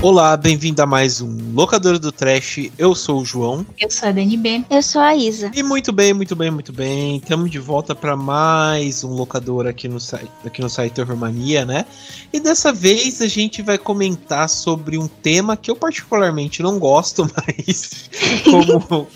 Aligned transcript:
Olá, 0.00 0.36
bem-vindo 0.36 0.80
a 0.80 0.86
mais 0.86 1.20
um 1.20 1.52
Locador 1.52 1.98
do 1.98 2.12
Trash. 2.12 2.70
Eu 2.78 2.94
sou 2.94 3.20
o 3.20 3.24
João. 3.24 3.66
Eu 3.80 3.90
sou 3.90 4.08
a 4.08 4.12
Dani 4.12 4.36
B. 4.36 4.64
Eu 4.70 4.80
sou 4.80 5.02
a 5.02 5.16
Isa. 5.16 5.50
E 5.52 5.60
muito 5.60 5.92
bem, 5.92 6.14
muito 6.14 6.36
bem, 6.36 6.52
muito 6.52 6.72
bem. 6.72 7.16
Estamos 7.16 7.50
de 7.50 7.58
volta 7.58 7.96
para 7.96 8.16
mais 8.16 9.02
um 9.02 9.08
locador 9.08 9.66
aqui 9.66 9.88
no 9.88 9.98
site, 9.98 10.30
aqui 10.46 10.62
no 10.62 10.70
site 10.70 10.92
Terrormania, 10.92 11.64
né? 11.64 11.84
E 12.32 12.38
dessa 12.38 12.72
vez 12.72 13.20
a 13.20 13.26
gente 13.26 13.60
vai 13.60 13.76
comentar 13.76 14.48
sobre 14.48 14.96
um 14.96 15.08
tema 15.08 15.56
que 15.56 15.68
eu 15.68 15.74
particularmente 15.74 16.62
não 16.62 16.78
gosto, 16.78 17.28
mas 17.34 18.08
como 18.44 19.08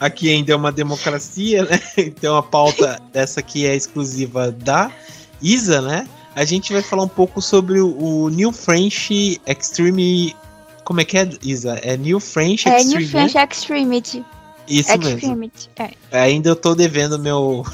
aqui 0.00 0.30
ainda 0.30 0.52
é 0.52 0.56
uma 0.56 0.72
democracia, 0.72 1.62
né? 1.64 1.80
Então 1.96 2.36
a 2.36 2.42
pauta 2.42 3.00
dessa 3.12 3.38
aqui 3.38 3.66
é 3.66 3.76
exclusiva 3.76 4.50
da 4.50 4.90
Isa, 5.40 5.80
né? 5.80 6.08
A 6.34 6.44
gente 6.44 6.72
vai 6.72 6.82
falar 6.82 7.04
um 7.04 7.08
pouco 7.08 7.40
sobre 7.40 7.80
o, 7.80 8.28
New 8.28 8.52
French 8.52 9.40
Extreme. 9.46 10.34
Como 10.84 11.00
é 11.00 11.04
que 11.04 11.16
é, 11.16 11.28
Isa? 11.42 11.74
É 11.82 11.96
New 11.96 12.20
French 12.20 12.68
Extreme. 12.68 12.80
É 12.80 12.98
New 12.98 13.08
French 13.08 13.34
né? 13.34 13.48
Extremity. 13.50 14.24
Isso 14.68 14.92
Extremity, 14.92 15.70
mesmo. 15.78 15.96
É. 16.10 16.20
Ainda 16.20 16.50
eu 16.50 16.56
tô 16.56 16.74
devendo 16.74 17.18
meu. 17.18 17.64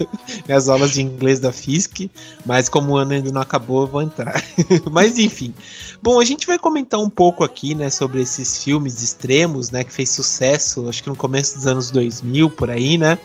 minhas 0.48 0.68
aulas 0.68 0.92
de 0.92 1.02
inglês 1.02 1.40
da 1.40 1.52
FISC, 1.52 2.10
mas 2.46 2.70
como 2.70 2.92
o 2.92 2.96
ano 2.96 3.12
ainda 3.12 3.30
não 3.30 3.40
acabou, 3.40 3.82
eu 3.82 3.86
vou 3.86 4.02
entrar. 4.02 4.42
mas 4.90 5.18
enfim. 5.18 5.54
Bom, 6.02 6.18
a 6.18 6.24
gente 6.24 6.46
vai 6.46 6.58
comentar 6.58 6.98
um 6.98 7.10
pouco 7.10 7.44
aqui, 7.44 7.74
né, 7.74 7.90
sobre 7.90 8.22
esses 8.22 8.64
filmes 8.64 9.02
extremos, 9.02 9.70
né, 9.70 9.84
que 9.84 9.92
fez 9.92 10.08
sucesso, 10.08 10.88
acho 10.88 11.02
que 11.02 11.10
no 11.10 11.16
começo 11.16 11.56
dos 11.56 11.66
anos 11.66 11.90
2000, 11.90 12.48
por 12.48 12.70
aí, 12.70 12.96
né? 12.96 13.18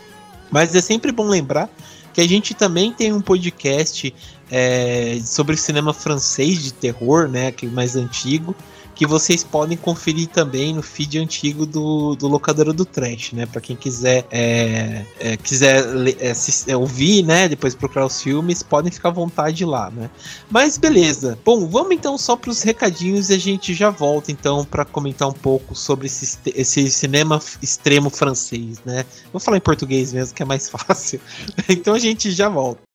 Mas 0.50 0.74
é 0.74 0.82
sempre 0.82 1.10
bom 1.10 1.26
lembrar 1.26 1.70
que 2.12 2.20
a 2.20 2.28
gente 2.28 2.54
também 2.54 2.92
tem 2.92 3.12
um 3.12 3.20
podcast 3.20 4.14
é, 4.50 5.18
sobre 5.24 5.56
cinema 5.56 5.92
francês 5.92 6.62
de 6.62 6.72
terror, 6.72 7.28
né, 7.28 7.50
que 7.50 7.66
é 7.66 7.68
mais 7.68 7.96
antigo, 7.96 8.54
que 8.96 9.06
vocês 9.06 9.44
podem 9.44 9.76
conferir 9.76 10.26
também 10.28 10.72
no 10.72 10.82
feed 10.82 11.18
antigo 11.18 11.66
do, 11.66 12.16
do 12.16 12.26
Locadora 12.26 12.72
do 12.72 12.84
Trash, 12.84 13.32
né? 13.32 13.44
Para 13.44 13.60
quem 13.60 13.76
quiser 13.76 14.24
é, 14.30 15.04
é, 15.20 15.36
quiser 15.36 15.84
é, 16.18 16.32
se, 16.32 16.68
é, 16.70 16.74
ouvir, 16.74 17.22
né? 17.22 17.46
Depois 17.46 17.74
procurar 17.74 18.06
os 18.06 18.22
filmes, 18.22 18.62
podem 18.62 18.90
ficar 18.90 19.10
à 19.10 19.12
vontade 19.12 19.66
lá, 19.66 19.90
né? 19.90 20.08
Mas 20.50 20.78
beleza. 20.78 21.38
Bom, 21.44 21.68
vamos 21.68 21.92
então 21.92 22.16
só 22.16 22.34
para 22.36 22.50
os 22.50 22.62
recadinhos 22.62 23.28
e 23.28 23.34
a 23.34 23.38
gente 23.38 23.74
já 23.74 23.90
volta 23.90 24.32
então 24.32 24.64
para 24.64 24.84
comentar 24.86 25.28
um 25.28 25.34
pouco 25.34 25.74
sobre 25.74 26.06
esse, 26.06 26.38
esse 26.46 26.90
cinema 26.90 27.38
extremo 27.60 28.08
francês, 28.08 28.80
né? 28.82 29.04
Vou 29.30 29.38
falar 29.38 29.58
em 29.58 29.60
português 29.60 30.10
mesmo 30.14 30.34
que 30.34 30.42
é 30.42 30.46
mais 30.46 30.70
fácil. 30.70 31.20
então 31.68 31.92
a 31.92 31.98
gente 31.98 32.30
já 32.30 32.48
volta. 32.48 32.85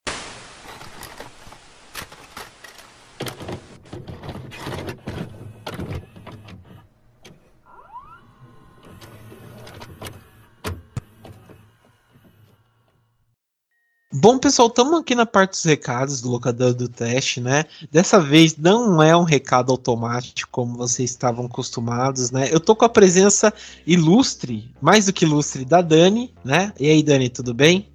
Bom, 14.13 14.37
pessoal, 14.37 14.67
estamos 14.67 14.99
aqui 14.99 15.15
na 15.15 15.25
parte 15.25 15.51
dos 15.51 15.63
recados 15.63 16.19
do 16.19 16.29
locador 16.29 16.73
do 16.73 16.89
teste, 16.89 17.39
né? 17.39 17.63
Dessa 17.89 18.19
vez 18.19 18.57
não 18.57 19.01
é 19.01 19.15
um 19.15 19.23
recado 19.23 19.71
automático 19.71 20.49
como 20.51 20.75
vocês 20.75 21.11
estavam 21.11 21.45
acostumados, 21.45 22.29
né? 22.29 22.49
Eu 22.51 22.59
tô 22.59 22.75
com 22.75 22.83
a 22.83 22.89
presença 22.89 23.53
ilustre, 23.87 24.69
mais 24.81 25.05
do 25.05 25.13
que 25.13 25.23
ilustre, 25.23 25.63
da 25.63 25.81
Dani, 25.81 26.33
né? 26.43 26.73
E 26.77 26.89
aí, 26.89 27.01
Dani, 27.01 27.29
tudo 27.29 27.53
bem? 27.53 27.89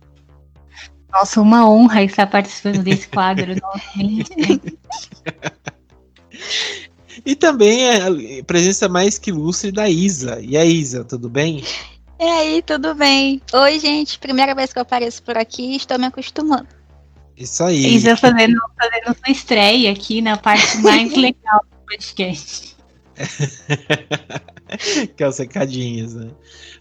Nossa, 1.12 1.38
uma 1.38 1.69
honra 1.69 2.03
estar 2.03 2.26
participando 2.26 2.82
desse 2.82 3.09
quadro 3.09 3.55
novamente. 3.60 4.71
e 7.26 7.37
também 7.37 7.88
é 7.88 8.06
a 8.06 8.44
presença 8.47 8.88
mais 8.88 9.19
que 9.19 9.28
ilustre 9.28 9.71
da 9.71 9.87
Isa. 9.91 10.41
E 10.41 10.56
aí, 10.56 10.78
Isa, 10.78 11.05
tudo 11.05 11.28
bem? 11.28 11.62
E 12.19 12.25
aí, 12.25 12.62
tudo 12.62 12.94
bem? 12.94 13.43
Oi, 13.53 13.78
gente. 13.78 14.19
Primeira 14.19 14.54
vez 14.54 14.72
que 14.72 14.78
eu 14.78 14.82
apareço 14.82 15.22
por 15.22 15.37
aqui, 15.37 15.77
estou 15.77 15.99
me 15.99 16.06
acostumando. 16.06 16.69
Isso 17.37 17.62
aí. 17.62 17.94
Isa 17.94 18.16
fazendo, 18.16 18.59
fazendo 18.78 19.16
sua 19.16 19.31
estreia 19.31 19.93
aqui 19.93 20.22
na 20.22 20.37
parte 20.37 20.78
mais 20.78 21.12
legal 21.16 21.60
do 21.71 21.87
podcast. 21.87 22.75
que 25.16 25.22
é 25.22 25.28
os 25.28 25.38
recadinhos, 25.38 26.15
né? 26.15 26.28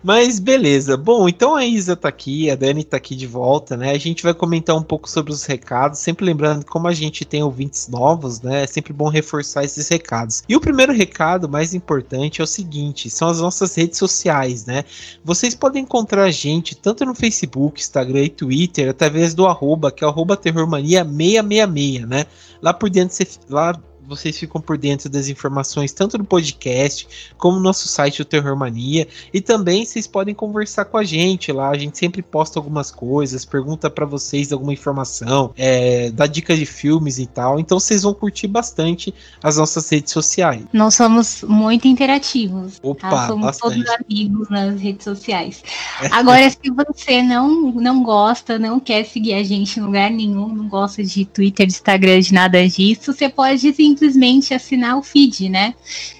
Mas 0.04 0.40
beleza. 0.40 0.98
Bom, 0.98 1.28
então 1.28 1.56
a 1.56 1.66
Isa 1.66 1.96
tá 1.96 2.10
aqui, 2.10 2.50
a 2.50 2.56
Dani 2.56 2.84
tá 2.84 2.98
aqui 2.98 3.16
de 3.16 3.26
volta, 3.26 3.78
né? 3.78 3.92
A 3.92 3.98
gente 3.98 4.24
vai 4.24 4.34
comentar 4.34 4.76
um 4.76 4.84
pouco 4.84 5.10
sobre 5.10 5.32
os 5.32 5.46
recados, 5.46 6.00
sempre 6.00 6.26
lembrando 6.26 6.66
como 6.66 6.88
a 6.88 6.94
gente 6.94 7.26
tem 7.26 7.42
ouvintes 7.42 7.88
novos, 7.88 8.42
né? 8.42 8.64
É 8.64 8.68
sempre 8.68 8.94
bom 8.94 9.10
reforçar 9.10 9.64
esses 9.64 9.88
recados. 9.88 10.44
E 10.48 10.56
o 10.56 10.62
primeiro 10.62 10.94
recado, 10.94 11.50
mais 11.50 11.74
importante, 11.74 12.42
é 12.42 12.44
o 12.44 12.48
seguinte: 12.48 13.10
são 13.10 13.30
as 13.30 13.40
nossas 13.40 13.74
redes 13.76 13.98
sociais, 13.98 14.66
né? 14.66 14.84
Vocês 15.24 15.56
podem 15.56 15.84
encontrar 15.84 16.24
a 16.24 16.32
gente 16.32 16.76
tanto 16.76 17.06
no 17.06 17.16
Facebook, 17.16 17.82
Instagram 17.82 18.24
e 18.24 18.30
Twitter, 18.30 18.90
através 18.90 19.34
do 19.34 19.48
arroba, 19.48 19.92
que 19.92 20.04
é 20.04 20.08
arroba 20.08 20.38
terrormania666, 20.38 22.06
né? 22.06 22.26
Lá 22.62 22.74
por 22.74 22.90
dentro, 22.90 23.16
lá 23.50 23.80
vocês 24.08 24.38
ficam 24.38 24.62
por 24.62 24.78
dentro 24.78 25.10
das 25.10 25.28
informações 25.28 25.92
tanto 25.92 26.18
do 26.18 26.24
podcast 26.24 27.08
como 27.38 27.58
no 27.58 27.64
nosso 27.64 27.88
site 27.88 28.20
do 28.20 28.26
Terror 28.26 28.56
Mania 28.56 29.08
e 29.34 29.42
também 29.42 29.86
vocês 29.86 30.08
podem 30.08 30.34
conversar 30.34 30.86
com 30.86 30.98
a 30.98 31.04
gente 31.04 31.52
lá. 31.52 31.70
A 31.70 31.78
gente 31.78 31.98
sempre 31.98 32.22
posta 32.22 32.60
algumas 32.60 32.92
coisas, 32.92 33.46
pergunta 33.46 33.90
para 33.90 34.06
vocês 34.06 34.52
alguma 34.52 34.74
informação, 34.74 35.54
é, 35.58 36.12
dá 36.12 36.28
dicas 36.28 36.58
de 36.58 36.66
filmes 36.66 37.18
e 37.20 37.26
tal. 37.26 37.60
Então 37.60 37.80
vocês 37.80 38.04
vão 38.04 38.14
curtir 38.14 38.48
bastante 38.48 39.14
as 39.42 39.58
nossas 39.58 39.90
redes 39.90 40.12
sociais. 40.12 40.64
Nós 40.72 40.96
somos 40.96 41.44
muito 41.44 41.88
interativos. 41.88 42.80
Tá? 42.80 42.88
Opa, 42.88 43.10
tá? 43.10 43.28
somos 43.28 43.46
bastante. 43.46 43.84
todos 43.84 44.06
amigos 44.06 44.50
nas 44.50 44.80
redes 44.80 45.04
sociais. 45.04 45.64
Agora, 46.12 46.50
se 46.50 46.70
você 46.70 47.22
não 47.22 47.72
não 47.72 48.04
gosta, 48.04 48.60
não 48.60 48.80
quer 48.80 49.06
seguir 49.06 49.34
a 49.34 49.44
gente 49.44 49.80
em 49.80 49.84
lugar 49.84 50.12
nenhum, 50.12 50.48
não 50.48 50.68
gosta 50.68 51.04
de 51.04 51.26
Twitter, 51.26 51.66
de 51.66 51.74
Instagram, 51.74 52.20
de 52.20 52.34
nada 52.34 52.68
disso, 52.68 53.14
você 53.14 53.30
pode 53.30 53.74
sim 53.74 53.95
simplesmente 53.96 54.54
assinar 54.54 54.98
o 54.98 55.04
feed, 55.04 55.50
né? 55.50 55.74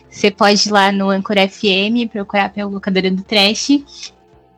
Você 0.10 0.32
pode 0.32 0.70
ir 0.70 0.72
lá 0.72 0.94
no 0.94 1.10
Anchor 1.10 1.36
FM, 1.36 2.10
procurar 2.10 2.50
pela 2.50 2.70
locadora 2.70 3.12
do 3.12 3.22
Trash 3.22 3.84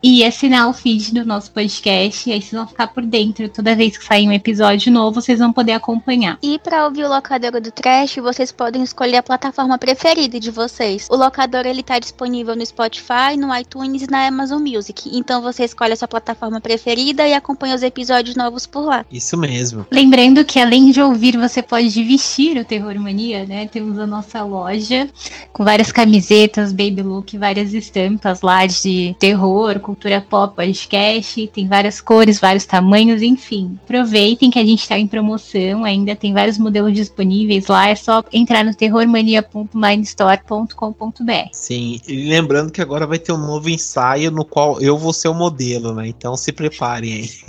e 0.01 0.23
assinar 0.23 0.69
o 0.69 0.73
feed 0.73 1.13
do 1.13 1.25
nosso 1.25 1.51
podcast. 1.51 2.29
E 2.29 2.33
aí 2.33 2.41
vocês 2.41 2.53
vão 2.53 2.67
ficar 2.67 2.87
por 2.87 3.03
dentro. 3.03 3.49
Toda 3.49 3.75
vez 3.75 3.97
que 3.97 4.05
sair 4.05 4.27
um 4.27 4.31
episódio 4.31 4.91
novo, 4.91 5.21
vocês 5.21 5.39
vão 5.39 5.51
poder 5.51 5.73
acompanhar. 5.73 6.37
E 6.41 6.59
para 6.59 6.85
ouvir 6.85 7.03
o 7.03 7.09
Locador 7.09 7.59
do 7.59 7.71
Trash, 7.71 8.15
vocês 8.17 8.51
podem 8.51 8.83
escolher 8.83 9.17
a 9.17 9.23
plataforma 9.23 9.77
preferida 9.77 10.39
de 10.39 10.51
vocês. 10.51 11.07
O 11.09 11.15
Locador 11.15 11.65
ele 11.65 11.83
tá 11.83 11.99
disponível 11.99 12.55
no 12.55 12.65
Spotify, 12.65 13.37
no 13.37 13.55
iTunes 13.55 14.03
e 14.03 14.11
na 14.11 14.27
Amazon 14.27 14.61
Music. 14.61 15.09
Então 15.13 15.41
você 15.41 15.63
escolhe 15.63 15.93
a 15.93 15.95
sua 15.95 16.07
plataforma 16.07 16.61
preferida 16.61 17.27
e 17.27 17.33
acompanha 17.33 17.75
os 17.75 17.83
episódios 17.83 18.35
novos 18.35 18.65
por 18.65 18.85
lá. 18.85 19.05
Isso 19.11 19.37
mesmo. 19.37 19.85
Lembrando 19.91 20.45
que 20.45 20.59
além 20.59 20.91
de 20.91 21.01
ouvir, 21.01 21.37
você 21.37 21.61
pode 21.61 22.03
vestir 22.03 22.57
o 22.57 22.65
Terror 22.65 22.95
Mania, 22.99 23.45
né? 23.45 23.67
Temos 23.67 23.97
a 23.99 24.05
nossa 24.05 24.43
loja 24.43 25.09
com 25.51 25.63
várias 25.63 25.91
camisetas, 25.91 26.71
baby 26.71 27.01
look, 27.01 27.37
várias 27.37 27.73
estampas 27.73 28.41
lá 28.41 28.65
de 28.65 29.15
terror, 29.19 29.79
cultura 29.87 30.19
pop, 30.19 30.53
podcast, 30.53 31.47
tem 31.47 31.65
várias 31.65 32.01
cores, 32.01 32.41
vários 32.41 32.65
tamanhos, 32.65 33.21
enfim. 33.21 33.79
Aproveitem 33.85 34.51
que 34.51 34.59
a 34.59 34.65
gente 34.65 34.81
está 34.81 34.99
em 34.99 35.07
promoção, 35.07 35.85
ainda 35.85 36.13
tem 36.13 36.33
vários 36.33 36.57
modelos 36.57 36.93
disponíveis 36.93 37.67
lá, 37.67 37.87
é 37.87 37.95
só 37.95 38.21
entrar 38.33 38.65
no 38.65 38.75
terrormania.mindstore.com.br. 38.75 41.49
Sim, 41.53 42.01
e 42.05 42.29
lembrando 42.29 42.69
que 42.69 42.81
agora 42.81 43.07
vai 43.07 43.17
ter 43.17 43.31
um 43.31 43.37
novo 43.37 43.69
ensaio 43.69 44.29
no 44.29 44.43
qual 44.43 44.81
eu 44.81 44.97
vou 44.97 45.13
ser 45.13 45.29
o 45.29 45.33
modelo, 45.33 45.95
né? 45.95 46.09
Então 46.09 46.35
se 46.35 46.51
preparem 46.51 47.13
aí. 47.13 47.27
se 47.27 47.47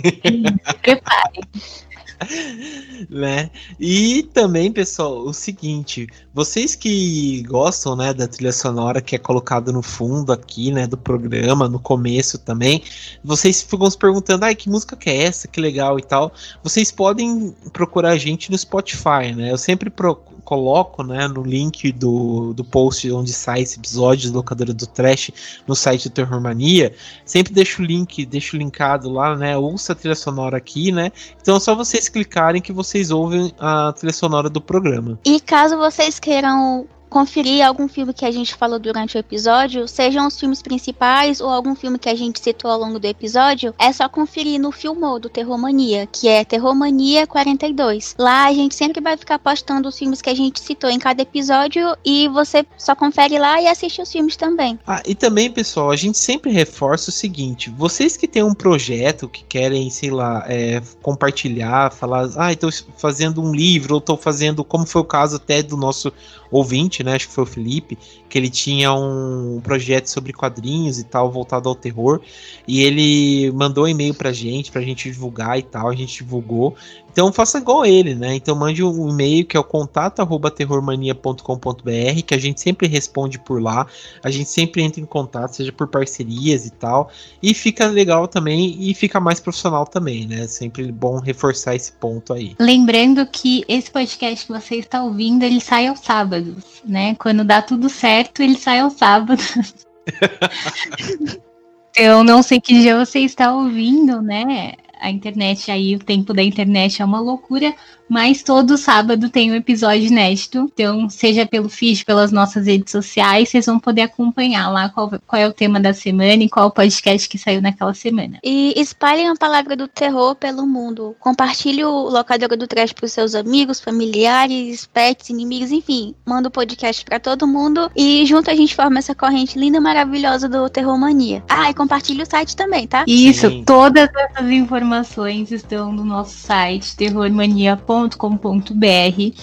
preparem. 0.81 1.43
né? 3.09 3.49
E 3.79 4.23
também, 4.33 4.71
pessoal, 4.71 5.19
o 5.19 5.33
seguinte, 5.33 6.07
vocês 6.33 6.75
que 6.75 7.43
gostam, 7.43 7.95
né, 7.95 8.13
da 8.13 8.27
trilha 8.27 8.51
sonora 8.51 9.01
que 9.01 9.15
é 9.15 9.19
colocada 9.19 9.71
no 9.71 9.81
fundo 9.81 10.31
aqui, 10.31 10.71
né, 10.71 10.87
do 10.87 10.97
programa, 10.97 11.67
no 11.67 11.79
começo 11.79 12.37
também, 12.37 12.83
vocês 13.23 13.61
ficam 13.61 13.89
se 13.89 13.97
perguntando, 13.97 14.45
ai, 14.45 14.55
que 14.55 14.69
música 14.69 14.95
que 14.95 15.09
é 15.09 15.23
essa? 15.23 15.47
Que 15.47 15.61
legal 15.61 15.97
e 15.99 16.03
tal. 16.03 16.33
Vocês 16.63 16.91
podem 16.91 17.55
procurar 17.71 18.11
a 18.11 18.17
gente 18.17 18.51
no 18.51 18.57
Spotify, 18.57 19.33
né? 19.35 19.51
Eu 19.51 19.57
sempre 19.57 19.89
procuro 19.89 20.38
coloco 20.39 21.03
né, 21.03 21.27
no 21.27 21.43
link 21.43 21.91
do, 21.91 22.53
do 22.53 22.63
post 22.63 23.09
onde 23.11 23.33
sai 23.33 23.61
esse 23.61 23.79
episódio 23.79 24.31
do 24.31 24.37
Locadora 24.37 24.73
do 24.73 24.87
Trash 24.87 25.31
no 25.67 25.75
site 25.75 26.09
do 26.09 26.13
Terror 26.13 26.41
Mania. 26.41 26.93
Sempre 27.25 27.53
deixo 27.53 27.81
o 27.81 27.85
link, 27.85 28.25
deixo 28.25 28.57
linkado 28.57 29.09
lá, 29.09 29.35
né? 29.35 29.57
Ouça 29.57 29.93
a 29.93 29.95
trilha 29.95 30.15
sonora 30.15 30.57
aqui, 30.57 30.91
né? 30.91 31.11
Então 31.41 31.57
é 31.57 31.59
só 31.59 31.75
vocês 31.75 32.09
clicarem 32.09 32.61
que 32.61 32.73
vocês 32.73 33.11
ouvem 33.11 33.53
a 33.59 33.93
trilha 33.93 34.13
sonora 34.13 34.49
do 34.49 34.61
programa. 34.61 35.19
E 35.25 35.39
caso 35.39 35.77
vocês 35.77 36.19
queiram 36.19 36.87
conferir 37.09 37.65
algum 37.65 37.87
filme 37.87 38.13
que 38.13 38.25
a 38.25 38.31
gente 38.31 38.55
falou 38.55 38.77
durante 38.77 39.17
o 39.17 39.19
episódio, 39.19 39.87
sejam 39.87 40.27
os 40.27 40.39
filmes 40.39 40.61
principais 40.61 41.41
ou 41.41 41.49
algum 41.49 41.75
filme 41.75 41.97
que 41.97 42.07
a 42.07 42.15
gente 42.15 42.39
citou 42.39 42.69
ao 42.69 42.79
longo 42.79 42.99
do 42.99 43.05
episódio, 43.05 43.73
é 43.77 43.91
só 43.91 44.07
conferir 44.07 44.59
no 44.59 44.71
Filmou 44.71 45.19
do 45.19 45.29
Terromania, 45.29 46.07
que 46.11 46.27
é 46.27 46.45
Terromania 46.45 47.25
42. 47.25 48.15
Lá 48.17 48.45
a 48.45 48.53
gente 48.53 48.75
sempre 48.75 49.01
vai 49.01 49.17
ficar 49.17 49.39
postando 49.39 49.89
os 49.89 49.97
filmes 49.97 50.21
que 50.21 50.29
a 50.29 50.35
gente 50.35 50.59
citou 50.59 50.89
em 50.89 50.99
cada 50.99 51.21
episódio 51.21 51.95
e 52.05 52.27
você 52.27 52.65
só 52.77 52.95
confere 52.95 53.39
lá 53.39 53.61
e 53.61 53.67
assiste 53.67 54.01
os 54.01 54.11
filmes 54.11 54.35
também. 54.35 54.79
Ah, 54.85 55.01
e 55.05 55.15
também, 55.15 55.49
pessoal, 55.49 55.89
a 55.89 55.95
gente 55.95 56.17
sempre 56.17 56.51
reforça 56.51 57.09
o 57.09 57.13
seguinte: 57.13 57.69
vocês 57.69 58.15
que 58.15 58.27
têm 58.27 58.43
um 58.43 58.53
projeto 58.53 59.27
que 59.27 59.43
querem, 59.43 59.89
sei 59.89 60.11
lá, 60.11 60.45
é, 60.47 60.81
compartilhar, 61.01 61.91
falar, 61.91 62.29
ah, 62.37 62.51
estou 62.51 62.69
fazendo 62.97 63.41
um 63.41 63.51
livro, 63.51 63.95
ou 63.95 63.99
estou 63.99 64.17
fazendo, 64.17 64.63
como 64.63 64.85
foi 64.85 65.01
o 65.01 65.05
caso 65.05 65.37
até 65.37 65.63
do 65.63 65.75
nosso 65.75 66.13
ouvinte, 66.51 67.03
né? 67.03 67.15
Acho 67.15 67.27
que 67.27 67.33
foi 67.33 67.43
o 67.43 67.47
Felipe, 67.47 67.97
que 68.27 68.37
ele 68.37 68.49
tinha 68.49 68.93
um 68.93 69.61
projeto 69.63 70.07
sobre 70.07 70.33
quadrinhos 70.33 70.99
e 70.99 71.03
tal, 71.03 71.31
voltado 71.31 71.69
ao 71.69 71.75
terror. 71.75 72.21
E 72.67 72.81
ele 72.81 73.51
mandou 73.51 73.85
um 73.85 73.87
e-mail 73.87 74.13
pra 74.13 74.31
gente, 74.31 74.71
pra 74.71 74.81
gente 74.81 75.09
divulgar 75.09 75.57
e 75.57 75.63
tal. 75.63 75.89
A 75.89 75.95
gente 75.95 76.23
divulgou. 76.23 76.75
Então 77.11 77.33
faça 77.33 77.57
igual 77.57 77.85
ele, 77.85 78.15
né? 78.15 78.35
Então 78.35 78.55
mande 78.55 78.81
um 78.83 79.09
e-mail 79.09 79.45
que 79.45 79.57
é 79.57 79.59
o 79.59 79.63
contato@terrormania.com.br, 79.63 82.21
que 82.25 82.33
a 82.33 82.37
gente 82.37 82.61
sempre 82.61 82.87
responde 82.87 83.37
por 83.39 83.61
lá. 83.61 83.85
A 84.23 84.29
gente 84.29 84.49
sempre 84.49 84.81
entra 84.81 85.01
em 85.01 85.05
contato, 85.05 85.55
seja 85.55 85.71
por 85.71 85.87
parcerias 85.87 86.65
e 86.65 86.71
tal. 86.71 87.09
E 87.41 87.53
fica 87.53 87.87
legal 87.87 88.27
também 88.27 88.75
e 88.79 88.93
fica 88.93 89.19
mais 89.19 89.39
profissional 89.39 89.85
também, 89.85 90.27
né? 90.27 90.47
Sempre 90.47 90.91
bom 90.91 91.19
reforçar 91.19 91.75
esse 91.75 91.91
ponto 91.91 92.33
aí. 92.33 92.55
Lembrando 92.59 93.25
que 93.25 93.63
esse 93.67 93.91
podcast 93.91 94.45
que 94.45 94.51
você 94.51 94.75
está 94.75 95.03
ouvindo, 95.03 95.43
ele 95.43 95.59
sai 95.59 95.87
aos 95.87 95.99
sábados, 95.99 96.63
né? 96.85 97.15
Quando 97.15 97.43
dá 97.43 97.61
tudo 97.61 97.89
certo, 97.89 98.41
ele 98.41 98.57
sai 98.57 98.79
aos 98.79 98.93
sábados. 98.93 99.85
Eu 101.95 102.23
não 102.23 102.41
sei 102.41 102.61
que 102.61 102.81
dia 102.81 102.97
você 102.97 103.19
está 103.19 103.53
ouvindo, 103.53 104.21
né? 104.21 104.73
A 104.99 105.09
internet 105.09 105.71
aí, 105.71 105.95
o 105.95 105.99
tempo 105.99 106.33
da 106.33 106.43
internet 106.43 107.01
é 107.01 107.05
uma 107.05 107.19
loucura, 107.19 107.73
mas 108.09 108.41
todo 108.41 108.77
sábado 108.77 109.29
tem 109.29 109.51
um 109.51 109.55
episódio 109.55 110.07
inédito. 110.07 110.69
Então, 110.73 111.07
seja 111.09 111.45
pelo 111.45 111.69
feed, 111.69 112.03
pelas 112.03 112.31
nossas 112.31 112.65
redes 112.65 112.91
sociais, 112.91 113.49
vocês 113.49 113.67
vão 113.67 113.79
poder 113.79 114.01
acompanhar 114.01 114.69
lá 114.69 114.89
qual, 114.89 115.11
qual 115.27 115.39
é 115.39 115.47
o 115.47 115.53
tema 115.53 115.79
da 115.79 115.93
semana 115.93 116.43
e 116.43 116.49
qual 116.49 116.67
o 116.67 116.71
podcast 116.71 117.29
que 117.29 117.37
saiu 117.37 117.61
naquela 117.61 117.93
semana. 117.93 118.39
E 118.43 118.73
espalhem 118.75 119.29
a 119.29 119.35
palavra 119.35 119.75
do 119.75 119.87
terror 119.87 120.35
pelo 120.35 120.65
mundo. 120.65 121.15
Compartilhe 121.19 121.85
o 121.85 122.09
Locadora 122.09 122.57
do 122.57 122.67
Trash 122.67 122.93
para 122.93 123.05
os 123.05 123.11
seus 123.11 123.35
amigos, 123.35 123.79
familiares, 123.79 124.87
pets, 124.91 125.29
inimigos, 125.29 125.71
enfim. 125.71 126.15
Manda 126.25 126.47
o 126.47 126.51
podcast 126.51 127.05
para 127.05 127.19
todo 127.19 127.45
mundo 127.45 127.91
e 127.95 128.25
junto 128.25 128.49
a 128.49 128.55
gente 128.55 128.75
forma 128.75 128.97
essa 128.97 129.13
corrente 129.13 129.59
linda 129.59 129.77
e 129.77 129.81
maravilhosa 129.81 130.49
do 130.49 130.67
Terror 130.69 130.97
Mania. 130.97 131.43
Ah, 131.47 131.69
e 131.69 131.73
compartilhe 131.75 132.23
o 132.23 132.25
site 132.25 132.55
também, 132.55 132.87
tá? 132.87 133.03
Isso, 133.07 133.49
Sim. 133.49 133.63
todas 133.63 134.09
essas 134.15 134.49
informações 134.49 135.51
estão 135.51 135.91
no 135.91 136.03
nosso 136.03 136.35
site, 136.35 136.95
terrormania.com 136.95 137.98
loja.com.br. 138.03 139.35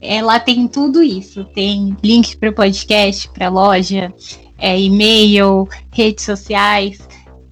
É, 0.00 0.22
lá 0.22 0.40
tem 0.40 0.66
tudo 0.66 1.02
isso. 1.02 1.44
Tem 1.44 1.96
link 2.02 2.36
para 2.36 2.52
podcast, 2.52 3.28
para 3.30 3.48
loja, 3.48 4.12
é, 4.58 4.80
e-mail, 4.80 5.68
redes 5.92 6.24
sociais. 6.24 6.98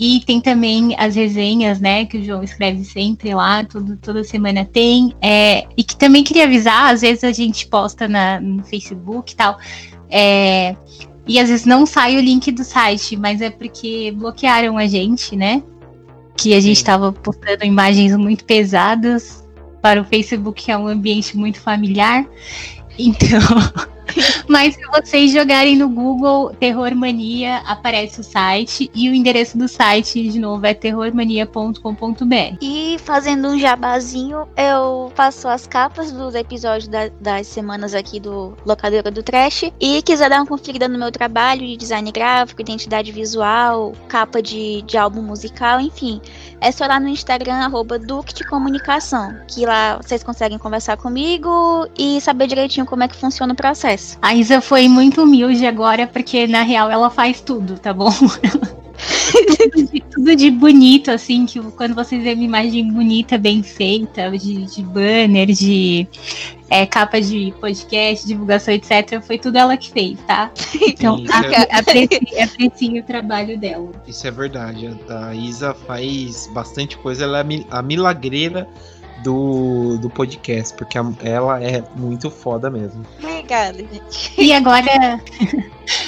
E 0.00 0.20
tem 0.25 0.40
também 0.40 0.94
as 0.96 1.16
resenhas, 1.16 1.81
né, 1.81 2.05
que 2.05 2.19
o 2.19 2.25
João 2.25 2.44
escreve 2.44 2.84
sempre 2.84 3.34
lá, 3.34 3.64
tudo, 3.64 3.96
toda 3.96 4.22
semana 4.22 4.64
tem. 4.64 5.12
É, 5.20 5.66
e 5.76 5.82
que 5.82 5.96
também 5.96 6.22
queria 6.22 6.44
avisar, 6.44 6.94
às 6.94 7.00
vezes 7.00 7.25
a 7.25 7.32
gente 7.32 7.66
posta 7.66 8.06
na, 8.06 8.40
no 8.40 8.62
Facebook 8.62 9.32
e 9.32 9.37
tal. 9.37 9.58
É, 10.08 10.76
e 11.26 11.38
às 11.38 11.49
vezes 11.49 11.66
não 11.66 11.84
sai 11.84 12.16
o 12.16 12.20
link 12.20 12.50
do 12.52 12.62
site, 12.62 13.16
mas 13.16 13.40
é 13.40 13.50
porque 13.50 14.12
bloquearam 14.16 14.78
a 14.78 14.87
gente, 14.87 15.34
né? 15.34 15.62
Que 16.37 16.55
a 16.55 16.60
gente 16.60 16.76
estava 16.76 17.12
postando 17.12 17.64
imagens 17.64 18.16
muito 18.16 18.44
pesadas 18.44 19.47
para 19.80 20.00
o 20.00 20.04
Facebook, 20.04 20.70
é 20.70 20.76
um 20.76 20.86
ambiente 20.86 21.36
muito 21.36 21.60
familiar. 21.60 22.26
Então, 22.98 23.40
mas 24.49 24.75
se 24.75 24.81
vocês 24.87 25.32
jogarem 25.32 25.76
no 25.76 25.88
Google 25.88 26.55
Terror 26.55 26.94
Mania, 26.94 27.58
aparece 27.66 28.20
o 28.20 28.25
site 28.25 28.90
e 28.94 29.08
o 29.08 29.14
endereço 29.14 29.56
do 29.58 29.69
site, 29.69 30.28
de 30.28 30.38
novo, 30.38 30.64
é 30.66 30.75
terrormania.com.br. 30.75 32.56
E 32.60 32.96
fazendo 32.99 33.49
um 33.49 33.58
jabazinho, 33.58 34.49
eu 34.56 35.12
faço 35.14 35.49
as 35.49 35.66
capas 35.66 36.12
dos 36.12 36.34
episódios 36.34 36.88
da, 36.88 37.08
das 37.20 37.46
semanas 37.46 37.94
aqui 37.94 38.20
do 38.20 38.56
Locadora 38.64 39.10
do 39.10 39.22
Trash. 39.22 39.64
E 39.81 40.02
quiser 40.02 40.28
dar 40.28 40.38
uma 40.38 40.46
conferida 40.46 40.88
no 40.88 40.99
meu 40.99 41.10
trabalho 41.10 41.66
de 41.66 41.76
design 41.76 42.10
gráfico, 42.10 42.60
identidade 42.60 43.12
visual, 43.12 43.93
capa 44.08 44.43
de, 44.43 44.82
de 44.82 44.96
álbum 44.96 45.22
musical, 45.22 45.81
enfim 45.81 46.20
é 46.60 46.72
só 46.72 46.87
lá 46.87 46.99
no 46.99 47.08
Instagram, 47.08 47.55
arroba 47.55 47.99
de 47.99 48.44
Comunicação, 48.49 49.37
que 49.46 49.64
lá 49.64 49.96
vocês 49.96 50.22
conseguem 50.22 50.58
conversar 50.58 50.96
comigo 50.96 51.87
e 51.96 52.20
saber 52.20 52.46
direitinho 52.46 52.87
como 52.87 53.02
é 53.02 53.08
que 53.08 53.16
funciona 53.16 53.52
o 53.52 53.56
processo. 53.56 53.97
A 54.20 54.34
Isa 54.34 54.60
foi 54.60 54.88
muito 54.88 55.22
humilde 55.22 55.66
agora, 55.66 56.06
porque 56.06 56.46
na 56.46 56.62
real 56.62 56.90
ela 56.90 57.10
faz 57.10 57.40
tudo, 57.40 57.78
tá 57.78 57.92
bom? 57.92 58.10
tudo, 59.56 59.92
de, 59.92 60.00
tudo, 60.00 60.36
de, 60.36 60.50
bonito, 60.50 61.10
assim, 61.10 61.46
que 61.46 61.60
quando 61.72 61.94
vocês 61.94 62.22
veem 62.22 62.36
uma 62.36 62.44
imagem 62.44 62.92
bonita, 62.92 63.38
bem 63.38 63.62
feita, 63.62 64.30
de, 64.30 64.64
de 64.66 64.82
banner, 64.82 65.46
de 65.46 66.06
é, 66.70 66.84
capa 66.84 67.20
de 67.20 67.54
podcast, 67.60 68.26
divulgação, 68.26 68.74
etc., 68.74 69.20
foi 69.22 69.38
tudo 69.38 69.56
ela 69.56 69.76
que 69.76 69.90
fez, 69.90 70.18
tá? 70.26 70.50
Então, 70.80 71.22
é... 71.46 71.78
aprecie, 71.78 72.98
o 72.98 73.02
trabalho 73.04 73.58
dela. 73.58 73.90
Isso 74.06 74.26
é 74.26 74.30
verdade. 74.30 74.96
A 75.08 75.34
Isa 75.34 75.74
faz 75.74 76.48
bastante 76.52 76.96
coisa, 76.98 77.24
ela 77.24 77.40
é 77.40 77.44
a 77.70 77.82
milagreira 77.82 78.68
do, 79.23 79.99
do 79.99 80.09
podcast, 80.11 80.76
porque 80.76 80.99
ela 81.23 81.62
é 81.62 81.82
muito 81.97 82.31
foda 82.31 82.70
mesmo. 82.70 83.05
Obrigada, 83.19 83.79
gente. 83.79 84.32
E 84.37 84.53
agora. 84.53 85.20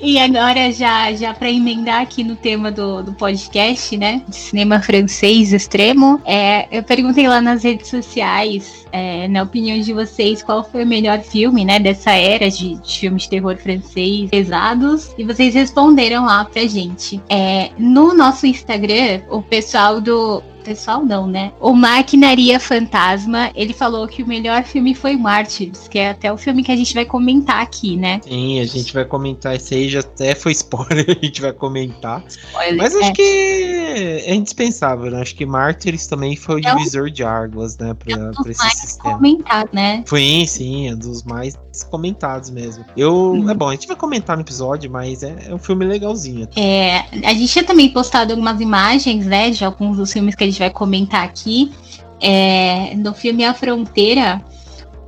E 0.00 0.18
agora, 0.18 0.70
já, 0.72 1.12
já 1.12 1.34
para 1.34 1.50
emendar 1.50 2.02
aqui 2.02 2.22
no 2.22 2.36
tema 2.36 2.70
do, 2.70 3.02
do 3.02 3.12
podcast, 3.12 3.96
né? 3.96 4.22
De 4.28 4.36
cinema 4.36 4.80
francês 4.80 5.52
extremo, 5.52 6.20
é, 6.24 6.68
eu 6.70 6.84
perguntei 6.84 7.26
lá 7.26 7.40
nas 7.40 7.64
redes 7.64 7.88
sociais, 7.88 8.86
é, 8.92 9.26
na 9.26 9.42
opinião 9.42 9.80
de 9.80 9.92
vocês, 9.92 10.42
qual 10.42 10.62
foi 10.62 10.84
o 10.84 10.86
melhor 10.86 11.20
filme, 11.20 11.64
né? 11.64 11.80
Dessa 11.80 12.12
era 12.12 12.48
de, 12.48 12.76
de 12.76 12.98
filmes 12.98 13.24
de 13.24 13.30
terror 13.30 13.56
francês 13.56 14.30
pesados. 14.30 15.12
E 15.18 15.24
vocês 15.24 15.54
responderam 15.54 16.26
lá 16.26 16.44
pra 16.44 16.64
gente. 16.66 17.20
É, 17.28 17.70
no 17.76 18.14
nosso 18.14 18.46
Instagram, 18.46 19.22
o 19.28 19.42
pessoal 19.42 20.00
do 20.00 20.42
pessoal 20.58 21.04
não, 21.04 21.26
né? 21.26 21.52
O 21.60 21.72
Maquinaria 21.72 22.58
Fantasma, 22.60 23.50
ele 23.54 23.72
falou 23.72 24.06
que 24.06 24.22
o 24.22 24.26
melhor 24.26 24.64
filme 24.64 24.94
foi 24.94 25.16
Martyrs, 25.16 25.88
que 25.88 25.98
é 25.98 26.10
até 26.10 26.32
o 26.32 26.36
filme 26.36 26.62
que 26.62 26.72
a 26.72 26.76
gente 26.76 26.94
vai 26.94 27.04
comentar 27.04 27.62
aqui, 27.62 27.96
né? 27.96 28.20
Sim, 28.22 28.60
a 28.60 28.64
gente 28.64 28.92
vai 28.92 29.04
comentar. 29.04 29.56
Esse 29.56 29.74
aí 29.74 29.88
já 29.88 30.00
até 30.00 30.34
foi 30.34 30.52
spoiler, 30.52 31.06
a 31.20 31.24
gente 31.24 31.40
vai 31.40 31.52
comentar. 31.52 32.22
Spoiler, 32.26 32.76
Mas 32.76 32.94
acho 32.94 33.10
é. 33.10 33.12
que 33.12 33.22
é 33.22 34.34
indispensável, 34.34 35.10
né? 35.10 35.20
Acho 35.20 35.34
que 35.34 35.46
Martyrs 35.46 36.06
também 36.06 36.36
foi 36.36 36.56
o 36.56 36.66
é 36.66 36.74
divisor 36.74 37.08
um... 37.08 37.10
de 37.10 37.24
águas, 37.24 37.76
né? 37.78 37.94
Pra, 37.94 38.14
é 38.14 38.30
um 38.30 38.32
pra 38.32 38.50
esse 38.50 38.70
sistema. 38.76 39.16
Comentado, 39.16 39.70
né? 39.72 40.02
Foi, 40.06 40.44
sim, 40.46 40.88
é 40.88 40.94
dos 40.94 41.22
mais 41.22 41.56
comentados 41.84 42.50
mesmo. 42.50 42.84
Eu. 42.96 43.32
Uhum. 43.32 43.50
É 43.50 43.54
bom, 43.54 43.68
a 43.68 43.72
gente 43.72 43.86
vai 43.86 43.96
comentar 43.96 44.36
no 44.36 44.42
episódio, 44.42 44.90
mas 44.90 45.22
é, 45.22 45.46
é 45.48 45.54
um 45.54 45.58
filme 45.58 45.84
legalzinho. 45.84 46.48
É, 46.56 46.98
a 47.24 47.32
gente 47.34 47.48
tinha 47.48 47.64
também 47.64 47.88
postado 47.90 48.32
algumas 48.32 48.60
imagens, 48.60 49.26
né? 49.26 49.50
De 49.50 49.64
alguns 49.64 49.96
dos 49.96 50.12
filmes 50.12 50.34
que 50.34 50.44
a 50.44 50.47
gente 50.50 50.58
vai 50.58 50.70
comentar 50.70 51.24
aqui. 51.24 51.72
É, 52.20 52.94
no 52.96 53.14
filme 53.14 53.44
A 53.44 53.54
Fronteira, 53.54 54.42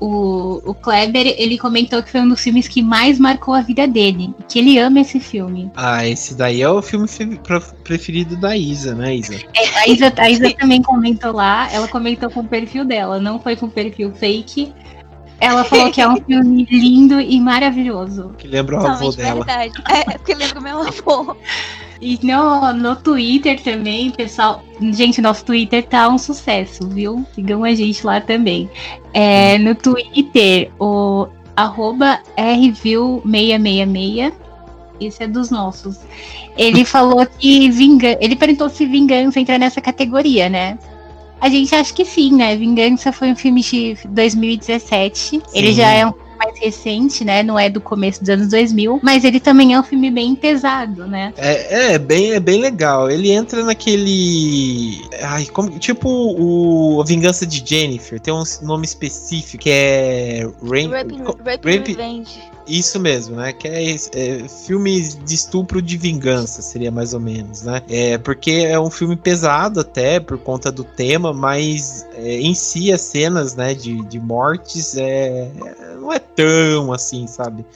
o, 0.01 0.63
o 0.65 0.75
Kleber, 0.75 1.35
ele 1.37 1.59
comentou 1.59 2.03
que 2.03 2.11
foi 2.11 2.21
um 2.21 2.29
dos 2.29 2.41
filmes 2.41 2.67
que 2.67 2.83
mais 2.83 3.19
marcou 3.19 3.53
a 3.53 3.61
vida 3.61 3.87
dele, 3.87 4.35
que 4.49 4.59
ele 4.59 4.79
ama 4.79 5.01
esse 5.01 5.21
filme. 5.21 5.71
Ah, 5.77 6.07
esse 6.07 6.35
daí 6.35 6.63
é 6.63 6.69
o 6.69 6.81
filme 6.81 7.07
preferido 7.85 8.37
da 8.37 8.57
Isa, 8.57 8.95
né, 8.95 9.17
Isa? 9.17 9.35
É, 9.55 9.79
a 9.79 9.89
Isa, 9.89 10.13
a 10.17 10.31
Isa 10.31 10.53
também 10.55 10.83
comentou 10.83 11.33
lá, 11.33 11.71
ela 11.71 11.87
comentou 11.87 12.31
com 12.31 12.41
o 12.41 12.49
perfil 12.49 12.85
dela, 12.85 13.21
não 13.21 13.39
foi 13.39 13.57
com 13.57 13.67
o 13.67 13.71
perfil 13.71 14.13
fake, 14.15 14.73
ela 15.39 15.65
falou 15.65 15.91
que 15.91 16.01
é 16.01 16.09
um 16.09 16.17
filme 16.17 16.67
lindo 16.71 17.21
e 17.21 17.41
maravilhoso. 17.41 18.35
Que 18.37 18.47
lembra 18.47 18.81
o 18.81 18.87
avô 18.87 19.11
dela. 19.11 19.45
Verdade. 19.45 19.73
É, 19.91 20.01
é, 20.01 20.19
porque 20.19 20.35
lembra 20.35 20.61
o 20.61 20.63
meu 20.63 20.79
avô. 20.81 21.37
E 22.01 22.19
no, 22.23 22.73
no 22.73 22.97
Twitter 22.97 23.63
também, 23.63 24.11
pessoal. 24.11 24.65
Gente, 24.81 25.21
nosso 25.21 25.45
Twitter 25.45 25.87
tá 25.87 26.09
um 26.09 26.17
sucesso, 26.17 26.89
viu? 26.89 27.27
Sigam 27.35 27.63
a 27.63 27.75
gente 27.75 28.07
lá 28.07 28.21
também. 28.21 28.71
É, 29.13 29.59
no 29.59 29.75
Twitter, 29.75 30.71
o 30.79 31.29
arroba 31.55 32.21
rview666. 32.39 34.33
Esse 34.99 35.25
é 35.25 35.29
dos 35.29 35.51
nossos. 35.51 35.99
Ele 36.57 36.85
falou 36.87 37.27
que 37.27 37.71
vingança. 37.71 38.19
Ele 38.21 38.37
perguntou 38.37 38.71
se 38.71 38.87
vingança 38.87 39.39
entra 39.39 39.59
nessa 39.59 39.81
categoria, 39.81 40.49
né? 40.49 40.79
A 41.41 41.49
gente 41.49 41.75
acha 41.75 41.93
que 41.93 42.05
sim, 42.05 42.35
né? 42.35 42.57
Vingança 42.57 43.13
foi 43.13 43.33
um 43.33 43.37
filme 43.37 43.63
de 43.63 43.97
2017. 44.09 45.19
Sim. 45.19 45.43
Ele 45.55 45.73
já 45.73 45.91
é 45.91 46.07
um 46.07 46.13
recente, 46.61 47.25
né? 47.25 47.43
Não 47.43 47.59
é 47.59 47.69
do 47.69 47.81
começo 47.81 48.21
dos 48.21 48.29
anos 48.29 48.49
2000, 48.49 49.01
mas 49.03 49.25
ele 49.25 49.41
também 49.41 49.75
é 49.75 49.81
um 49.81 49.83
filme 49.83 50.11
bem 50.11 50.35
pesado, 50.35 51.07
né? 51.07 51.33
É, 51.37 51.95
é 51.95 51.99
bem, 51.99 52.33
é 52.33 52.41
bem 52.41 52.61
legal. 52.61 53.11
Ele 53.11 53.31
entra 53.31 53.65
naquele. 53.65 55.01
Ai, 55.23 55.47
como, 55.47 55.71
tipo 55.79 56.09
o 56.09 57.01
A 57.01 57.05
Vingança 57.05 57.47
de 57.47 57.63
Jennifer, 57.65 58.21
tem 58.21 58.33
um 58.33 58.43
nome 58.63 58.85
específico 58.85 59.65
que 59.65 59.71
é. 59.71 60.49
Rain, 60.63 60.91
Rape, 60.91 61.17
Rape, 61.17 61.77
Rape 61.77 61.93
Revenge. 61.93 62.41
Isso 62.71 63.01
mesmo, 63.01 63.35
né? 63.35 63.53
Que 63.53 63.67
é, 63.67 63.91
é, 63.91 64.43
de 65.25 65.35
estupro 65.35 65.83
de 65.83 65.97
vingança, 65.97 66.63
seria 66.63 66.91
mais 66.91 67.13
ou 67.13 67.19
menos, 67.19 67.63
né? 67.63 67.83
É, 67.89 68.17
porque 68.17 68.53
é 68.53 68.79
um 68.79 68.91
filme 68.91 69.17
pesado 69.17 69.81
até, 69.81 70.21
por 70.21 70.39
conta 70.39 70.71
do 70.71 70.85
tema, 70.85 71.33
mas 71.33 72.07
é, 72.15 72.41
em 72.41 72.55
si 72.55 72.93
as 72.93 73.01
cenas, 73.01 73.57
né, 73.57 73.75
de, 73.75 74.01
de 74.07 74.21
mortes 74.21 74.97
é, 74.97 75.51
não 76.01 76.13
é 76.13 76.21
tão 76.21 76.93
assim, 76.93 77.27
sabe? 77.27 77.67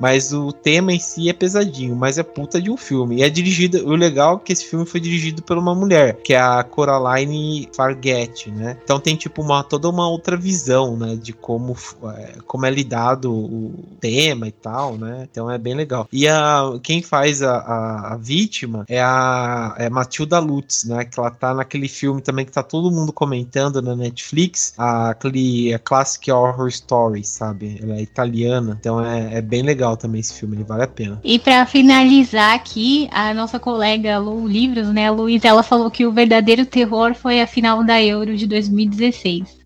Mas 0.00 0.32
o 0.32 0.50
tema 0.50 0.92
em 0.92 0.98
si 0.98 1.28
é 1.28 1.32
pesadinho, 1.32 1.94
mas 1.94 2.16
é 2.16 2.22
puta 2.22 2.60
de 2.60 2.70
um 2.70 2.76
filme. 2.76 3.16
E 3.16 3.22
é 3.22 3.28
dirigido. 3.28 3.86
O 3.86 3.94
legal 3.94 4.36
é 4.36 4.46
que 4.46 4.52
esse 4.52 4.64
filme 4.64 4.86
foi 4.86 4.98
dirigido 4.98 5.42
por 5.42 5.58
uma 5.58 5.74
mulher, 5.74 6.16
que 6.22 6.32
é 6.32 6.40
a 6.40 6.64
Coraline 6.64 7.68
Fargett, 7.74 8.50
né? 8.50 8.78
Então 8.82 8.98
tem 8.98 9.14
tipo 9.14 9.42
uma 9.42 9.62
toda 9.62 9.88
uma 9.88 10.08
outra 10.08 10.36
visão, 10.36 10.96
né? 10.96 11.16
De 11.16 11.32
como, 11.32 11.76
é, 12.16 12.32
como 12.46 12.64
é 12.64 12.70
lidado 12.70 13.30
o 13.30 13.74
tema 14.00 14.48
e 14.48 14.52
tal, 14.52 14.96
né? 14.96 15.28
Então 15.30 15.50
é 15.50 15.58
bem 15.58 15.74
legal. 15.74 16.08
E 16.10 16.26
a, 16.26 16.62
quem 16.82 17.02
faz 17.02 17.42
a, 17.42 17.58
a, 17.58 18.14
a 18.14 18.16
vítima 18.16 18.84
é 18.88 19.00
a 19.00 19.74
é 19.76 19.90
Matilda 19.90 20.38
Lutz, 20.38 20.84
né? 20.84 21.04
Que 21.04 21.20
ela 21.20 21.30
tá 21.30 21.52
naquele 21.52 21.88
filme 21.88 22.22
também 22.22 22.46
que 22.46 22.52
tá 22.52 22.62
todo 22.62 22.90
mundo 22.90 23.12
comentando 23.12 23.82
na 23.82 23.94
Netflix, 23.94 24.72
a, 24.78 25.10
aquele 25.10 25.74
a 25.74 25.78
Classic 25.78 26.30
Horror 26.30 26.68
Story, 26.68 27.24
sabe? 27.24 27.78
Ela 27.82 27.96
é 27.96 28.02
italiana, 28.02 28.76
então 28.80 29.04
é, 29.04 29.34
é 29.34 29.42
bem 29.42 29.62
legal 29.62 29.89
legal 29.90 29.96
também 29.96 30.20
esse 30.20 30.34
filme, 30.34 30.56
ele 30.56 30.64
vale 30.64 30.82
a 30.82 30.88
pena. 30.88 31.20
E 31.24 31.38
para 31.38 31.66
finalizar 31.66 32.54
aqui, 32.54 33.08
a 33.12 33.32
nossa 33.34 33.58
colega 33.58 34.18
Lu 34.18 34.46
Livros, 34.46 34.88
né, 34.88 35.08
a 35.08 35.10
Luiz, 35.10 35.44
ela 35.44 35.62
falou 35.62 35.90
que 35.90 36.06
o 36.06 36.12
verdadeiro 36.12 36.64
terror 36.66 37.14
foi 37.14 37.40
a 37.40 37.46
final 37.46 37.84
da 37.84 38.02
Euro 38.02 38.36
de 38.36 38.46
2016. 38.46 39.60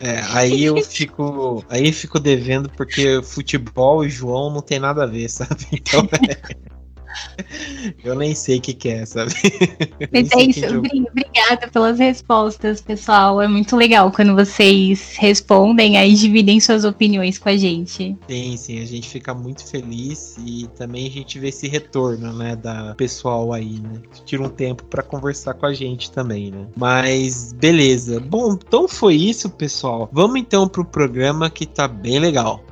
É, 0.00 0.20
aí 0.32 0.64
eu 0.64 0.76
fico, 0.82 1.64
aí 1.68 1.86
eu 1.86 1.92
fico 1.92 2.18
devendo 2.18 2.70
porque 2.70 3.20
futebol 3.22 4.04
e 4.04 4.08
João 4.08 4.52
não 4.52 4.62
tem 4.62 4.78
nada 4.78 5.04
a 5.04 5.06
ver, 5.06 5.28
sabe? 5.28 5.66
Então 5.72 6.08
é... 6.28 6.70
Eu 8.04 8.14
nem 8.14 8.34
sei 8.34 8.58
o 8.58 8.60
que, 8.60 8.74
que 8.74 8.88
é, 8.88 9.06
sabe? 9.06 9.32
Mas 10.12 10.30
é 10.32 10.42
isso, 10.42 10.66
obrigada 10.78 11.68
pelas 11.72 11.98
respostas, 11.98 12.80
pessoal. 12.80 13.40
É 13.40 13.48
muito 13.48 13.76
legal 13.76 14.10
quando 14.10 14.34
vocês 14.34 15.16
respondem 15.18 15.96
aí 15.96 16.14
dividem 16.14 16.60
suas 16.60 16.84
opiniões 16.84 17.38
com 17.38 17.48
a 17.48 17.56
gente. 17.56 18.16
Sim, 18.28 18.56
sim, 18.56 18.82
a 18.82 18.86
gente 18.86 19.08
fica 19.08 19.34
muito 19.34 19.66
feliz 19.66 20.36
e 20.44 20.68
também 20.76 21.06
a 21.06 21.10
gente 21.10 21.38
vê 21.38 21.48
esse 21.48 21.68
retorno, 21.68 22.32
né, 22.32 22.56
da 22.56 22.94
pessoal 22.94 23.52
aí, 23.52 23.80
né? 23.80 24.00
Tira 24.24 24.42
um 24.42 24.48
tempo 24.48 24.84
para 24.84 25.02
conversar 25.02 25.54
com 25.54 25.66
a 25.66 25.72
gente 25.72 26.10
também, 26.10 26.50
né? 26.50 26.66
Mas 26.76 27.52
beleza. 27.52 28.20
Bom, 28.20 28.52
então 28.52 28.88
foi 28.88 29.14
isso, 29.14 29.48
pessoal. 29.50 30.08
Vamos 30.12 30.40
então 30.40 30.68
pro 30.68 30.84
programa 30.84 31.50
que 31.50 31.66
tá 31.66 31.86
bem 31.86 32.18
legal. 32.18 32.64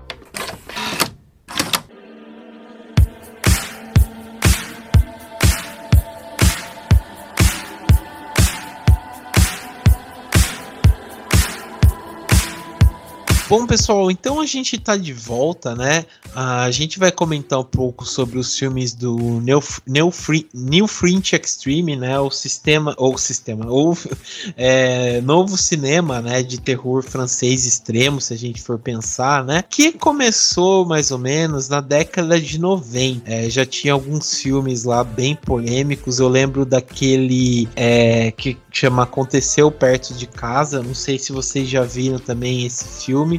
Bom, 13.49 13.67
pessoal, 13.67 14.11
então 14.11 14.43
a 14.43 14.45
gente 14.45 14.77
está 14.77 14.95
de 14.95 15.15
volta, 15.15 15.75
né? 15.75 16.05
A 16.35 16.71
gente 16.71 16.99
vai 16.99 17.11
comentar 17.11 17.59
um 17.59 17.65
pouco 17.65 18.05
sobre 18.05 18.39
os 18.39 18.55
filmes 18.55 18.93
do 18.93 19.17
New, 19.41 19.63
New, 19.87 20.11
Free, 20.11 20.47
New 20.53 20.87
Fringe 20.87 21.35
Extreme, 21.35 21.97
né? 21.97 22.21
O 22.21 22.31
sistema, 22.31 22.95
ou 22.99 23.17
sistema, 23.17 23.65
ou 23.67 23.97
é, 24.55 25.23
novo 25.23 25.57
cinema, 25.57 26.21
né? 26.21 26.43
De 26.43 26.61
terror 26.61 27.03
francês 27.03 27.65
extremo, 27.65 28.21
se 28.21 28.35
a 28.35 28.37
gente 28.37 28.61
for 28.61 28.79
pensar, 28.79 29.43
né? 29.43 29.65
Que 29.67 29.93
começou 29.93 30.85
mais 30.85 31.11
ou 31.11 31.19
menos 31.19 31.71
na 31.71 31.81
década 31.81 32.39
de 32.39 32.59
90. 32.59 33.23
É, 33.25 33.49
já 33.49 33.65
tinha 33.65 33.95
alguns 33.95 34.43
filmes 34.43 34.85
lá 34.85 35.03
bem 35.03 35.35
polêmicos. 35.35 36.19
Eu 36.19 36.29
lembro 36.29 36.67
daquele 36.67 37.67
é, 37.75 38.31
que 38.31 38.59
chama 38.71 39.05
Aconteceu 39.05 39.71
Perto 39.71 40.13
de 40.13 40.27
Casa. 40.27 40.83
Não 40.83 40.95
sei 40.95 41.19
se 41.19 41.33
vocês 41.33 41.67
já 41.67 41.83
viram 41.83 42.19
também 42.19 42.67
esse 42.67 42.85
filme 43.07 43.38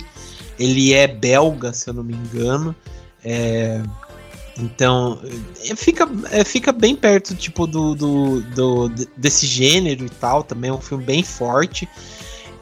ele 0.59 0.93
é 0.93 1.07
belga, 1.07 1.73
se 1.73 1.89
eu 1.89 1.93
não 1.93 2.03
me 2.03 2.13
engano. 2.13 2.75
É, 3.23 3.81
então, 4.57 5.19
é, 5.65 5.75
fica, 5.75 6.07
é, 6.31 6.43
fica 6.43 6.71
bem 6.71 6.95
perto 6.95 7.33
tipo 7.33 7.65
do, 7.65 7.95
do, 7.95 8.41
do, 8.41 8.89
desse 9.15 9.47
gênero 9.47 10.05
e 10.05 10.09
tal. 10.09 10.43
Também 10.43 10.69
é 10.69 10.73
um 10.73 10.81
filme 10.81 11.03
bem 11.03 11.23
forte. 11.23 11.87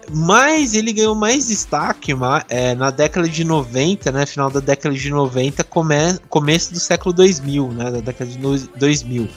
Mas 0.10 0.74
ele 0.74 0.94
ganhou 0.94 1.16
mais 1.16 1.48
destaque 1.48 2.14
é, 2.48 2.74
na 2.76 2.92
década 2.92 3.28
de 3.28 3.44
90, 3.44 4.12
né? 4.12 4.26
Final 4.26 4.50
da 4.50 4.62
década 4.62 4.96
de 4.96 5.10
90, 5.10 5.64
come, 5.66 5.96
começo 6.30 6.72
do 6.72 6.80
século 6.80 7.12
2000, 7.12 7.74
né? 7.74 7.92
Da 7.92 8.00
década 8.00 8.32
de 8.32 8.38
2000. 8.38 9.28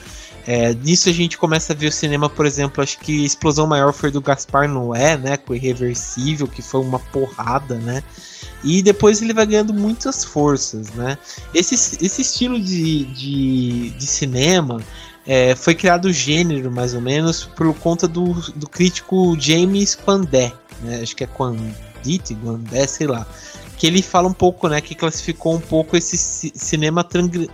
É, 0.47 0.73
nisso 0.73 1.09
a 1.09 1.11
gente 1.11 1.37
começa 1.37 1.73
a 1.73 1.75
ver 1.75 1.87
o 1.87 1.91
cinema, 1.91 2.29
por 2.29 2.45
exemplo, 2.45 2.81
acho 2.81 2.97
que 2.99 3.25
explosão 3.25 3.67
maior 3.67 3.93
foi 3.93 4.09
do 4.11 4.21
Gaspar 4.21 4.67
Noé, 4.67 5.17
né? 5.17 5.35
Com 5.35 5.53
Irreversível, 5.53 6.47
que 6.47 6.61
foi 6.61 6.79
uma 6.79 6.99
porrada, 6.99 7.75
né? 7.75 8.01
E 8.63 8.81
depois 8.81 9.21
ele 9.21 9.33
vai 9.33 9.45
ganhando 9.45 9.73
muitas 9.73 10.23
forças, 10.23 10.91
né? 10.91 11.17
Esse, 11.53 11.73
esse 12.03 12.21
estilo 12.21 12.59
de, 12.59 13.05
de, 13.05 13.89
de 13.91 14.07
cinema 14.07 14.81
é, 15.25 15.55
foi 15.55 15.73
criado 15.75 16.05
o 16.05 16.13
gênero, 16.13 16.71
mais 16.71 16.93
ou 16.93 17.01
menos, 17.01 17.43
por 17.43 17.73
conta 17.75 18.07
do, 18.07 18.33
do 18.55 18.67
crítico 18.67 19.35
James 19.39 19.95
Quandé, 19.95 20.53
né? 20.81 21.01
Acho 21.01 21.15
que 21.15 21.23
é 21.23 21.27
Quandite, 21.27 22.35
Quandé, 22.35 22.87
sei 22.87 23.07
lá 23.07 23.25
que 23.81 23.87
ele 23.87 24.03
fala 24.03 24.27
um 24.27 24.33
pouco, 24.33 24.67
né, 24.67 24.79
que 24.79 24.93
classificou 24.93 25.55
um 25.55 25.59
pouco 25.59 25.97
esse 25.97 26.15
cinema 26.53 27.03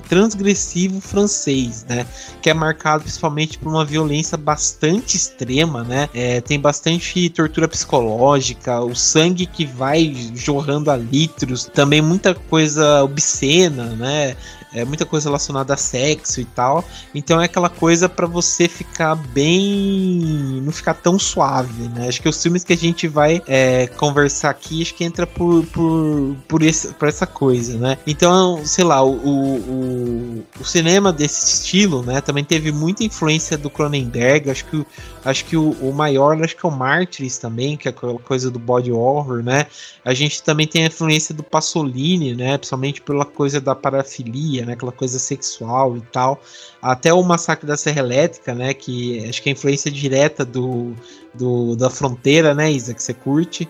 transgressivo 0.09 0.99
francês, 0.99 1.85
né, 1.87 2.05
que 2.41 2.49
é 2.49 2.53
marcado 2.53 3.03
principalmente 3.03 3.57
por 3.57 3.69
uma 3.69 3.85
violência 3.85 4.37
bastante 4.37 5.15
extrema, 5.15 5.85
né, 5.85 6.09
é, 6.13 6.41
tem 6.41 6.59
bastante 6.59 7.29
tortura 7.29 7.65
psicológica, 7.65 8.81
o 8.81 8.93
sangue 8.93 9.45
que 9.45 9.65
vai 9.65 10.13
jorrando 10.35 10.91
a 10.91 10.97
litros, 10.97 11.63
também 11.63 12.01
muita 12.01 12.35
coisa 12.35 13.05
obscena, 13.05 13.85
né, 13.95 14.35
é 14.73 14.83
muita 14.83 15.05
coisa 15.05 15.29
relacionada 15.29 15.73
a 15.73 15.77
sexo 15.77 16.41
e 16.41 16.45
tal. 16.45 16.83
Então 17.13 17.41
é 17.41 17.45
aquela 17.45 17.69
coisa 17.69 18.09
para 18.09 18.27
você 18.27 18.67
ficar 18.67 19.15
bem. 19.15 20.61
não 20.63 20.71
ficar 20.71 20.93
tão 20.93 21.17
suave, 21.17 21.87
né? 21.89 22.07
Acho 22.07 22.21
que 22.21 22.29
os 22.29 22.41
filmes 22.41 22.63
que 22.63 22.73
a 22.73 22.77
gente 22.77 23.07
vai 23.07 23.41
é, 23.47 23.87
conversar 23.87 24.49
aqui, 24.49 24.81
acho 24.81 24.93
que 24.93 25.03
entra 25.03 25.25
por, 25.25 25.65
por, 25.67 26.16
por, 26.47 26.61
esse, 26.61 26.93
por 26.93 27.07
essa 27.07 27.25
coisa, 27.25 27.77
né? 27.77 27.97
Então, 28.05 28.65
sei 28.65 28.83
lá, 28.83 29.03
o, 29.03 29.13
o, 29.15 30.43
o 30.59 30.65
cinema 30.65 31.11
desse 31.11 31.61
estilo, 31.61 32.03
né, 32.03 32.21
também 32.21 32.43
teve 32.43 32.71
muita 32.71 33.03
influência 33.03 33.57
do 33.57 33.69
Cronenberg. 33.69 34.49
Acho 34.49 34.65
que, 34.65 34.85
acho 35.23 35.45
que 35.45 35.57
o, 35.57 35.71
o 35.81 35.93
maior, 35.93 36.41
acho 36.43 36.55
que 36.55 36.65
é 36.65 36.69
o 36.69 36.71
Martyrs 36.71 37.37
também, 37.37 37.77
que 37.77 37.87
é 37.87 37.91
aquela 37.91 38.17
coisa 38.19 38.49
do 38.49 38.59
body 38.59 38.91
horror, 38.91 39.43
né? 39.43 39.67
A 40.03 40.13
gente 40.13 40.41
também 40.43 40.67
tem 40.67 40.83
a 40.83 40.87
influência 40.87 41.33
do 41.33 41.43
Pasolini, 41.43 42.35
né? 42.35 42.57
Principalmente 42.57 43.01
pela 43.01 43.25
coisa 43.25 43.59
da 43.59 43.75
parafilia, 43.75 44.65
né? 44.65 44.73
Aquela 44.73 44.91
coisa 44.91 45.19
sexual 45.19 45.97
e 45.97 46.01
tal. 46.01 46.41
Até 46.81 47.13
o 47.13 47.23
Massacre 47.23 47.67
da 47.67 47.77
Serra 47.77 47.99
Elétrica, 47.99 48.53
né? 48.53 48.73
Que 48.73 49.27
acho 49.27 49.41
que 49.41 49.49
é 49.49 49.51
influência 49.51 49.91
direta 49.91 50.45
do, 50.45 50.93
do 51.33 51.75
da 51.75 51.89
fronteira, 51.89 52.53
né, 52.53 52.71
Isa, 52.71 52.93
que 52.93 53.01
você 53.01 53.13
curte 53.13 53.67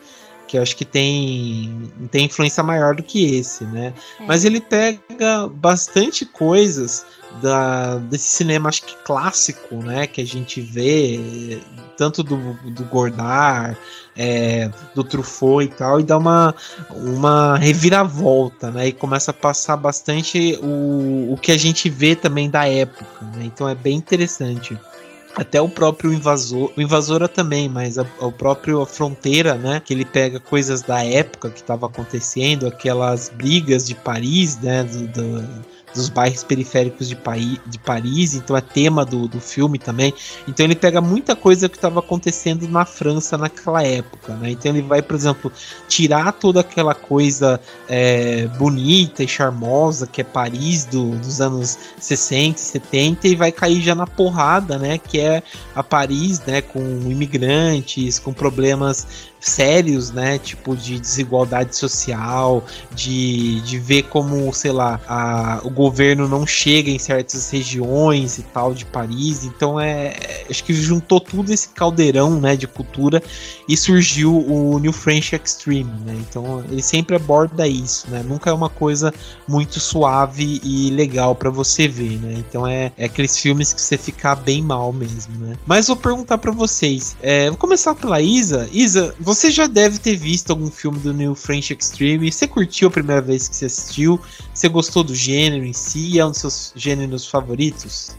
que 0.47 0.57
acho 0.57 0.75
que 0.75 0.85
tem, 0.85 1.91
tem 2.09 2.25
influência 2.25 2.63
maior 2.63 2.95
do 2.95 3.03
que 3.03 3.35
esse, 3.35 3.65
né? 3.65 3.93
É. 4.19 4.25
Mas 4.25 4.45
ele 4.45 4.61
pega 4.61 5.47
bastante 5.47 6.25
coisas 6.25 7.05
da, 7.41 7.97
desse 7.97 8.29
cinema, 8.29 8.69
acho 8.69 8.83
que 8.83 8.95
clássico, 9.03 9.75
né? 9.75 10.07
Que 10.07 10.21
a 10.21 10.25
gente 10.25 10.61
vê, 10.61 11.59
tanto 11.97 12.23
do, 12.23 12.37
do 12.71 12.83
Gordar, 12.85 13.77
é, 14.15 14.71
do 14.95 15.03
Truffaut 15.03 15.65
e 15.65 15.67
tal, 15.67 15.99
e 15.99 16.03
dá 16.03 16.17
uma, 16.17 16.55
uma 16.91 17.57
reviravolta, 17.57 18.71
né? 18.71 18.87
E 18.87 18.91
começa 18.93 19.31
a 19.31 19.33
passar 19.33 19.77
bastante 19.77 20.57
o, 20.63 21.33
o 21.33 21.37
que 21.41 21.51
a 21.51 21.57
gente 21.57 21.89
vê 21.89 22.15
também 22.15 22.49
da 22.49 22.67
época, 22.67 23.05
né? 23.35 23.43
Então 23.43 23.67
é 23.67 23.75
bem 23.75 23.97
interessante 23.97 24.77
até 25.37 25.61
o 25.61 25.69
próprio 25.69 26.11
invasor, 26.11 26.71
o 26.75 26.81
invasora 26.81 27.27
também, 27.27 27.69
mas 27.69 27.99
a, 27.99 28.05
o 28.19 28.31
próprio 28.31 28.83
fronteira, 28.85 29.53
né, 29.55 29.79
que 29.79 29.93
ele 29.93 30.03
pega 30.03 30.39
coisas 30.39 30.81
da 30.81 31.05
época 31.05 31.51
que 31.51 31.59
estava 31.59 31.85
acontecendo, 31.85 32.67
aquelas 32.67 33.29
brigas 33.29 33.85
de 33.85 33.93
Paris, 33.93 34.57
né, 34.59 34.83
do, 34.83 35.07
do 35.07 35.65
dos 35.93 36.09
bairros 36.09 36.43
periféricos 36.43 37.07
de, 37.07 37.15
Paris, 37.15 37.59
de 37.65 37.79
Paris, 37.79 38.33
então 38.35 38.55
é 38.55 38.61
tema 38.61 39.05
do, 39.05 39.27
do 39.27 39.39
filme 39.39 39.79
também. 39.79 40.13
Então 40.47 40.65
ele 40.65 40.75
pega 40.75 41.01
muita 41.01 41.35
coisa 41.35 41.69
que 41.69 41.75
estava 41.75 41.99
acontecendo 41.99 42.67
na 42.67 42.85
França 42.85 43.37
naquela 43.37 43.83
época, 43.83 44.35
né? 44.35 44.51
Então 44.51 44.71
ele 44.71 44.81
vai, 44.81 45.01
por 45.01 45.15
exemplo, 45.15 45.51
tirar 45.87 46.31
toda 46.33 46.59
aquela 46.59 46.93
coisa 46.93 47.59
é, 47.87 48.47
bonita 48.57 49.23
e 49.23 49.27
charmosa 49.27 50.07
que 50.07 50.21
é 50.21 50.23
Paris 50.23 50.85
do, 50.85 51.11
dos 51.17 51.41
anos 51.41 51.77
60 51.99 52.57
e 52.57 52.61
70 52.61 53.27
e 53.27 53.35
vai 53.35 53.51
cair 53.51 53.81
já 53.81 53.95
na 53.95 54.05
porrada, 54.05 54.77
né? 54.77 54.97
Que 54.97 55.19
é 55.19 55.43
a 55.73 55.83
Paris, 55.83 56.39
né? 56.45 56.61
Com 56.61 56.79
imigrantes, 57.09 58.19
com 58.19 58.33
problemas 58.33 59.07
sérios, 59.39 60.11
né? 60.11 60.37
Tipo 60.37 60.75
de 60.75 60.99
desigualdade 60.99 61.75
social, 61.75 62.63
de, 62.93 63.61
de 63.61 63.79
ver 63.79 64.03
como, 64.03 64.51
sei 64.53 64.71
lá, 64.71 64.99
a, 65.07 65.61
o 65.63 65.69
governo 65.69 66.27
não 66.27 66.45
chega 66.45 66.89
em 66.89 66.99
certas 66.99 67.49
regiões 67.49 68.37
e 68.37 68.43
tal 68.43 68.73
de 68.73 68.85
Paris. 68.85 69.43
Então 69.43 69.79
é, 69.79 70.15
acho 70.49 70.63
que 70.63 70.73
juntou 70.73 71.19
tudo 71.19 71.51
esse 71.51 71.69
caldeirão, 71.69 72.39
né, 72.39 72.55
de 72.55 72.67
cultura 72.67 73.21
e 73.67 73.75
surgiu 73.75 74.37
o 74.37 74.79
New 74.79 74.93
French 74.93 75.35
Extreme, 75.35 75.91
né? 76.05 76.15
Então 76.29 76.63
ele 76.69 76.81
sempre 76.81 77.15
aborda 77.15 77.67
isso, 77.67 78.09
né? 78.09 78.23
Nunca 78.23 78.49
é 78.49 78.53
uma 78.53 78.69
coisa 78.69 79.13
muito 79.47 79.79
suave 79.79 80.61
e 80.63 80.89
legal 80.91 81.35
para 81.35 81.49
você 81.49 81.87
ver, 81.87 82.19
né? 82.19 82.35
Então 82.37 82.65
é, 82.65 82.91
é 82.97 83.05
aqueles 83.05 83.37
filmes 83.37 83.73
que 83.73 83.81
você 83.81 83.97
fica 83.97 84.35
bem 84.35 84.61
mal 84.61 84.91
mesmo, 84.91 85.37
né? 85.37 85.55
Mas 85.65 85.87
vou 85.87 85.95
perguntar 85.95 86.37
para 86.37 86.51
vocês. 86.51 87.15
É, 87.21 87.49
vou 87.49 87.57
começar 87.57 87.95
pela 87.95 88.21
Isa. 88.21 88.67
Isa, 88.71 89.13
você 89.27 89.51
já 89.51 89.67
deve 89.67 89.99
ter 89.99 90.15
visto 90.15 90.51
algum 90.51 90.71
filme 90.71 90.99
do 90.99 91.13
New 91.13 91.35
French 91.35 91.73
Extreme. 91.73 92.31
Você 92.31 92.47
curtiu 92.47 92.87
a 92.87 92.91
primeira 92.91 93.21
vez 93.21 93.49
que 93.49 93.57
você 93.57 93.65
assistiu? 93.65 94.17
Você 94.53 94.69
gostou 94.69 95.03
do 95.03 95.13
gênero 95.13 95.65
em 95.65 95.73
si? 95.73 96.17
É 96.17 96.25
um 96.25 96.31
dos 96.31 96.37
seus 96.37 96.71
gêneros 96.77 97.27
favoritos? 97.27 98.15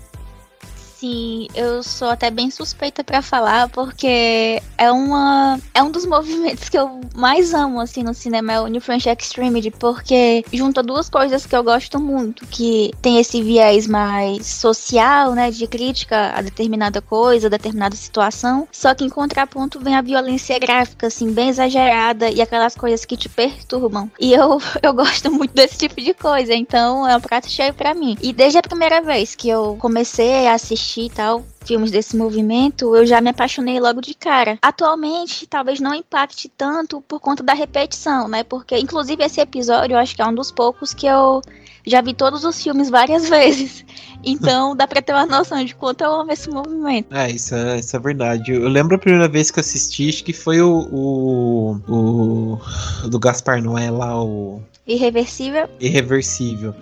Sim, 0.98 1.46
eu 1.54 1.80
sou 1.80 2.08
até 2.08 2.28
bem 2.28 2.50
suspeita 2.50 3.04
para 3.04 3.22
falar, 3.22 3.68
porque 3.68 4.60
é 4.76 4.90
uma 4.90 5.56
é 5.72 5.80
um 5.80 5.92
dos 5.92 6.04
movimentos 6.04 6.68
que 6.68 6.76
eu 6.76 7.00
mais 7.14 7.54
amo 7.54 7.78
assim 7.78 8.02
no 8.02 8.12
cinema, 8.12 8.52
é 8.52 8.60
o 8.60 8.66
New 8.66 8.80
French 8.80 9.08
Extremity, 9.08 9.70
porque 9.70 10.44
junta 10.52 10.82
duas 10.82 11.08
coisas 11.08 11.46
que 11.46 11.54
eu 11.54 11.62
gosto 11.62 12.00
muito, 12.00 12.44
que 12.48 12.90
tem 13.00 13.20
esse 13.20 13.40
viés 13.40 13.86
mais 13.86 14.44
social, 14.44 15.34
né, 15.34 15.52
de 15.52 15.68
crítica 15.68 16.32
a 16.34 16.42
determinada 16.42 17.00
coisa, 17.00 17.48
determinada 17.48 17.94
situação, 17.94 18.66
só 18.72 18.92
que 18.92 19.04
em 19.04 19.08
contraponto 19.08 19.78
vem 19.78 19.94
a 19.94 20.02
violência 20.02 20.58
gráfica 20.58 21.06
assim, 21.06 21.30
bem 21.32 21.48
exagerada 21.50 22.28
e 22.28 22.42
aquelas 22.42 22.74
coisas 22.74 23.04
que 23.04 23.16
te 23.16 23.28
perturbam. 23.28 24.10
E 24.18 24.32
eu 24.32 24.60
eu 24.82 24.92
gosto 24.92 25.30
muito 25.30 25.54
desse 25.54 25.78
tipo 25.78 26.00
de 26.00 26.12
coisa, 26.12 26.52
então 26.54 27.06
é 27.06 27.16
um 27.16 27.20
prato 27.20 27.48
cheio 27.48 27.72
para 27.72 27.94
mim. 27.94 28.16
E 28.20 28.32
desde 28.32 28.58
a 28.58 28.62
primeira 28.62 29.00
vez 29.00 29.36
que 29.36 29.48
eu 29.48 29.76
comecei 29.78 30.48
a 30.48 30.54
assistir 30.54 30.87
assistir 30.88 31.02
e 31.02 31.10
tal, 31.10 31.44
filmes 31.64 31.90
desse 31.90 32.16
movimento, 32.16 32.96
eu 32.96 33.06
já 33.06 33.20
me 33.20 33.30
apaixonei 33.30 33.78
logo 33.78 34.00
de 34.00 34.14
cara. 34.14 34.58
Atualmente, 34.62 35.46
talvez 35.46 35.78
não 35.80 35.94
impacte 35.94 36.48
tanto 36.48 37.00
por 37.02 37.20
conta 37.20 37.42
da 37.42 37.52
repetição, 37.52 38.26
né? 38.26 38.42
Porque, 38.42 38.76
inclusive, 38.78 39.22
esse 39.22 39.40
episódio 39.40 39.94
eu 39.94 39.98
acho 39.98 40.16
que 40.16 40.22
é 40.22 40.26
um 40.26 40.34
dos 40.34 40.50
poucos 40.50 40.94
que 40.94 41.06
eu 41.06 41.42
já 41.86 42.00
vi 42.00 42.14
todos 42.14 42.44
os 42.44 42.62
filmes 42.62 42.88
várias 42.88 43.28
vezes. 43.30 43.84
Então 44.24 44.74
dá 44.74 44.86
pra 44.86 45.00
ter 45.00 45.12
uma 45.12 45.26
noção 45.26 45.64
de 45.64 45.74
quanto 45.74 46.02
eu 46.02 46.12
amo 46.12 46.32
esse 46.32 46.50
movimento. 46.50 47.14
É, 47.14 47.30
isso 47.30 47.54
é, 47.54 47.78
isso 47.78 47.94
é 47.94 48.00
verdade. 48.00 48.52
Eu 48.52 48.68
lembro 48.68 48.96
a 48.96 48.98
primeira 48.98 49.28
vez 49.28 49.50
que 49.50 49.58
eu 49.58 49.60
assisti, 49.60 50.08
acho 50.08 50.24
que 50.24 50.32
foi 50.32 50.60
o, 50.60 50.88
o, 50.90 51.80
o, 51.88 52.60
o 53.04 53.08
do 53.08 53.18
Gaspar 53.18 53.62
Noé 53.62 53.90
lá, 53.90 54.20
o. 54.20 54.60
Irreversível. 54.86 55.68
Irreversível. 55.78 56.74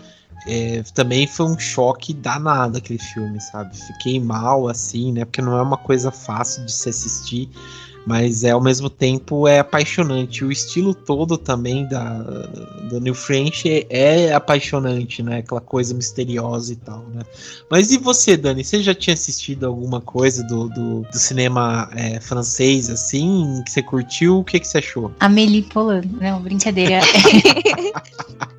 É, 0.47 0.83
também 0.95 1.26
foi 1.26 1.47
um 1.47 1.59
choque 1.59 2.15
danado 2.15 2.79
aquele 2.79 3.00
filme, 3.00 3.41
sabe? 3.41 3.76
Fiquei 3.76 4.21
mal 4.21 4.69
assim, 4.69 5.12
né? 5.12 5.25
Porque 5.25 5.43
não 5.43 5.57
é 5.57 5.62
uma 5.62 5.76
coisa 5.76 6.12
fácil 6.12 6.65
de 6.65 6.73
se 6.73 6.88
assistir, 6.88 7.50
mas 8.07 8.45
é 8.45 8.50
ao 8.50 8.63
mesmo 8.63 8.89
tempo 8.89 9.49
é 9.49 9.59
apaixonante. 9.59 10.45
O 10.45 10.52
estilo 10.52 10.95
todo 10.95 11.37
também 11.37 11.89
da 11.89 12.23
do 12.89 13.00
New 13.00 13.15
French 13.15 13.69
é, 13.69 13.87
é 13.91 14.32
apaixonante, 14.32 15.21
né? 15.21 15.39
Aquela 15.39 15.61
coisa 15.61 15.93
misteriosa 15.93 16.73
e 16.73 16.76
tal, 16.76 17.04
né? 17.13 17.23
Mas 17.69 17.91
e 17.91 17.99
você, 17.99 18.37
Dani? 18.37 18.63
Você 18.63 18.80
já 18.80 18.95
tinha 18.95 19.15
assistido 19.15 19.67
alguma 19.67 20.00
coisa 20.00 20.45
do, 20.45 20.69
do, 20.69 21.00
do 21.02 21.19
cinema 21.19 21.91
é, 21.97 22.21
francês 22.21 22.89
assim 22.89 23.63
que 23.65 23.73
você 23.73 23.82
curtiu? 23.82 24.39
O 24.39 24.45
que 24.45 24.61
que 24.61 24.69
você 24.69 24.78
achou? 24.78 25.11
Amélie 25.19 25.63
Poulain, 25.63 26.02
não, 26.21 26.41
brincadeira. 26.41 27.00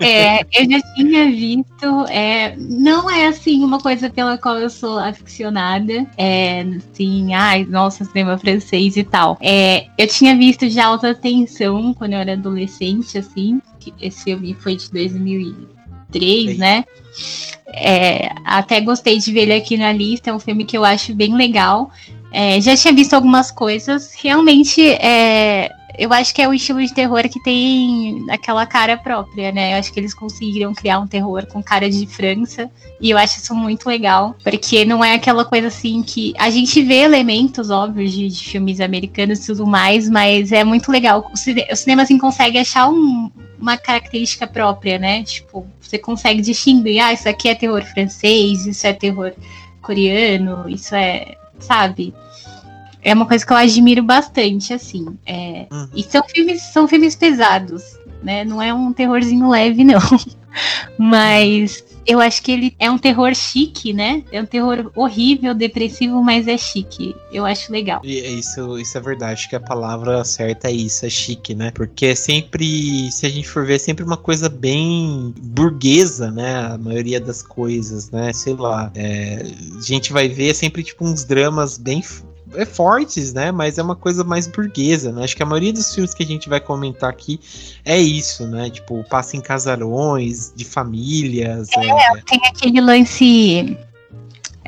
É, 0.00 0.42
eu 0.42 0.70
já 0.70 0.80
tinha 0.94 1.30
visto. 1.30 2.06
É, 2.08 2.54
não 2.56 3.10
é 3.10 3.26
assim 3.26 3.64
uma 3.64 3.78
coisa 3.78 4.10
pela 4.10 4.36
qual 4.36 4.58
eu 4.58 4.68
sou 4.68 4.98
aficionada. 4.98 6.06
É, 6.16 6.64
assim, 6.92 7.34
ai, 7.34 7.64
nossa, 7.64 8.04
cinema 8.04 8.36
francês 8.38 8.96
e 8.96 9.04
tal. 9.04 9.38
É, 9.40 9.86
eu 9.96 10.06
tinha 10.06 10.36
visto 10.36 10.68
já 10.68 10.86
Alta 10.86 11.14
Tensão 11.14 11.94
quando 11.94 12.12
eu 12.12 12.18
era 12.18 12.34
adolescente, 12.34 13.18
assim. 13.18 13.60
Esse 14.00 14.24
filme 14.24 14.54
foi 14.54 14.76
de 14.76 14.90
2003, 14.90 16.58
né? 16.58 16.84
É, 17.66 18.30
até 18.44 18.80
gostei 18.80 19.18
de 19.18 19.32
ver 19.32 19.42
ele 19.42 19.54
aqui 19.54 19.76
na 19.76 19.92
lista. 19.92 20.30
É 20.30 20.34
um 20.34 20.38
filme 20.38 20.64
que 20.64 20.76
eu 20.76 20.84
acho 20.84 21.14
bem 21.14 21.34
legal. 21.34 21.90
É, 22.30 22.60
já 22.60 22.76
tinha 22.76 22.92
visto 22.92 23.14
algumas 23.14 23.50
coisas. 23.50 24.14
Realmente, 24.14 24.82
é, 24.82 25.72
eu 25.98 26.12
acho 26.12 26.32
que 26.32 26.40
é 26.40 26.48
o 26.48 26.54
estilo 26.54 26.80
de 26.80 26.94
terror 26.94 27.28
que 27.28 27.42
tem 27.42 28.24
aquela 28.30 28.64
cara 28.64 28.96
própria, 28.96 29.50
né? 29.50 29.74
Eu 29.74 29.78
acho 29.78 29.92
que 29.92 29.98
eles 29.98 30.14
conseguiram 30.14 30.72
criar 30.72 31.00
um 31.00 31.08
terror 31.08 31.44
com 31.46 31.60
cara 31.60 31.90
de 31.90 32.06
França. 32.06 32.70
E 33.00 33.10
eu 33.10 33.18
acho 33.18 33.38
isso 33.38 33.52
muito 33.52 33.88
legal. 33.88 34.36
Porque 34.44 34.84
não 34.84 35.04
é 35.04 35.14
aquela 35.14 35.44
coisa 35.44 35.66
assim 35.66 36.00
que. 36.02 36.32
A 36.38 36.50
gente 36.50 36.80
vê 36.82 37.00
elementos, 37.00 37.68
óbvios, 37.68 38.12
de, 38.12 38.28
de 38.28 38.44
filmes 38.44 38.80
americanos 38.80 39.40
e 39.40 39.46
tudo 39.46 39.66
mais, 39.66 40.08
mas 40.08 40.52
é 40.52 40.62
muito 40.62 40.92
legal. 40.92 41.28
O, 41.32 41.36
cine, 41.36 41.66
o 41.70 41.74
cinema 41.74 42.02
assim 42.02 42.16
consegue 42.16 42.58
achar 42.58 42.88
um, 42.88 43.28
uma 43.58 43.76
característica 43.76 44.46
própria, 44.46 45.00
né? 45.00 45.24
Tipo, 45.24 45.66
você 45.80 45.98
consegue 45.98 46.40
distinguir, 46.40 47.00
ah, 47.00 47.12
isso 47.12 47.28
aqui 47.28 47.48
é 47.48 47.56
terror 47.56 47.82
francês, 47.84 48.66
isso 48.66 48.86
é 48.86 48.92
terror 48.92 49.32
coreano, 49.82 50.68
isso 50.68 50.94
é. 50.94 51.34
Sabe? 51.58 52.14
É 53.02 53.14
uma 53.14 53.26
coisa 53.26 53.44
que 53.46 53.52
eu 53.52 53.56
admiro 53.56 54.02
bastante, 54.02 54.72
assim. 54.72 55.06
É, 55.26 55.66
uhum. 55.70 55.88
E 55.94 56.02
são 56.02 56.22
filmes, 56.28 56.62
são 56.62 56.88
filmes 56.88 57.14
pesados, 57.14 57.98
né? 58.22 58.44
Não 58.44 58.60
é 58.60 58.72
um 58.72 58.92
terrorzinho 58.92 59.48
leve, 59.48 59.82
não. 59.84 60.00
Mas 60.98 61.84
eu 62.08 62.20
acho 62.20 62.42
que 62.42 62.50
ele 62.50 62.74
é 62.78 62.90
um 62.90 62.96
terror 62.96 63.34
chique, 63.34 63.92
né? 63.92 64.24
É 64.32 64.40
um 64.40 64.46
terror 64.46 64.90
horrível, 64.96 65.54
depressivo, 65.54 66.22
mas 66.24 66.48
é 66.48 66.56
chique. 66.56 67.14
Eu 67.30 67.44
acho 67.44 67.70
legal. 67.70 68.00
E 68.02 68.18
é 68.18 68.30
isso, 68.30 68.78
isso 68.78 68.96
é 68.96 69.00
verdade. 69.00 69.34
Acho 69.34 69.48
que 69.50 69.56
a 69.56 69.60
palavra 69.60 70.24
certa 70.24 70.68
é 70.68 70.72
isso, 70.72 71.04
é 71.04 71.10
chique, 71.10 71.54
né? 71.54 71.70
Porque 71.70 72.06
é 72.06 72.14
sempre, 72.14 73.12
se 73.12 73.26
a 73.26 73.28
gente 73.28 73.46
for 73.46 73.66
ver, 73.66 73.74
é 73.74 73.78
sempre 73.78 74.04
uma 74.04 74.16
coisa 74.16 74.48
bem 74.48 75.34
burguesa, 75.38 76.30
né? 76.30 76.72
A 76.72 76.78
maioria 76.78 77.20
das 77.20 77.42
coisas, 77.42 78.10
né? 78.10 78.32
Sei 78.32 78.54
lá. 78.54 78.90
É, 78.94 79.44
a 79.78 79.82
gente 79.82 80.12
vai 80.12 80.28
ver 80.28 80.54
sempre 80.54 80.82
tipo 80.82 81.04
uns 81.04 81.24
dramas 81.24 81.76
bem 81.76 82.02
é 82.54 82.64
fortes, 82.64 83.32
né? 83.32 83.50
Mas 83.50 83.78
é 83.78 83.82
uma 83.82 83.96
coisa 83.96 84.24
mais 84.24 84.46
burguesa, 84.46 85.12
né? 85.12 85.24
Acho 85.24 85.36
que 85.36 85.42
a 85.42 85.46
maioria 85.46 85.72
dos 85.72 85.94
filmes 85.94 86.14
que 86.14 86.22
a 86.22 86.26
gente 86.26 86.48
vai 86.48 86.60
comentar 86.60 87.10
aqui 87.10 87.40
é 87.84 87.98
isso, 87.98 88.46
né? 88.46 88.70
Tipo, 88.70 89.04
passa 89.08 89.36
em 89.36 89.40
casarões, 89.40 90.52
de 90.54 90.64
famílias. 90.64 91.68
É, 91.76 91.88
é... 91.88 92.22
tem 92.26 92.40
aquele 92.46 92.80
lance 92.80 93.76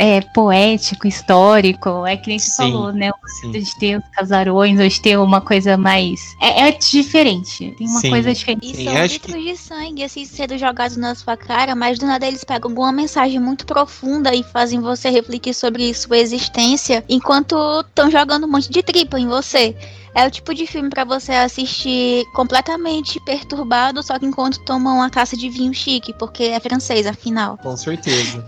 é, 0.01 0.23
poético, 0.23 1.07
histórico, 1.07 2.07
é 2.07 2.17
que 2.17 2.29
nem 2.29 2.39
você 2.39 2.57
falou, 2.57 2.91
né? 2.91 3.11
O 3.11 3.51
de 3.53 3.79
ter 3.79 3.99
os 3.99 4.09
casarões, 4.09 4.81
ou 4.81 4.89
de 4.89 4.99
ter 4.99 5.19
uma 5.19 5.43
coisa 5.43 5.77
mais. 5.77 6.35
É, 6.41 6.69
é 6.69 6.73
diferente. 6.73 7.75
Tem 7.77 7.87
uma 7.87 8.01
sim. 8.01 8.09
coisa 8.09 8.33
diferente. 8.33 8.81
E 8.81 8.85
são 8.85 9.05
litros 9.05 9.35
que... 9.35 9.43
de 9.43 9.57
sangue, 9.59 10.03
assim, 10.03 10.25
sendo 10.25 10.57
jogados 10.57 10.97
na 10.97 11.15
sua 11.15 11.37
cara, 11.37 11.75
mas 11.75 11.99
do 11.99 12.07
nada 12.07 12.27
eles 12.27 12.43
pegam 12.43 12.71
alguma 12.71 12.91
mensagem 12.91 13.39
muito 13.39 13.67
profunda 13.67 14.35
e 14.35 14.43
fazem 14.43 14.81
você 14.81 15.11
refletir 15.11 15.53
sobre 15.53 15.93
sua 15.93 16.17
existência 16.17 17.05
enquanto 17.07 17.55
estão 17.81 18.11
jogando 18.11 18.45
um 18.45 18.51
monte 18.51 18.71
de 18.71 18.83
tripa 18.83 19.21
em 19.21 19.29
você. 19.29 19.77
É 20.15 20.27
o 20.27 20.31
tipo 20.31 20.55
de 20.55 20.67
filme 20.67 20.91
para 20.91 21.05
você 21.05 21.33
assistir 21.33 22.25
completamente 22.35 23.21
perturbado, 23.21 24.03
só 24.03 24.19
que 24.19 24.27
enquanto 24.27 24.59
toma 24.65 24.93
uma 24.93 25.11
taça 25.11 25.37
de 25.37 25.49
vinho 25.49 25.73
chique, 25.73 26.13
porque 26.15 26.45
é 26.45 26.61
francês, 26.61 27.07
afinal. 27.07 27.57
Com 27.59 27.77
certeza. 27.77 28.45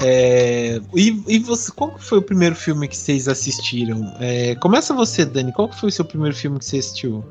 é, 0.00 0.80
e, 0.94 1.22
e 1.28 1.38
você, 1.38 1.70
qual 1.72 1.96
foi 1.98 2.18
o 2.18 2.22
primeiro 2.22 2.54
filme 2.54 2.88
que 2.88 2.96
vocês 2.96 3.28
assistiram? 3.28 4.14
É, 4.18 4.54
começa 4.56 4.92
você, 4.92 5.24
Dani. 5.24 5.52
Qual 5.52 5.70
foi 5.72 5.88
o 5.88 5.92
seu 5.92 6.04
primeiro 6.04 6.34
filme 6.34 6.58
que 6.58 6.64
você 6.64 6.78
assistiu? 6.78 7.24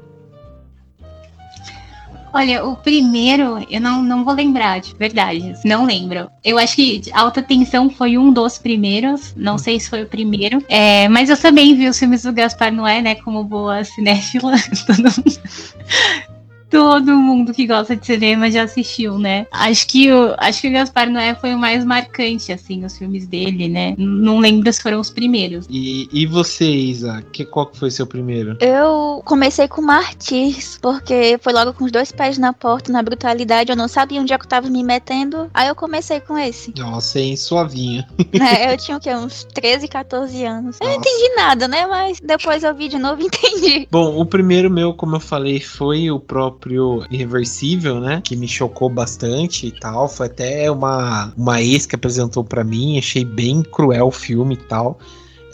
Olha, 2.33 2.65
o 2.65 2.75
primeiro, 2.75 3.65
eu 3.69 3.81
não, 3.81 4.01
não 4.01 4.23
vou 4.23 4.33
lembrar, 4.33 4.79
de 4.79 4.95
verdade. 4.95 5.53
Não 5.65 5.85
lembro. 5.85 6.29
Eu 6.43 6.57
acho 6.57 6.75
que 6.75 7.01
Alta 7.13 7.41
Tensão 7.41 7.89
foi 7.89 8.17
um 8.17 8.31
dos 8.31 8.57
primeiros. 8.57 9.33
Não 9.35 9.57
sei 9.57 9.79
se 9.79 9.89
foi 9.89 10.03
o 10.03 10.07
primeiro. 10.07 10.63
É, 10.69 11.07
mas 11.09 11.29
eu 11.29 11.37
também 11.37 11.75
vi 11.75 11.87
os 11.87 11.99
filmes 11.99 12.23
do 12.23 12.31
Gaspar 12.31 12.71
Noé, 12.71 13.01
né? 13.01 13.15
Como 13.15 13.43
boa 13.43 13.83
cinéfila. 13.83 14.53
todo 16.71 17.13
mundo 17.17 17.53
que 17.53 17.67
gosta 17.67 17.97
de 17.97 18.05
cinema 18.05 18.49
já 18.49 18.63
assistiu, 18.63 19.19
né? 19.19 19.45
Acho 19.51 19.85
que 19.85 20.11
o, 20.11 20.33
acho 20.37 20.61
que 20.61 20.69
o 20.69 20.71
Gaspar 20.71 21.09
Noé 21.09 21.35
foi 21.35 21.53
o 21.53 21.59
mais 21.59 21.83
marcante, 21.83 22.53
assim, 22.53 22.85
os 22.85 22.97
filmes 22.97 23.27
dele, 23.27 23.67
né? 23.67 23.93
Não 23.97 24.39
lembro 24.39 24.71
se 24.71 24.81
foram 24.81 25.01
os 25.01 25.09
primeiros. 25.09 25.67
E, 25.69 26.07
e 26.13 26.25
você, 26.25 26.65
Isa? 26.65 27.23
Que, 27.33 27.43
qual 27.43 27.67
que 27.67 27.77
foi 27.77 27.91
seu 27.91 28.07
primeiro? 28.07 28.57
Eu 28.61 29.21
comecei 29.25 29.67
com 29.67 29.81
Martins, 29.81 30.79
porque 30.81 31.37
foi 31.41 31.51
logo 31.51 31.73
com 31.73 31.83
os 31.83 31.91
dois 31.91 32.11
pés 32.11 32.37
na 32.37 32.53
porta, 32.53 32.91
na 32.91 33.03
brutalidade. 33.03 33.69
Eu 33.69 33.75
não 33.75 33.89
sabia 33.89 34.21
onde 34.21 34.31
é 34.31 34.37
que 34.37 34.45
eu 34.45 34.49
tava 34.49 34.69
me 34.69 34.81
metendo. 34.81 35.49
Aí 35.53 35.67
eu 35.67 35.75
comecei 35.75 36.21
com 36.21 36.37
esse. 36.37 36.73
Nossa, 36.77 37.19
hein, 37.19 37.35
suavinha. 37.35 38.07
É, 38.41 38.73
eu 38.73 38.77
tinha 38.77 38.97
o 38.97 38.99
quê? 38.99 39.13
Uns 39.13 39.43
13, 39.53 39.87
14 39.87 40.45
anos. 40.45 40.77
Eu 40.81 40.87
não 40.87 40.95
entendi 40.95 41.35
nada, 41.35 41.67
né? 41.67 41.85
Mas 41.85 42.19
depois 42.19 42.63
eu 42.63 42.73
vi 42.73 42.87
de 42.87 42.97
novo 42.97 43.21
e 43.21 43.25
entendi. 43.27 43.87
Bom, 43.91 44.19
o 44.19 44.25
primeiro 44.25 44.69
meu, 44.69 44.93
como 44.93 45.17
eu 45.17 45.19
falei, 45.19 45.59
foi 45.59 46.09
o 46.09 46.19
próprio 46.19 46.60
Irreversível, 47.09 47.99
né? 47.99 48.21
Que 48.23 48.35
me 48.35 48.47
chocou 48.47 48.89
bastante 48.89 49.67
e 49.67 49.71
tal. 49.71 50.07
Foi 50.07 50.27
até 50.27 50.69
uma, 50.69 51.33
uma 51.35 51.61
ex 51.61 51.85
que 51.85 51.95
apresentou 51.95 52.43
para 52.43 52.63
mim. 52.63 52.97
Achei 52.97 53.25
bem 53.25 53.63
cruel 53.63 54.07
o 54.07 54.11
filme 54.11 54.55
e 54.55 54.57
tal. 54.57 54.99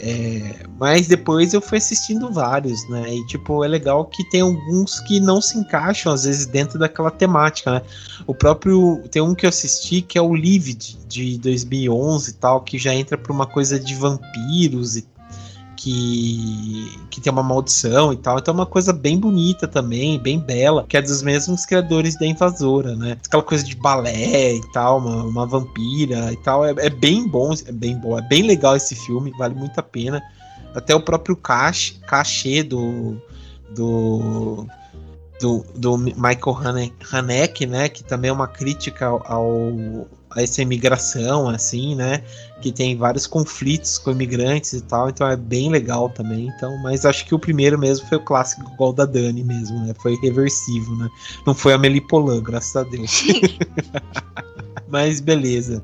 É, 0.00 0.64
mas 0.78 1.08
depois 1.08 1.52
eu 1.52 1.60
fui 1.60 1.78
assistindo 1.78 2.30
vários, 2.30 2.88
né? 2.88 3.14
E 3.14 3.26
tipo, 3.26 3.64
é 3.64 3.68
legal 3.68 4.04
que 4.04 4.22
tem 4.30 4.42
alguns 4.42 5.00
que 5.00 5.18
não 5.18 5.40
se 5.40 5.58
encaixam, 5.58 6.12
às 6.12 6.24
vezes, 6.24 6.46
dentro 6.46 6.78
daquela 6.78 7.10
temática, 7.10 7.72
né? 7.72 7.82
O 8.26 8.34
próprio. 8.34 9.02
Tem 9.10 9.20
um 9.20 9.34
que 9.34 9.44
eu 9.44 9.48
assisti 9.48 10.00
que 10.00 10.16
é 10.16 10.22
o 10.22 10.34
Livid, 10.34 10.98
de 11.08 11.38
2011 11.38 12.30
e 12.30 12.34
tal, 12.34 12.60
que 12.60 12.78
já 12.78 12.94
entra 12.94 13.18
pra 13.18 13.32
uma 13.32 13.46
coisa 13.46 13.78
de 13.78 13.94
vampiros 13.94 14.96
e 14.96 15.04
que, 15.78 16.98
que 17.08 17.20
tem 17.20 17.32
uma 17.32 17.42
maldição 17.42 18.12
e 18.12 18.16
tal. 18.16 18.38
Então 18.38 18.52
é 18.52 18.56
uma 18.56 18.66
coisa 18.66 18.92
bem 18.92 19.16
bonita 19.16 19.68
também, 19.68 20.18
bem 20.18 20.40
bela, 20.40 20.84
que 20.88 20.96
é 20.96 21.02
dos 21.02 21.22
mesmos 21.22 21.64
criadores 21.64 22.18
da 22.18 22.26
Invasora, 22.26 22.96
né? 22.96 23.16
Aquela 23.24 23.44
coisa 23.44 23.64
de 23.64 23.76
balé 23.76 24.54
e 24.54 24.72
tal, 24.72 24.98
uma, 24.98 25.22
uma 25.22 25.46
vampira 25.46 26.32
e 26.32 26.36
tal. 26.38 26.64
É, 26.64 26.74
é, 26.78 26.90
bem 26.90 27.28
bom, 27.28 27.54
é 27.64 27.70
bem 27.70 27.96
bom, 27.96 28.18
é 28.18 28.22
bem 28.22 28.42
legal 28.42 28.74
esse 28.74 28.96
filme, 28.96 29.32
vale 29.38 29.54
muito 29.54 29.78
a 29.78 29.82
pena. 29.82 30.20
Até 30.74 30.96
o 30.96 31.00
próprio 31.00 31.36
cachê, 31.36 31.94
cachê 32.06 32.64
do, 32.64 33.16
do 33.70 34.66
do, 35.40 35.64
do 35.76 35.96
Michael 35.96 36.90
Haneke, 37.12 37.64
né, 37.64 37.88
que 37.88 38.02
também 38.02 38.28
é 38.28 38.32
uma 38.32 38.48
crítica 38.48 39.06
ao, 39.06 40.08
essa 40.42 40.62
imigração, 40.62 41.48
assim, 41.48 41.94
né? 41.94 42.22
Que 42.60 42.72
tem 42.72 42.96
vários 42.96 43.26
conflitos 43.26 43.98
com 43.98 44.10
imigrantes 44.10 44.72
e 44.72 44.80
tal, 44.80 45.08
então 45.08 45.28
é 45.28 45.36
bem 45.36 45.70
legal 45.70 46.08
também. 46.10 46.48
Então, 46.56 46.76
mas 46.78 47.04
acho 47.04 47.24
que 47.26 47.34
o 47.34 47.38
primeiro 47.38 47.78
mesmo 47.78 48.06
foi 48.08 48.18
o 48.18 48.24
clássico 48.24 48.70
igual 48.72 48.92
da 48.92 49.04
Dani 49.04 49.44
mesmo, 49.44 49.78
né? 49.86 49.94
Foi 50.00 50.16
reversivo, 50.16 50.94
né? 50.96 51.08
Não 51.46 51.54
foi 51.54 51.72
a 51.72 51.78
Melipolã, 51.78 52.42
graças 52.42 52.76
a 52.76 52.82
Deus. 52.82 53.24
mas 54.88 55.20
beleza. 55.20 55.82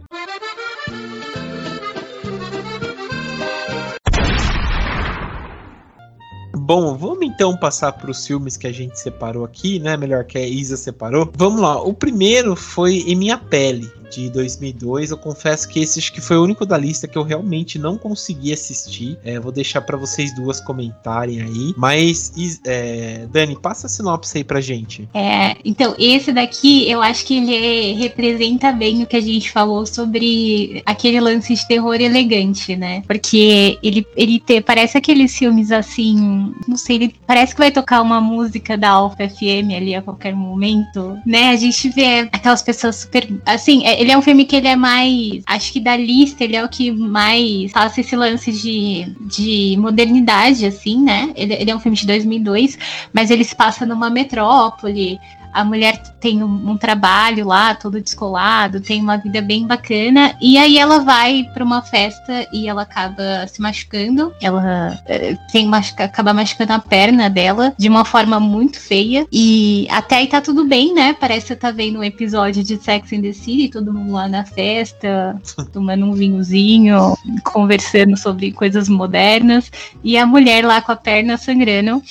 Bom, 6.66 6.96
vamos 6.96 7.26
então 7.26 7.54
passar 7.54 7.92
para 7.92 8.10
os 8.10 8.26
filmes 8.26 8.56
que 8.56 8.66
a 8.66 8.72
gente 8.72 8.98
separou 8.98 9.44
aqui, 9.44 9.78
né? 9.78 9.98
Melhor 9.98 10.24
que 10.24 10.38
a 10.38 10.48
Isa 10.48 10.78
separou. 10.78 11.30
Vamos 11.36 11.60
lá. 11.60 11.78
O 11.82 11.92
primeiro 11.92 12.56
foi 12.56 13.00
Em 13.00 13.14
Minha 13.14 13.36
Pele, 13.36 13.92
de 14.14 14.31
2002. 14.31 15.11
Eu 15.11 15.18
confesso 15.18 15.68
que 15.68 15.81
esse 15.81 15.98
acho 15.98 16.12
que 16.12 16.20
foi 16.20 16.37
o 16.37 16.44
único 16.44 16.64
da 16.66 16.77
lista 16.77 17.09
que 17.09 17.16
eu 17.16 17.22
realmente 17.22 17.79
não 17.79 17.96
consegui 17.96 18.53
assistir. 18.53 19.18
É, 19.24 19.40
vou 19.40 19.53
deixar 19.53 19.81
para 19.81 19.96
vocês 19.96 20.35
duas 20.35 20.61
comentarem 20.61 21.40
aí. 21.40 21.74
Mas, 21.77 22.33
é, 22.66 23.27
Dani, 23.31 23.59
passa 23.61 23.87
a 23.87 23.90
sinopse 23.90 24.38
aí 24.38 24.44
pra 24.44 24.61
gente. 24.61 25.09
É, 25.14 25.57
então, 25.64 25.94
esse 25.98 26.33
daqui 26.33 26.90
eu 26.90 27.03
acho 27.03 27.24
que 27.24 27.37
ele 27.37 27.92
representa 27.94 28.72
bem 28.72 29.03
o 29.03 29.07
que 29.07 29.16
a 29.16 29.20
gente 29.20 29.50
falou 29.50 29.87
sobre 29.87 30.83
aquele 30.85 31.20
lance 31.20 31.55
de 31.55 31.66
terror 31.66 31.94
elegante, 31.94 32.77
né? 32.77 33.03
Porque 33.07 33.79
ele, 33.83 34.07
ele 34.16 34.40
te, 34.40 34.61
parece 34.61 34.98
aqueles 34.98 35.37
filmes 35.37 35.72
assim, 35.72 36.53
não 36.68 36.77
sei, 36.77 36.96
ele 36.96 37.14
parece 37.27 37.55
que 37.55 37.61
vai 37.61 37.70
tocar 37.70 38.03
uma 38.03 38.20
música 38.20 38.77
da 38.77 38.90
Alpha 38.90 39.29
FM 39.29 39.74
ali 39.77 39.94
a 39.94 40.03
qualquer 40.03 40.35
momento, 40.35 41.18
né? 41.27 41.50
A 41.50 41.57
gente 41.57 41.88
vê 41.90 42.29
aquelas 42.33 42.62
pessoas 42.62 42.96
super. 42.96 43.29
Assim, 43.46 43.85
é, 43.87 44.00
ele 44.04 44.12
é 44.12 44.18
um 44.18 44.22
filme 44.22 44.44
que 44.44 44.54
ele 44.54 44.68
é 44.68 44.76
mais. 44.76 45.42
Acho 45.46 45.72
que 45.72 45.80
da 45.80 45.96
lista, 45.96 46.44
ele 46.44 46.54
é 46.54 46.62
o 46.62 46.68
que 46.68 46.92
mais 46.92 47.72
passa 47.72 48.02
esse 48.02 48.14
lance 48.14 48.52
de, 48.52 49.10
de 49.20 49.76
modernidade, 49.78 50.66
assim, 50.66 51.02
né? 51.02 51.32
Ele, 51.34 51.54
ele 51.54 51.70
é 51.70 51.74
um 51.74 51.80
filme 51.80 51.96
de 51.96 52.06
2002, 52.06 52.78
mas 53.12 53.30
ele 53.30 53.44
se 53.44 53.56
passa 53.56 53.86
numa 53.86 54.10
metrópole 54.10 55.18
a 55.54 55.64
mulher 55.64 56.02
tem 56.20 56.42
um, 56.42 56.70
um, 56.70 56.76
trabalho 56.76 57.46
lá, 57.46 57.76
todo 57.76 58.00
descolado, 58.00 58.80
tem 58.80 59.00
uma 59.00 59.16
vida 59.16 59.40
bem 59.40 59.66
bacana, 59.66 60.34
e 60.40 60.58
aí 60.58 60.76
ela 60.76 60.98
vai 60.98 61.48
para 61.54 61.62
uma 61.62 61.80
festa 61.80 62.46
e 62.52 62.68
ela 62.68 62.82
acaba 62.82 63.46
se 63.46 63.62
machucando, 63.62 64.34
ela 64.42 65.00
é, 65.06 65.36
tem 65.52 65.66
machuca, 65.66 66.04
acaba 66.04 66.34
machucando 66.34 66.72
a 66.72 66.80
perna 66.80 67.30
dela 67.30 67.72
de 67.78 67.88
uma 67.88 68.04
forma 68.04 68.40
muito 68.40 68.80
feia, 68.80 69.26
e 69.30 69.86
até 69.90 70.16
aí 70.16 70.26
tá 70.26 70.40
tudo 70.40 70.64
bem, 70.64 70.92
né? 70.92 71.12
Parece 71.12 71.42
que 71.42 71.48
você 71.48 71.56
tá 71.56 71.70
vendo 71.70 72.00
um 72.00 72.04
episódio 72.04 72.64
de 72.64 72.76
Sex 72.76 73.12
and 73.12 73.22
the 73.22 73.32
City, 73.32 73.68
todo 73.68 73.94
mundo 73.94 74.12
lá 74.12 74.26
na 74.26 74.44
festa, 74.44 75.40
tomando 75.72 76.04
um 76.04 76.14
vinhozinho, 76.14 77.16
conversando 77.44 78.16
sobre 78.16 78.50
coisas 78.50 78.88
modernas, 78.88 79.70
e 80.02 80.18
a 80.18 80.26
mulher 80.26 80.64
lá 80.64 80.80
com 80.80 80.90
a 80.90 80.96
perna 80.96 81.36
sangrando. 81.36 82.02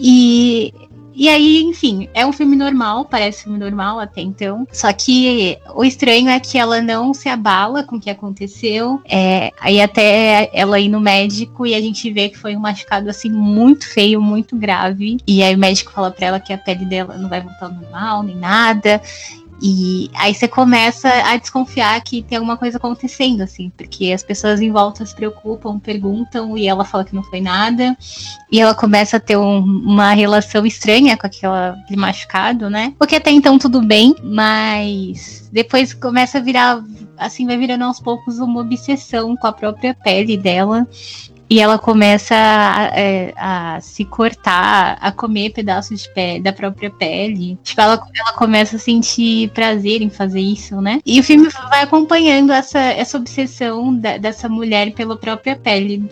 E 0.00 0.72
e 1.18 1.28
aí, 1.28 1.62
enfim, 1.64 2.08
é 2.14 2.24
um 2.24 2.32
filme 2.32 2.54
normal, 2.54 3.04
parece 3.04 3.42
filme 3.42 3.58
normal 3.58 3.98
até 3.98 4.20
então. 4.20 4.64
Só 4.72 4.92
que 4.92 5.58
o 5.74 5.84
estranho 5.84 6.28
é 6.28 6.38
que 6.38 6.56
ela 6.56 6.80
não 6.80 7.12
se 7.12 7.28
abala 7.28 7.82
com 7.82 7.96
o 7.96 8.00
que 8.00 8.08
aconteceu. 8.08 9.02
É, 9.04 9.50
aí 9.60 9.80
até 9.80 10.48
ela 10.52 10.78
ir 10.78 10.88
no 10.88 11.00
médico 11.00 11.66
e 11.66 11.74
a 11.74 11.80
gente 11.80 12.08
vê 12.12 12.28
que 12.28 12.38
foi 12.38 12.54
um 12.54 12.60
machucado 12.60 13.10
assim 13.10 13.30
muito 13.30 13.92
feio, 13.92 14.22
muito 14.22 14.54
grave. 14.54 15.16
E 15.26 15.42
aí 15.42 15.56
o 15.56 15.58
médico 15.58 15.90
fala 15.90 16.12
pra 16.12 16.26
ela 16.26 16.38
que 16.38 16.52
a 16.52 16.58
pele 16.58 16.84
dela 16.84 17.18
não 17.18 17.28
vai 17.28 17.40
voltar 17.40 17.66
ao 17.66 17.72
normal, 17.72 18.22
nem 18.22 18.36
nada. 18.36 19.02
E 19.60 20.10
aí 20.14 20.34
você 20.34 20.46
começa 20.46 21.08
a 21.08 21.36
desconfiar 21.36 22.00
que 22.02 22.22
tem 22.22 22.38
alguma 22.38 22.56
coisa 22.56 22.76
acontecendo, 22.76 23.42
assim, 23.42 23.70
porque 23.76 24.12
as 24.12 24.22
pessoas 24.22 24.60
em 24.60 24.70
volta 24.70 25.04
se 25.04 25.14
preocupam, 25.14 25.78
perguntam, 25.78 26.56
e 26.56 26.68
ela 26.68 26.84
fala 26.84 27.04
que 27.04 27.14
não 27.14 27.24
foi 27.24 27.40
nada. 27.40 27.96
E 28.52 28.60
ela 28.60 28.74
começa 28.74 29.16
a 29.16 29.20
ter 29.20 29.36
um, 29.36 29.58
uma 29.58 30.12
relação 30.12 30.64
estranha 30.64 31.16
com 31.16 31.26
aquele 31.26 31.96
machucado, 31.96 32.70
né? 32.70 32.94
Porque 32.98 33.16
até 33.16 33.30
então 33.30 33.58
tudo 33.58 33.82
bem, 33.82 34.14
mas 34.22 35.48
depois 35.52 35.92
começa 35.92 36.38
a 36.38 36.40
virar, 36.40 36.82
assim, 37.16 37.46
vai 37.46 37.56
virando 37.56 37.84
aos 37.84 37.98
poucos 37.98 38.38
uma 38.38 38.60
obsessão 38.60 39.36
com 39.36 39.46
a 39.46 39.52
própria 39.52 39.92
pele 39.92 40.36
dela. 40.36 40.86
E 41.50 41.60
ela 41.60 41.78
começa 41.78 42.34
a, 42.34 42.90
é, 42.98 43.32
a, 43.36 43.80
se 43.80 44.04
cortar, 44.04 44.98
a 45.00 45.10
comer 45.10 45.50
pedaços 45.50 46.02
de 46.02 46.12
pele, 46.12 46.40
da 46.40 46.52
própria 46.52 46.90
pele. 46.90 47.58
Tipo, 47.62 47.80
ela, 47.80 48.00
ela 48.14 48.32
começa 48.34 48.76
a 48.76 48.78
sentir 48.78 49.50
prazer 49.50 50.02
em 50.02 50.10
fazer 50.10 50.40
isso, 50.40 50.80
né? 50.80 51.00
E 51.06 51.18
o 51.18 51.22
filme 51.22 51.48
vai 51.70 51.82
acompanhando 51.82 52.52
essa, 52.52 52.78
essa 52.78 53.16
obsessão 53.16 53.94
da, 53.94 54.18
dessa 54.18 54.48
mulher 54.48 54.92
pela 54.92 55.16
própria 55.16 55.56
pele, 55.56 56.08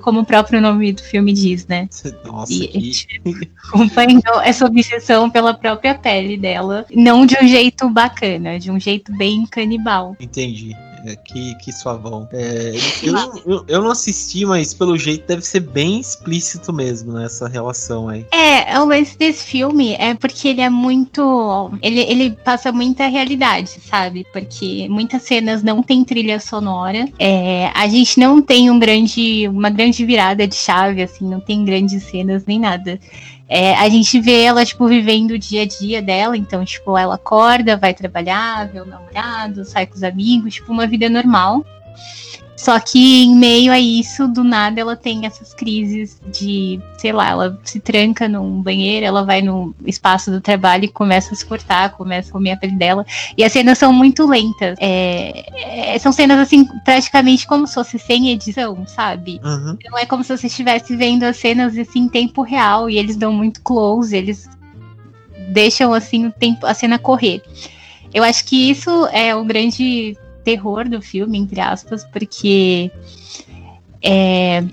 como 0.00 0.20
o 0.20 0.24
próprio 0.24 0.60
nome 0.60 0.92
do 0.92 1.02
filme 1.02 1.32
diz, 1.32 1.66
né? 1.66 1.88
Nossa, 2.24 2.52
e, 2.52 2.68
que... 2.68 3.08
acompanhando 3.68 4.40
essa 4.42 4.64
obsessão 4.64 5.28
pela 5.28 5.54
própria 5.54 5.94
pele 5.94 6.36
dela. 6.36 6.86
Não 6.94 7.26
de 7.26 7.36
um 7.42 7.48
jeito 7.48 7.88
bacana, 7.90 8.58
de 8.58 8.70
um 8.70 8.78
jeito 8.78 9.12
bem 9.16 9.44
canibal. 9.46 10.16
Entendi. 10.20 10.76
É, 11.04 11.16
que, 11.16 11.54
que 11.56 11.72
suavão. 11.72 12.28
É, 12.32 12.72
eu, 13.02 13.14
eu, 13.46 13.64
eu, 13.68 13.82
não 13.82 13.90
assisti, 13.90 14.44
mas 14.44 14.74
pelo 14.74 14.96
jeito 14.96 15.26
deve 15.26 15.42
ser 15.42 15.60
bem 15.60 16.00
explícito 16.00 16.72
mesmo 16.72 17.12
nessa 17.12 17.46
né, 17.46 17.50
relação 17.52 18.08
aí. 18.08 18.26
É, 18.32 18.78
o 18.80 18.84
lance 18.84 19.16
desse 19.16 19.44
filme 19.44 19.94
é 19.98 20.14
porque 20.14 20.48
ele 20.48 20.60
é 20.60 20.70
muito. 20.70 21.70
Ele, 21.82 22.00
ele 22.00 22.30
passa 22.30 22.72
muita 22.72 23.06
realidade, 23.06 23.78
sabe? 23.88 24.26
Porque 24.32 24.88
muitas 24.88 25.22
cenas 25.22 25.62
não 25.62 25.82
tem 25.82 26.04
trilha 26.04 26.40
sonora. 26.40 27.06
É, 27.18 27.70
a 27.74 27.86
gente 27.88 28.18
não 28.18 28.42
tem 28.42 28.70
um 28.70 28.78
grande, 28.78 29.48
uma 29.48 29.70
grande 29.70 30.04
virada 30.04 30.46
de 30.46 30.54
chave, 30.54 31.02
assim, 31.02 31.28
não 31.28 31.40
tem 31.40 31.64
grandes 31.64 32.02
cenas 32.04 32.44
nem 32.46 32.58
nada. 32.58 32.98
É, 33.48 33.74
a 33.74 33.88
gente 33.88 34.20
vê 34.20 34.42
ela, 34.42 34.64
tipo, 34.64 34.86
vivendo 34.86 35.30
o 35.30 35.38
dia 35.38 35.62
a 35.62 35.66
dia 35.66 36.02
dela, 36.02 36.36
então, 36.36 36.64
tipo, 36.64 36.98
ela 36.98 37.14
acorda, 37.14 37.78
vai 37.78 37.94
trabalhar, 37.94 38.68
vê 38.68 38.80
o 38.80 38.84
namorado, 38.84 39.64
sai 39.64 39.86
com 39.86 39.94
os 39.94 40.02
amigos, 40.02 40.54
tipo, 40.54 40.70
uma 40.70 40.86
vida 40.86 41.08
normal. 41.08 41.64
Só 42.58 42.80
que 42.80 43.22
em 43.22 43.36
meio 43.36 43.70
a 43.70 43.78
isso, 43.78 44.26
do 44.26 44.42
nada, 44.42 44.80
ela 44.80 44.96
tem 44.96 45.24
essas 45.24 45.54
crises 45.54 46.20
de, 46.26 46.80
sei 46.98 47.12
lá, 47.12 47.28
ela 47.30 47.60
se 47.62 47.78
tranca 47.78 48.28
num 48.28 48.60
banheiro, 48.60 49.06
ela 49.06 49.24
vai 49.24 49.40
no 49.40 49.72
espaço 49.86 50.28
do 50.28 50.40
trabalho 50.40 50.86
e 50.86 50.88
começa 50.88 51.32
a 51.32 51.36
se 51.36 51.46
cortar, 51.46 51.92
começa 51.92 52.30
a 52.30 52.32
comer 52.32 52.50
a 52.50 52.56
pele 52.56 52.74
dela. 52.74 53.06
E 53.36 53.44
as 53.44 53.52
cenas 53.52 53.78
são 53.78 53.92
muito 53.92 54.26
lentas. 54.26 54.76
É, 54.80 55.94
é, 55.94 55.98
são 56.00 56.10
cenas, 56.10 56.36
assim, 56.40 56.64
praticamente 56.84 57.46
como 57.46 57.64
se 57.64 57.74
fosse 57.74 57.96
sem 57.96 58.30
edição, 58.30 58.84
sabe? 58.88 59.40
Uhum. 59.44 59.78
Não 59.88 59.96
é 59.96 60.04
como 60.04 60.24
se 60.24 60.36
você 60.36 60.48
estivesse 60.48 60.96
vendo 60.96 61.22
as 61.22 61.36
cenas, 61.36 61.78
assim, 61.78 62.00
em 62.00 62.08
tempo 62.08 62.42
real. 62.42 62.90
E 62.90 62.98
eles 62.98 63.16
dão 63.16 63.32
muito 63.32 63.62
close, 63.62 64.16
eles 64.16 64.50
deixam 65.50 65.94
assim 65.94 66.26
o 66.26 66.32
tempo, 66.32 66.66
a 66.66 66.74
cena 66.74 66.98
correr. 66.98 67.40
Eu 68.12 68.24
acho 68.24 68.44
que 68.44 68.68
isso 68.68 69.06
é 69.12 69.32
o 69.36 69.44
grande 69.44 70.18
terror 70.48 70.88
do 70.88 71.02
filme, 71.02 71.36
entre 71.36 71.60
aspas, 71.60 72.06
porque 72.06 72.90
é, 74.02 74.64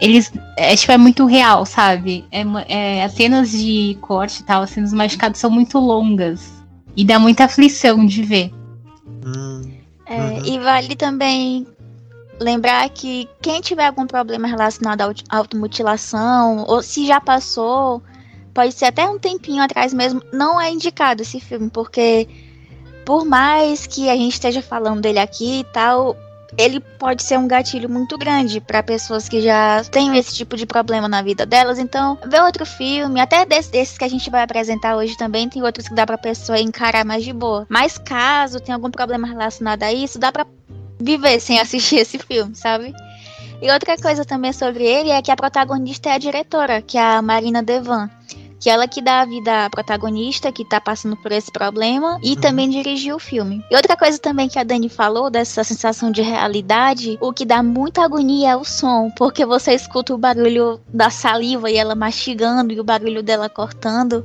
eles 0.00 0.32
é, 0.56 0.74
tipo, 0.74 0.90
é 0.90 0.98
muito 0.98 1.24
real, 1.24 1.64
sabe? 1.64 2.24
É, 2.32 2.42
é, 2.66 3.04
as 3.04 3.12
cenas 3.12 3.52
de 3.52 3.96
corte 4.00 4.40
e 4.40 4.44
tal, 4.44 4.62
as 4.62 4.70
cenas 4.70 4.92
machucadas 4.92 5.38
são 5.38 5.50
muito 5.50 5.78
longas. 5.78 6.52
E 6.96 7.04
dá 7.04 7.18
muita 7.18 7.44
aflição 7.44 8.04
de 8.04 8.22
ver. 8.22 8.52
Hum, 9.24 9.72
é, 10.06 10.20
uhum. 10.20 10.44
E 10.44 10.58
vale 10.58 10.96
também 10.96 11.66
lembrar 12.40 12.88
que 12.88 13.28
quem 13.40 13.60
tiver 13.60 13.86
algum 13.86 14.06
problema 14.06 14.48
relacionado 14.48 15.00
à 15.02 15.36
automutilação, 15.36 16.64
ou 16.66 16.82
se 16.82 17.06
já 17.06 17.20
passou, 17.20 18.02
pode 18.52 18.72
ser 18.72 18.86
até 18.86 19.08
um 19.08 19.18
tempinho 19.18 19.62
atrás 19.62 19.94
mesmo, 19.94 20.20
não 20.32 20.60
é 20.60 20.70
indicado 20.70 21.22
esse 21.22 21.40
filme, 21.40 21.70
porque 21.70 22.28
por 23.04 23.24
mais 23.24 23.86
que 23.86 24.08
a 24.08 24.16
gente 24.16 24.32
esteja 24.32 24.62
falando 24.62 25.00
dele 25.00 25.18
aqui 25.18 25.60
e 25.60 25.64
tal, 25.64 26.16
ele 26.56 26.80
pode 26.80 27.22
ser 27.22 27.38
um 27.38 27.48
gatilho 27.48 27.88
muito 27.88 28.16
grande 28.16 28.60
para 28.60 28.82
pessoas 28.82 29.28
que 29.28 29.40
já 29.40 29.82
têm 29.84 30.16
esse 30.16 30.34
tipo 30.34 30.56
de 30.56 30.66
problema 30.66 31.08
na 31.08 31.22
vida 31.22 31.44
delas. 31.44 31.78
Então, 31.78 32.18
ver 32.26 32.42
outro 32.42 32.64
filme, 32.64 33.20
até 33.20 33.44
desses, 33.44 33.70
desses 33.70 33.98
que 33.98 34.04
a 34.04 34.08
gente 34.08 34.30
vai 34.30 34.42
apresentar 34.42 34.96
hoje 34.96 35.16
também, 35.16 35.48
tem 35.48 35.62
outros 35.62 35.88
que 35.88 35.94
dá 35.94 36.06
pra 36.06 36.18
pessoa 36.18 36.58
encarar 36.58 37.04
mais 37.04 37.24
de 37.24 37.32
boa. 37.32 37.66
Mas 37.68 37.98
caso 37.98 38.60
tenha 38.60 38.76
algum 38.76 38.90
problema 38.90 39.26
relacionado 39.26 39.82
a 39.82 39.92
isso, 39.92 40.18
dá 40.18 40.30
pra 40.30 40.46
viver 40.98 41.40
sem 41.40 41.58
assistir 41.60 41.96
esse 41.96 42.18
filme, 42.18 42.54
sabe? 42.54 42.92
E 43.60 43.70
outra 43.70 43.96
coisa 43.96 44.24
também 44.24 44.52
sobre 44.52 44.84
ele 44.84 45.10
é 45.10 45.22
que 45.22 45.30
a 45.30 45.36
protagonista 45.36 46.10
é 46.10 46.12
a 46.12 46.18
diretora, 46.18 46.82
que 46.82 46.98
é 46.98 47.02
a 47.02 47.22
Marina 47.22 47.62
Devan 47.62 48.10
que 48.64 48.70
ela 48.70 48.88
que 48.88 49.02
dá 49.02 49.20
a 49.20 49.26
vida 49.26 49.66
à 49.66 49.68
protagonista 49.68 50.50
que 50.50 50.64
tá 50.64 50.80
passando 50.80 51.14
por 51.18 51.30
esse 51.30 51.52
problema 51.52 52.18
e 52.22 52.30
uhum. 52.30 52.36
também 52.36 52.70
dirigiu 52.70 53.16
o 53.16 53.18
filme. 53.18 53.62
E 53.70 53.76
outra 53.76 53.94
coisa 53.94 54.18
também 54.18 54.48
que 54.48 54.58
a 54.58 54.64
Dani 54.64 54.88
falou 54.88 55.28
dessa 55.28 55.62
sensação 55.62 56.10
de 56.10 56.22
realidade, 56.22 57.18
o 57.20 57.30
que 57.30 57.44
dá 57.44 57.62
muita 57.62 58.02
agonia 58.02 58.52
é 58.52 58.56
o 58.56 58.64
som, 58.64 59.10
porque 59.18 59.44
você 59.44 59.74
escuta 59.74 60.14
o 60.14 60.18
barulho 60.18 60.80
da 60.88 61.10
saliva 61.10 61.70
e 61.70 61.76
ela 61.76 61.94
mastigando 61.94 62.72
e 62.72 62.80
o 62.80 62.84
barulho 62.84 63.22
dela 63.22 63.50
cortando. 63.50 64.24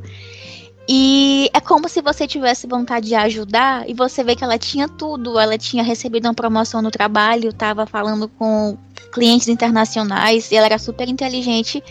E 0.88 1.50
é 1.54 1.60
como 1.60 1.90
se 1.90 2.02
você 2.02 2.26
tivesse 2.26 2.66
vontade 2.66 3.10
de 3.10 3.16
ajudar 3.16 3.90
e 3.90 3.94
você 3.94 4.24
vê 4.24 4.38
que 4.38 4.44
ela 4.46 4.58
tinha 4.58 4.88
tudo. 4.88 5.38
Ela 5.38 5.58
tinha 5.58 5.84
recebido 5.84 6.28
uma 6.28 6.34
promoção 6.34 6.82
no 6.82 6.90
trabalho, 6.90 7.50
estava 7.50 7.86
falando 7.86 8.30
com 8.30 8.78
clientes 9.12 9.50
internacionais 9.50 10.50
e 10.50 10.56
ela 10.56 10.68
era 10.68 10.80
super 10.80 11.10
inteligente. 11.10 11.84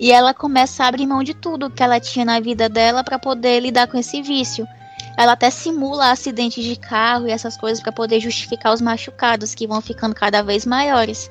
E 0.00 0.10
ela 0.10 0.32
começa 0.32 0.82
a 0.82 0.88
abrir 0.88 1.06
mão 1.06 1.22
de 1.22 1.34
tudo 1.34 1.68
que 1.68 1.82
ela 1.82 2.00
tinha 2.00 2.24
na 2.24 2.40
vida 2.40 2.70
dela 2.70 3.04
para 3.04 3.18
poder 3.18 3.60
lidar 3.60 3.86
com 3.86 3.98
esse 3.98 4.22
vício. 4.22 4.66
Ela 5.14 5.32
até 5.32 5.50
simula 5.50 6.10
acidentes 6.10 6.64
de 6.64 6.74
carro 6.74 7.28
e 7.28 7.30
essas 7.30 7.54
coisas 7.54 7.82
para 7.82 7.92
poder 7.92 8.18
justificar 8.18 8.72
os 8.72 8.80
machucados 8.80 9.54
que 9.54 9.66
vão 9.66 9.82
ficando 9.82 10.14
cada 10.14 10.42
vez 10.42 10.64
maiores. 10.64 11.30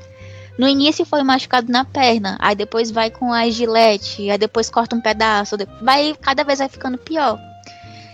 No 0.55 0.67
início 0.67 1.03
foi 1.03 1.23
machucado 1.23 1.71
na 1.71 1.84
perna, 1.84 2.38
aí 2.39 2.55
depois 2.55 2.91
vai 2.91 3.10
com 3.10 3.34
a 3.34 3.49
gilete, 3.49 4.29
aí 4.29 4.38
depois 4.38 4.69
corta 4.69 4.95
um 4.95 5.01
pedaço, 5.01 5.55
vai 5.82 6.13
cada 6.21 6.43
vez 6.43 6.60
vai 6.60 6.69
ficando 6.69 6.97
pior. 6.97 7.39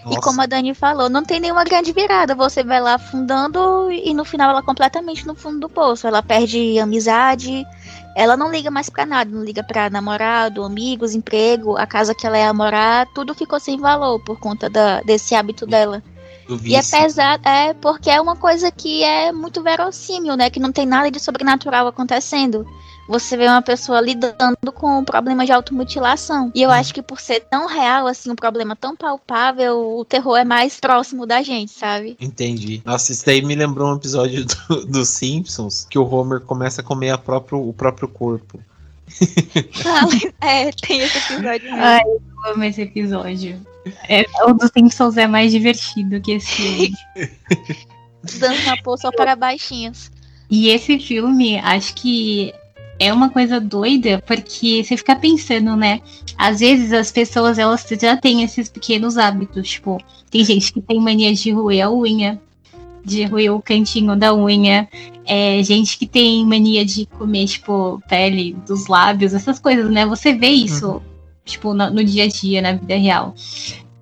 Nossa. 0.06 0.20
E 0.20 0.22
como 0.22 0.40
a 0.40 0.46
Dani 0.46 0.76
falou, 0.76 1.10
não 1.10 1.24
tem 1.24 1.40
nenhuma 1.40 1.64
grande 1.64 1.92
virada. 1.92 2.36
Você 2.36 2.64
vai 2.64 2.80
lá 2.80 2.94
afundando 2.94 3.92
e 3.92 4.14
no 4.14 4.24
final 4.24 4.52
ela 4.52 4.62
completamente 4.62 5.26
no 5.26 5.34
fundo 5.34 5.62
do 5.62 5.70
poço. 5.70 6.06
Ela 6.06 6.22
perde 6.22 6.78
amizade, 6.78 7.66
ela 8.16 8.38
não 8.38 8.52
liga 8.52 8.70
mais 8.70 8.88
para 8.88 9.06
nada, 9.06 9.32
não 9.32 9.44
liga 9.44 9.64
para 9.64 9.90
namorado, 9.90 10.64
amigos, 10.64 11.16
emprego, 11.16 11.76
a 11.76 11.88
casa 11.88 12.14
que 12.14 12.26
ela 12.28 12.38
ia 12.38 12.54
morar, 12.54 13.08
tudo 13.16 13.34
ficou 13.34 13.60
sem 13.60 13.80
valor 13.80 14.24
por 14.24 14.40
conta 14.40 14.70
da, 14.70 15.02
desse 15.02 15.34
hábito 15.34 15.66
dela. 15.66 16.04
E 16.64 16.76
é 16.76 16.82
pesado, 16.82 17.48
é 17.48 17.74
porque 17.74 18.10
é 18.10 18.22
uma 18.22 18.36
coisa 18.36 18.72
que 18.72 19.04
é 19.04 19.32
muito 19.32 19.64
verossímil, 19.64 20.36
né? 20.36 20.50
Que 20.50 20.60
não 20.60 20.72
tem 20.72 20.86
nada 20.86 21.10
de 21.10 21.20
sobrenatural 21.20 21.88
acontecendo 21.88 22.66
você 23.08 23.38
vê 23.38 23.48
uma 23.48 23.62
pessoa 23.62 24.02
lidando 24.02 24.72
com 24.74 25.00
um 25.00 25.04
problema 25.04 25.46
de 25.46 25.52
automutilação. 25.52 26.52
E 26.56 26.62
eu 26.62 26.70
hum. 26.70 26.74
acho 26.74 26.94
que 26.94 27.02
por 27.02 27.20
ser 27.20 27.42
tão 27.42 27.68
real, 27.68 28.08
assim, 28.08 28.32
um 28.32 28.36
problema 28.36 28.76
tão 28.76 28.96
palpável, 28.96 29.98
o 29.98 30.06
terror 30.06 30.38
é 30.38 30.44
mais 30.44 30.80
próximo 30.80 31.26
da 31.26 31.42
gente, 31.42 31.72
sabe? 31.72 32.18
Entendi. 32.20 32.82
Nossa, 32.84 33.12
isso 33.12 33.26
daí 33.26 33.42
me 33.42 33.56
lembrou 33.56 33.92
um 33.92 33.96
episódio 33.96 34.46
dos 34.46 34.86
do 34.86 35.06
Simpsons, 35.06 35.86
que 35.90 36.00
o 36.00 36.08
Homer 36.08 36.42
começa 36.42 36.82
a 36.82 36.84
comer 36.84 37.12
a 37.12 37.18
próprio, 37.18 37.68
o 37.68 37.74
próprio 37.74 38.08
corpo. 38.08 38.60
É, 40.42 40.72
tem 40.72 41.02
esse 41.02 41.18
episódio 41.18 41.72
mesmo. 41.72 41.84
Ai, 41.84 42.02
eu 42.04 42.52
amo 42.52 42.64
esse 42.64 42.82
episódio. 42.82 43.75
É, 44.10 44.26
o 44.48 44.54
dos 44.54 44.72
Simpsons 44.72 45.18
é 45.18 45.28
mais 45.28 45.52
divertido 45.52 46.20
que 46.20 46.34
esse 46.34 46.92
uma 48.66 48.82
pô 48.84 48.98
só 48.98 49.12
para 49.12 49.36
baixinhos. 49.36 50.12
E 50.50 50.70
esse 50.70 51.00
filme, 51.00 51.58
acho 51.60 51.94
que 51.96 52.54
é 53.00 53.12
uma 53.12 53.30
coisa 53.30 53.60
doida, 53.60 54.24
porque 54.26 54.84
você 54.84 54.96
fica 54.96 55.16
pensando, 55.16 55.76
né? 55.76 56.02
Às 56.38 56.60
vezes 56.60 56.94
as 56.94 57.12
pessoas 57.12 57.58
elas 57.58 57.86
já 58.00 58.16
têm 58.18 58.44
esses 58.44 58.70
pequenos 58.70 59.18
hábitos, 59.18 59.70
tipo, 59.70 60.02
tem 60.30 60.44
gente 60.44 60.72
que 60.72 60.82
tem 60.82 61.00
mania 61.00 61.34
de 61.34 61.52
roer 61.52 61.86
a 61.86 61.92
unha, 61.92 62.40
de 63.04 63.24
roer 63.26 63.54
o 63.54 63.62
cantinho 63.62 64.16
da 64.16 64.34
unha, 64.34 64.88
é, 65.26 65.62
gente 65.64 65.98
que 65.98 66.06
tem 66.06 66.46
mania 66.46 66.86
de 66.86 67.06
comer, 67.06 67.48
tipo, 67.48 68.02
pele 68.08 68.56
dos 68.68 68.88
lábios, 68.88 69.34
essas 69.34 69.60
coisas, 69.60 69.90
né? 69.92 70.06
Você 70.06 70.34
vê 70.34 70.50
isso, 70.50 70.88
uhum. 70.94 71.02
Tipo, 71.46 71.74
no, 71.74 71.90
no, 71.90 72.04
dia 72.04 72.26
a 72.26 72.28
dia, 72.28 72.62
na 72.62 72.74
vida 72.74 72.98
real. 72.98 73.34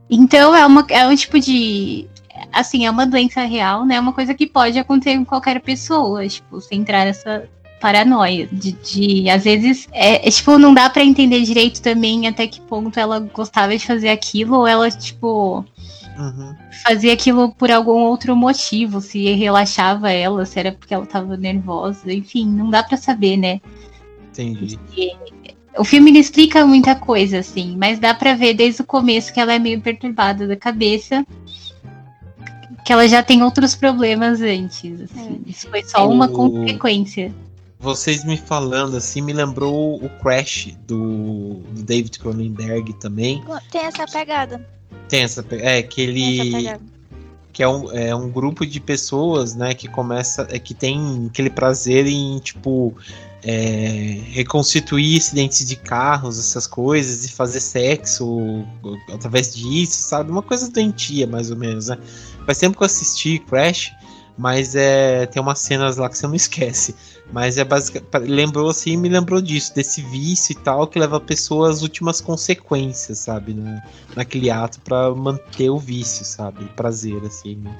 Então 0.10 0.56
é, 0.56 0.66
uma, 0.66 0.86
é 0.90 1.06
um 1.08 1.16
tipo 1.16 1.40
de. 1.40 2.08
Assim, 2.52 2.86
é 2.86 2.90
uma 2.90 3.06
doença 3.06 3.42
real, 3.42 3.86
né? 3.86 3.96
É 3.96 4.00
uma 4.00 4.14
coisa 4.14 4.34
que 4.34 4.48
pode 4.48 4.80
acontecer 4.80 5.18
com 5.18 5.26
qualquer 5.26 5.62
pessoa, 5.62 6.28
tipo, 6.28 6.60
sem 6.62 6.80
entrar 6.80 7.06
nessa 7.06 7.48
paranoia. 7.80 8.48
De, 8.52 8.72
de 8.72 9.30
às 9.30 9.44
vezes, 9.44 9.88
é, 9.92 10.28
é, 10.28 10.32
tipo, 10.32 10.58
não 10.58 10.74
dá 10.74 10.90
para 10.90 11.04
entender 11.04 11.42
direito 11.42 11.82
também 11.82 12.28
até 12.28 12.48
que 12.48 12.62
ponto 12.62 12.98
ela 12.98 13.20
gostava 13.20 13.78
de 13.78 13.86
fazer 13.86 14.10
aquilo, 14.10 14.58
ou 14.58 14.68
ela, 14.68 14.90
tipo. 14.90 15.66
Uhum. 16.18 16.56
Fazia 16.86 17.14
aquilo 17.14 17.54
por 17.56 17.72
algum 17.72 18.02
outro 18.02 18.36
motivo, 18.36 19.02
se 19.02 19.34
relaxava 19.34 20.12
ela, 20.12 20.46
se 20.46 20.60
era 20.60 20.72
porque 20.72 20.94
ela 20.94 21.08
tava 21.08 21.36
nervosa, 21.36 22.14
enfim, 22.14 22.46
não 22.46 22.70
dá 22.70 22.84
para 22.84 22.98
saber, 22.98 23.36
né? 23.36 23.60
Entendi. 24.32 24.78
O 25.78 25.84
filme 25.84 26.12
não 26.12 26.20
explica 26.20 26.66
muita 26.66 26.96
coisa, 26.96 27.40
assim, 27.40 27.76
mas 27.78 28.00
dá 28.00 28.14
para 28.14 28.36
ver 28.36 28.54
desde 28.54 28.82
o 28.82 28.86
começo 28.86 29.34
que 29.34 29.40
ela 29.40 29.54
é 29.54 29.60
meio 29.60 29.82
perturbada 29.82 30.48
da 30.48 30.56
cabeça 30.56 31.26
que 32.86 32.92
ela 32.92 33.08
já 33.08 33.24
tem 33.24 33.42
outros 33.42 33.76
problemas 33.76 34.42
antes. 34.42 35.02
Assim. 35.02 35.42
É. 35.46 35.50
Isso 35.50 35.70
foi 35.70 35.84
só 35.84 36.10
uma 36.10 36.28
consequência 36.28 37.34
vocês 37.84 38.24
me 38.24 38.38
falando 38.38 38.96
assim 38.96 39.22
me 39.22 39.34
lembrou 39.34 40.02
o 40.02 40.10
Crash 40.22 40.74
do, 40.88 41.56
do 41.70 41.84
David 41.84 42.18
Cronenberg 42.18 42.94
também. 42.94 43.44
Tem 43.70 43.82
essa 43.82 44.08
pegada. 44.08 44.66
Tem 45.10 45.24
essa 45.24 45.46
é 45.52 45.84
que 45.84 46.02
ele 46.02 46.80
que 47.52 47.62
é 47.62 47.68
um, 47.68 47.92
é 47.92 48.16
um 48.16 48.32
grupo 48.32 48.66
de 48.66 48.80
pessoas, 48.80 49.54
né, 49.54 49.76
que 49.76 49.88
começa 49.88 50.48
é 50.50 50.58
que 50.58 50.74
tem 50.74 51.28
aquele 51.30 51.50
prazer 51.50 52.08
em 52.08 52.40
tipo 52.40 52.96
é, 53.46 54.22
reconstituir 54.32 55.18
acidentes 55.18 55.66
de 55.66 55.76
carros, 55.76 56.40
essas 56.40 56.66
coisas, 56.66 57.26
e 57.26 57.32
fazer 57.32 57.60
sexo 57.60 58.66
através 59.12 59.54
disso, 59.54 60.02
sabe? 60.02 60.32
Uma 60.32 60.42
coisa 60.42 60.72
doentia, 60.72 61.28
mais 61.28 61.52
ou 61.52 61.58
menos, 61.58 61.88
né? 61.88 61.98
Faz 62.46 62.58
tempo 62.58 62.78
que 62.78 62.84
eu 62.84 62.86
assisti 62.86 63.40
Crash, 63.40 63.92
mas 64.38 64.76
é, 64.76 65.26
tem 65.26 65.42
umas 65.42 65.60
cenas 65.60 65.98
lá 65.98 66.10
que 66.10 66.18
você 66.18 66.26
não 66.26 66.36
esquece. 66.36 66.96
Mas 67.32 67.58
é 67.58 67.64
basicamente. 67.64 68.30
Lembrou 68.30 68.70
assim, 68.70 68.96
me 68.98 69.10
lembrou 69.10 69.42
disso, 69.42 69.74
desse 69.74 70.02
vício 70.02 70.54
e 70.54 70.56
tal, 70.56 70.88
que 70.88 71.00
leva 71.00 71.18
a 71.18 71.22
pessoa 71.22 71.70
às 71.70 71.82
últimas 71.82 72.22
consequências, 72.22 73.20
sabe? 73.20 73.54
Na, 73.54 73.82
naquele 74.16 74.52
ato 74.52 74.80
para 74.82 75.14
manter 75.16 75.70
o 75.70 75.80
vício, 75.80 76.26
sabe? 76.26 76.66
Prazer, 76.76 77.24
assim. 77.26 77.56
Né? 77.56 77.76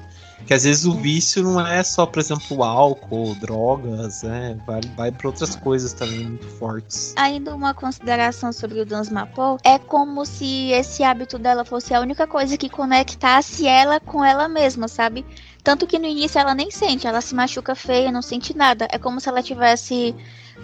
Que 0.46 0.52
às 0.52 0.64
vezes 0.64 0.84
o 0.84 0.92
vício 0.92 1.42
não 1.42 1.66
é 1.66 1.82
só, 1.82 2.04
por 2.04 2.18
exemplo, 2.20 2.62
álcool, 2.62 3.34
drogas, 3.36 4.22
né? 4.22 4.58
Vai, 4.66 4.80
vai 4.96 5.12
para 5.12 5.28
outras 5.28 5.56
coisas 5.56 5.92
também 5.92 6.26
muito 6.26 6.46
fortes. 6.58 7.14
Ainda 7.16 7.54
uma 7.54 7.72
consideração 7.72 8.52
sobre 8.52 8.80
o 8.80 8.86
Dance 8.86 9.12
Mapou, 9.12 9.58
é 9.64 9.78
como 9.78 10.26
se 10.26 10.70
esse 10.72 11.02
hábito 11.02 11.38
dela 11.38 11.64
fosse 11.64 11.94
a 11.94 12.00
única 12.00 12.26
coisa 12.26 12.58
que 12.58 12.68
conectasse 12.68 13.66
ela 13.66 13.98
com 13.98 14.22
ela 14.24 14.48
mesma, 14.48 14.86
sabe? 14.86 15.24
Tanto 15.62 15.86
que 15.86 15.98
no 15.98 16.04
início 16.04 16.38
ela 16.38 16.54
nem 16.54 16.70
sente, 16.70 17.06
ela 17.06 17.22
se 17.22 17.34
machuca 17.34 17.74
feia, 17.74 18.12
não 18.12 18.20
sente 18.20 18.54
nada. 18.54 18.86
É 18.90 18.98
como 18.98 19.18
se 19.18 19.28
ela 19.30 19.42
tivesse 19.42 20.14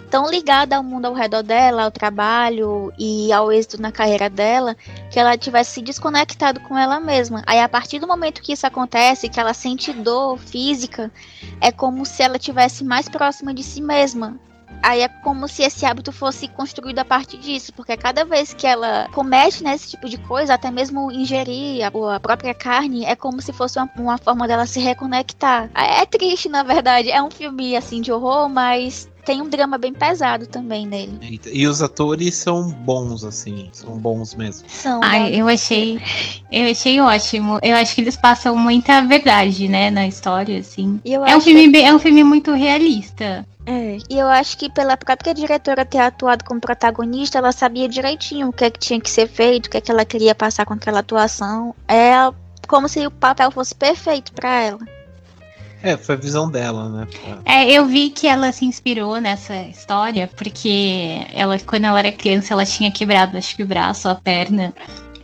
tão 0.09 0.29
ligada 0.29 0.75
ao 0.75 0.83
mundo 0.83 1.05
ao 1.05 1.13
redor 1.13 1.41
dela, 1.41 1.83
ao 1.83 1.91
trabalho 1.91 2.93
e 2.97 3.31
ao 3.31 3.51
êxito 3.51 3.81
na 3.81 3.91
carreira 3.91 4.29
dela, 4.29 4.75
que 5.09 5.19
ela 5.19 5.37
tivesse 5.37 5.75
se 5.75 5.81
desconectado 5.81 6.59
com 6.61 6.77
ela 6.77 6.99
mesma. 6.99 7.43
Aí 7.47 7.59
a 7.59 7.69
partir 7.69 7.99
do 7.99 8.07
momento 8.07 8.41
que 8.41 8.53
isso 8.53 8.67
acontece, 8.67 9.29
que 9.29 9.39
ela 9.39 9.53
sente 9.53 9.93
dor 9.93 10.37
física, 10.37 11.11
é 11.59 11.71
como 11.71 12.05
se 12.05 12.21
ela 12.23 12.37
tivesse 12.37 12.83
mais 12.83 13.07
próxima 13.07 13.53
de 13.53 13.63
si 13.63 13.81
mesma. 13.81 14.39
Aí 14.81 15.01
é 15.01 15.07
como 15.07 15.47
se 15.47 15.63
esse 15.63 15.85
hábito 15.85 16.11
fosse 16.11 16.47
construído 16.47 16.99
a 16.99 17.05
partir 17.05 17.37
disso, 17.37 17.73
porque 17.73 17.95
cada 17.97 18.25
vez 18.25 18.53
que 18.53 18.65
ela 18.65 19.07
comete 19.13 19.63
né, 19.63 19.75
esse 19.75 19.91
tipo 19.91 20.09
de 20.09 20.17
coisa, 20.17 20.53
até 20.53 20.71
mesmo 20.71 21.11
ingerir 21.11 21.83
a, 21.83 22.15
a 22.15 22.19
própria 22.19 22.53
carne, 22.53 23.05
é 23.05 23.15
como 23.15 23.41
se 23.41 23.53
fosse 23.53 23.77
uma, 23.77 23.89
uma 23.97 24.17
forma 24.17 24.47
dela 24.47 24.65
se 24.65 24.79
reconectar. 24.79 25.69
É, 25.75 26.01
é 26.01 26.05
triste, 26.05 26.49
na 26.49 26.63
verdade. 26.63 27.09
É 27.09 27.21
um 27.21 27.31
filme 27.31 27.75
assim 27.75 28.01
de 28.01 28.11
horror, 28.11 28.49
mas 28.49 29.09
tem 29.25 29.41
um 29.41 29.49
drama 29.49 29.77
bem 29.77 29.93
pesado 29.93 30.47
também 30.47 30.85
nele. 30.85 31.41
E 31.51 31.67
os 31.67 31.81
atores 31.81 32.35
são 32.35 32.69
bons, 32.69 33.23
assim, 33.23 33.69
são 33.71 33.97
bons 33.97 34.35
mesmo. 34.35 34.67
São. 34.67 34.99
Ai, 35.03 35.31
né? 35.31 35.35
eu 35.35 35.47
achei, 35.47 35.99
eu 36.51 36.71
achei 36.71 36.99
ótimo. 36.99 37.59
Eu 37.61 37.75
acho 37.75 37.95
que 37.95 38.01
eles 38.01 38.17
passam 38.17 38.55
muita 38.55 39.01
verdade, 39.01 39.67
né, 39.67 39.89
na 39.89 40.07
história, 40.07 40.59
assim. 40.59 40.99
é 41.05 41.37
um 41.37 41.41
filme, 41.41 41.71
que... 41.71 41.77
é 41.77 41.93
um 41.93 41.99
filme 41.99 42.23
muito 42.23 42.51
realista. 42.51 43.45
É. 43.71 43.97
E 44.09 44.19
eu 44.19 44.27
acho 44.27 44.57
que 44.57 44.69
pela 44.69 44.97
própria 44.97 45.33
diretora 45.33 45.85
ter 45.85 45.99
atuado 45.99 46.43
como 46.43 46.59
protagonista, 46.59 47.37
ela 47.37 47.53
sabia 47.53 47.87
direitinho 47.87 48.49
o 48.49 48.53
que, 48.53 48.65
é 48.65 48.69
que 48.69 48.79
tinha 48.79 48.99
que 48.99 49.09
ser 49.09 49.29
feito, 49.29 49.67
o 49.67 49.69
que, 49.69 49.77
é 49.77 49.81
que 49.81 49.89
ela 49.89 50.03
queria 50.03 50.35
passar 50.35 50.65
com 50.65 50.73
aquela 50.73 50.99
atuação. 50.99 51.73
É 51.87 52.11
como 52.67 52.89
se 52.89 53.07
o 53.07 53.11
papel 53.11 53.49
fosse 53.49 53.73
perfeito 53.73 54.33
para 54.33 54.61
ela. 54.61 54.79
É, 55.81 55.95
foi 55.97 56.15
a 56.15 56.17
visão 56.17 56.51
dela, 56.51 56.89
né? 56.89 57.07
É, 57.45 57.71
eu 57.71 57.85
vi 57.87 58.09
que 58.09 58.27
ela 58.27 58.51
se 58.51 58.65
inspirou 58.65 59.19
nessa 59.19 59.55
história, 59.63 60.29
porque 60.35 61.25
ela, 61.33 61.57
quando 61.59 61.85
ela 61.85 61.97
era 61.97 62.11
criança, 62.11 62.53
ela 62.53 62.65
tinha 62.65 62.91
quebrado, 62.91 63.37
acho 63.37 63.55
que 63.55 63.63
o 63.63 63.67
braço, 63.67 64.07
a 64.07 64.15
perna. 64.15 64.73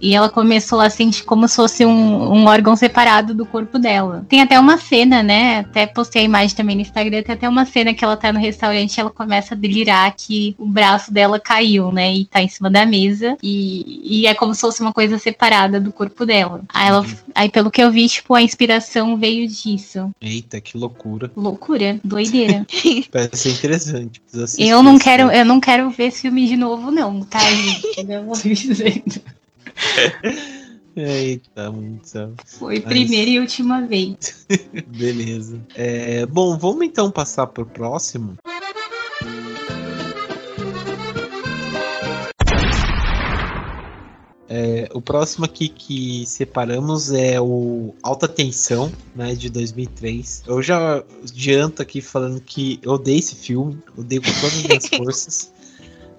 E 0.02 0.16
ela 0.16 0.30
começou 0.30 0.80
a 0.80 0.90
sentir 0.90 1.24
como 1.24 1.48
se 1.48 1.56
fosse 1.56 1.86
um, 1.86 2.34
um, 2.34 2.46
órgão 2.46 2.76
separado 2.76 3.34
do 3.34 3.46
corpo 3.46 3.80
dela. 3.80 4.26
Tem 4.30 4.42
até 4.42 4.60
uma 4.60 4.78
cena, 4.78 5.24
né? 5.24 5.60
Até 5.60 5.86
postei 5.86 6.24
a 6.24 6.26
imagem 6.26 6.56
também 6.56 6.76
no 6.76 6.82
Instagram. 6.82 7.24
Tem 7.24 7.36
até 7.36 7.48
uma 7.48 7.66
cena 7.66 7.94
que 7.94 8.04
ela 8.04 8.18
tá 8.18 8.32
no 8.32 8.40
restaurante 8.40 8.98
e 8.98 9.02
ela 9.02 9.10
começa 9.10 9.54
a 9.54 9.58
delirar 9.58 10.14
que 10.16 10.56
o 10.58 10.66
braço 10.66 11.12
dela 11.14 11.40
caiu, 11.40 11.92
né? 11.92 12.14
E 12.14 12.26
tá 12.26 12.42
em 12.42 12.48
cima 12.48 12.70
da 12.70 12.86
mesa. 12.86 13.38
E, 13.42 14.22
e 14.22 14.28
é 14.28 14.34
como 14.34 14.54
se 14.54 14.62
fosse 14.62 14.82
uma 14.82 14.94
coisa 14.94 15.18
separada 15.18 15.80
do 15.80 15.92
corpo 15.92 16.26
dela. 16.26 16.62
Aí, 16.70 16.88
ela, 16.88 17.06
aí, 17.36 17.50
pelo 17.50 17.72
que 17.72 17.82
eu 17.82 17.92
vi, 17.92 18.08
tipo, 18.08 18.34
a 18.34 18.42
inspiração 18.42 19.18
veio 19.18 19.48
disso. 19.48 20.12
Eita, 20.22 20.62
que 20.62 20.78
loucura. 20.78 21.32
Loucura, 21.36 22.00
doideira. 22.04 22.66
Parece 23.12 23.38
ser 23.38 23.52
interessante. 23.52 24.22
Eu 24.58 24.84
não 24.84 24.98
quero, 24.98 25.32
eu 25.32 25.46
não 25.46 25.60
quero 25.60 25.90
ver 25.90 26.06
esse 26.06 26.22
filme 26.22 26.48
de 26.48 26.56
novo, 26.56 26.92
não, 26.92 27.22
tá, 27.22 27.40
gente? 27.52 28.06
Eu 28.10 28.24
vou 28.24 28.36
dizendo. 28.42 29.22
Eita, 30.96 31.72
muito. 31.72 32.34
Foi 32.46 32.80
Mas... 32.80 32.86
primeira 32.86 33.30
e 33.30 33.40
última 33.40 33.86
vez. 33.86 34.48
Beleza. 34.88 35.62
É, 35.76 36.26
bom, 36.26 36.58
vamos 36.58 36.86
então 36.86 37.12
passar 37.12 37.46
pro 37.48 37.66
próximo. 37.66 38.36
É, 44.50 44.90
o 44.94 45.02
próximo 45.02 45.46
aqui 45.46 45.68
que 45.68 46.26
separamos 46.26 47.12
é 47.12 47.40
o 47.40 47.94
Alta 48.02 48.28
Tensão, 48.28 48.92
né, 49.16 49.36
de 49.36 49.50
2003. 49.50 50.44
Eu 50.48 50.64
já 50.64 51.04
adianto 51.22 51.82
aqui 51.82 52.02
falando 52.02 52.42
que 52.42 52.80
eu 52.82 52.94
odeio 52.94 53.20
esse 53.20 53.36
filme, 53.36 53.78
odeio 53.96 54.22
com 54.22 54.32
todas 54.32 54.58
as 54.58 54.64
minhas 54.64 54.88
forças. 54.98 55.52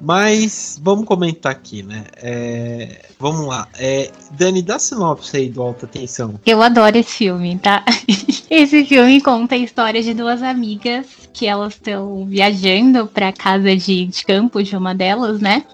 Mas 0.00 0.78
vamos 0.80 1.04
comentar 1.04 1.50
aqui, 1.50 1.82
né? 1.82 2.04
É, 2.16 3.06
vamos 3.18 3.46
lá. 3.46 3.66
É, 3.78 4.10
Dani, 4.32 4.62
dá 4.62 4.78
sinopse 4.78 5.36
aí 5.36 5.48
do 5.48 5.60
Alta 5.60 5.86
Tensão. 5.86 6.38
Eu 6.46 6.62
adoro 6.62 6.96
esse 6.96 7.16
filme, 7.16 7.58
tá? 7.58 7.84
esse 8.48 8.84
filme 8.84 9.20
conta 9.20 9.56
a 9.56 9.58
história 9.58 10.00
de 10.00 10.14
duas 10.14 10.42
amigas 10.42 11.06
que 11.32 11.46
elas 11.46 11.74
estão 11.74 12.24
viajando 12.26 13.06
para 13.08 13.32
casa 13.32 13.76
de, 13.76 14.06
de 14.06 14.24
campo 14.24 14.62
de 14.62 14.76
uma 14.76 14.94
delas, 14.94 15.40
né? 15.40 15.64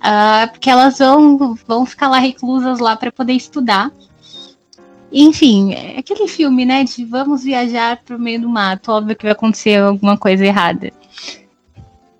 Uh, 0.00 0.50
porque 0.50 0.68
elas 0.68 0.98
vão, 0.98 1.54
vão 1.66 1.86
ficar 1.86 2.08
lá 2.08 2.18
reclusas 2.18 2.80
lá 2.80 2.96
para 2.96 3.12
poder 3.12 3.34
estudar. 3.34 3.92
Enfim, 5.12 5.74
é 5.74 5.98
aquele 5.98 6.26
filme, 6.26 6.64
né? 6.64 6.82
De 6.84 7.04
vamos 7.04 7.44
viajar 7.44 8.00
pro 8.04 8.18
meio 8.18 8.40
do 8.40 8.48
mato, 8.48 8.90
óbvio 8.90 9.14
que 9.14 9.24
vai 9.24 9.32
acontecer 9.32 9.80
alguma 9.80 10.16
coisa 10.16 10.44
errada. 10.44 10.92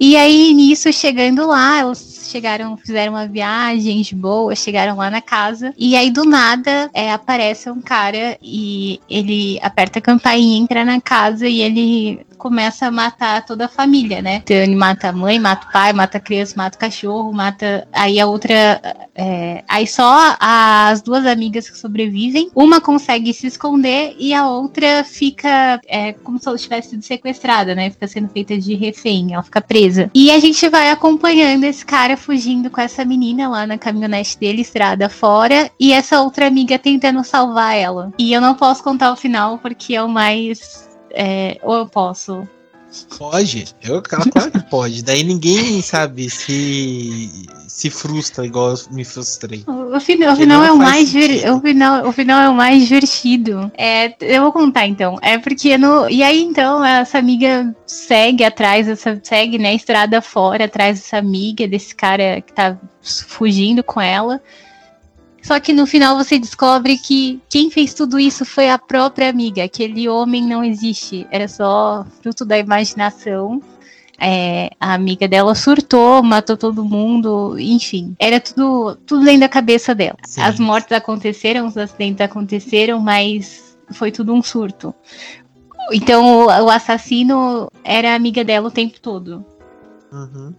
E 0.02 0.16
aí, 0.16 0.54
nisso, 0.54 0.90
chegando 0.94 1.46
lá, 1.46 1.80
elas 1.80 2.26
chegaram, 2.30 2.74
fizeram 2.74 3.12
uma 3.12 3.28
viagem 3.28 4.00
de 4.00 4.14
boa, 4.14 4.56
chegaram 4.56 4.96
lá 4.96 5.10
na 5.10 5.20
casa. 5.20 5.74
E 5.76 5.94
aí, 5.94 6.10
do 6.10 6.24
nada, 6.24 6.88
é, 6.94 7.12
aparece 7.12 7.68
um 7.70 7.82
cara 7.82 8.38
e 8.42 8.98
ele 9.10 9.58
aperta 9.60 9.98
a 9.98 10.02
campainha, 10.02 10.58
entra 10.58 10.86
na 10.86 11.02
casa 11.02 11.46
e 11.46 11.60
ele 11.60 12.26
começa 12.40 12.86
a 12.86 12.90
matar 12.90 13.44
toda 13.44 13.66
a 13.66 13.68
família, 13.68 14.22
né? 14.22 14.42
Ele 14.48 14.74
mata 14.74 15.10
a 15.10 15.12
mãe, 15.12 15.38
mata 15.38 15.68
o 15.68 15.72
pai, 15.72 15.92
mata 15.92 16.16
a 16.16 16.20
criança, 16.20 16.54
mata 16.56 16.76
o 16.76 16.80
cachorro, 16.80 17.32
mata. 17.32 17.86
Aí 17.92 18.18
a 18.18 18.26
outra. 18.26 18.80
É... 19.14 19.62
Aí 19.68 19.86
só 19.86 20.36
as 20.40 21.02
duas 21.02 21.26
amigas 21.26 21.68
que 21.68 21.76
sobrevivem, 21.78 22.50
uma 22.54 22.80
consegue 22.80 23.34
se 23.34 23.46
esconder 23.46 24.16
e 24.18 24.32
a 24.32 24.48
outra 24.48 25.04
fica 25.04 25.78
é, 25.86 26.14
como 26.14 26.38
se 26.38 26.48
ela 26.48 26.56
tivesse 26.56 26.90
sido 26.90 27.02
sequestrada, 27.02 27.74
né? 27.74 27.90
Fica 27.90 28.08
sendo 28.08 28.28
feita 28.28 28.56
de 28.58 28.74
refém, 28.74 29.34
ela 29.34 29.42
fica 29.42 29.60
presa. 29.60 30.10
E 30.14 30.30
a 30.30 30.38
gente 30.38 30.66
vai 30.68 30.90
acompanhando 30.90 31.64
esse 31.64 31.84
cara 31.84 32.16
fugindo 32.16 32.70
com 32.70 32.80
essa 32.80 33.04
menina 33.04 33.48
lá 33.48 33.66
na 33.66 33.76
caminhonete 33.76 34.38
dele, 34.38 34.62
estrada 34.62 35.10
fora, 35.10 35.70
e 35.78 35.92
essa 35.92 36.22
outra 36.22 36.46
amiga 36.46 36.78
tentando 36.78 37.22
salvar 37.22 37.76
ela. 37.76 38.12
E 38.18 38.32
eu 38.32 38.40
não 38.40 38.54
posso 38.54 38.82
contar 38.82 39.12
o 39.12 39.16
final 39.16 39.58
porque 39.58 39.94
é 39.94 40.02
o 40.02 40.08
mais 40.08 40.89
é, 41.12 41.58
ou 41.62 41.76
eu 41.76 41.86
posso? 41.86 42.48
Pode, 43.16 43.66
eu, 43.82 44.02
claro 44.02 44.50
que 44.50 44.70
pode. 44.70 45.04
Daí 45.04 45.22
ninguém, 45.22 45.80
sabe, 45.80 46.28
se 46.28 47.46
se 47.80 47.88
frustra 47.88 48.44
igual 48.44 48.70
eu 48.70 48.76
me 48.90 49.04
frustrei. 49.04 49.64
O, 49.66 49.98
final, 50.00 50.34
o 50.34 50.36
final 50.36 50.64
é 50.64 50.72
o 50.72 50.76
mais 50.76 51.14
o 51.14 51.60
final, 51.60 52.08
o 52.08 52.12
final 52.12 52.40
é 52.40 52.48
o 52.48 52.54
mais 52.54 52.86
divertido. 52.86 53.70
É, 53.78 54.14
eu 54.20 54.42
vou 54.42 54.52
contar 54.52 54.86
então. 54.86 55.16
É 55.22 55.38
porque 55.38 55.78
no 55.78 56.08
e 56.10 56.22
aí 56.22 56.42
então 56.42 56.84
essa 56.84 57.16
amiga 57.18 57.74
segue 57.86 58.44
atrás 58.44 58.88
essa 58.88 59.18
segue 59.22 59.56
né 59.56 59.74
estrada 59.74 60.20
fora 60.20 60.64
atrás 60.64 60.98
dessa 60.98 61.16
amiga 61.16 61.66
desse 61.66 61.94
cara 61.94 62.40
que 62.40 62.52
tá 62.52 62.76
fugindo 63.00 63.84
com 63.84 64.00
ela. 64.00 64.42
Só 65.42 65.58
que 65.58 65.72
no 65.72 65.86
final 65.86 66.16
você 66.16 66.38
descobre 66.38 66.98
que 66.98 67.40
quem 67.48 67.70
fez 67.70 67.94
tudo 67.94 68.18
isso 68.18 68.44
foi 68.44 68.68
a 68.68 68.78
própria 68.78 69.28
amiga. 69.28 69.64
Aquele 69.64 70.08
homem 70.08 70.44
não 70.44 70.62
existe. 70.62 71.26
Era 71.30 71.48
só 71.48 72.06
fruto 72.22 72.44
da 72.44 72.58
imaginação. 72.58 73.62
É, 74.22 74.70
a 74.78 74.92
amiga 74.92 75.26
dela 75.26 75.54
surtou, 75.54 76.22
matou 76.22 76.56
todo 76.56 76.84
mundo, 76.84 77.56
enfim. 77.58 78.14
Era 78.18 78.38
tudo, 78.38 78.96
tudo 79.06 79.24
dentro 79.24 79.40
da 79.40 79.48
cabeça 79.48 79.94
dela. 79.94 80.18
Sim. 80.24 80.42
As 80.42 80.60
mortes 80.60 80.92
aconteceram, 80.92 81.66
os 81.66 81.76
acidentes 81.76 82.20
aconteceram, 82.20 83.00
mas 83.00 83.78
foi 83.92 84.12
tudo 84.12 84.34
um 84.34 84.42
surto. 84.42 84.94
Então 85.90 86.22
o, 86.22 86.46
o 86.46 86.70
assassino 86.70 87.70
era 87.82 88.12
a 88.12 88.14
amiga 88.14 88.44
dela 88.44 88.68
o 88.68 88.70
tempo 88.70 89.00
todo. 89.00 89.44
Uhum. 90.12 90.54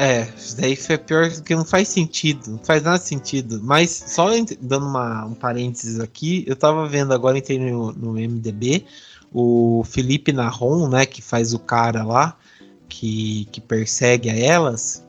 É, 0.00 0.28
isso 0.36 0.56
daí 0.56 0.76
foi 0.76 0.96
pior 0.96 1.28
que 1.42 1.56
não 1.56 1.64
faz 1.64 1.88
sentido, 1.88 2.52
não 2.52 2.58
faz 2.58 2.84
nada 2.84 2.98
sentido. 2.98 3.60
Mas 3.60 3.90
só 3.90 4.28
dando 4.60 4.86
uma, 4.86 5.24
um 5.24 5.34
parênteses 5.34 5.98
aqui, 5.98 6.44
eu 6.46 6.54
tava 6.54 6.86
vendo 6.86 7.12
agora, 7.12 7.36
entrei 7.36 7.58
no, 7.58 7.90
no 7.90 8.12
MDB, 8.12 8.84
o 9.32 9.82
Felipe 9.84 10.32
Narron, 10.32 10.88
né, 10.88 11.04
que 11.04 11.20
faz 11.20 11.52
o 11.52 11.58
cara 11.58 12.04
lá, 12.04 12.38
que, 12.88 13.48
que 13.50 13.60
persegue 13.60 14.30
a 14.30 14.38
elas, 14.38 15.04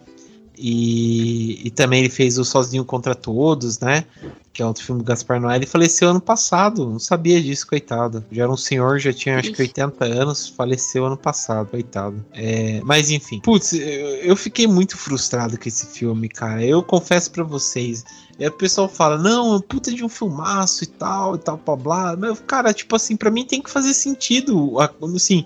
e, 0.62 1.68
e 1.68 1.72
também 1.72 2.02
ele 2.02 2.10
fez 2.10 2.38
o 2.38 2.44
Sozinho 2.44 2.84
contra 2.84 3.16
Todos, 3.16 3.80
né? 3.80 4.04
Que 4.52 4.62
é 4.62 4.66
outro 4.66 4.84
filme 4.84 5.02
do 5.02 5.06
Gaspar 5.06 5.40
Noé. 5.40 5.56
Ele 5.56 5.66
faleceu 5.66 6.10
ano 6.10 6.20
passado, 6.20 6.86
não 6.86 7.00
sabia 7.00 7.42
disso, 7.42 7.66
coitado. 7.66 8.26
Já 8.30 8.44
era 8.44 8.52
um 8.52 8.58
senhor, 8.58 9.00
já 9.00 9.14
tinha 9.14 9.40
acho 9.40 9.54
que 9.54 9.62
80 9.62 10.04
anos, 10.04 10.50
faleceu 10.50 11.06
ano 11.06 11.16
passado, 11.16 11.70
coitado. 11.70 12.26
É, 12.34 12.82
mas 12.84 13.10
enfim, 13.10 13.40
putz, 13.40 13.72
eu, 13.72 13.80
eu 13.80 14.36
fiquei 14.36 14.68
muito 14.68 14.98
frustrado 14.98 15.58
com 15.58 15.70
esse 15.70 15.86
filme, 15.86 16.28
cara. 16.28 16.62
Eu 16.62 16.84
confesso 16.84 17.32
para 17.32 17.44
vocês. 17.46 18.04
E 18.38 18.46
o 18.46 18.52
pessoal 18.52 18.90
fala, 18.90 19.18
não, 19.18 19.56
é 19.56 19.62
puta 19.62 19.94
de 19.94 20.04
um 20.04 20.10
filmaço 20.10 20.84
e 20.84 20.88
tal, 20.88 21.36
e 21.36 21.38
tal, 21.38 21.58
blá 21.58 21.76
blá. 21.76 22.16
Mas, 22.18 22.42
cara, 22.46 22.74
tipo 22.74 22.96
assim, 22.96 23.16
para 23.16 23.32
mim 23.32 23.46
tem 23.46 23.62
que 23.62 23.70
fazer 23.70 23.94
sentido. 23.94 24.76
Assim, 25.16 25.46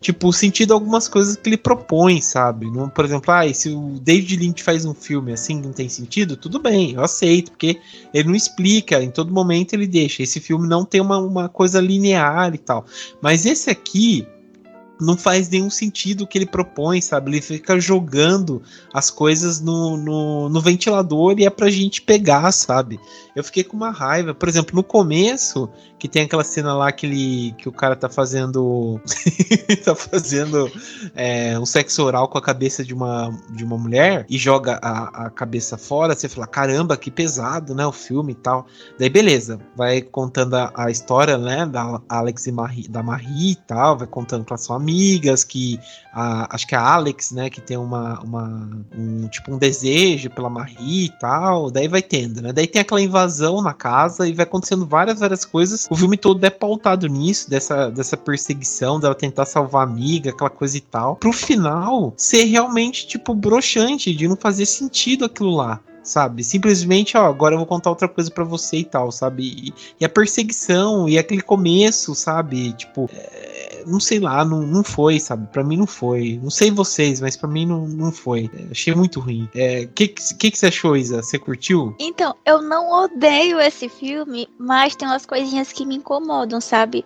tipo, 0.00 0.32
sentido 0.32 0.74
algumas 0.74 1.08
coisas 1.08 1.36
que 1.36 1.48
ele 1.48 1.56
propõe, 1.56 2.20
sabe? 2.20 2.70
Não, 2.70 2.88
por 2.88 3.04
exemplo, 3.04 3.32
ah, 3.32 3.52
se 3.52 3.70
o 3.70 3.98
David 4.00 4.36
Lynch 4.36 4.62
faz 4.62 4.84
um 4.84 4.94
filme 4.94 5.32
assim 5.32 5.60
não 5.60 5.72
tem 5.72 5.88
sentido, 5.88 6.36
tudo 6.36 6.58
bem, 6.58 6.92
eu 6.92 7.02
aceito, 7.02 7.50
porque 7.52 7.80
ele 8.12 8.28
não 8.28 8.34
explica, 8.34 9.02
em 9.02 9.10
todo 9.10 9.32
momento 9.32 9.74
ele 9.74 9.86
deixa. 9.86 10.22
Esse 10.22 10.40
filme 10.40 10.68
não 10.68 10.84
tem 10.84 11.00
uma, 11.00 11.18
uma 11.18 11.48
coisa 11.48 11.80
linear 11.80 12.54
e 12.54 12.58
tal. 12.58 12.84
Mas 13.20 13.46
esse 13.46 13.70
aqui, 13.70 14.26
não 15.00 15.16
faz 15.16 15.48
nenhum 15.48 15.70
sentido 15.70 16.22
o 16.22 16.26
que 16.26 16.38
ele 16.38 16.46
propõe, 16.46 17.00
sabe? 17.00 17.30
Ele 17.30 17.42
fica 17.42 17.78
jogando 17.78 18.62
as 18.92 19.10
coisas 19.10 19.60
no, 19.60 19.96
no, 19.96 20.48
no, 20.48 20.60
ventilador 20.60 21.38
e 21.38 21.44
é 21.44 21.50
pra 21.50 21.70
gente 21.70 22.00
pegar, 22.00 22.50
sabe? 22.52 22.98
Eu 23.34 23.44
fiquei 23.44 23.62
com 23.62 23.76
uma 23.76 23.90
raiva. 23.90 24.34
Por 24.34 24.48
exemplo, 24.48 24.74
no 24.74 24.82
começo, 24.82 25.68
que 25.98 26.08
tem 26.08 26.22
aquela 26.22 26.44
cena 26.44 26.74
lá 26.74 26.90
que, 26.90 27.06
ele, 27.06 27.54
que 27.58 27.68
o 27.68 27.72
cara 27.72 27.94
tá 27.94 28.08
fazendo. 28.08 29.00
tá 29.84 29.94
fazendo 29.94 30.70
é, 31.14 31.58
um 31.58 31.66
sexo 31.66 32.02
oral 32.02 32.28
com 32.28 32.38
a 32.38 32.42
cabeça 32.42 32.82
de 32.84 32.94
uma, 32.94 33.30
de 33.50 33.64
uma 33.64 33.76
mulher 33.76 34.24
e 34.28 34.38
joga 34.38 34.78
a, 34.82 35.26
a 35.26 35.30
cabeça 35.30 35.76
fora, 35.76 36.14
você 36.14 36.28
fala, 36.28 36.46
caramba, 36.46 36.96
que 36.96 37.10
pesado, 37.10 37.74
né? 37.74 37.86
O 37.86 37.92
filme 37.92 38.32
e 38.32 38.36
tal. 38.36 38.66
Daí, 38.98 39.10
beleza, 39.10 39.60
vai 39.76 40.00
contando 40.00 40.54
a, 40.54 40.72
a 40.74 40.90
história, 40.90 41.36
né? 41.36 41.66
Da 41.66 42.00
Alex 42.08 42.46
e 42.46 42.52
Marie, 42.52 42.88
da 42.88 43.02
Marie 43.02 43.52
e 43.52 43.56
tal, 43.56 43.98
vai 43.98 44.06
contando 44.06 44.44
que 44.44 44.52
elas 44.52 44.64
são 44.64 44.76
amigas, 44.86 45.42
que 45.42 45.80
a, 46.12 46.54
acho 46.54 46.66
que 46.66 46.74
a 46.74 46.80
Alex, 46.80 47.32
né, 47.32 47.50
que 47.50 47.60
tem 47.60 47.76
uma, 47.76 48.20
uma 48.20 48.70
um 48.96 49.26
tipo 49.28 49.52
um 49.52 49.58
desejo 49.58 50.30
pela 50.30 50.48
Marie 50.48 51.06
e 51.06 51.18
tal, 51.18 51.70
daí 51.70 51.88
vai 51.88 52.02
tendo, 52.02 52.40
né? 52.40 52.52
Daí 52.52 52.66
tem 52.66 52.80
aquela 52.80 53.00
invasão 53.00 53.60
na 53.60 53.74
casa 53.74 54.28
e 54.28 54.32
vai 54.32 54.44
acontecendo 54.44 54.86
várias 54.86 55.18
várias 55.18 55.44
coisas. 55.44 55.88
O 55.90 55.96
filme 55.96 56.16
todo 56.16 56.42
é 56.44 56.50
pautado 56.50 57.08
nisso, 57.08 57.50
dessa 57.50 57.90
dessa 57.90 58.16
perseguição, 58.16 59.00
dela 59.00 59.14
tentar 59.14 59.46
salvar 59.46 59.86
a 59.86 59.90
amiga, 59.90 60.30
aquela 60.30 60.50
coisa 60.50 60.76
e 60.76 60.80
tal. 60.80 61.16
Pro 61.16 61.32
final 61.32 62.14
ser 62.16 62.44
realmente 62.44 63.06
tipo 63.06 63.34
broxante, 63.34 64.14
de 64.14 64.28
não 64.28 64.36
fazer 64.36 64.66
sentido 64.66 65.24
aquilo 65.24 65.54
lá 65.54 65.80
sabe? 66.06 66.42
Simplesmente, 66.44 67.16
ó, 67.16 67.26
agora 67.26 67.54
eu 67.54 67.58
vou 67.58 67.66
contar 67.66 67.90
outra 67.90 68.08
coisa 68.08 68.30
para 68.30 68.44
você 68.44 68.78
e 68.78 68.84
tal, 68.84 69.10
sabe? 69.10 69.42
E, 69.42 69.74
e, 70.00 70.04
a 70.04 70.08
perseguição 70.08 71.08
e 71.08 71.18
aquele 71.18 71.42
começo, 71.42 72.14
sabe? 72.14 72.72
Tipo, 72.72 73.10
é, 73.12 73.82
não 73.86 74.00
sei 74.00 74.20
lá, 74.20 74.44
não, 74.44 74.62
não 74.62 74.84
foi, 74.84 75.18
sabe? 75.18 75.46
Para 75.48 75.64
mim 75.64 75.76
não 75.76 75.86
foi. 75.86 76.40
Não 76.42 76.50
sei 76.50 76.70
vocês, 76.70 77.20
mas 77.20 77.36
para 77.36 77.48
mim 77.48 77.66
não, 77.66 77.86
não 77.86 78.12
foi. 78.12 78.50
É, 78.54 78.70
achei 78.70 78.94
muito 78.94 79.20
ruim. 79.20 79.48
O 79.54 79.58
é, 79.58 79.86
que, 79.86 80.08
que, 80.08 80.50
que 80.50 80.58
você 80.58 80.66
achou, 80.66 80.96
Isa? 80.96 81.22
Você 81.22 81.38
curtiu? 81.38 81.94
Então, 81.98 82.34
eu 82.44 82.62
não 82.62 82.90
odeio 82.90 83.60
esse 83.60 83.88
filme, 83.88 84.48
mas 84.58 84.94
tem 84.94 85.08
umas 85.08 85.26
coisinhas 85.26 85.72
que 85.72 85.84
me 85.84 85.96
incomodam, 85.96 86.60
sabe? 86.60 87.04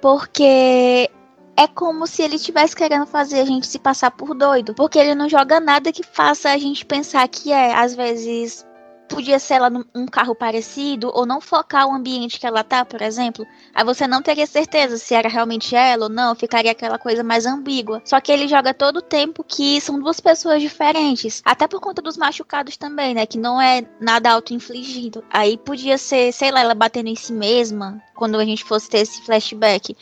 Porque 0.00 1.10
é 1.58 1.66
como 1.66 2.06
se 2.06 2.22
ele 2.22 2.36
estivesse 2.36 2.76
querendo 2.76 3.04
fazer 3.04 3.40
a 3.40 3.44
gente 3.44 3.66
se 3.66 3.80
passar 3.80 4.12
por 4.12 4.32
doido. 4.32 4.74
Porque 4.74 4.96
ele 4.96 5.16
não 5.16 5.28
joga 5.28 5.58
nada 5.58 5.90
que 5.90 6.04
faça 6.04 6.50
a 6.50 6.56
gente 6.56 6.86
pensar 6.86 7.26
que 7.26 7.50
é, 7.50 7.74
às 7.74 7.96
vezes, 7.96 8.64
podia 9.08 9.40
ser 9.40 9.54
ela 9.54 9.68
num 9.68 10.06
carro 10.06 10.36
parecido, 10.36 11.10
ou 11.12 11.26
não 11.26 11.40
focar 11.40 11.88
o 11.88 11.92
ambiente 11.92 12.38
que 12.38 12.46
ela 12.46 12.62
tá, 12.62 12.84
por 12.84 13.02
exemplo. 13.02 13.44
Aí 13.74 13.84
você 13.84 14.06
não 14.06 14.22
teria 14.22 14.46
certeza 14.46 14.98
se 14.98 15.16
era 15.16 15.28
realmente 15.28 15.74
ela 15.74 16.04
ou 16.04 16.08
não, 16.08 16.32
ficaria 16.36 16.70
aquela 16.70 16.96
coisa 16.96 17.24
mais 17.24 17.44
ambígua. 17.44 18.00
Só 18.04 18.20
que 18.20 18.30
ele 18.30 18.46
joga 18.46 18.72
todo 18.72 18.98
o 18.98 19.02
tempo 19.02 19.42
que 19.42 19.80
são 19.80 19.98
duas 19.98 20.20
pessoas 20.20 20.62
diferentes. 20.62 21.42
Até 21.44 21.66
por 21.66 21.80
conta 21.80 22.00
dos 22.00 22.16
machucados 22.16 22.76
também, 22.76 23.14
né? 23.14 23.26
Que 23.26 23.36
não 23.36 23.60
é 23.60 23.84
nada 24.00 24.30
auto-infligido. 24.30 25.24
Aí 25.28 25.58
podia 25.58 25.98
ser, 25.98 26.32
sei 26.32 26.52
lá, 26.52 26.60
ela 26.60 26.74
batendo 26.74 27.08
em 27.08 27.16
si 27.16 27.32
mesma, 27.32 28.00
quando 28.14 28.38
a 28.38 28.44
gente 28.44 28.62
fosse 28.62 28.88
ter 28.88 28.98
esse 28.98 29.22
flashback. 29.22 29.96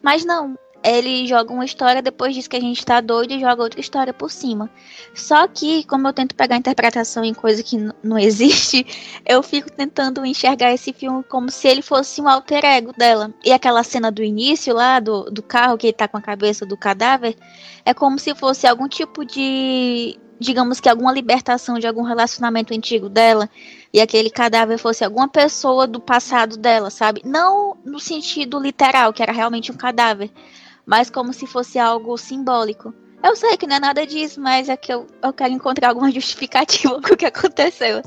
Mas 0.00 0.24
não, 0.24 0.56
ele 0.84 1.26
joga 1.26 1.52
uma 1.52 1.64
história, 1.64 2.02
depois 2.02 2.34
diz 2.34 2.48
que 2.48 2.56
a 2.56 2.60
gente 2.60 2.84
tá 2.84 3.00
doido 3.00 3.32
e 3.32 3.40
joga 3.40 3.62
outra 3.62 3.80
história 3.80 4.12
por 4.12 4.30
cima. 4.30 4.68
Só 5.14 5.46
que, 5.46 5.84
como 5.84 6.08
eu 6.08 6.12
tento 6.12 6.34
pegar 6.34 6.56
interpretação 6.56 7.24
em 7.24 7.32
coisa 7.34 7.62
que 7.62 7.76
não 8.02 8.18
existe, 8.18 8.86
eu 9.24 9.42
fico 9.42 9.70
tentando 9.70 10.24
enxergar 10.26 10.72
esse 10.72 10.92
filme 10.92 11.22
como 11.24 11.50
se 11.50 11.68
ele 11.68 11.82
fosse 11.82 12.20
um 12.20 12.28
alter 12.28 12.64
ego 12.64 12.92
dela. 12.96 13.32
E 13.44 13.52
aquela 13.52 13.82
cena 13.82 14.10
do 14.10 14.22
início 14.22 14.74
lá, 14.74 14.98
do, 14.98 15.30
do 15.30 15.42
carro, 15.42 15.78
que 15.78 15.86
ele 15.86 15.92
tá 15.92 16.08
com 16.08 16.16
a 16.16 16.22
cabeça 16.22 16.66
do 16.66 16.76
cadáver, 16.76 17.36
é 17.84 17.94
como 17.94 18.18
se 18.18 18.34
fosse 18.34 18.66
algum 18.66 18.88
tipo 18.88 19.24
de. 19.24 20.18
Digamos 20.38 20.80
que 20.80 20.88
alguma 20.88 21.12
libertação 21.12 21.78
de 21.78 21.86
algum 21.86 22.02
relacionamento 22.02 22.74
antigo 22.74 23.08
dela 23.08 23.48
e 23.92 24.00
aquele 24.00 24.28
cadáver 24.28 24.76
fosse 24.76 25.04
alguma 25.04 25.28
pessoa 25.28 25.86
do 25.86 26.00
passado 26.00 26.56
dela, 26.56 26.90
sabe? 26.90 27.22
Não 27.24 27.76
no 27.84 28.00
sentido 28.00 28.58
literal, 28.58 29.12
que 29.12 29.22
era 29.22 29.30
realmente 29.30 29.70
um 29.70 29.76
cadáver, 29.76 30.32
mas 30.86 31.10
como 31.10 31.32
se 31.32 31.46
fosse 31.46 31.78
algo 31.78 32.16
simbólico. 32.16 32.94
Eu 33.22 33.36
sei 33.36 33.56
que 33.56 33.66
não 33.66 33.76
é 33.76 33.80
nada 33.80 34.06
disso, 34.06 34.40
mas 34.40 34.68
é 34.68 34.76
que 34.76 34.92
eu, 34.92 35.06
eu 35.22 35.32
quero 35.32 35.52
encontrar 35.52 35.90
alguma 35.90 36.10
justificativa 36.12 37.00
com 37.00 37.14
o 37.14 37.16
que 37.16 37.26
aconteceu. 37.26 38.02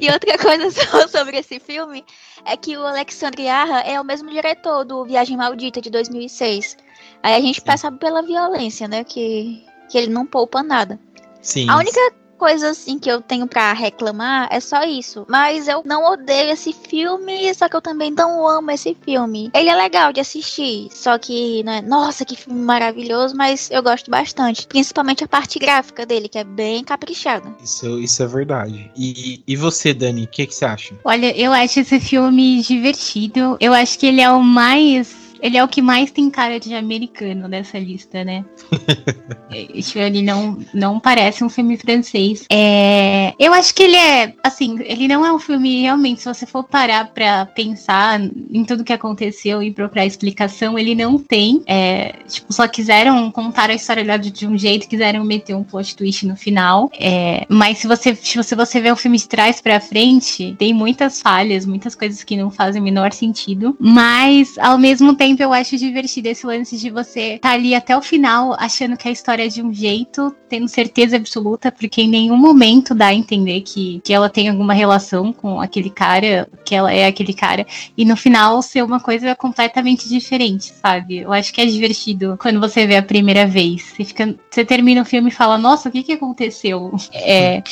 E 0.00 0.10
outra 0.10 0.38
coisa 0.38 0.70
sobre 1.08 1.38
esse 1.38 1.58
filme 1.58 2.04
é 2.44 2.56
que 2.56 2.76
o 2.76 2.86
Alexandre 2.86 3.48
Arra 3.48 3.80
é 3.80 4.00
o 4.00 4.04
mesmo 4.04 4.30
diretor 4.30 4.84
do 4.84 5.04
Viagem 5.04 5.36
Maldita 5.36 5.80
de 5.80 5.90
2006. 5.90 6.76
Aí 7.22 7.34
a 7.34 7.40
gente 7.40 7.60
percebe 7.60 7.98
pela 7.98 8.22
violência, 8.22 8.86
né? 8.86 9.04
Que, 9.04 9.64
que 9.88 9.98
ele 9.98 10.12
não 10.12 10.26
poupa 10.26 10.62
nada. 10.62 10.98
Sim. 11.40 11.68
A 11.68 11.76
única 11.78 12.00
coisa 12.42 12.70
assim 12.70 12.98
que 12.98 13.08
eu 13.08 13.20
tenho 13.20 13.46
para 13.46 13.72
reclamar 13.72 14.48
é 14.50 14.58
só 14.58 14.82
isso. 14.82 15.24
Mas 15.28 15.68
eu 15.68 15.80
não 15.84 16.12
odeio 16.12 16.50
esse 16.50 16.72
filme, 16.72 17.54
só 17.54 17.68
que 17.68 17.76
eu 17.76 17.80
também 17.80 18.10
não 18.10 18.44
amo 18.48 18.72
esse 18.72 18.96
filme. 19.00 19.48
Ele 19.54 19.68
é 19.68 19.74
legal 19.76 20.12
de 20.12 20.18
assistir, 20.18 20.88
só 20.90 21.16
que, 21.18 21.62
né, 21.62 21.80
nossa, 21.82 22.24
que 22.24 22.34
filme 22.34 22.60
maravilhoso, 22.60 23.36
mas 23.36 23.70
eu 23.70 23.80
gosto 23.80 24.10
bastante. 24.10 24.66
Principalmente 24.66 25.22
a 25.22 25.28
parte 25.28 25.56
gráfica 25.60 26.04
dele, 26.04 26.28
que 26.28 26.36
é 26.36 26.42
bem 26.42 26.82
caprichada. 26.82 27.48
Isso, 27.62 28.00
isso 28.00 28.20
é 28.20 28.26
verdade. 28.26 28.90
E, 28.96 29.40
e 29.46 29.54
você, 29.54 29.94
Dani, 29.94 30.24
o 30.24 30.26
que, 30.26 30.44
que 30.44 30.54
você 30.56 30.64
acha? 30.64 30.96
Olha, 31.04 31.30
eu 31.40 31.52
acho 31.52 31.78
esse 31.78 32.00
filme 32.00 32.60
divertido. 32.60 33.56
Eu 33.60 33.72
acho 33.72 33.96
que 33.96 34.06
ele 34.06 34.20
é 34.20 34.32
o 34.32 34.42
mais 34.42 35.21
ele 35.42 35.58
é 35.58 35.64
o 35.64 35.68
que 35.68 35.82
mais 35.82 36.10
tem 36.12 36.30
cara 36.30 36.60
de 36.60 36.72
americano 36.72 37.48
nessa 37.48 37.78
lista, 37.78 38.22
né? 38.22 38.44
ele 39.96 40.22
não, 40.22 40.58
não 40.72 41.00
parece 41.00 41.42
um 41.42 41.48
filme 41.48 41.76
francês. 41.76 42.44
É, 42.50 43.34
eu 43.38 43.52
acho 43.52 43.74
que 43.74 43.82
ele 43.82 43.96
é, 43.96 44.34
assim, 44.42 44.78
ele 44.84 45.08
não 45.08 45.26
é 45.26 45.32
um 45.32 45.38
filme 45.38 45.82
realmente, 45.82 46.22
se 46.22 46.28
você 46.28 46.46
for 46.46 46.62
parar 46.62 47.12
pra 47.12 47.44
pensar 47.46 48.20
em 48.20 48.64
tudo 48.64 48.84
que 48.84 48.92
aconteceu 48.92 49.62
e 49.62 49.72
procurar 49.72 50.06
explicação, 50.06 50.78
ele 50.78 50.94
não 50.94 51.18
tem. 51.18 51.62
É, 51.66 52.14
tipo, 52.28 52.52
só 52.52 52.68
quiseram 52.68 53.30
contar 53.30 53.68
a 53.68 53.74
história 53.74 54.18
de 54.18 54.46
um 54.46 54.56
jeito, 54.56 54.88
quiseram 54.88 55.24
meter 55.24 55.54
um 55.54 55.64
plot 55.64 55.96
twist 55.96 56.24
no 56.26 56.36
final. 56.36 56.90
É, 56.98 57.44
mas 57.48 57.78
se 57.78 57.88
você, 57.88 58.14
se 58.14 58.36
você, 58.36 58.54
você 58.54 58.80
vê 58.80 58.92
o 58.92 58.96
filme 58.96 59.18
de 59.18 59.28
trás 59.28 59.60
pra 59.60 59.80
frente, 59.80 60.54
tem 60.56 60.72
muitas 60.72 61.20
falhas, 61.20 61.66
muitas 61.66 61.94
coisas 61.94 62.22
que 62.22 62.36
não 62.36 62.50
fazem 62.50 62.80
o 62.80 62.84
menor 62.84 63.12
sentido. 63.12 63.76
Mas, 63.80 64.56
ao 64.58 64.78
mesmo 64.78 65.14
tempo, 65.14 65.31
eu 65.40 65.52
acho 65.52 65.76
divertido 65.76 66.28
esse 66.28 66.46
lance 66.46 66.76
de 66.76 66.90
você 66.90 67.34
estar 67.34 67.50
tá 67.50 67.54
ali 67.54 67.74
até 67.74 67.96
o 67.96 68.02
final 68.02 68.54
achando 68.58 68.96
que 68.96 69.08
a 69.08 69.10
história 69.10 69.44
é 69.44 69.48
de 69.48 69.62
um 69.62 69.72
jeito, 69.72 70.34
tendo 70.48 70.68
certeza 70.68 71.16
absoluta, 71.16 71.70
porque 71.70 72.02
em 72.02 72.08
nenhum 72.08 72.36
momento 72.36 72.94
dá 72.94 73.06
a 73.06 73.14
entender 73.14 73.62
que, 73.62 74.00
que 74.04 74.12
ela 74.12 74.28
tem 74.28 74.48
alguma 74.48 74.74
relação 74.74 75.32
com 75.32 75.60
aquele 75.60 75.90
cara, 75.90 76.48
que 76.64 76.74
ela 76.74 76.92
é 76.92 77.06
aquele 77.06 77.32
cara, 77.32 77.66
e 77.96 78.04
no 78.04 78.16
final 78.16 78.60
ser 78.62 78.82
uma 78.82 79.00
coisa 79.00 79.34
completamente 79.34 80.08
diferente, 80.08 80.72
sabe? 80.72 81.18
Eu 81.18 81.32
acho 81.32 81.52
que 81.52 81.60
é 81.60 81.66
divertido 81.66 82.36
quando 82.40 82.60
você 82.60 82.86
vê 82.86 82.96
a 82.96 83.02
primeira 83.02 83.46
vez. 83.46 83.82
Você, 83.82 84.04
fica, 84.04 84.34
você 84.50 84.64
termina 84.64 85.02
o 85.02 85.04
filme 85.04 85.28
e 85.28 85.32
fala, 85.32 85.58
nossa, 85.58 85.88
o 85.88 85.92
que, 85.92 86.02
que 86.02 86.12
aconteceu? 86.12 86.92
É, 87.12 87.62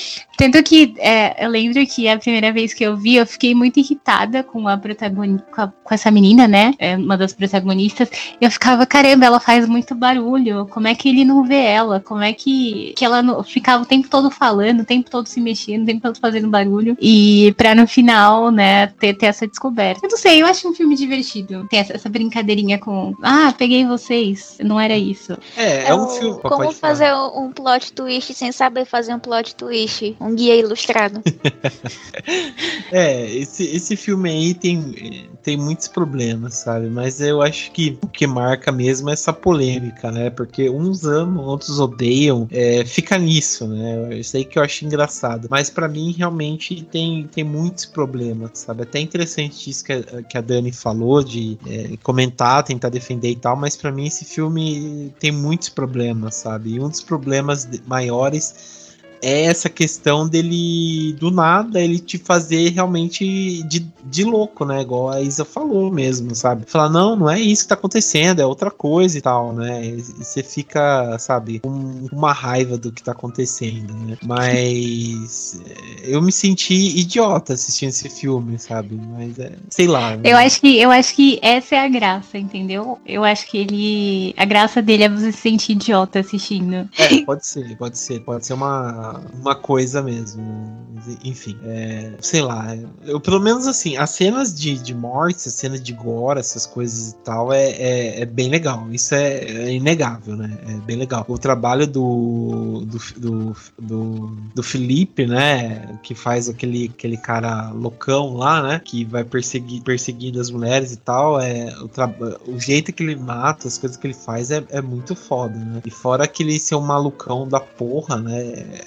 tanto 0.40 0.62
que 0.62 0.94
é, 0.96 1.44
eu 1.44 1.50
lembro 1.50 1.86
que 1.86 2.08
a 2.08 2.18
primeira 2.18 2.50
vez 2.50 2.72
que 2.72 2.82
eu 2.82 2.96
vi, 2.96 3.16
eu 3.16 3.26
fiquei 3.26 3.54
muito 3.54 3.78
irritada 3.78 4.42
com 4.42 4.66
a 4.66 4.78
protagonista, 4.78 5.46
com, 5.54 5.68
com, 5.84 5.94
essa 5.94 6.10
menina, 6.10 6.48
né? 6.48 6.72
É 6.78 6.96
uma 6.96 7.18
das 7.18 7.34
protagonistas. 7.34 8.08
Eu 8.40 8.50
ficava, 8.50 8.86
caramba, 8.86 9.26
ela 9.26 9.38
faz 9.38 9.68
muito 9.68 9.94
barulho. 9.94 10.66
Como 10.70 10.88
é 10.88 10.94
que 10.94 11.10
ele 11.10 11.26
não 11.26 11.44
vê 11.44 11.62
ela? 11.62 12.00
Como 12.00 12.22
é 12.22 12.32
que, 12.32 12.94
que 12.96 13.04
ela 13.04 13.22
não, 13.22 13.42
ficava 13.42 13.82
o 13.82 13.86
tempo 13.86 14.08
todo 14.08 14.30
falando, 14.30 14.80
o 14.80 14.84
tempo 14.84 15.10
todo 15.10 15.26
se 15.26 15.42
mexendo, 15.42 15.82
o 15.82 15.86
tempo 15.86 16.00
todo 16.00 16.18
fazendo 16.18 16.48
barulho. 16.48 16.96
E 16.98 17.54
pra 17.58 17.74
no 17.74 17.86
final, 17.86 18.50
né, 18.50 18.86
ter, 18.86 19.12
ter 19.12 19.26
essa 19.26 19.46
descoberta. 19.46 20.00
Eu 20.02 20.10
não 20.10 20.16
sei, 20.16 20.40
eu 20.40 20.46
acho 20.46 20.66
um 20.66 20.74
filme 20.74 20.96
divertido. 20.96 21.66
Tem 21.68 21.80
essa, 21.80 21.94
essa 21.94 22.08
brincadeirinha 22.08 22.78
com, 22.78 23.14
ah, 23.22 23.52
peguei 23.58 23.84
vocês. 23.84 24.56
Não 24.62 24.80
era 24.80 24.96
isso. 24.96 25.36
É, 25.54 25.84
é, 25.84 25.88
é 25.88 25.94
um 25.94 26.08
filme. 26.08 26.40
Como 26.40 26.72
fazer 26.72 27.12
um 27.14 27.52
plot 27.52 27.92
twist 27.92 28.32
sem 28.32 28.52
saber 28.52 28.86
fazer 28.86 29.12
um 29.12 29.18
plot 29.18 29.54
twist? 29.54 30.16
Um 30.20 30.29
um 30.30 30.34
guia 30.34 30.56
ilustrado. 30.56 31.20
é, 32.92 33.30
esse, 33.34 33.64
esse 33.64 33.96
filme 33.96 34.30
aí 34.30 34.54
tem, 34.54 35.28
tem 35.42 35.56
muitos 35.56 35.88
problemas, 35.88 36.54
sabe? 36.54 36.88
Mas 36.88 37.20
eu 37.20 37.42
acho 37.42 37.72
que 37.72 37.98
o 38.02 38.08
que 38.08 38.26
marca 38.26 38.70
mesmo 38.70 39.10
é 39.10 39.12
essa 39.12 39.32
polêmica, 39.32 40.10
né? 40.10 40.30
Porque 40.30 40.70
uns 40.70 41.04
amam, 41.04 41.44
outros 41.44 41.80
odeiam. 41.80 42.46
É, 42.50 42.84
fica 42.84 43.18
nisso, 43.18 43.66
né? 43.66 44.18
Isso 44.18 44.36
aí 44.36 44.44
que 44.44 44.58
eu 44.58 44.62
acho 44.62 44.84
engraçado. 44.84 45.48
Mas 45.50 45.68
para 45.68 45.88
mim, 45.88 46.14
realmente, 46.16 46.82
tem, 46.90 47.28
tem 47.32 47.44
muitos 47.44 47.84
problemas, 47.84 48.50
sabe? 48.54 48.82
Até 48.82 49.00
interessante 49.00 49.68
isso 49.68 49.84
que 49.84 49.92
a, 49.92 50.22
que 50.22 50.38
a 50.38 50.40
Dani 50.40 50.72
falou, 50.72 51.22
de 51.22 51.58
é, 51.66 51.96
comentar, 52.02 52.62
tentar 52.62 52.88
defender 52.88 53.30
e 53.30 53.36
tal. 53.36 53.56
Mas 53.56 53.76
para 53.76 53.90
mim, 53.90 54.06
esse 54.06 54.24
filme 54.24 55.12
tem 55.18 55.32
muitos 55.32 55.68
problemas, 55.68 56.36
sabe? 56.36 56.74
E 56.74 56.80
um 56.80 56.88
dos 56.88 57.02
problemas 57.02 57.68
maiores 57.86 58.79
é 59.22 59.44
essa 59.44 59.68
questão 59.68 60.28
dele, 60.28 61.14
do 61.14 61.30
nada, 61.30 61.80
ele 61.80 61.98
te 61.98 62.18
fazer 62.18 62.70
realmente 62.70 63.62
de, 63.64 63.86
de 64.04 64.24
louco, 64.24 64.64
né? 64.64 64.82
Igual 64.82 65.10
a 65.10 65.20
Isa 65.20 65.44
falou 65.44 65.90
mesmo, 65.90 66.34
sabe? 66.34 66.64
Falar, 66.66 66.88
não, 66.88 67.16
não 67.16 67.30
é 67.30 67.40
isso 67.40 67.62
que 67.62 67.68
tá 67.68 67.74
acontecendo, 67.74 68.40
é 68.40 68.46
outra 68.46 68.70
coisa 68.70 69.16
e 69.16 69.20
tal, 69.20 69.52
né? 69.52 69.84
E 69.84 70.02
você 70.02 70.42
fica, 70.42 71.18
sabe, 71.18 71.60
com 71.60 72.06
uma 72.12 72.32
raiva 72.32 72.76
do 72.76 72.92
que 72.92 73.02
tá 73.02 73.12
acontecendo, 73.12 73.94
né? 73.94 74.16
Mas 74.24 75.60
eu 76.02 76.20
me 76.22 76.32
senti 76.32 76.98
idiota 76.98 77.54
assistindo 77.54 77.90
esse 77.90 78.08
filme, 78.08 78.58
sabe? 78.58 79.00
Mas 79.12 79.38
é, 79.38 79.52
sei 79.68 79.86
lá. 79.86 80.16
Né? 80.16 80.22
Eu 80.24 80.36
acho 80.36 80.60
que 80.60 80.78
eu 80.80 80.90
acho 80.90 81.14
que 81.14 81.38
essa 81.42 81.76
é 81.76 81.84
a 81.84 81.88
graça, 81.88 82.38
entendeu? 82.38 82.98
Eu 83.06 83.24
acho 83.24 83.46
que 83.48 83.58
ele. 83.58 84.34
A 84.36 84.44
graça 84.44 84.80
dele 84.80 85.04
é 85.04 85.08
você 85.08 85.32
se 85.32 85.38
sentir 85.38 85.72
idiota 85.72 86.20
assistindo. 86.20 86.88
É, 86.98 87.24
pode 87.24 87.46
ser, 87.46 87.76
pode 87.76 87.98
ser. 87.98 88.20
Pode 88.20 88.46
ser 88.46 88.54
uma, 88.54 89.09
uma 89.34 89.54
coisa 89.54 90.02
mesmo. 90.02 90.80
Enfim, 91.24 91.56
é, 91.64 92.12
sei 92.20 92.42
lá. 92.42 92.76
Eu, 93.04 93.18
pelo 93.18 93.40
menos 93.40 93.66
assim, 93.66 93.96
as 93.96 94.10
cenas 94.10 94.54
de, 94.54 94.76
de 94.76 94.94
morte, 94.94 95.48
as 95.48 95.54
cenas 95.54 95.82
de 95.82 95.92
gore, 95.92 96.38
essas 96.38 96.66
coisas 96.66 97.12
e 97.12 97.16
tal, 97.24 97.52
é, 97.52 97.70
é, 97.70 98.20
é 98.20 98.24
bem 98.26 98.50
legal. 98.50 98.86
Isso 98.92 99.14
é, 99.14 99.38
é, 99.38 99.72
inegável, 99.72 100.36
né? 100.36 100.58
É 100.68 100.74
bem 100.84 100.96
legal. 100.96 101.24
O 101.26 101.38
trabalho 101.38 101.86
do, 101.86 102.84
do, 102.84 102.98
do, 103.16 103.56
do, 103.78 104.36
do 104.54 104.62
Felipe, 104.62 105.26
né? 105.26 105.98
Que 106.02 106.14
faz 106.14 106.48
aquele, 106.48 106.90
aquele 106.94 107.16
cara 107.16 107.70
loucão 107.70 108.34
lá, 108.34 108.62
né? 108.62 108.80
Que 108.84 109.04
vai 109.04 109.24
perseguir, 109.24 109.82
perseguindo 109.82 110.38
as 110.38 110.50
mulheres 110.50 110.92
e 110.92 110.96
tal. 110.98 111.40
É, 111.40 111.74
o, 111.80 112.54
o 112.54 112.60
jeito 112.60 112.92
que 112.92 113.02
ele 113.02 113.16
mata, 113.16 113.66
as 113.66 113.78
coisas 113.78 113.96
que 113.96 114.06
ele 114.06 114.14
faz 114.14 114.50
é, 114.50 114.62
é 114.68 114.82
muito 114.82 115.16
foda, 115.16 115.58
né? 115.58 115.80
E 115.84 115.90
fora 115.90 116.24
aquele 116.24 116.58
ser 116.58 116.74
um 116.74 116.80
malucão 116.80 117.48
da 117.48 117.60
porra, 117.60 118.16
né? 118.20 118.40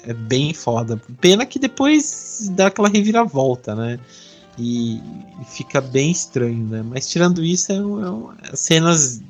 É, 0.06 0.13
é 0.14 0.16
bem 0.16 0.54
foda. 0.54 1.00
Pena 1.20 1.44
que 1.44 1.58
depois 1.58 2.48
dá 2.52 2.68
aquela 2.68 2.88
reviravolta, 2.88 3.74
né? 3.74 3.98
E, 4.58 5.00
fica 5.48 5.80
bem 5.80 6.10
estranho, 6.10 6.64
né? 6.66 6.82
Mas 6.82 7.08
tirando 7.08 7.42
isso, 7.42 7.72
é, 7.72 7.76
é, 8.52 8.56
cenas 8.56 9.20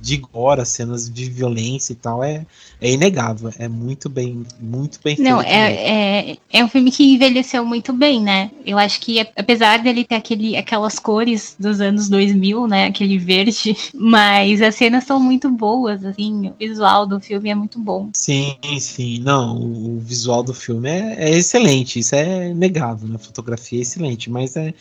de 0.00 0.16
gore, 0.16 0.64
cenas 0.64 1.10
de 1.10 1.28
violência 1.28 1.92
e 1.92 1.96
tal, 1.96 2.24
é, 2.24 2.46
é 2.80 2.90
inegável. 2.90 3.52
É 3.58 3.68
muito 3.68 4.08
bem, 4.08 4.44
muito 4.58 4.98
bem 5.04 5.16
feito. 5.16 5.22
Não, 5.22 5.40
é, 5.42 6.30
é, 6.30 6.36
é 6.50 6.64
um 6.64 6.68
filme 6.68 6.90
que 6.90 7.14
envelheceu 7.14 7.64
muito 7.64 7.92
bem, 7.92 8.20
né? 8.20 8.50
Eu 8.64 8.78
acho 8.78 9.00
que, 9.00 9.20
apesar 9.36 9.82
dele 9.82 10.04
ter 10.04 10.14
aquele, 10.14 10.56
aquelas 10.56 10.98
cores 10.98 11.54
dos 11.58 11.80
anos 11.80 12.08
2000, 12.08 12.66
né? 12.66 12.86
Aquele 12.86 13.18
verde, 13.18 13.76
mas 13.94 14.62
as 14.62 14.74
cenas 14.74 15.04
são 15.04 15.20
muito 15.20 15.50
boas, 15.50 16.04
assim. 16.04 16.48
O 16.48 16.54
visual 16.58 17.06
do 17.06 17.20
filme 17.20 17.50
é 17.50 17.54
muito 17.54 17.78
bom. 17.78 18.10
Sim, 18.14 18.56
sim. 18.78 19.20
Não, 19.20 19.56
o, 19.56 19.96
o 19.96 20.00
visual 20.00 20.42
do 20.42 20.54
filme 20.54 20.88
é, 20.88 21.30
é 21.30 21.30
excelente. 21.30 21.98
Isso 21.98 22.14
é 22.14 22.50
inegável, 22.50 23.08
né? 23.08 23.16
A 23.16 23.18
fotografia 23.18 23.78
é 23.78 23.82
excelente, 23.82 24.30
mas 24.30 24.56
é 24.56 24.72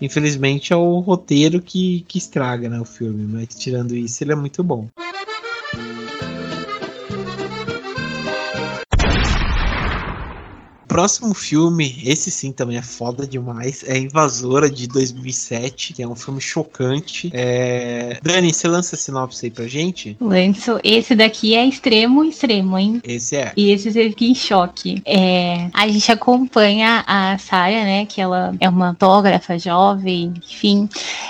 infelizmente 0.00 0.72
é 0.72 0.76
o 0.76 0.98
roteiro 1.00 1.60
que, 1.60 2.04
que 2.08 2.18
estraga 2.18 2.68
né, 2.68 2.80
o 2.80 2.84
filme, 2.84 3.24
mas 3.24 3.48
tirando 3.54 3.94
isso, 3.94 4.22
ele 4.22 4.32
é 4.32 4.36
muito 4.36 4.62
bom. 4.62 4.88
Próximo 10.96 11.34
filme, 11.34 11.94
esse 12.06 12.30
sim 12.30 12.50
também 12.50 12.78
é 12.78 12.82
foda 12.82 13.26
demais, 13.26 13.84
é 13.86 13.98
Invasora 13.98 14.70
de 14.70 14.86
2007, 14.86 15.92
que 15.92 16.02
é 16.02 16.08
um 16.08 16.16
filme 16.16 16.40
chocante. 16.40 17.30
É... 17.34 18.18
Dani, 18.22 18.50
você 18.50 18.66
lança 18.66 18.96
a 18.96 18.98
sinopse 18.98 19.44
aí 19.44 19.50
pra 19.50 19.68
gente? 19.68 20.16
Lanço. 20.18 20.80
Esse 20.82 21.14
daqui 21.14 21.54
é 21.54 21.66
extremo, 21.66 22.24
extremo, 22.24 22.78
hein? 22.78 23.02
Esse 23.04 23.36
é. 23.36 23.52
E 23.54 23.70
esse 23.70 23.92
você 23.92 24.08
fica 24.08 24.24
em 24.24 24.34
choque. 24.34 25.02
É... 25.04 25.68
A 25.74 25.86
gente 25.86 26.10
acompanha 26.10 27.04
a 27.06 27.36
Sarah, 27.36 27.84
né, 27.84 28.06
que 28.06 28.18
ela 28.18 28.54
é 28.58 28.66
uma 28.66 28.92
fotógrafa 28.92 29.58
jovem, 29.58 30.32
enfim. 30.48 30.88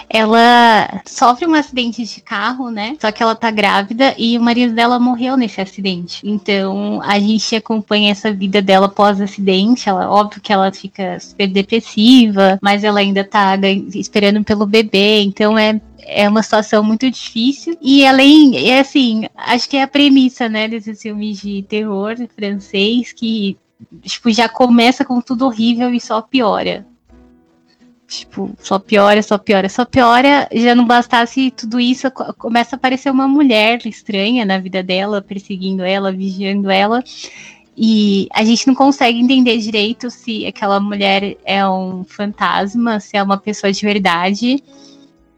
Ela 0.09 1.03
sofre 1.05 1.45
um 1.45 1.55
acidente 1.55 2.05
de 2.05 2.21
carro, 2.21 2.71
né? 2.71 2.97
Só 3.01 3.11
que 3.11 3.21
ela 3.21 3.35
tá 3.35 3.51
grávida 3.51 4.14
e 4.17 4.39
o 4.39 4.41
marido 4.41 4.75
dela 4.75 5.01
morreu 5.01 5.37
nesse 5.37 5.61
acidente. 5.61 6.21
Então, 6.23 7.03
a 7.03 7.19
gente 7.19 7.57
acompanha 7.57 8.12
essa 8.12 8.33
vida 8.33 8.62
dela 8.62 8.89
pós-acidente 8.89 9.56
ela, 9.87 10.11
óbvio 10.11 10.41
que 10.41 10.53
ela 10.53 10.73
fica 10.73 11.19
super 11.21 11.47
depressiva, 11.49 12.59
mas 12.63 12.85
ela 12.85 13.01
ainda 13.01 13.25
tá 13.25 13.57
esperando 13.95 14.45
pelo 14.45 14.67
bebê, 14.67 15.23
então 15.23 15.59
é 15.59 15.81
é 16.09 16.29
uma 16.29 16.43
situação 16.43 16.85
muito 16.85 17.11
difícil. 17.11 17.77
E 17.83 18.07
além, 18.07 18.71
é 18.71 18.79
assim, 18.79 19.25
acho 19.35 19.69
que 19.69 19.77
é 19.77 19.83
a 19.83 19.89
premissa, 19.89 20.49
né, 20.49 20.69
desses 20.69 21.03
filmes 21.03 21.41
de 21.41 21.63
terror 21.65 22.15
francês 22.35 23.13
que 23.13 23.59
tipo, 24.03 24.31
já 24.31 24.49
começa 24.49 25.05
com 25.05 25.21
tudo 25.21 25.47
horrível 25.47 25.93
e 25.93 26.01
só 26.01 26.23
piora. 26.23 26.87
Tipo, 28.07 28.55
só 28.61 28.79
piora, 28.79 29.21
só 29.21 29.37
piora, 29.37 29.69
só 29.69 29.85
piora. 29.85 30.49
Já 30.53 30.77
não 30.77 30.87
bastasse 30.87 31.51
tudo 31.51 31.81
isso, 31.81 32.09
começa 32.39 32.77
a 32.77 32.79
aparecer 32.79 33.11
uma 33.11 33.27
mulher 33.27 33.85
estranha 33.85 34.45
na 34.45 34.59
vida 34.59 34.81
dela, 34.81 35.21
perseguindo 35.21 35.83
ela, 35.83 36.13
vigiando 36.13 36.71
ela. 36.71 37.03
E 37.77 38.27
a 38.33 38.43
gente 38.43 38.66
não 38.66 38.74
consegue 38.74 39.18
entender 39.18 39.59
direito 39.59 40.11
se 40.11 40.47
aquela 40.47 40.81
mulher 40.81 41.37
é 41.45 41.68
um 41.68 42.05
fantasma, 42.05 42.99
se 42.99 43.16
é 43.16 43.22
uma 43.22 43.37
pessoa 43.37 43.70
de 43.70 43.85
verdade. 43.85 44.62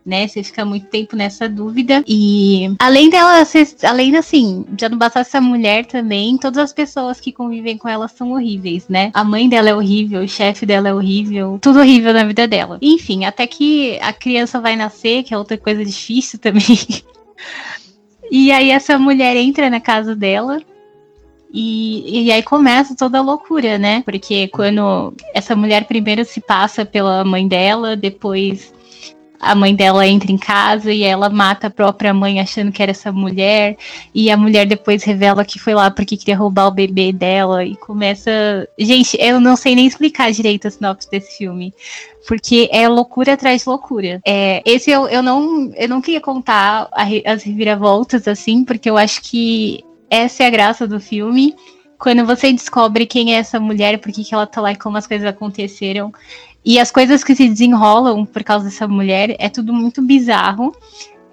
Né, 0.06 0.26
você 0.26 0.42
fica 0.42 0.64
muito 0.64 0.86
tempo 0.86 1.14
nessa 1.14 1.46
dúvida. 1.46 2.02
E 2.08 2.74
além 2.78 3.10
dela 3.10 3.44
ser, 3.44 3.68
além 3.82 4.16
assim, 4.16 4.64
já 4.80 4.88
não 4.88 4.96
bastasse 4.96 5.28
essa 5.28 5.40
mulher 5.40 5.84
também, 5.84 6.38
todas 6.38 6.56
as 6.56 6.72
pessoas 6.72 7.20
que 7.20 7.30
convivem 7.30 7.76
com 7.76 7.86
ela 7.86 8.08
são 8.08 8.32
horríveis, 8.32 8.88
né? 8.88 9.10
A 9.12 9.22
mãe 9.22 9.46
dela 9.50 9.68
é 9.68 9.74
horrível, 9.74 10.22
o 10.22 10.28
chefe 10.28 10.64
dela 10.64 10.88
é 10.88 10.94
horrível, 10.94 11.58
tudo 11.60 11.80
horrível 11.80 12.14
na 12.14 12.24
vida 12.24 12.48
dela. 12.48 12.78
Enfim, 12.80 13.26
até 13.26 13.46
que 13.46 13.98
a 14.00 14.10
criança 14.10 14.58
vai 14.58 14.76
nascer, 14.76 15.24
que 15.24 15.34
é 15.34 15.36
outra 15.36 15.58
coisa 15.58 15.84
difícil 15.84 16.38
também. 16.38 16.64
e 18.32 18.50
aí 18.50 18.70
essa 18.70 18.98
mulher 18.98 19.36
entra 19.36 19.68
na 19.68 19.80
casa 19.80 20.16
dela 20.16 20.62
e, 21.52 22.26
e 22.26 22.32
aí 22.32 22.42
começa 22.42 22.94
toda 22.94 23.18
a 23.18 23.22
loucura, 23.22 23.78
né? 23.78 24.02
Porque 24.04 24.48
quando 24.48 25.14
essa 25.34 25.56
mulher 25.56 25.86
primeiro 25.86 26.24
se 26.24 26.40
passa 26.40 26.84
pela 26.84 27.24
mãe 27.24 27.48
dela, 27.48 27.96
depois 27.96 28.72
a 29.40 29.54
mãe 29.54 29.74
dela 29.74 30.06
entra 30.06 30.32
em 30.32 30.36
casa 30.36 30.92
e 30.92 31.02
ela 31.02 31.28
mata 31.28 31.68
a 31.68 31.70
própria 31.70 32.12
mãe 32.12 32.40
achando 32.40 32.72
que 32.72 32.82
era 32.82 32.90
essa 32.90 33.12
mulher. 33.12 33.76
E 34.14 34.30
a 34.30 34.36
mulher 34.36 34.66
depois 34.66 35.04
revela 35.04 35.44
que 35.44 35.58
foi 35.58 35.74
lá 35.74 35.90
porque 35.90 36.16
queria 36.16 36.36
roubar 36.36 36.66
o 36.66 36.72
bebê 36.72 37.12
dela. 37.12 37.64
E 37.64 37.76
começa. 37.76 38.68
Gente, 38.78 39.16
eu 39.20 39.40
não 39.40 39.56
sei 39.56 39.74
nem 39.74 39.86
explicar 39.86 40.32
direito 40.32 40.66
a 40.66 40.70
sinopse 40.70 41.10
desse 41.10 41.38
filme. 41.38 41.72
Porque 42.26 42.68
é 42.72 42.86
loucura 42.88 43.34
atrás 43.34 43.62
de 43.62 43.68
loucura. 43.68 44.20
É, 44.26 44.62
esse 44.66 44.90
eu, 44.90 45.08
eu, 45.08 45.22
não, 45.22 45.72
eu 45.76 45.88
não 45.88 46.02
queria 46.02 46.20
contar 46.20 46.88
a, 46.92 47.04
as 47.24 47.42
reviravoltas 47.42 48.28
assim, 48.28 48.64
porque 48.64 48.90
eu 48.90 48.98
acho 48.98 49.22
que 49.22 49.82
essa 50.10 50.44
é 50.44 50.46
a 50.46 50.50
graça 50.50 50.86
do 50.86 51.00
filme. 51.00 51.54
Quando 51.98 52.24
você 52.24 52.52
descobre 52.52 53.06
quem 53.06 53.34
é 53.34 53.38
essa 53.38 53.58
mulher, 53.58 53.98
por 53.98 54.12
que, 54.12 54.24
que 54.24 54.34
ela 54.34 54.46
tá 54.46 54.60
lá 54.60 54.72
e 54.72 54.76
como 54.76 54.96
as 54.96 55.06
coisas 55.06 55.26
aconteceram. 55.26 56.12
E 56.64 56.78
as 56.78 56.90
coisas 56.90 57.24
que 57.24 57.34
se 57.34 57.48
desenrolam 57.48 58.24
por 58.24 58.44
causa 58.44 58.66
dessa 58.66 58.86
mulher 58.86 59.34
é 59.38 59.48
tudo 59.48 59.72
muito 59.72 60.02
bizarro. 60.02 60.74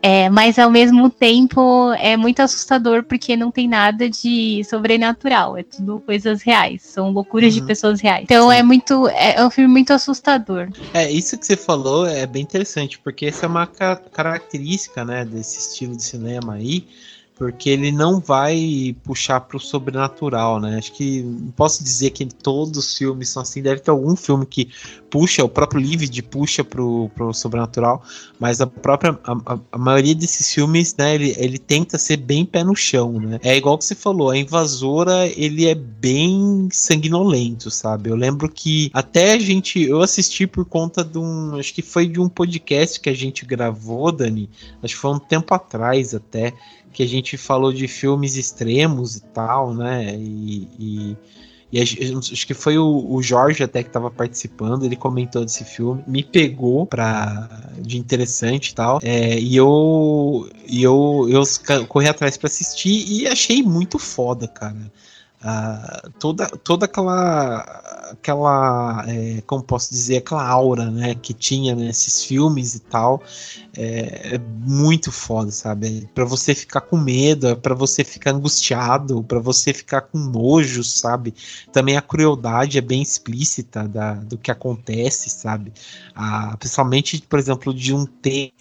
É, 0.08 0.30
mas 0.30 0.60
ao 0.60 0.70
mesmo 0.70 1.10
tempo 1.10 1.92
é 1.94 2.16
muito 2.16 2.40
assustador 2.40 3.04
porque 3.04 3.36
não 3.36 3.50
tem 3.50 3.68
nada 3.68 4.08
de 4.08 4.64
sobrenatural, 4.64 5.58
é 5.58 5.64
tudo 5.64 6.00
coisas 6.00 6.44
reais, 6.44 6.84
são 6.84 7.10
loucuras 7.10 7.56
uhum. 7.56 7.62
de 7.62 7.66
pessoas 7.66 8.00
reais. 8.02 8.22
Então 8.22 8.52
Sim. 8.52 8.56
é 8.56 8.62
muito 8.62 9.08
é, 9.08 9.38
é, 9.38 9.44
um 9.44 9.50
filme 9.50 9.72
muito 9.72 9.92
assustador. 9.92 10.70
É, 10.94 11.10
isso 11.12 11.36
que 11.40 11.46
você 11.48 11.58
falou 11.58 12.06
é 12.06 12.28
bem 12.28 12.44
interessante, 12.44 13.00
porque 13.00 13.26
essa 13.26 13.48
é 13.48 13.50
uma 13.50 13.66
ca 13.66 13.96
característica, 13.96 15.04
né, 15.04 15.26
desse 15.26 15.58
estilo 15.58 15.96
de 15.96 16.04
cinema 16.04 16.54
aí 16.54 16.86
porque 17.36 17.70
ele 17.70 17.92
não 17.92 18.20
vai 18.20 18.96
puxar 19.04 19.42
para 19.42 19.58
o 19.58 19.60
sobrenatural, 19.60 20.60
né? 20.60 20.78
Acho 20.78 20.94
que 20.94 21.22
não 21.22 21.52
posso 21.52 21.84
dizer 21.84 22.12
que 22.12 22.26
todos 22.26 22.78
os 22.78 22.98
filmes 22.98 23.30
são 23.30 23.42
assim, 23.42 23.62
deve 23.62 23.82
ter 23.82 23.92
algum 23.92 24.16
filme 24.16 24.46
que 24.46 24.70
puxa, 25.10 25.44
o 25.46 25.50
próprio 25.50 25.80
Livid 25.80 26.22
puxa 26.24 26.62
para 26.62 26.82
o 26.82 27.34
sobrenatural, 27.34 28.04
mas 28.38 28.60
a 28.60 28.68
própria 28.68 29.18
a, 29.24 29.60
a, 29.72 29.78
maioria 29.78 30.14
desses 30.14 30.54
filmes, 30.54 30.94
né, 30.98 31.16
ele, 31.16 31.34
ele 31.38 31.58
tenta 31.58 31.98
ser 31.98 32.18
bem 32.18 32.46
pé 32.46 32.66
no 32.66 32.76
chão, 32.76 33.14
né? 33.14 33.40
É 33.42 33.56
igual 33.56 33.78
que 33.78 33.86
você 33.86 33.96
falou, 33.96 34.30
a 34.30 34.38
Invasora, 34.38 35.28
ele 35.28 35.68
é 35.68 35.76
bem 35.76 36.68
sanguinolento, 36.72 37.72
sabe? 37.72 38.10
Eu 38.10 38.16
lembro 38.16 38.50
que 38.50 38.90
até 38.94 39.34
a 39.34 39.40
gente, 39.40 39.82
eu 39.82 40.02
assisti 40.02 40.46
por 40.46 40.66
conta 40.66 41.02
de 41.02 41.18
um, 41.18 41.56
acho 41.58 41.74
que 41.74 41.82
foi 41.82 42.08
de 42.08 42.20
um 42.20 42.28
podcast 42.28 43.00
que 43.00 43.10
a 43.10 43.16
gente 43.16 43.46
gravou, 43.46 44.12
Dani, 44.12 44.50
acho 44.84 44.96
que 44.96 45.02
foi 45.02 45.12
um 45.12 45.20
tempo 45.20 45.54
atrás 45.54 46.14
até, 46.14 46.54
que 46.96 47.04
a 47.04 47.08
gente 47.08 47.36
falou 47.36 47.74
de 47.74 47.90
filmes 47.90 48.38
extremos 48.38 49.18
e 49.18 49.22
tal, 49.22 49.74
né? 49.74 50.16
E, 50.16 50.70
e, 50.80 51.18
e 51.74 51.82
acho 51.82 52.48
que 52.48 52.54
foi 52.54 52.78
o, 52.78 53.06
o 53.14 53.22
Jorge 53.22 53.62
até 53.64 53.84
que 53.84 53.90
estava 53.90 54.10
participando, 54.10 54.86
ele 54.86 54.96
comentou 54.96 55.44
desse 55.44 55.66
filme, 55.66 56.02
me 56.08 56.24
pegou 56.24 56.86
pra, 56.86 57.50
de 57.82 57.98
interessante 57.98 58.70
e 58.70 58.76
tal, 58.76 59.00
é, 59.04 59.38
e 59.38 59.58
eu, 59.58 60.50
e 60.66 60.82
eu, 60.82 61.28
eu 61.30 61.44
corri 61.86 62.08
atrás 62.08 62.38
para 62.38 62.48
assistir 62.48 63.06
e 63.10 63.28
achei 63.28 63.62
muito 63.62 64.00
foda, 64.00 64.48
cara. 64.48 64.90
Uh, 65.46 66.10
toda, 66.20 66.48
toda 66.48 66.86
aquela, 66.86 67.60
aquela 68.12 69.06
é, 69.08 69.42
como 69.46 69.64
posso 69.64 69.92
dizer, 69.92 70.18
aquela 70.18 70.46
aura, 70.48 70.90
né, 70.90 71.14
que 71.16 71.34
tinha 71.34 71.76
nesses 71.76 72.26
filmes 72.26 72.74
e 72.74 72.80
tal, 72.80 73.22
é, 73.78 74.36
é 74.36 74.38
muito 74.40 75.12
foda, 75.12 75.52
sabe? 75.52 76.04
É 76.04 76.08
para 76.14 76.26
você 76.26 76.56
ficar 76.56 76.82
com 76.82 76.98
medo, 76.98 77.48
é 77.48 77.56
para 77.56 77.76
você 77.76 78.04
ficar 78.04 78.32
angustiado, 78.32 79.24
para 79.24 79.40
você 79.40 79.74
ficar 79.74 80.02
com 80.02 80.18
nojo, 80.18 80.84
sabe? 80.84 81.34
Também 81.72 81.96
a 81.96 82.02
crueldade 82.02 82.78
é 82.78 82.82
bem 82.82 83.02
explícita 83.02 83.88
da, 83.88 84.16
do 84.16 84.38
que 84.38 84.50
acontece, 84.50 85.30
sabe? 85.30 85.72
Ah, 86.16 86.56
principalmente, 86.58 87.22
por 87.30 87.38
exemplo, 87.38 87.74
de 87.74 87.94
um 87.94 88.06
ter 88.06 88.52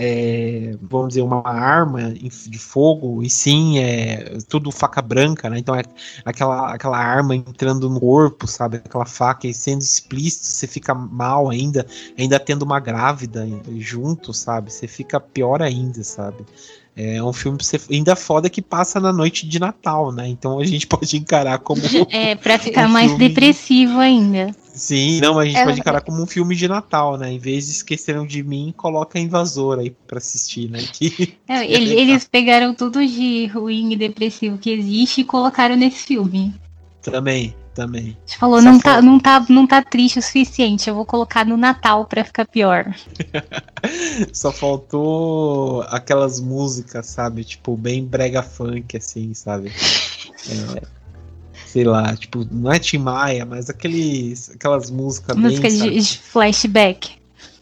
é, 0.00 0.76
vamos 0.80 1.08
dizer, 1.08 1.22
uma 1.22 1.42
arma 1.44 2.12
de 2.12 2.56
fogo, 2.56 3.20
e 3.20 3.28
sim 3.28 3.80
é 3.80 4.38
tudo 4.48 4.70
faca 4.70 5.02
branca, 5.02 5.50
né? 5.50 5.58
Então 5.58 5.74
é 5.74 5.82
aquela, 6.24 6.72
aquela 6.72 6.96
arma 6.96 7.34
entrando 7.34 7.90
no 7.90 7.98
corpo, 7.98 8.46
sabe? 8.46 8.76
Aquela 8.76 9.04
faca 9.04 9.48
e 9.48 9.52
sendo 9.52 9.82
explícito, 9.82 10.46
você 10.46 10.68
fica 10.68 10.94
mal 10.94 11.50
ainda, 11.50 11.84
ainda 12.16 12.38
tendo 12.38 12.62
uma 12.62 12.78
grávida 12.78 13.44
junto, 13.76 14.32
sabe? 14.32 14.72
Você 14.72 14.86
fica 14.86 15.18
pior 15.18 15.60
ainda, 15.60 16.04
sabe? 16.04 16.46
É 16.94 17.20
um 17.20 17.32
filme 17.32 17.58
ainda 17.90 18.14
foda 18.14 18.48
que 18.48 18.62
passa 18.62 19.00
na 19.00 19.12
noite 19.12 19.48
de 19.48 19.58
Natal, 19.58 20.12
né? 20.12 20.28
Então 20.28 20.60
a 20.60 20.64
gente 20.64 20.86
pode 20.88 21.16
encarar 21.16 21.58
como. 21.58 21.82
É, 22.10 22.36
pra 22.36 22.56
ficar 22.56 22.86
um 22.86 22.92
mais 22.92 23.10
filme... 23.10 23.28
depressivo 23.28 23.98
ainda. 23.98 24.54
Sim, 24.78 25.20
não, 25.20 25.34
mas 25.34 25.44
a 25.44 25.48
gente 25.48 25.58
é, 25.58 25.64
pode 25.64 25.80
encarar 25.80 26.00
como 26.00 26.22
um 26.22 26.26
filme 26.26 26.54
de 26.54 26.68
Natal, 26.68 27.18
né? 27.18 27.32
Em 27.32 27.38
vez 27.38 27.66
de 27.66 27.72
esqueceram 27.72 28.24
de 28.24 28.42
mim, 28.42 28.72
coloca 28.76 29.18
a 29.18 29.20
invasora 29.20 29.82
aí 29.82 29.90
pra 29.90 30.18
assistir, 30.18 30.70
né? 30.70 30.78
Que... 30.92 31.36
É, 31.48 31.66
eles 31.66 32.24
pegaram 32.24 32.72
tudo 32.72 33.04
de 33.04 33.46
ruim 33.46 33.92
e 33.92 33.96
depressivo 33.96 34.56
que 34.56 34.70
existe 34.70 35.22
e 35.22 35.24
colocaram 35.24 35.76
nesse 35.76 36.06
filme. 36.06 36.54
Também, 37.02 37.54
também. 37.74 38.16
A 38.16 38.28
gente 38.28 38.38
falou, 38.38 38.62
não 38.62 38.78
tá, 38.78 39.02
não, 39.02 39.18
tá, 39.18 39.44
não 39.48 39.66
tá 39.66 39.82
triste 39.82 40.18
o 40.18 40.22
suficiente, 40.22 40.88
eu 40.88 40.94
vou 40.94 41.04
colocar 41.04 41.44
no 41.44 41.56
Natal 41.56 42.04
pra 42.06 42.24
ficar 42.24 42.46
pior. 42.46 42.94
Só 44.32 44.52
faltou 44.52 45.82
aquelas 45.88 46.40
músicas, 46.40 47.06
sabe? 47.06 47.44
Tipo, 47.44 47.76
bem 47.76 48.04
brega 48.04 48.42
funk, 48.42 48.96
assim, 48.96 49.34
sabe? 49.34 49.72
É, 50.48 50.82
sei 51.68 51.84
lá, 51.84 52.16
tipo, 52.16 52.46
não 52.50 52.72
é 52.72 52.78
Tim 52.78 52.98
Maia, 52.98 53.44
mas 53.44 53.68
aqueles, 53.68 54.50
aquelas 54.50 54.90
músicas 54.90 55.36
Música 55.36 55.68
bem, 55.68 55.90
de, 55.90 56.00
de 56.00 56.18
flashback. 56.18 57.17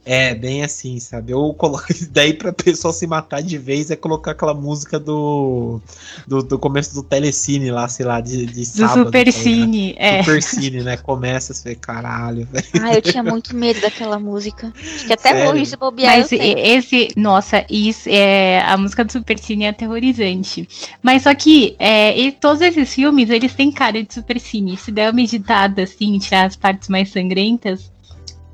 É, 0.09 0.37
bem 0.37 0.63
assim, 0.63 1.01
sabe? 1.01 1.35
Ou 1.35 1.53
coloca. 1.53 1.93
Daí 2.13 2.33
pra 2.33 2.53
pessoa 2.53 2.93
se 2.93 3.09
matar 3.09 3.43
de 3.43 3.59
vez 3.59 3.91
é 3.91 3.97
colocar 3.97 4.31
aquela 4.31 4.55
música 4.55 5.01
do. 5.01 5.81
Do, 6.25 6.45
do 6.45 6.59
começo 6.61 6.95
do 6.95 7.03
telecine 7.03 7.73
lá, 7.73 7.89
sei 7.89 8.07
lá, 8.07 8.21
de, 8.21 8.47
de 8.47 8.65
sábado. 8.65 9.01
Do 9.01 9.05
Supercine, 9.07 9.95
tá 9.95 10.05
é. 10.05 10.23
Supercine, 10.23 10.83
né? 10.85 10.97
Começa 10.97 11.53
a 11.53 11.57
ser 11.57 11.75
caralho, 11.75 12.47
velho. 12.47 12.67
Ah, 12.81 12.95
eu 12.95 13.03
tinha 13.03 13.21
muito 13.25 13.57
medo 13.57 13.81
daquela 13.81 14.17
música. 14.21 14.73
Acho 14.77 15.07
que 15.07 15.13
até 15.13 15.31
Sério? 15.31 15.51
hoje 15.51 15.67
se 15.67 15.77
bobear. 15.77 16.19
Mas 16.19 16.31
esse. 16.31 17.09
Nossa, 17.17 17.67
isso 17.69 18.09
é. 18.09 18.61
A 18.61 18.77
música 18.77 19.05
do 19.05 19.11
Supercine 19.11 19.65
é 19.65 19.69
aterrorizante. 19.71 20.69
Mas 21.03 21.25
só 21.25 21.35
que 21.35 21.75
é, 21.81 22.17
e 22.17 22.31
todos 22.31 22.63
esses 22.63 22.95
filmes, 22.95 23.29
eles 23.29 23.55
têm 23.55 23.73
cara 23.73 24.01
de 24.01 24.15
Supercine. 24.15 24.77
Se 24.77 24.93
der 24.93 25.11
uma 25.11 25.21
editada, 25.21 25.83
assim, 25.83 26.17
tirar 26.21 26.47
as 26.47 26.55
partes 26.55 26.89
mais 26.89 27.11
sangrentas 27.11 27.96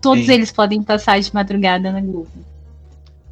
Todos 0.03 0.27
Sim. 0.27 0.33
eles 0.33 0.51
podem 0.51 0.83
passar 0.83 1.21
de 1.21 1.33
madrugada 1.33 1.93
na 1.93 2.01
Globo. 2.01 2.29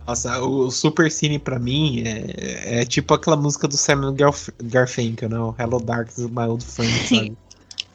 Nossa, 0.06 0.40
o 0.40 0.70
Super 0.70 1.10
Cine 1.10 1.38
pra 1.38 1.58
mim 1.58 2.02
é, 2.06 2.80
é 2.80 2.84
tipo 2.84 3.12
aquela 3.12 3.36
música 3.36 3.68
do 3.68 3.76
Simon 3.76 4.14
Garfunkel, 4.62 5.28
não? 5.28 5.48
Né? 5.48 5.54
Hello 5.58 5.80
Darkness, 5.80 6.30
My 6.30 6.46
Old 6.48 6.64
Friend, 6.64 6.92
Sim. 6.92 7.16
sabe? 7.16 7.36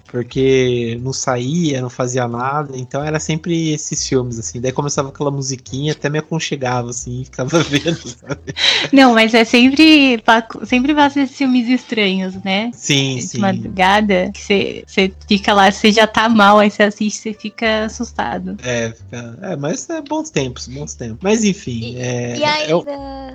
Porque 0.08 1.00
não 1.02 1.12
saía, 1.12 1.82
não 1.82 1.90
fazia 1.90 2.28
nada, 2.28 2.78
então 2.78 3.04
era 3.04 3.20
sempre 3.20 3.72
esses 3.72 4.08
filmes, 4.08 4.40
assim. 4.40 4.62
Daí 4.62 4.72
começava 4.72 5.10
aquela 5.10 5.32
musiquinha, 5.32 5.94
até 5.94 6.10
me 6.10 6.20
aconchegava, 6.20 6.90
assim, 6.90 7.24
ficava 7.26 7.60
vendo, 7.64 8.08
sabe? 8.08 8.54
Não, 8.92 9.14
mas 9.14 9.34
é 9.34 9.44
sempre, 9.44 10.22
sempre 10.66 10.94
passa 10.94 11.22
esses 11.22 11.36
filmes 11.36 11.68
estranhos, 11.68 12.36
né? 12.44 12.72
Sim, 12.74 13.16
de 13.16 13.24
sim. 13.24 13.40
madrugada, 13.40 14.32
que 14.34 14.86
você 14.88 15.14
fica 15.28 15.54
lá, 15.54 15.72
você 15.72 15.92
já 15.92 16.08
tá 16.08 16.30
mal, 16.30 16.60
aí 16.60 16.70
você 16.70 16.84
assiste, 16.84 17.18
você 17.18 17.34
fica 17.34 17.86
assustado. 17.86 18.58
É, 18.64 18.92
fica, 18.92 19.38
é, 19.42 19.56
mas 19.56 19.90
é 19.90 20.02
bons 20.02 20.30
tempos, 20.30 20.68
bons 20.68 20.94
tempos. 20.94 21.20
Mas 21.22 21.44
enfim, 21.44 21.96
e, 21.96 21.98
é, 21.98 22.38
e 22.38 22.44
ainda 22.44 22.72
eu, 22.72 22.86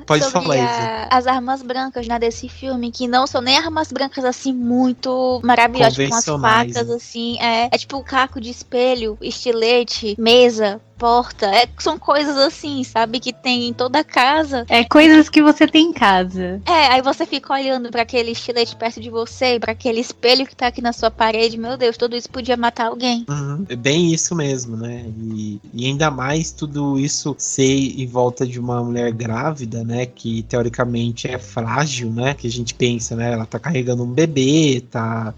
pode 0.06 0.30
falar 0.30 0.56
isso. 0.56 1.08
As 1.10 1.26
armas 1.26 1.62
brancas, 1.62 2.06
né, 2.06 2.18
desse 2.18 2.48
filme, 2.48 2.90
que 2.90 3.08
não 3.08 3.26
são 3.26 3.40
nem 3.40 3.56
armas 3.56 3.90
brancas, 3.90 4.24
assim, 4.24 4.52
muito 4.52 5.40
maravilhosas, 5.42 6.08
com 6.08 6.14
as 6.14 6.28
facas, 6.66 6.90
assim, 6.90 7.38
é, 7.40 7.68
é 7.70 7.78
tipo 7.78 7.96
um 7.96 8.02
caco 8.02 8.40
de 8.40 8.50
espelho, 8.50 9.16
estilete, 9.20 10.14
mesa, 10.18 10.80
porta. 11.00 11.46
É, 11.46 11.66
são 11.78 11.98
coisas 11.98 12.36
assim, 12.36 12.84
sabe? 12.84 13.18
Que 13.18 13.32
tem 13.32 13.68
em 13.68 13.72
toda 13.72 14.04
casa. 14.04 14.66
É 14.68 14.84
coisas 14.84 15.30
que 15.30 15.42
você 15.42 15.66
tem 15.66 15.86
em 15.86 15.92
casa. 15.94 16.60
É, 16.66 16.88
aí 16.88 17.00
você 17.00 17.24
fica 17.24 17.54
olhando 17.54 17.90
para 17.90 18.02
aquele 18.02 18.32
estilete 18.32 18.76
perto 18.76 19.00
de 19.00 19.08
você, 19.08 19.58
para 19.58 19.72
aquele 19.72 19.98
espelho 20.00 20.46
que 20.46 20.54
tá 20.54 20.66
aqui 20.66 20.82
na 20.82 20.92
sua 20.92 21.10
parede. 21.10 21.56
Meu 21.56 21.78
Deus, 21.78 21.96
tudo 21.96 22.14
isso 22.14 22.28
podia 22.28 22.56
matar 22.56 22.88
alguém. 22.88 23.24
Uhum, 23.28 23.64
é 23.68 23.76
bem 23.76 24.12
isso 24.12 24.34
mesmo, 24.34 24.76
né? 24.76 25.06
E, 25.18 25.58
e 25.72 25.86
ainda 25.86 26.10
mais 26.10 26.52
tudo 26.52 26.98
isso 26.98 27.34
ser 27.38 27.62
em 27.98 28.06
volta 28.06 28.46
de 28.46 28.60
uma 28.60 28.84
mulher 28.84 29.10
grávida, 29.12 29.82
né? 29.82 30.04
Que 30.04 30.42
teoricamente 30.42 31.26
é 31.26 31.38
frágil, 31.38 32.10
né? 32.10 32.34
Que 32.34 32.46
a 32.46 32.50
gente 32.50 32.74
pensa, 32.74 33.16
né? 33.16 33.32
Ela 33.32 33.46
tá 33.46 33.58
carregando 33.58 34.02
um 34.02 34.12
bebê, 34.12 34.82
tá 34.90 35.32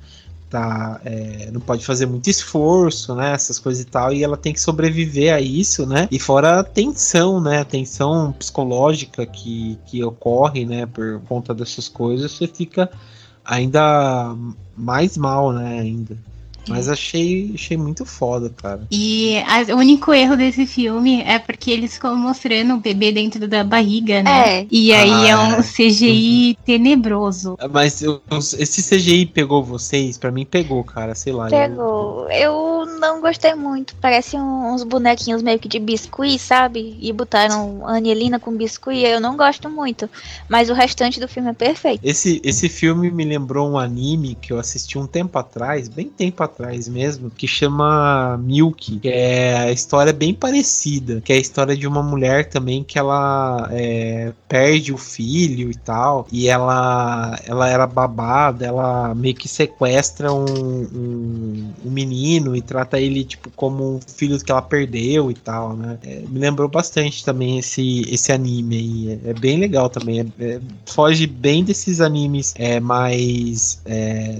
tá, 0.52 1.00
é, 1.02 1.50
não 1.50 1.60
pode 1.62 1.82
fazer 1.82 2.04
muito 2.04 2.28
esforço, 2.28 3.14
né? 3.14 3.32
Essas 3.32 3.58
coisas 3.58 3.82
e 3.82 3.86
tal, 3.86 4.12
e 4.12 4.22
ela 4.22 4.36
tem 4.36 4.52
que 4.52 4.60
sobreviver 4.60 5.34
a 5.34 5.40
isso, 5.40 5.86
né? 5.86 6.06
E 6.10 6.18
fora 6.18 6.60
a 6.60 6.64
tensão, 6.64 7.40
né? 7.40 7.60
A 7.60 7.64
tensão 7.64 8.32
psicológica 8.32 9.24
que, 9.24 9.78
que 9.86 10.04
ocorre, 10.04 10.66
né? 10.66 10.84
Por 10.84 11.22
conta 11.22 11.54
dessas 11.54 11.88
coisas, 11.88 12.32
você 12.32 12.46
fica 12.46 12.90
ainda 13.42 14.36
mais 14.76 15.16
mal, 15.16 15.52
né? 15.52 15.80
Ainda. 15.80 16.16
Mas 16.68 16.88
achei, 16.88 17.52
achei 17.54 17.76
muito 17.76 18.04
foda, 18.04 18.50
cara. 18.50 18.86
E 18.90 19.36
a, 19.38 19.74
o 19.74 19.78
único 19.78 20.12
erro 20.12 20.36
desse 20.36 20.66
filme 20.66 21.22
é 21.22 21.38
porque 21.38 21.70
eles 21.70 21.94
ficam 21.94 22.14
mostrando 22.16 22.74
o 22.74 22.78
bebê 22.78 23.12
dentro 23.12 23.48
da 23.48 23.64
barriga, 23.64 24.22
né? 24.22 24.60
É. 24.60 24.66
E 24.70 24.92
aí 24.92 25.10
ah, 25.10 25.28
é 25.28 25.36
um 25.36 25.54
é. 25.54 25.62
CGI 25.62 26.56
uhum. 26.58 26.64
tenebroso. 26.64 27.58
Mas 27.70 28.02
eu, 28.02 28.22
esse 28.58 28.82
CGI 28.82 29.26
pegou 29.26 29.62
vocês? 29.62 30.16
Para 30.16 30.30
mim 30.30 30.44
pegou, 30.44 30.82
cara, 30.84 31.14
sei 31.14 31.32
lá. 31.32 31.48
Pegou. 31.48 32.30
Eu, 32.30 32.52
eu 32.82 32.86
não 32.98 33.20
gostei 33.20 33.54
muito. 33.54 33.94
Parece 33.96 34.36
uns 34.36 34.84
bonequinhos 34.84 35.42
meio 35.42 35.58
que 35.58 35.68
de 35.68 35.78
biscuit, 35.78 36.38
sabe? 36.38 36.96
E 37.00 37.12
botaram 37.12 37.86
Angelina 37.86 38.38
com 38.38 38.56
biscuit. 38.56 39.04
Eu 39.04 39.20
não 39.20 39.36
gosto 39.36 39.68
muito. 39.68 40.08
Mas 40.48 40.70
o 40.70 40.74
restante 40.74 41.18
do 41.18 41.28
filme 41.28 41.50
é 41.50 41.54
perfeito. 41.54 42.00
Esse, 42.04 42.40
esse 42.44 42.68
filme 42.68 43.10
me 43.10 43.24
lembrou 43.24 43.70
um 43.70 43.78
anime 43.78 44.36
que 44.36 44.52
eu 44.52 44.58
assisti 44.58 44.98
um 44.98 45.06
tempo 45.06 45.38
atrás, 45.38 45.88
bem 45.88 46.08
tempo 46.08 46.42
atrás 46.42 46.51
atrás 46.52 46.86
mesmo, 46.88 47.30
que 47.30 47.48
chama 47.48 48.38
Milk, 48.38 48.98
que 48.98 49.08
é 49.08 49.56
a 49.58 49.72
história 49.72 50.12
bem 50.12 50.34
parecida, 50.34 51.20
que 51.20 51.32
é 51.32 51.36
a 51.36 51.40
história 51.40 51.76
de 51.76 51.86
uma 51.86 52.02
mulher 52.02 52.48
também 52.48 52.84
que 52.84 52.98
ela 52.98 53.68
é, 53.72 54.32
perde 54.48 54.92
o 54.92 54.98
filho 54.98 55.70
e 55.70 55.74
tal, 55.74 56.26
e 56.30 56.48
ela, 56.48 57.38
ela 57.46 57.68
era 57.68 57.86
babada, 57.86 58.66
ela 58.66 59.14
meio 59.14 59.34
que 59.34 59.48
sequestra 59.48 60.32
um, 60.32 60.44
um, 60.44 61.72
um 61.84 61.90
menino 61.90 62.54
e 62.54 62.60
trata 62.60 63.00
ele 63.00 63.24
tipo 63.24 63.50
como 63.56 63.96
um 63.96 64.00
filho 64.00 64.38
que 64.38 64.52
ela 64.52 64.62
perdeu 64.62 65.30
e 65.30 65.34
tal, 65.34 65.74
né? 65.74 65.98
É, 66.04 66.22
me 66.28 66.38
lembrou 66.38 66.68
bastante 66.68 67.24
também 67.24 67.58
esse, 67.58 68.02
esse 68.12 68.32
anime 68.32 68.76
aí, 68.76 69.20
é, 69.24 69.30
é 69.30 69.34
bem 69.34 69.58
legal 69.58 69.88
também, 69.88 70.20
é, 70.20 70.44
é, 70.44 70.60
foge 70.86 71.26
bem 71.26 71.64
desses 71.64 72.00
animes 72.00 72.54
é, 72.56 72.78
mais 72.78 73.82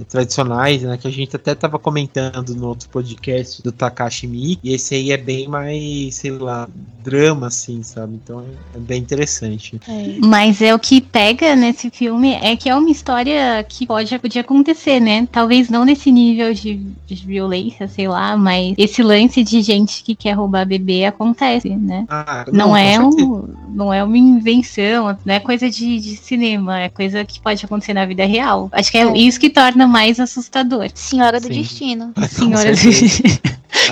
tradicionais, 0.09 0.81
né? 0.83 0.97
Que 0.97 1.07
a 1.07 1.11
gente 1.11 1.35
até 1.35 1.55
tava 1.55 1.79
comentando 1.79 2.02
comentando 2.03 2.55
no 2.55 2.67
outro 2.67 2.89
podcast 2.89 3.61
do 3.61 3.71
Takashi 3.71 4.27
Miike, 4.27 4.59
e 4.63 4.73
esse 4.73 4.95
aí 4.95 5.11
é 5.11 5.17
bem 5.17 5.47
mais, 5.47 6.15
sei 6.15 6.31
lá, 6.31 6.67
drama, 7.03 7.47
assim, 7.47 7.81
sabe? 7.83 8.19
Então 8.21 8.43
é 8.75 8.79
bem 8.79 9.01
interessante. 9.01 9.79
É. 9.87 10.17
Mas 10.19 10.61
é 10.61 10.73
o 10.73 10.79
que 10.79 10.99
pega 11.01 11.55
nesse 11.55 11.89
filme 11.89 12.33
é 12.33 12.55
que 12.55 12.69
é 12.69 12.75
uma 12.75 12.89
história 12.89 13.63
que 13.67 13.87
pode 13.87 14.17
podia 14.19 14.41
acontecer, 14.41 14.99
né? 14.99 15.27
Talvez 15.31 15.69
não 15.69 15.85
nesse 15.85 16.11
nível 16.11 16.53
de, 16.53 16.75
de 17.07 17.15
violência, 17.15 17.87
sei 17.87 18.07
lá, 18.07 18.37
mas 18.37 18.73
esse 18.77 19.01
lance 19.01 19.43
de 19.43 19.61
gente 19.61 20.03
que 20.03 20.15
quer 20.15 20.33
roubar 20.33 20.65
bebê 20.65 21.05
acontece, 21.05 21.69
né? 21.69 22.05
Ah, 22.09 22.45
não, 22.51 22.67
não 22.67 22.77
é 22.77 22.99
um, 22.99 23.47
não 23.73 23.93
é 23.93 24.03
uma 24.03 24.17
invenção, 24.17 25.17
não 25.25 25.33
é 25.33 25.39
coisa 25.39 25.69
de, 25.69 25.99
de, 25.99 26.15
cinema, 26.15 26.79
é 26.79 26.89
coisa 26.89 27.25
que 27.25 27.39
pode 27.39 27.65
acontecer 27.65 27.93
na 27.93 28.05
vida 28.05 28.25
real. 28.25 28.69
Acho 28.71 28.91
que 28.91 28.97
é, 28.97 29.01
é. 29.01 29.17
isso 29.17 29.39
que 29.39 29.49
torna 29.49 29.87
mais 29.87 30.19
assustador. 30.19 30.89
Senhora 30.93 31.39
do 31.39 31.47
Sim. 31.47 31.61
Destino. 31.61 32.13
Senhora 32.29 32.71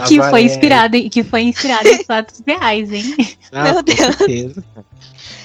que 0.08 0.22
foi 0.22 0.44
inspirado 0.44 0.96
em, 0.96 1.10
que 1.10 1.24
foi 1.24 1.42
inspirado 1.42 1.88
em 1.88 2.04
fatos 2.04 2.42
reais, 2.46 2.92
hein? 2.92 3.16
Ah, 3.52 3.64
Meu 3.64 3.84
Deus. 3.84 4.16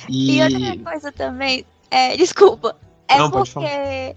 E... 0.09 0.39
e... 0.39 0.43
outra 0.43 0.91
coisa 0.91 1.13
também, 1.13 1.65
é, 1.91 2.17
desculpa, 2.17 2.77
é 3.09 3.19
Não, 3.19 3.31
porque 3.31 4.15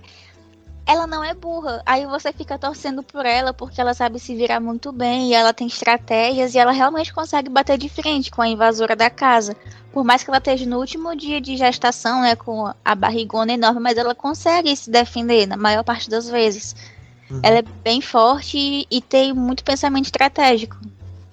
ela 0.90 1.06
não 1.06 1.24
é 1.24 1.36
burra. 1.36 1.84
Aí 1.86 2.08
você 2.08 2.34
fica 2.34 2.58
torcendo 2.58 3.04
por 3.04 3.24
ela 3.24 3.54
porque 3.54 3.80
ela 3.80 3.94
sabe 3.94 4.20
se 4.20 4.36
virar 4.36 4.60
muito 4.60 4.92
bem 4.92 5.30
e 5.30 5.34
ela 5.36 5.54
tem 5.54 5.68
estratégias 5.68 6.56
e 6.56 6.58
ela 6.58 6.72
realmente 6.72 7.14
consegue 7.14 7.48
bater 7.48 7.78
de 7.78 7.88
frente 7.88 8.32
com 8.32 8.42
a 8.42 8.48
invasora 8.48 8.96
da 8.96 9.08
casa. 9.08 9.56
Por 9.94 10.04
mais 10.04 10.24
que 10.24 10.32
ela 10.32 10.40
esteja 10.40 10.66
no 10.66 10.80
último 10.80 11.16
dia 11.16 11.40
de 11.40 11.56
gestação, 11.56 12.22
né, 12.24 12.36
com 12.36 12.74
a 12.84 12.96
barrigona 12.96 13.54
enorme, 13.54 13.80
mas 13.80 14.00
ela 14.00 14.16
consegue 14.16 14.76
se 14.76 14.90
defender 14.90 15.48
na 15.48 15.56
maior 15.56 15.84
parte 15.84 16.10
das 16.10 16.28
vezes. 16.28 16.76
Uhum. 17.30 17.40
Ela 17.44 17.60
é 17.60 17.62
bem 17.62 18.02
forte 18.02 18.58
e, 18.58 18.88
e 18.90 19.00
tem 19.00 19.32
muito 19.32 19.64
pensamento 19.64 20.06
estratégico. 20.06 20.76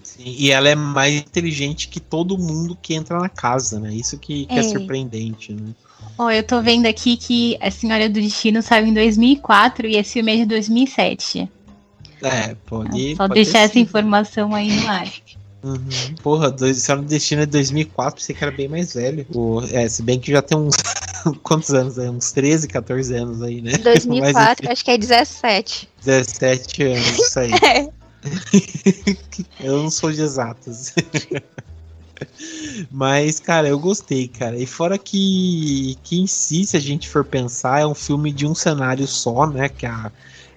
Sim, 0.03 0.35
e 0.39 0.51
ela 0.51 0.69
é 0.69 0.75
mais 0.75 1.15
inteligente 1.15 1.89
que 1.89 1.99
todo 1.99 2.37
mundo 2.37 2.77
que 2.81 2.93
entra 2.93 3.19
na 3.19 3.31
casa, 3.31 3.81
né? 3.81 3.95
Isso 3.95 4.19
que, 4.19 4.45
que 4.45 4.55
é. 4.55 4.59
é 4.59 4.63
surpreendente, 4.63 5.55
né? 5.55 5.75
Ó, 6.19 6.27
oh, 6.27 6.31
eu 6.31 6.43
tô 6.43 6.62
vendo 6.62 6.87
aqui 6.87 7.17
que 7.17 7.59
A 7.61 7.71
Senhora 7.71 8.09
do 8.09 8.21
Destino 8.21 8.62
saiu 8.62 8.87
em 8.87 8.95
2004 8.95 9.87
e 9.87 9.97
esse 9.97 10.14
filme 10.14 10.33
é 10.33 10.37
de 10.37 10.47
2007. 10.47 11.51
É, 12.23 12.55
pode. 12.67 13.17
Só 13.17 13.29
pode 13.29 13.35
deixar 13.35 13.61
essa 13.61 13.79
informação 13.79 14.55
aí 14.55 14.73
no 14.73 14.89
ar. 14.89 15.12
Uhum. 15.62 16.14
Porra, 16.23 16.51
dois, 16.51 16.79
Senhora 16.79 17.03
do 17.03 17.09
Destino 17.09 17.43
é 17.43 17.47
de 17.47 17.53
2004, 17.53 18.21
pensei 18.21 18.35
que 18.35 18.45
era 18.45 18.53
bem 18.53 18.69
mais 18.69 18.95
velho. 18.95 19.27
O, 19.35 19.61
é, 19.73 19.89
se 19.89 20.03
bem 20.03 20.19
que 20.19 20.31
já 20.31 20.41
tem 20.41 20.57
uns. 20.57 20.77
Quantos 21.43 21.71
anos 21.71 21.99
aí? 21.99 22.09
Uns 22.09 22.31
13, 22.31 22.69
14 22.69 23.14
anos 23.14 23.43
aí, 23.43 23.61
né? 23.61 23.73
2004, 23.83 24.64
Mas, 24.64 24.73
acho 24.73 24.85
que 24.85 24.91
é 24.93 24.99
17. 24.99 25.89
17 26.05 26.83
anos, 26.85 27.19
isso 27.19 27.41
aí. 27.41 27.51
é. 27.53 27.89
eu 29.61 29.83
não 29.83 29.91
sou 29.91 30.12
de 30.12 30.23
exatas. 30.23 30.95
Mas, 32.91 33.41
cara, 33.41 33.69
eu 33.69 33.79
gostei, 33.79 34.29
cara. 34.29 34.57
E 34.57 34.67
fora 34.67 34.99
que, 34.99 35.97
que 36.03 36.21
em 36.21 36.27
si, 36.27 36.64
se 36.64 36.77
a 36.77 36.81
gente 36.81 37.09
for 37.09 37.25
pensar, 37.25 37.81
é 37.81 37.87
um 37.87 37.95
filme 37.95 38.33
de 38.33 38.47
um 38.47 38.55
cenário 38.55 39.07
só, 39.07 39.47
né? 39.47 39.69
Que 39.69 39.87
a, 39.87 40.11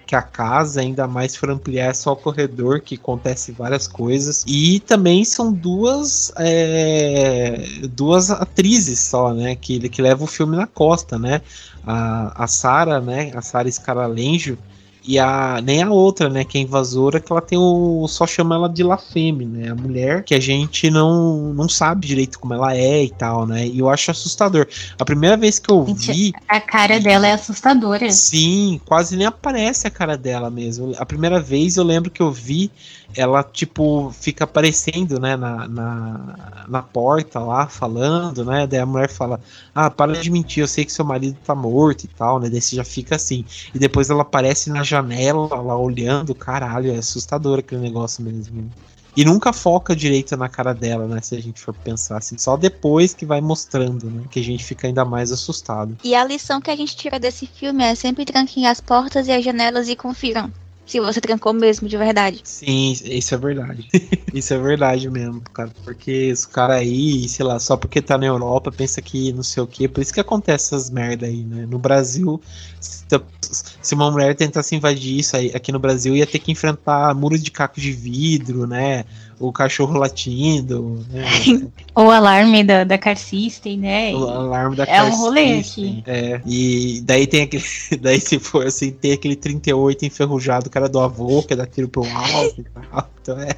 que 0.06 0.16
a 0.16 0.22
casa, 0.22 0.82
ainda 0.82 1.08
mais 1.08 1.36
for 1.36 1.50
ampliar, 1.52 1.92
é 1.92 1.94
só 1.94 2.14
o 2.14 2.16
corredor, 2.16 2.82
que 2.82 2.96
acontece 2.96 3.52
várias 3.52 3.88
coisas. 3.88 4.44
E 4.48 4.80
também 4.80 5.24
são 5.24 5.54
duas 5.54 6.32
é, 6.38 7.88
duas 7.92 8.32
atrizes 8.32 9.00
só, 9.00 9.34
né? 9.34 9.56
Que, 9.56 9.88
que 9.90 10.02
levam 10.02 10.26
o 10.26 10.28
filme 10.28 10.56
na 10.56 10.66
costa, 10.68 11.20
né? 11.20 11.42
A, 11.86 12.44
a 12.44 12.48
Sara, 12.48 13.00
né? 13.00 13.32
A 13.36 13.42
Sara 13.42 13.72
Scaralenjo 13.72 14.58
e 15.06 15.18
a, 15.18 15.62
nem 15.64 15.82
a 15.82 15.90
outra, 15.90 16.30
né, 16.30 16.44
que 16.44 16.58
é 16.58 16.62
invasora, 16.62 17.20
que 17.20 17.32
ela 17.32 17.42
tem 17.42 17.58
o. 17.58 18.06
só 18.08 18.28
chama 18.28 18.56
ela 18.56 18.70
de 18.70 18.84
La 18.84 18.98
Femme, 18.98 19.46
né? 19.46 19.70
A 19.70 19.76
mulher 19.76 20.24
que 20.24 20.36
a 20.36 20.40
gente 20.40 20.90
não, 20.90 21.54
não 21.54 21.70
sabe 21.70 22.08
direito 22.08 22.40
como 22.40 22.54
ela 22.54 22.76
é 22.76 23.04
e 23.04 23.10
tal, 23.10 23.48
né? 23.48 23.66
E 23.66 23.80
eu 23.80 23.90
acho 23.90 24.12
assustador. 24.12 24.68
A 24.98 25.06
primeira 25.06 25.38
vez 25.38 25.58
que 25.58 25.72
eu 25.72 25.84
vi. 25.84 26.34
A 26.48 26.60
cara 26.60 27.00
dela 27.00 27.28
é 27.28 27.32
assustadora. 27.32 28.10
Sim, 28.12 28.80
quase 28.86 29.16
nem 29.16 29.26
aparece 29.26 29.88
a 29.88 29.92
cara 29.92 30.18
dela 30.18 30.50
mesmo. 30.50 30.94
A 30.98 31.06
primeira 31.06 31.40
vez 31.40 31.78
eu 31.78 31.84
lembro 31.84 32.12
que 32.12 32.22
eu 32.22 32.32
vi 32.32 32.72
ela, 33.16 33.44
tipo, 33.44 34.12
fica 34.12 34.44
aparecendo, 34.44 35.20
né, 35.20 35.36
na, 35.36 35.68
na, 35.68 36.66
na, 36.68 36.84
porta 36.84 37.40
lá, 37.40 37.68
falando, 37.68 38.46
né, 38.46 38.68
daí 38.68 38.80
a 38.80 38.86
mulher 38.86 39.10
fala, 39.10 39.40
ah, 39.74 39.90
para 39.90 40.14
de 40.14 40.30
mentir, 40.30 40.62
eu 40.62 40.68
sei 40.68 40.86
que 40.86 40.92
seu 40.92 41.04
marido 41.04 41.38
tá 41.44 41.56
morto 41.56 42.04
e 42.04 42.08
tal, 42.08 42.40
né, 42.40 42.50
daí 42.50 42.62
você 42.62 42.76
já 42.76 42.84
fica 42.84 43.16
assim, 43.16 43.44
e 43.74 43.80
depois 43.80 44.10
ela 44.10 44.22
aparece 44.22 44.70
na 44.70 44.84
janela 44.90 45.62
lá 45.62 45.78
olhando, 45.78 46.34
caralho, 46.34 46.92
é 46.92 46.98
assustador 46.98 47.60
aquele 47.60 47.82
negócio 47.82 48.24
mesmo. 48.24 48.72
E 49.16 49.26
nunca 49.26 49.52
foca 49.52 49.96
direito 49.96 50.38
na 50.38 50.48
cara 50.48 50.74
dela, 50.74 51.08
né? 51.08 51.20
Se 51.22 51.36
a 51.36 51.42
gente 51.42 51.60
for 51.60 51.74
pensar 51.74 52.18
assim. 52.18 52.38
Só 52.38 52.56
depois 52.56 53.14
que 53.14 53.26
vai 53.26 53.42
mostrando, 53.42 54.10
né? 54.10 54.24
Que 54.30 54.40
a 54.40 54.44
gente 54.44 54.64
fica 54.64 54.88
ainda 54.88 55.04
mais 55.04 55.32
assustado. 55.32 55.98
E 56.04 56.16
a 56.16 56.24
lição 56.24 56.62
que 56.62 56.72
a 56.72 56.76
gente 56.76 56.96
tira 56.96 57.20
desse 57.20 57.46
filme 57.46 57.84
é 57.84 57.96
sempre 57.96 58.24
tranquem 58.24 58.68
as 58.68 58.80
portas 58.80 59.28
e 59.28 59.32
as 59.32 59.44
janelas 59.44 59.90
e 59.90 59.96
confiram 59.96 60.52
se 60.90 61.00
você 61.00 61.22
trancou 61.22 61.54
mesmo, 61.54 61.88
de 61.88 61.96
verdade. 61.96 62.42
Sim, 62.44 62.92
isso 62.92 63.36
é 63.36 63.38
verdade. 63.38 63.88
isso 64.34 64.54
é 64.54 64.58
verdade 64.58 65.08
mesmo, 65.10 65.40
cara. 65.54 65.72
Porque 65.84 66.32
os 66.32 66.46
caras 66.46 66.78
aí, 66.78 67.30
sei 67.30 67.46
lá, 67.46 67.60
só 67.60 67.78
porque 67.78 68.02
tá 68.02 68.18
na 68.18 68.26
Europa, 68.26 68.72
pensa 68.72 69.00
que 69.00 69.32
não 69.32 69.44
sei 69.44 69.62
o 69.62 69.68
quê. 69.68 69.88
Por 69.88 70.02
isso 70.02 70.12
que 70.12 70.20
acontece 70.20 70.74
essas 70.74 70.90
merda 70.90 71.28
aí, 71.28 71.44
né? 71.44 71.68
No 71.70 71.78
Brasil, 71.78 72.42
se 72.80 73.94
uma 73.94 74.10
mulher 74.10 74.36
tentasse 74.36 74.76
invadir 74.76 75.20
isso 75.20 75.38
aí, 75.38 75.52
aqui 75.54 75.72
no 75.72 75.80
Brasil, 75.80 76.16
ia 76.16 76.26
ter 76.26 76.40
que 76.40 76.52
enfrentar 76.52 77.14
muros 77.14 77.44
de 77.44 77.52
caco 77.52 77.80
de 77.80 77.92
vidro, 77.92 78.66
né? 78.66 79.06
O 79.40 79.52
cachorro 79.52 79.98
latindo. 79.98 81.06
Né? 81.10 81.24
o 81.96 82.12
alarme 82.12 82.64
da, 82.64 82.84
da 82.84 82.98
Car 82.98 83.18
System, 83.18 83.80
né? 83.80 84.14
O 84.14 84.28
alarme 84.28 84.76
da 84.76 84.84
é 84.84 84.88
Car 84.88 85.08
um 85.08 85.16
rolê 85.16 85.60
aqui. 85.60 86.04
É. 86.06 86.42
E 86.46 87.02
daí 87.04 87.26
tem 87.26 87.44
aquele. 87.44 87.64
Daí, 88.02 88.20
se 88.20 88.38
for 88.40 88.68
assim, 88.68 88.92
tem 88.92 89.14
aquele 89.14 89.36
38 89.36 90.06
enferrujado, 90.06 90.70
cara 90.70 90.90
do 90.90 91.00
avô, 91.00 91.42
que 91.44 91.56
dá 91.56 91.66
tiro 91.66 91.88
pro 91.88 92.04
alto 92.04 92.62
e 92.62 92.64
tal. 92.64 93.10
Então 93.22 93.40
é. 93.40 93.56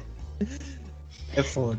É 1.34 1.42
foda. 1.42 1.78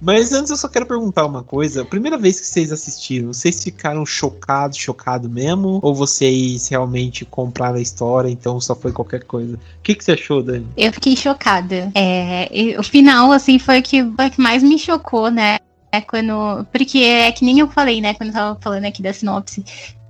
Mas 0.00 0.32
antes 0.32 0.50
eu 0.50 0.56
só 0.56 0.68
quero 0.68 0.86
perguntar 0.86 1.26
uma 1.26 1.42
coisa. 1.42 1.84
Primeira 1.84 2.18
vez 2.18 2.40
que 2.40 2.46
vocês 2.46 2.72
assistiram, 2.72 3.32
vocês 3.32 3.62
ficaram 3.62 4.04
chocados, 4.04 4.78
chocados 4.78 5.30
mesmo? 5.30 5.80
Ou 5.82 5.94
vocês 5.94 6.68
realmente 6.68 7.24
compraram 7.24 7.76
a 7.76 7.82
história, 7.82 8.28
então 8.28 8.60
só 8.60 8.74
foi 8.74 8.92
qualquer 8.92 9.24
coisa? 9.24 9.56
O 9.56 9.82
que, 9.82 9.94
que 9.94 10.04
você 10.04 10.12
achou, 10.12 10.42
Dani? 10.42 10.66
Eu 10.76 10.92
fiquei 10.92 11.16
chocada. 11.16 11.90
É, 11.94 12.48
o 12.78 12.82
final, 12.82 13.32
assim, 13.32 13.58
foi 13.58 13.80
o 13.80 13.82
que, 13.82 14.04
foi 14.14 14.30
que 14.30 14.40
mais 14.40 14.62
me 14.62 14.78
chocou, 14.78 15.30
né? 15.30 15.58
É 15.92 16.00
quando. 16.00 16.66
Porque 16.72 16.98
é 16.98 17.30
que 17.30 17.44
nem 17.44 17.60
eu 17.60 17.68
falei, 17.68 18.00
né? 18.00 18.14
Quando 18.14 18.30
eu 18.30 18.34
tava 18.34 18.58
falando 18.60 18.84
aqui 18.84 19.02
da 19.02 19.12
sinopse. 19.12 19.64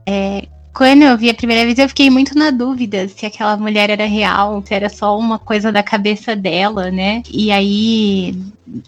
É, 0.07 0.47
quando 0.75 1.03
eu 1.03 1.17
vi 1.17 1.31
a 1.31 1.35
primeira 1.35 1.65
vez, 1.65 1.79
eu 1.79 1.89
fiquei 1.89 2.11
muito 2.11 2.37
na 2.37 2.51
dúvida 2.51 3.09
se 3.09 3.25
aquela 3.25 3.57
mulher 3.57 3.91
era 3.91 4.07
real, 4.07 4.61
se 4.67 4.75
era 4.75 4.89
só 4.89 5.17
uma 5.17 5.39
coisa 5.39 5.71
da 5.71 5.85
cabeça 5.85 6.35
dela, 6.35 6.91
né? 6.91 7.23
E 7.31 7.53
aí, 7.53 8.37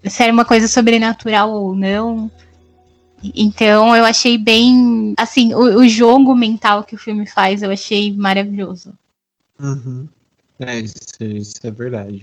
se 0.04 0.22
era 0.22 0.32
uma 0.32 0.44
coisa 0.44 0.66
sobrenatural 0.66 1.52
ou 1.52 1.76
não. 1.76 2.30
Então, 3.22 3.94
eu 3.94 4.04
achei 4.04 4.36
bem. 4.36 5.14
Assim, 5.16 5.54
o, 5.54 5.78
o 5.78 5.88
jogo 5.88 6.34
mental 6.34 6.82
que 6.82 6.96
o 6.96 6.98
filme 6.98 7.24
faz, 7.24 7.62
eu 7.62 7.70
achei 7.70 8.12
maravilhoso. 8.12 8.92
Uhum. 9.60 10.08
É, 10.58 10.80
isso, 10.80 10.96
isso 11.20 11.60
é 11.62 11.70
verdade. 11.70 12.22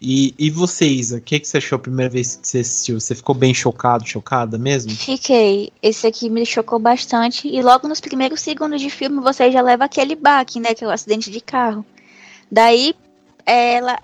E, 0.00 0.32
e 0.38 0.48
você, 0.48 0.86
Isa, 0.86 1.18
o 1.18 1.20
que, 1.20 1.40
que 1.40 1.48
você 1.48 1.58
achou 1.58 1.76
a 1.76 1.80
primeira 1.80 2.10
vez 2.10 2.36
que 2.36 2.46
você 2.46 2.60
assistiu? 2.60 3.00
Você 3.00 3.14
ficou 3.14 3.34
bem 3.34 3.52
chocado, 3.52 4.06
chocada 4.06 4.56
mesmo? 4.56 4.92
Fiquei. 4.92 5.72
Esse 5.82 6.06
aqui 6.06 6.30
me 6.30 6.46
chocou 6.46 6.78
bastante. 6.78 7.48
E 7.48 7.60
logo 7.60 7.88
nos 7.88 8.00
primeiros 8.00 8.40
segundos 8.40 8.80
de 8.80 8.90
filme 8.90 9.20
você 9.20 9.50
já 9.50 9.60
leva 9.60 9.84
aquele 9.84 10.14
baque, 10.14 10.60
né? 10.60 10.72
Que 10.72 10.84
é 10.84 10.86
o 10.86 10.90
acidente 10.90 11.30
de 11.30 11.40
carro. 11.40 11.84
Daí 12.50 12.94
ela, 13.44 13.98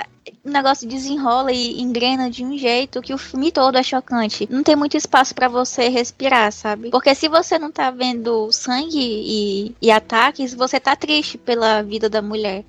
o 0.45 0.51
negócio 0.51 0.88
desenrola 0.88 1.53
e 1.53 1.80
engrena 1.80 2.30
de 2.30 2.45
um 2.45 2.57
jeito 2.59 3.01
que 3.01 3.14
o 3.14 3.18
filme 3.18 3.53
todo 3.53 3.78
é 3.78 3.82
chocante. 3.82 4.49
Não 4.51 4.62
tem 4.62 4.74
muito 4.74 4.97
espaço 4.97 5.34
para 5.34 5.49
você 5.49 5.88
respirar, 5.88 6.51
sabe? 6.51 6.90
Porque 6.90 7.14
se 7.14 7.28
você 7.28 7.57
não 7.57 7.70
tá 7.70 7.90
vendo 7.90 8.51
sangue 8.51 8.99
e, 8.99 9.74
e 9.80 9.90
ataques, 9.92 10.55
você 10.55 10.80
tá 10.80 10.97
triste 10.97 11.38
pela 11.38 11.82
vida 11.82 12.09
da 12.09 12.20
mulher. 12.20 12.64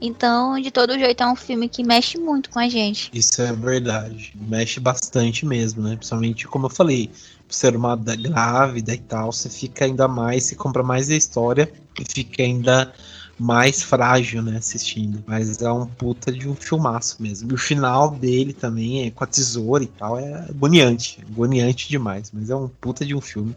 Então, 0.00 0.60
de 0.60 0.70
todo 0.70 0.98
jeito, 0.98 1.22
é 1.22 1.26
um 1.26 1.36
filme 1.36 1.68
que 1.68 1.82
mexe 1.82 2.18
muito 2.18 2.50
com 2.50 2.58
a 2.58 2.68
gente. 2.68 3.10
Isso 3.12 3.40
é 3.42 3.52
verdade. 3.52 4.32
Mexe 4.34 4.78
bastante 4.80 5.44
mesmo, 5.44 5.82
né? 5.82 5.96
Principalmente, 5.96 6.46
como 6.46 6.66
eu 6.66 6.70
falei, 6.70 7.10
ser 7.48 7.74
uma 7.74 7.96
grávida 7.96 8.94
e 8.94 8.98
tal, 8.98 9.32
você 9.32 9.48
fica 9.48 9.84
ainda 9.84 10.06
mais, 10.06 10.44
você 10.44 10.54
compra 10.54 10.82
mais 10.82 11.08
a 11.10 11.16
história 11.16 11.70
e 11.98 12.04
fica 12.04 12.42
ainda 12.42 12.92
mais 13.38 13.82
frágil, 13.82 14.42
né, 14.42 14.56
assistindo. 14.58 15.22
Mas 15.26 15.62
é 15.62 15.70
um 15.70 15.86
puta 15.86 16.32
de 16.32 16.48
um 16.48 16.54
filmaço 16.54 17.22
mesmo. 17.22 17.50
E 17.50 17.54
o 17.54 17.58
final 17.58 18.10
dele 18.10 18.52
também 18.52 19.06
é 19.06 19.10
com 19.10 19.24
a 19.24 19.26
tesoura 19.26 19.84
e 19.84 19.86
tal, 19.86 20.18
é 20.18 20.34
agoniante. 20.48 21.20
Agoniante 21.30 21.88
demais. 21.88 22.30
Mas 22.32 22.50
é 22.50 22.56
um 22.56 22.68
puta 22.68 23.04
de 23.04 23.14
um 23.14 23.20
filme 23.20 23.54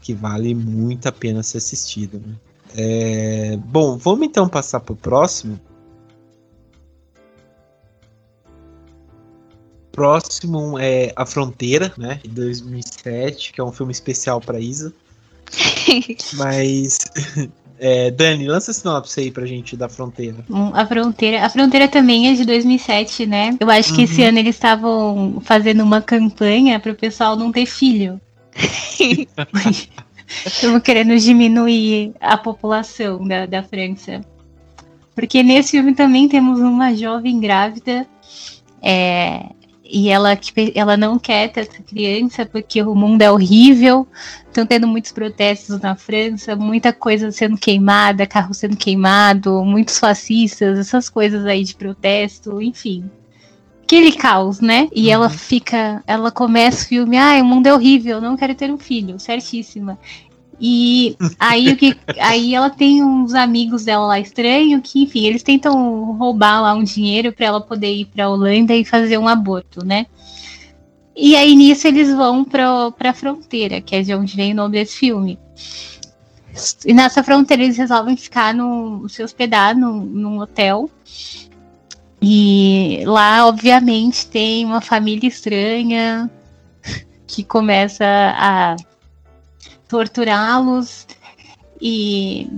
que 0.00 0.12
vale 0.12 0.54
muito 0.54 1.06
a 1.06 1.12
pena 1.12 1.42
ser 1.42 1.58
assistido, 1.58 2.20
né? 2.24 2.34
É, 2.76 3.56
bom, 3.56 3.96
vamos 3.96 4.26
então 4.26 4.48
passar 4.48 4.80
para 4.80 4.92
o 4.92 4.96
próximo. 4.96 5.58
Próximo 9.92 10.76
é 10.78 11.12
A 11.14 11.24
Fronteira, 11.24 11.92
né? 11.96 12.20
De 12.22 12.30
2007, 12.30 13.52
que 13.52 13.60
é 13.60 13.64
um 13.64 13.70
filme 13.70 13.92
especial 13.92 14.40
para 14.40 14.58
Isa. 14.58 14.92
Mas 16.34 16.98
É, 17.78 18.10
Dani, 18.10 18.46
lança 18.46 18.70
esse 18.70 18.80
sinopse 18.80 19.20
aí 19.20 19.30
pra 19.30 19.44
gente 19.46 19.76
da 19.76 19.88
Fronteira. 19.88 20.38
A 20.72 20.86
Fronteira, 20.86 21.44
a 21.44 21.50
Fronteira 21.50 21.88
também 21.88 22.28
é 22.28 22.34
de 22.34 22.44
2007, 22.44 23.26
né? 23.26 23.56
Eu 23.58 23.68
acho 23.68 23.92
que 23.92 23.98
uhum. 23.98 24.04
esse 24.04 24.22
ano 24.22 24.38
eles 24.38 24.54
estavam 24.54 25.42
fazendo 25.44 25.82
uma 25.82 26.00
campanha 26.00 26.78
pro 26.78 26.94
pessoal 26.94 27.36
não 27.36 27.50
ter 27.50 27.66
filho. 27.66 28.20
Estamos 30.44 30.82
querendo 30.82 31.16
diminuir 31.18 32.14
a 32.20 32.36
população 32.36 33.26
da, 33.26 33.46
da 33.46 33.62
França. 33.62 34.20
Porque 35.14 35.42
nesse 35.42 35.72
filme 35.72 35.94
também 35.94 36.28
temos 36.28 36.60
uma 36.60 36.94
jovem 36.94 37.38
grávida. 37.38 38.06
É, 38.82 39.46
e 39.84 40.08
ela, 40.08 40.36
ela 40.74 40.96
não 40.96 41.18
quer 41.18 41.52
ter 41.52 41.60
essa 41.60 41.82
criança 41.82 42.44
porque 42.44 42.82
o 42.82 42.94
mundo 42.94 43.22
é 43.22 43.30
horrível. 43.30 44.08
Estão 44.46 44.66
tendo 44.66 44.88
muitos 44.88 45.12
protestos 45.12 45.80
na 45.80 45.94
França, 45.94 46.56
muita 46.56 46.92
coisa 46.92 47.30
sendo 47.30 47.56
queimada, 47.56 48.26
carro 48.26 48.54
sendo 48.54 48.76
queimado, 48.76 49.64
muitos 49.64 49.98
fascistas, 49.98 50.78
essas 50.78 51.08
coisas 51.08 51.44
aí 51.46 51.62
de 51.62 51.74
protesto, 51.74 52.60
enfim. 52.60 53.04
Aquele 53.94 54.10
caos, 54.10 54.60
né? 54.60 54.88
E 54.92 55.06
uhum. 55.06 55.12
ela 55.12 55.30
fica. 55.30 56.02
Ela 56.04 56.32
começa 56.32 56.84
o 56.84 56.88
filme, 56.88 57.16
ai, 57.16 57.40
o 57.40 57.44
mundo 57.44 57.68
é 57.68 57.72
horrível, 57.72 58.20
não 58.20 58.36
quero 58.36 58.52
ter 58.52 58.68
um 58.68 58.76
filho, 58.76 59.20
certíssima. 59.20 59.96
E 60.60 61.16
aí 61.38 61.68
o 61.68 61.76
que 61.76 61.96
aí 62.18 62.56
ela 62.56 62.70
tem 62.70 63.04
uns 63.04 63.34
amigos 63.34 63.84
dela 63.84 64.04
lá 64.04 64.18
estranho 64.18 64.82
que, 64.82 65.04
enfim, 65.04 65.26
eles 65.26 65.44
tentam 65.44 66.12
roubar 66.16 66.60
lá 66.60 66.74
um 66.74 66.82
dinheiro 66.82 67.32
para 67.32 67.46
ela 67.46 67.60
poder 67.60 67.94
ir 67.94 68.06
para 68.06 68.28
Holanda 68.28 68.74
e 68.74 68.84
fazer 68.84 69.16
um 69.16 69.28
aborto, 69.28 69.84
né? 69.84 70.06
E 71.16 71.36
aí 71.36 71.54
nisso 71.54 71.86
eles 71.86 72.12
vão 72.12 72.44
para 72.44 72.92
a 72.98 73.14
fronteira, 73.14 73.80
que 73.80 73.94
é 73.94 74.02
de 74.02 74.12
onde 74.12 74.34
vem 74.34 74.52
o 74.52 74.56
nome 74.56 74.72
desse 74.72 74.96
filme. 74.96 75.38
E 76.84 76.92
nessa 76.92 77.22
fronteira 77.22 77.62
eles 77.62 77.76
resolvem 77.76 78.16
ficar 78.16 78.52
no 78.52 79.08
se 79.08 79.22
hospedar 79.22 79.76
no, 79.76 80.00
num 80.00 80.40
hotel. 80.40 80.90
E 82.24 83.02
lá, 83.04 83.46
obviamente, 83.46 84.26
tem 84.26 84.64
uma 84.64 84.80
família 84.80 85.28
estranha 85.28 86.30
que 87.26 87.44
começa 87.44 88.04
a 88.04 88.76
torturá-los 89.86 91.06
e 91.80 92.48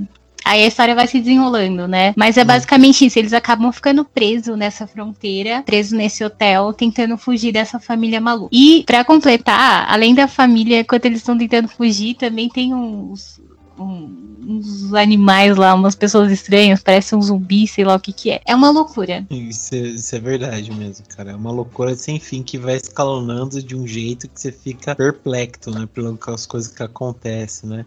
aí 0.44 0.62
a 0.62 0.66
história 0.68 0.94
vai 0.94 1.08
se 1.08 1.18
desenrolando, 1.18 1.88
né? 1.88 2.14
Mas 2.16 2.36
é 2.36 2.42
hum. 2.42 2.46
basicamente 2.46 3.04
isso, 3.04 3.18
eles 3.18 3.32
acabam 3.32 3.72
ficando 3.72 4.04
presos 4.04 4.56
nessa 4.56 4.86
fronteira, 4.86 5.62
presos 5.62 5.92
nesse 5.92 6.24
hotel, 6.24 6.72
tentando 6.72 7.18
fugir 7.18 7.50
dessa 7.52 7.80
família 7.80 8.20
maluca. 8.20 8.50
E 8.52 8.84
para 8.86 9.04
completar, 9.04 9.86
além 9.90 10.14
da 10.14 10.28
família, 10.28 10.80
enquanto 10.80 11.06
eles 11.06 11.18
estão 11.18 11.36
tentando 11.36 11.66
fugir, 11.66 12.14
também 12.14 12.48
tem 12.48 12.72
uns 12.72 13.40
uns 13.79 14.95
animais 14.95 15.57
lá, 15.57 15.74
umas 15.74 15.95
pessoas 15.95 16.31
estranhas, 16.31 16.83
parece 16.83 17.14
um 17.14 17.22
zumbi, 17.22 17.66
sei 17.66 17.85
lá 17.85 17.97
o 17.97 18.01
que 18.01 18.12
que 18.12 18.31
é. 18.31 18.41
É 18.47 18.55
uma 18.55 18.70
loucura. 18.70 19.27
Isso 19.31 19.74
é, 19.74 19.79
isso 19.79 20.14
é 20.14 20.20
verdade 20.20 20.72
mesmo, 20.72 21.05
cara. 21.09 21.33
É 21.33 21.35
uma 21.35 21.51
loucura 21.51 21.95
sem 21.95 22.20
fim 22.20 22.43
que 22.43 22.57
vai 22.57 22.77
escalonando 22.77 23.62
de 23.62 23.77
um 23.77 23.87
jeito 23.87 24.29
que 24.29 24.41
você 24.41 24.53
fica 24.53 24.95
perplexo, 24.95 25.70
né? 25.70 25.89
Pelas 25.93 26.47
coisas 26.47 26.72
que 26.72 26.83
acontecem, 26.83 27.68
né? 27.68 27.87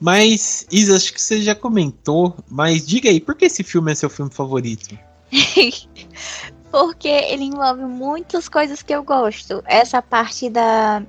Mas, 0.00 0.66
Isa, 0.70 0.96
acho 0.96 1.12
que 1.12 1.20
você 1.20 1.42
já 1.42 1.54
comentou, 1.54 2.34
mas 2.48 2.86
diga 2.86 3.10
aí, 3.10 3.20
por 3.20 3.34
que 3.34 3.44
esse 3.44 3.62
filme 3.62 3.92
é 3.92 3.94
seu 3.94 4.08
filme 4.08 4.30
favorito? 4.32 4.98
Porque 6.70 7.08
ele 7.08 7.44
envolve 7.44 7.84
muitas 7.84 8.48
coisas 8.48 8.80
que 8.80 8.94
eu 8.94 9.02
gosto. 9.02 9.62
Essa 9.66 10.00
parte 10.00 10.48
da 10.48 11.02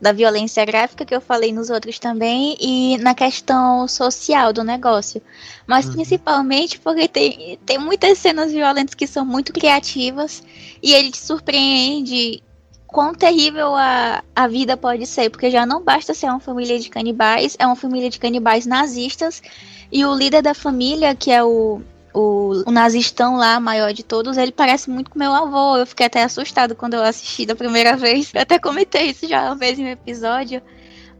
da 0.00 0.12
violência 0.12 0.64
gráfica 0.64 1.04
que 1.04 1.14
eu 1.14 1.20
falei 1.20 1.52
nos 1.52 1.70
outros 1.70 1.98
também 1.98 2.56
e 2.60 2.98
na 2.98 3.14
questão 3.14 3.88
social 3.88 4.52
do 4.52 4.62
negócio. 4.62 5.22
Mas 5.66 5.86
uhum. 5.86 5.92
principalmente 5.92 6.78
porque 6.78 7.08
tem, 7.08 7.58
tem 7.64 7.78
muitas 7.78 8.18
cenas 8.18 8.52
violentas 8.52 8.94
que 8.94 9.06
são 9.06 9.24
muito 9.24 9.52
criativas 9.52 10.42
e 10.82 10.92
ele 10.92 11.10
te 11.10 11.18
surpreende 11.18 12.42
quão 12.86 13.14
terrível 13.14 13.74
a, 13.74 14.22
a 14.34 14.46
vida 14.46 14.76
pode 14.76 15.06
ser, 15.06 15.28
porque 15.30 15.50
já 15.50 15.66
não 15.66 15.82
basta 15.82 16.14
ser 16.14 16.26
uma 16.26 16.40
família 16.40 16.78
de 16.78 16.88
canibais, 16.88 17.56
é 17.58 17.66
uma 17.66 17.76
família 17.76 18.08
de 18.08 18.18
canibais 18.18 18.64
nazistas 18.64 19.42
e 19.90 20.04
o 20.04 20.14
líder 20.14 20.42
da 20.42 20.54
família, 20.54 21.14
que 21.14 21.30
é 21.30 21.42
o 21.42 21.82
o, 22.16 22.62
o 22.66 22.70
nazistão 22.70 23.36
lá, 23.36 23.60
maior 23.60 23.92
de 23.92 24.02
todos, 24.02 24.38
ele 24.38 24.50
parece 24.50 24.88
muito 24.88 25.10
com 25.10 25.18
meu 25.18 25.34
avô. 25.34 25.76
Eu 25.76 25.86
fiquei 25.86 26.06
até 26.06 26.22
assustado 26.22 26.74
quando 26.74 26.94
eu 26.94 27.02
assisti 27.02 27.44
da 27.44 27.54
primeira 27.54 27.94
vez. 27.98 28.32
Eu 28.32 28.40
até 28.40 28.58
comentei 28.58 29.10
isso 29.10 29.28
já 29.28 29.44
uma 29.44 29.54
vez 29.54 29.78
em 29.78 29.84
um 29.84 29.88
episódio. 29.88 30.62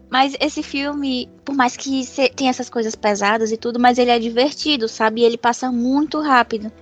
Mas 0.09 0.35
esse 0.41 0.63
filme, 0.63 1.29
por 1.45 1.55
mais 1.55 1.77
que 1.77 2.03
tenha 2.35 2.49
essas 2.49 2.71
coisas 2.71 2.95
pesadas 2.95 3.53
e 3.53 3.59
tudo, 3.59 3.79
mas 3.79 3.99
ele 3.99 4.11
é 4.11 4.19
divertido, 4.19 4.89
sabe? 4.89 5.21
E 5.21 5.25
ele 5.25 5.37
passa 5.37 5.71
muito 5.71 6.19
rápido. 6.23 6.73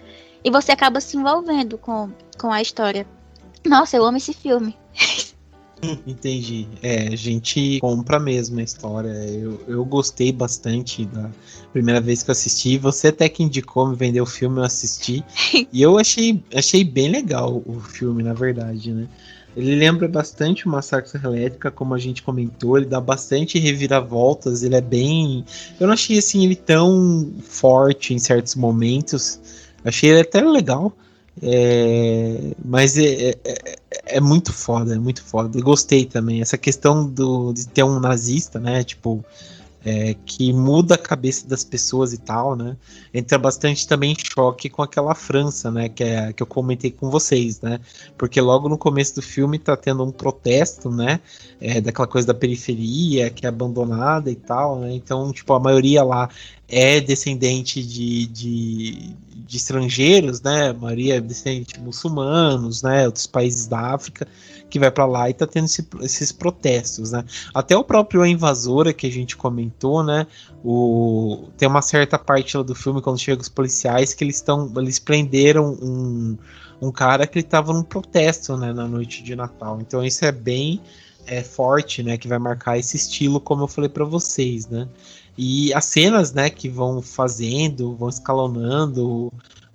E 0.44 0.50
você 0.50 0.70
acaba 0.70 1.00
se 1.00 1.16
envolvendo 1.16 1.76
com, 1.76 2.12
com 2.38 2.52
a 2.52 2.62
história. 2.62 3.04
Nossa, 3.66 3.96
eu 3.96 4.04
amo 4.04 4.18
esse 4.18 4.32
filme. 4.32 4.78
Entendi. 6.06 6.66
É, 6.82 7.08
a 7.08 7.16
gente 7.16 7.78
compra 7.80 8.18
mesmo 8.18 8.60
a 8.60 8.62
história. 8.62 9.08
Eu, 9.08 9.60
eu 9.66 9.84
gostei 9.84 10.32
bastante 10.32 11.04
da 11.06 11.30
primeira 11.72 12.00
vez 12.00 12.22
que 12.22 12.30
eu 12.30 12.32
assisti. 12.32 12.78
Você 12.78 13.08
até 13.08 13.28
que 13.28 13.42
indicou 13.42 13.88
me 13.88 13.96
vender 13.96 14.20
o 14.20 14.26
filme, 14.26 14.58
eu 14.58 14.64
assisti. 14.64 15.24
e 15.72 15.82
eu 15.82 15.98
achei, 15.98 16.42
achei 16.54 16.84
bem 16.84 17.10
legal 17.10 17.62
o 17.66 17.80
filme, 17.80 18.22
na 18.22 18.32
verdade, 18.32 18.92
né? 18.92 19.08
Ele 19.56 19.76
lembra 19.76 20.08
bastante 20.08 20.66
o 20.66 20.68
Massacre 20.68 21.20
Elétrica, 21.22 21.70
como 21.70 21.94
a 21.94 21.98
gente 21.98 22.22
comentou. 22.22 22.76
Ele 22.76 22.86
dá 22.86 23.00
bastante 23.00 23.58
reviravoltas. 23.58 24.64
Ele 24.64 24.74
é 24.74 24.80
bem. 24.80 25.44
Eu 25.78 25.86
não 25.86 25.94
achei 25.94 26.18
assim 26.18 26.44
ele 26.44 26.56
tão 26.56 27.32
forte 27.40 28.12
em 28.12 28.18
certos 28.18 28.56
momentos. 28.56 29.38
Achei 29.84 30.10
ele 30.10 30.20
até 30.22 30.40
legal. 30.40 30.92
É, 31.42 32.52
mas 32.64 32.96
é, 32.96 33.30
é, 33.44 33.76
é, 34.06 34.20
muito 34.20 34.52
foda, 34.52 34.94
é 34.94 34.98
muito 34.98 35.22
foda. 35.22 35.60
Gostei 35.60 36.04
também. 36.04 36.40
Essa 36.40 36.58
questão 36.58 37.06
do, 37.06 37.52
de 37.52 37.66
ter 37.68 37.82
um 37.82 37.98
nazista, 38.00 38.58
né? 38.58 38.84
Tipo, 38.84 39.24
é, 39.84 40.16
que 40.24 40.52
muda 40.52 40.94
a 40.94 40.98
cabeça 40.98 41.46
das 41.46 41.62
pessoas 41.62 42.14
e 42.14 42.18
tal, 42.18 42.56
né? 42.56 42.74
Entra 43.12 43.36
bastante 43.38 43.86
também 43.86 44.12
em 44.12 44.16
choque 44.16 44.70
com 44.70 44.82
aquela 44.82 45.14
França, 45.14 45.70
né? 45.70 45.90
Que, 45.90 46.02
é, 46.02 46.32
que 46.32 46.42
eu 46.42 46.46
comentei 46.46 46.90
com 46.90 47.10
vocês, 47.10 47.60
né? 47.60 47.78
Porque 48.16 48.40
logo 48.40 48.68
no 48.68 48.78
começo 48.78 49.16
do 49.16 49.22
filme 49.22 49.58
tá 49.58 49.76
tendo 49.76 50.02
um 50.02 50.10
protesto, 50.10 50.90
né? 50.90 51.20
É, 51.60 51.82
daquela 51.82 52.08
coisa 52.08 52.26
da 52.26 52.34
periferia 52.34 53.28
que 53.28 53.44
é 53.44 53.48
abandonada 53.48 54.30
e 54.30 54.36
tal, 54.36 54.80
né? 54.80 54.94
Então, 54.94 55.30
tipo, 55.32 55.52
a 55.52 55.60
maioria 55.60 56.02
lá 56.02 56.30
é 56.66 56.98
descendente 56.98 57.84
de, 57.84 58.26
de, 58.26 59.10
de 59.46 59.56
estrangeiros, 59.56 60.40
né? 60.40 60.70
A 60.70 60.74
maioria 60.74 61.16
é 61.16 61.20
descendente 61.20 61.74
de 61.74 61.80
muçulmanos, 61.80 62.82
né? 62.82 63.04
Outros 63.04 63.26
países 63.26 63.66
da 63.66 63.94
África 63.94 64.26
que 64.74 64.78
vai 64.80 64.90
para 64.90 65.06
lá 65.06 65.30
e 65.30 65.32
tá 65.32 65.46
tendo 65.46 65.66
esse, 65.66 65.86
esses 66.00 66.32
protestos, 66.32 67.12
né? 67.12 67.24
Até 67.54 67.76
o 67.76 67.84
próprio 67.84 68.22
A 68.22 68.28
Invasora 68.28 68.92
que 68.92 69.06
a 69.06 69.10
gente 69.10 69.36
comentou, 69.36 70.02
né? 70.02 70.26
O, 70.64 71.46
tem 71.56 71.68
uma 71.68 71.80
certa 71.80 72.18
parte 72.18 72.60
do 72.60 72.74
filme 72.74 73.00
quando 73.00 73.16
chega 73.16 73.40
os 73.40 73.48
policiais 73.48 74.12
que 74.12 74.24
eles 74.24 74.34
estão, 74.34 74.68
eles 74.76 74.98
prenderam 74.98 75.78
um, 75.80 76.36
um 76.82 76.90
cara 76.90 77.24
que 77.24 77.38
ele 77.38 77.46
tava 77.46 77.72
num 77.72 77.84
protesto, 77.84 78.56
né? 78.56 78.72
Na 78.72 78.88
noite 78.88 79.22
de 79.22 79.36
Natal. 79.36 79.78
Então 79.80 80.04
isso 80.04 80.24
é 80.24 80.32
bem 80.32 80.80
é, 81.24 81.40
forte, 81.44 82.02
né? 82.02 82.18
Que 82.18 82.26
vai 82.26 82.40
marcar 82.40 82.76
esse 82.76 82.96
estilo, 82.96 83.38
como 83.38 83.62
eu 83.62 83.68
falei 83.68 83.88
para 83.88 84.04
vocês, 84.04 84.66
né? 84.66 84.88
E 85.38 85.72
as 85.72 85.84
cenas, 85.84 86.32
né, 86.32 86.50
que 86.50 86.68
vão 86.68 87.00
fazendo, 87.00 87.94
vão 87.94 88.08
escalonando, 88.08 89.32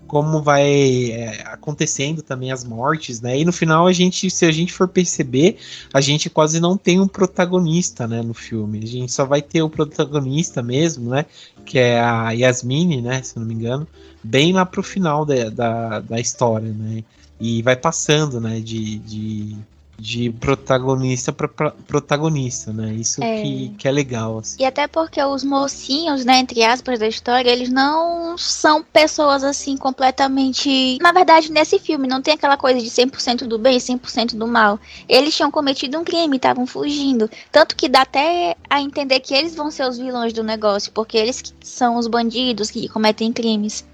como 0.08 0.42
vai 0.42 1.12
é, 1.12 1.42
acontecendo 1.46 2.22
também 2.22 2.52
as 2.52 2.64
mortes, 2.64 3.22
né? 3.22 3.38
E 3.38 3.46
no 3.46 3.52
final 3.52 3.86
a 3.86 3.94
gente, 3.94 4.30
se 4.30 4.46
a 4.46 4.52
gente 4.52 4.74
for 4.74 4.88
perceber, 4.88 5.58
a 5.94 6.02
gente 6.02 6.30
quase 6.30 6.60
não 6.60 6.76
tem 6.78 7.00
um 7.00 7.08
protagonista, 7.08 8.08
né, 8.08 8.22
no 8.22 8.34
filme. 8.34 8.80
A 8.84 8.88
gente 8.88 9.12
só 9.12 9.26
vai 9.26 9.42
ter 9.42 9.62
o 9.62 9.70
protagonista 9.70 10.64
mesmo, 10.64 11.12
né? 11.12 11.26
Que 11.66 11.78
é 11.78 12.00
a 12.00 12.32
Yasmine, 12.32 13.02
né? 13.02 13.22
Se 13.22 13.38
não 13.38 13.46
me 13.46 13.54
engano, 13.54 13.88
bem 14.24 14.52
lá 14.52 14.66
pro 14.66 14.82
final 14.82 15.26
da, 15.26 15.50
da, 15.50 16.00
da 16.00 16.20
história, 16.20 16.74
né? 16.74 17.04
E 17.40 17.62
vai 17.62 17.76
passando, 17.76 18.42
né? 18.42 18.60
de, 18.60 19.00
de 19.00 19.56
de 20.00 20.32
protagonista 20.32 21.34
para 21.34 21.48
protagonista, 21.48 22.72
né? 22.72 22.94
Isso 22.94 23.24
é. 23.24 23.42
Que, 23.42 23.70
que 23.78 23.88
é 23.88 23.92
legal. 23.92 24.40
Assim. 24.40 24.62
E 24.62 24.66
até 24.66 24.88
porque 24.88 25.22
os 25.22 25.44
mocinhos, 25.44 26.24
né, 26.24 26.40
entre 26.40 26.64
aspas, 26.64 27.00
da 27.00 27.08
história, 27.08 27.50
eles 27.50 27.70
não 27.70 28.38
são 28.38 28.84
pessoas 28.84 29.44
assim 29.44 29.76
completamente. 29.76 30.98
Na 31.02 31.12
verdade, 31.12 31.52
nesse 31.52 31.80
filme 31.80 32.08
não 32.08 32.22
tem 32.22 32.34
aquela 32.34 32.58
coisa 32.58 32.80
de 32.80 32.90
100% 32.90 33.48
do 33.48 33.60
bem 33.60 33.78
e 33.78 33.80
100% 33.80 34.36
do 34.36 34.48
mal. 34.48 34.80
Eles 35.08 35.36
tinham 35.36 35.52
cometido 35.52 36.00
um 36.00 36.04
crime, 36.04 36.38
estavam 36.38 36.66
fugindo. 36.66 37.30
Tanto 37.52 37.76
que 37.76 37.90
dá 37.90 38.02
até 38.02 38.56
a 38.70 38.82
entender 38.82 39.20
que 39.20 39.34
eles 39.34 39.56
vão 39.56 39.70
ser 39.70 39.88
os 39.88 39.98
vilões 39.98 40.34
do 40.34 40.44
negócio, 40.44 40.92
porque 40.92 41.18
eles 41.18 41.54
são 41.62 41.98
os 41.98 42.08
bandidos 42.08 42.72
que 42.72 42.88
cometem 42.88 43.34
crimes. 43.34 43.86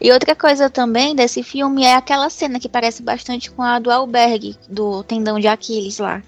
E 0.00 0.12
outra 0.12 0.34
coisa 0.34 0.68
também 0.68 1.14
desse 1.14 1.42
filme 1.42 1.84
é 1.84 1.94
aquela 1.94 2.28
cena 2.28 2.60
que 2.60 2.68
parece 2.68 3.02
bastante 3.02 3.50
com 3.50 3.62
a 3.62 3.78
do 3.78 3.90
albergue, 3.90 4.56
do 4.68 5.02
tendão 5.02 5.38
de 5.38 5.48
Aquiles 5.48 5.98
lá. 5.98 6.22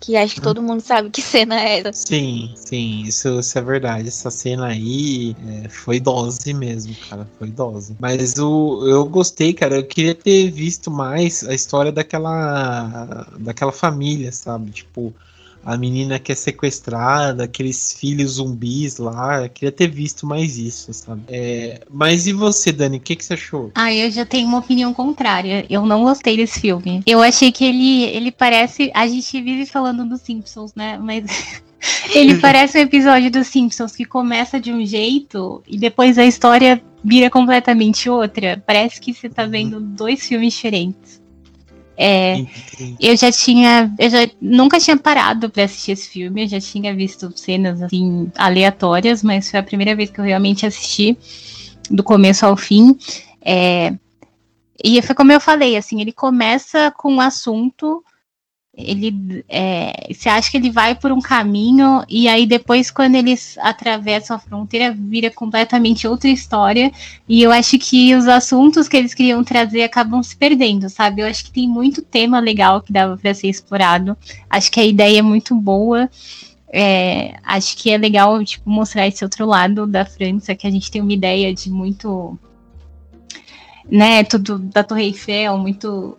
Que 0.00 0.16
acho 0.16 0.36
que 0.36 0.40
todo 0.40 0.62
mundo 0.62 0.80
sabe 0.80 1.10
que 1.10 1.20
cena 1.22 1.60
é 1.60 1.80
essa. 1.80 1.92
Sim, 1.92 2.52
sim, 2.54 3.02
isso, 3.02 3.40
isso 3.40 3.58
é 3.58 3.62
verdade. 3.62 4.08
Essa 4.08 4.30
cena 4.30 4.68
aí 4.68 5.34
é, 5.64 5.68
foi 5.68 5.98
dose 5.98 6.54
mesmo, 6.54 6.94
cara. 7.08 7.28
Foi 7.36 7.48
dose. 7.48 7.96
Mas 7.98 8.38
o, 8.38 8.86
eu 8.86 9.04
gostei, 9.06 9.52
cara. 9.52 9.76
Eu 9.76 9.84
queria 9.84 10.14
ter 10.14 10.50
visto 10.50 10.88
mais 10.90 11.42
a 11.42 11.52
história 11.52 11.90
daquela, 11.90 13.26
daquela 13.38 13.72
família, 13.72 14.30
sabe? 14.30 14.70
Tipo, 14.70 15.12
a 15.68 15.76
menina 15.76 16.18
que 16.18 16.32
é 16.32 16.34
sequestrada, 16.34 17.44
aqueles 17.44 17.92
filhos 17.92 18.32
zumbis 18.32 18.96
lá. 18.96 19.42
Eu 19.42 19.50
queria 19.50 19.70
ter 19.70 19.86
visto 19.86 20.26
mais 20.26 20.56
isso, 20.56 20.94
sabe? 20.94 21.24
É, 21.28 21.82
mas 21.90 22.26
e 22.26 22.32
você, 22.32 22.72
Dani? 22.72 22.96
O 22.96 23.00
que, 23.00 23.14
que 23.14 23.22
você 23.22 23.34
achou? 23.34 23.70
Ah, 23.74 23.92
eu 23.92 24.10
já 24.10 24.24
tenho 24.24 24.48
uma 24.48 24.60
opinião 24.60 24.94
contrária. 24.94 25.66
Eu 25.68 25.84
não 25.84 26.04
gostei 26.04 26.38
desse 26.38 26.58
filme. 26.58 27.02
Eu 27.06 27.20
achei 27.20 27.52
que 27.52 27.66
ele, 27.66 28.04
ele 28.04 28.32
parece. 28.32 28.90
A 28.94 29.06
gente 29.06 29.42
vive 29.42 29.66
falando 29.66 30.06
dos 30.06 30.22
Simpsons, 30.22 30.74
né? 30.74 30.96
Mas. 30.98 31.24
Ele 32.12 32.38
parece 32.42 32.76
um 32.76 32.80
episódio 32.80 33.30
dos 33.30 33.46
Simpsons 33.46 33.94
que 33.94 34.04
começa 34.04 34.58
de 34.58 34.72
um 34.72 34.84
jeito 34.84 35.62
e 35.64 35.78
depois 35.78 36.18
a 36.18 36.24
história 36.24 36.82
vira 37.04 37.30
completamente 37.30 38.10
outra. 38.10 38.60
Parece 38.66 39.00
que 39.00 39.14
você 39.14 39.28
tá 39.28 39.46
vendo 39.46 39.78
dois 39.78 40.26
filmes 40.26 40.54
diferentes. 40.54 41.22
É, 42.00 42.46
eu 43.00 43.16
já 43.16 43.32
tinha, 43.32 43.92
eu 43.98 44.08
já 44.08 44.30
nunca 44.40 44.78
tinha 44.78 44.96
parado 44.96 45.50
para 45.50 45.64
assistir 45.64 45.92
esse 45.92 46.08
filme, 46.08 46.44
eu 46.44 46.48
já 46.48 46.60
tinha 46.60 46.94
visto 46.94 47.32
cenas 47.36 47.82
assim 47.82 48.30
aleatórias, 48.36 49.20
mas 49.24 49.50
foi 49.50 49.58
a 49.58 49.64
primeira 49.64 49.96
vez 49.96 50.08
que 50.08 50.20
eu 50.20 50.24
realmente 50.24 50.64
assisti 50.64 51.18
do 51.90 52.04
começo 52.04 52.46
ao 52.46 52.56
fim. 52.56 52.96
É, 53.42 53.92
e 54.82 55.02
foi 55.02 55.12
como 55.12 55.32
eu 55.32 55.40
falei, 55.40 55.76
assim, 55.76 56.00
ele 56.00 56.12
começa 56.12 56.92
com 56.92 57.14
um 57.14 57.20
assunto 57.20 58.04
ele 58.78 59.44
é, 59.48 60.06
você 60.14 60.28
acha 60.28 60.48
que 60.48 60.56
ele 60.56 60.70
vai 60.70 60.94
por 60.94 61.10
um 61.10 61.20
caminho 61.20 62.04
e 62.08 62.28
aí 62.28 62.46
depois 62.46 62.92
quando 62.92 63.16
eles 63.16 63.58
atravessam 63.58 64.36
a 64.36 64.38
fronteira 64.38 64.94
vira 64.96 65.30
completamente 65.32 66.06
outra 66.06 66.30
história 66.30 66.92
e 67.28 67.42
eu 67.42 67.50
acho 67.50 67.76
que 67.76 68.14
os 68.14 68.28
assuntos 68.28 68.86
que 68.86 68.96
eles 68.96 69.14
queriam 69.14 69.42
trazer 69.42 69.82
acabam 69.82 70.22
se 70.22 70.36
perdendo, 70.36 70.88
sabe? 70.88 71.22
Eu 71.22 71.26
acho 71.26 71.44
que 71.44 71.50
tem 71.50 71.68
muito 71.68 72.02
tema 72.02 72.38
legal 72.38 72.80
que 72.80 72.92
dava 72.92 73.16
para 73.16 73.34
ser 73.34 73.48
explorado. 73.48 74.16
Acho 74.48 74.70
que 74.70 74.78
a 74.78 74.86
ideia 74.86 75.18
é 75.18 75.22
muito 75.22 75.54
boa. 75.56 76.08
É, 76.70 77.36
acho 77.42 77.76
que 77.76 77.90
é 77.90 77.96
legal 77.96 78.42
tipo 78.44 78.70
mostrar 78.70 79.08
esse 79.08 79.24
outro 79.24 79.44
lado 79.46 79.86
da 79.86 80.04
França 80.04 80.54
que 80.54 80.66
a 80.66 80.70
gente 80.70 80.90
tem 80.90 81.02
uma 81.02 81.12
ideia 81.12 81.52
de 81.52 81.70
muito 81.70 82.38
né, 83.90 84.22
tudo 84.22 84.58
da 84.58 84.84
Torre 84.84 85.04
Eiffel, 85.04 85.56
muito 85.56 86.16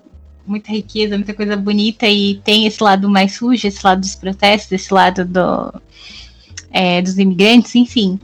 muita 0.49 0.71
riqueza, 0.71 1.15
muita 1.15 1.33
coisa 1.33 1.55
bonita 1.55 2.07
e 2.07 2.35
tem 2.43 2.65
esse 2.65 2.83
lado 2.83 3.09
mais 3.09 3.33
sujo, 3.33 3.67
esse 3.67 3.85
lado 3.85 4.01
dos 4.01 4.15
protestos, 4.15 4.71
esse 4.71 4.93
lado 4.93 5.23
do, 5.23 5.81
é, 6.71 7.01
dos 7.01 7.17
imigrantes, 7.17 7.75
enfim. 7.75 8.19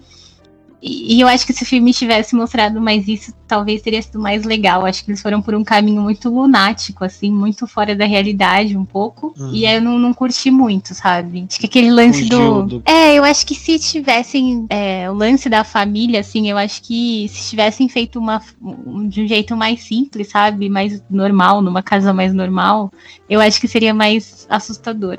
E, 0.82 1.20
eu 1.20 1.28
acho 1.28 1.46
que 1.46 1.54
se 1.54 1.64
o 1.64 1.66
filme 1.66 1.94
tivesse 1.94 2.36
mostrado 2.36 2.80
mais 2.80 3.08
isso, 3.08 3.34
talvez 3.48 3.82
teria 3.82 4.02
sido 4.02 4.20
mais 4.20 4.44
legal. 4.44 4.86
Acho 4.86 5.04
que 5.04 5.12
eles 5.12 5.22
foram 5.22 5.42
por 5.42 5.56
um 5.56 5.64
caminho 5.64 6.02
muito 6.02 6.30
lunático, 6.30 7.04
assim, 7.04 7.32
muito 7.32 7.66
fora 7.66 7.96
da 7.96 8.06
realidade 8.06 8.78
um 8.78 8.86
pouco. 8.86 9.34
Uhum. 9.38 9.52
E 9.54 9.66
aí 9.66 9.76
eu 9.76 9.82
não, 9.82 9.98
não 9.98 10.14
curti 10.14 10.52
muito, 10.52 10.94
sabe? 10.94 11.46
Acho 11.50 11.60
que 11.60 11.66
aquele 11.66 11.92
lance 11.92 12.26
do... 12.26 12.64
do... 12.64 12.84
É, 12.86 13.16
eu 13.16 13.24
acho 13.24 13.46
que 13.46 13.56
se 13.56 13.80
tivessem 13.80 14.66
é, 14.70 15.10
o 15.10 15.14
lance 15.14 15.50
da 15.50 15.64
família, 15.64 16.20
assim, 16.20 16.50
eu 16.50 16.58
acho 16.58 16.82
que 16.82 17.28
se 17.30 17.50
tivessem 17.50 17.90
feito 17.90 18.20
uma 18.20 18.42
de 19.08 19.24
um 19.24 19.28
jeito 19.28 19.56
mais 19.56 19.84
simples, 19.84 20.30
sabe? 20.30 20.70
Mais 20.70 21.02
normal, 21.10 21.62
numa 21.62 21.82
casa 21.82 22.14
mais 22.14 22.34
normal, 22.34 22.92
eu 23.30 23.42
acho 23.42 23.60
que 23.60 23.68
seria 23.68 23.94
mais 23.94 24.46
assustador. 24.50 25.18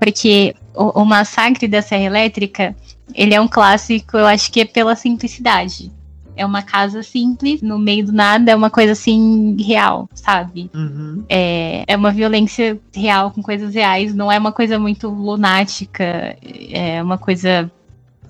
Porque 0.00 0.54
o, 0.74 1.02
o 1.02 1.04
massacre 1.04 1.66
da 1.66 1.82
Serra 1.82 2.04
Elétrica 2.04 2.76
ele 3.14 3.34
é 3.34 3.40
um 3.40 3.48
clássico, 3.48 4.16
eu 4.16 4.26
acho 4.26 4.50
que 4.50 4.60
é 4.60 4.64
pela 4.64 4.94
simplicidade. 4.96 5.90
É 6.36 6.46
uma 6.46 6.62
casa 6.62 7.02
simples, 7.02 7.60
no 7.60 7.80
meio 7.80 8.06
do 8.06 8.12
nada, 8.12 8.52
é 8.52 8.54
uma 8.54 8.70
coisa 8.70 8.92
assim, 8.92 9.56
real, 9.60 10.08
sabe? 10.14 10.70
Uhum. 10.72 11.24
É, 11.28 11.82
é 11.84 11.96
uma 11.96 12.12
violência 12.12 12.78
real 12.94 13.32
com 13.32 13.42
coisas 13.42 13.74
reais, 13.74 14.14
não 14.14 14.30
é 14.30 14.38
uma 14.38 14.52
coisa 14.52 14.78
muito 14.78 15.08
lunática, 15.08 16.36
é 16.70 17.02
uma 17.02 17.18
coisa 17.18 17.68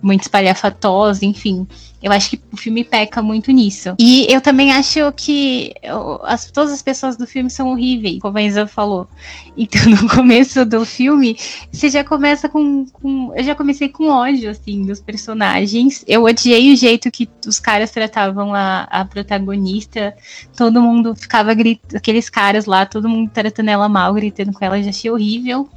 muito 0.02 0.22
espalhafatosa, 0.22 1.24
enfim. 1.24 1.66
Eu 2.00 2.12
acho 2.12 2.30
que 2.30 2.40
o 2.52 2.56
filme 2.56 2.84
peca 2.84 3.20
muito 3.20 3.50
nisso. 3.50 3.94
E 3.98 4.32
eu 4.32 4.40
também 4.40 4.70
acho 4.72 5.12
que 5.12 5.74
as, 6.22 6.48
todas 6.50 6.72
as 6.72 6.80
pessoas 6.80 7.16
do 7.16 7.26
filme 7.26 7.50
são 7.50 7.70
horríveis, 7.70 8.20
como 8.20 8.38
a 8.38 8.42
Isa 8.42 8.68
falou. 8.68 9.08
Então, 9.56 9.82
no 9.90 10.08
começo 10.08 10.64
do 10.64 10.84
filme, 10.84 11.36
você 11.72 11.88
já 11.88 12.04
começa 12.04 12.48
com, 12.48 12.86
com. 12.86 13.32
Eu 13.34 13.42
já 13.42 13.54
comecei 13.54 13.88
com 13.88 14.08
ódio, 14.08 14.48
assim, 14.48 14.86
dos 14.86 15.00
personagens. 15.00 16.04
Eu 16.06 16.22
odiei 16.22 16.72
o 16.72 16.76
jeito 16.76 17.10
que 17.10 17.28
os 17.44 17.58
caras 17.58 17.90
tratavam 17.90 18.54
a, 18.54 18.82
a 18.84 19.04
protagonista. 19.04 20.14
Todo 20.56 20.80
mundo 20.80 21.16
ficava 21.16 21.52
gritando, 21.52 21.96
aqueles 21.96 22.30
caras 22.30 22.64
lá, 22.64 22.86
todo 22.86 23.08
mundo 23.08 23.30
tratando 23.34 23.70
ela 23.70 23.88
mal, 23.88 24.14
gritando 24.14 24.52
com 24.52 24.64
ela, 24.64 24.80
já 24.80 24.90
achei 24.90 25.10
horrível. 25.10 25.68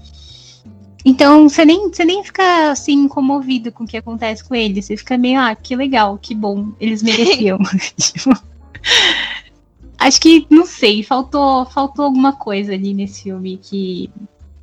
Então, 1.04 1.50
você 1.50 1.66
nem, 1.66 1.90
você 1.90 2.06
nem 2.06 2.24
fica 2.24 2.72
assim 2.72 3.08
comovido 3.08 3.72
com 3.72 3.84
o 3.84 3.88
que 3.88 3.98
acontece 3.98 4.44
com 4.44 4.54
eles. 4.54 4.86
Você 4.86 4.96
fica 4.96 5.18
meio, 5.18 5.40
ah, 5.40 5.56
que 5.56 5.76
legal, 5.76 6.18
que 6.18 6.36
bom, 6.36 6.70
eles 6.80 7.02
mereciam. 7.02 7.60
tipo, 7.98 8.30
acho 9.98 10.22
que, 10.22 10.46
não 10.50 10.66
sei, 10.66 11.04
faltou, 11.04 11.66
faltou 11.66 12.06
alguma 12.06 12.34
coisa 12.34 12.74
ali 12.74 12.94
nesse 12.94 13.24
filme 13.24 13.58
que 13.58 14.10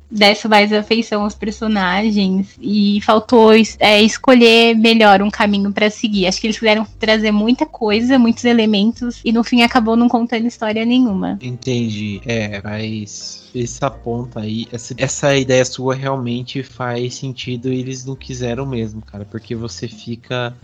desse 0.09 0.47
mais 0.47 0.73
afeição 0.73 1.23
aos 1.23 1.35
personagens 1.35 2.55
e 2.59 2.99
faltou 3.01 3.51
é, 3.79 4.01
escolher 4.01 4.75
melhor 4.75 5.21
um 5.21 5.29
caminho 5.29 5.71
para 5.71 5.89
seguir. 5.89 6.25
Acho 6.25 6.41
que 6.41 6.47
eles 6.47 6.57
quiseram 6.57 6.85
trazer 6.97 7.31
muita 7.31 7.65
coisa, 7.65 8.17
muitos 8.17 8.45
elementos 8.45 9.21
e 9.23 9.31
no 9.31 9.43
fim 9.43 9.61
acabou 9.61 9.95
não 9.95 10.09
contando 10.09 10.47
história 10.47 10.83
nenhuma. 10.85 11.37
Entendi. 11.41 12.21
É, 12.25 12.61
mas 12.63 13.49
essa 13.55 13.89
ponta 13.89 14.41
aí, 14.41 14.67
essa, 14.71 14.95
essa 14.97 15.37
ideia 15.37 15.63
sua 15.65 15.93
realmente 15.93 16.63
faz 16.63 17.15
sentido 17.15 17.71
e 17.71 17.79
eles 17.79 18.05
não 18.05 18.15
quiseram 18.15 18.65
mesmo, 18.65 19.01
cara, 19.01 19.25
porque 19.25 19.55
você 19.55 19.87
fica 19.87 20.55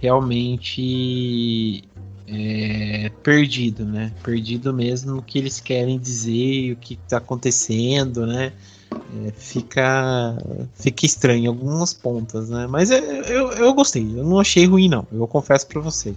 realmente 0.00 1.84
é, 2.26 3.10
perdido, 3.22 3.84
né? 3.84 4.12
Perdido 4.22 4.72
mesmo 4.72 5.16
no 5.16 5.22
que 5.22 5.38
eles 5.38 5.60
querem 5.60 5.98
dizer, 5.98 6.72
o 6.72 6.76
que 6.76 6.96
tá 6.96 7.18
acontecendo, 7.18 8.26
né? 8.26 8.52
É, 8.92 9.32
fica 9.32 10.36
fica 10.74 11.06
estranho 11.06 11.44
em 11.44 11.46
algumas 11.46 11.92
pontas, 11.92 12.48
né? 12.48 12.66
Mas 12.66 12.90
eu, 12.90 12.98
eu, 12.98 13.52
eu, 13.52 13.74
gostei, 13.74 14.02
eu 14.02 14.24
não 14.24 14.38
achei 14.38 14.66
ruim 14.66 14.88
não, 14.88 15.06
eu 15.12 15.26
confesso 15.26 15.66
para 15.66 15.80
você. 15.80 16.14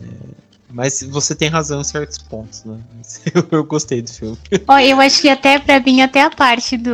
É, 0.00 0.06
mas 0.74 1.02
você 1.04 1.36
tem 1.36 1.48
razão 1.48 1.80
em 1.80 1.84
certos 1.84 2.18
pontos, 2.18 2.64
né? 2.64 2.76
Eu, 3.32 3.46
eu 3.50 3.64
gostei 3.64 4.02
do 4.02 4.10
filme. 4.10 4.36
Ó, 4.66 4.78
eu 4.78 5.00
acho 5.00 5.20
que 5.20 5.28
até 5.28 5.58
para 5.58 5.78
mim, 5.78 6.02
até 6.02 6.22
a 6.22 6.30
parte 6.30 6.76
do. 6.76 6.90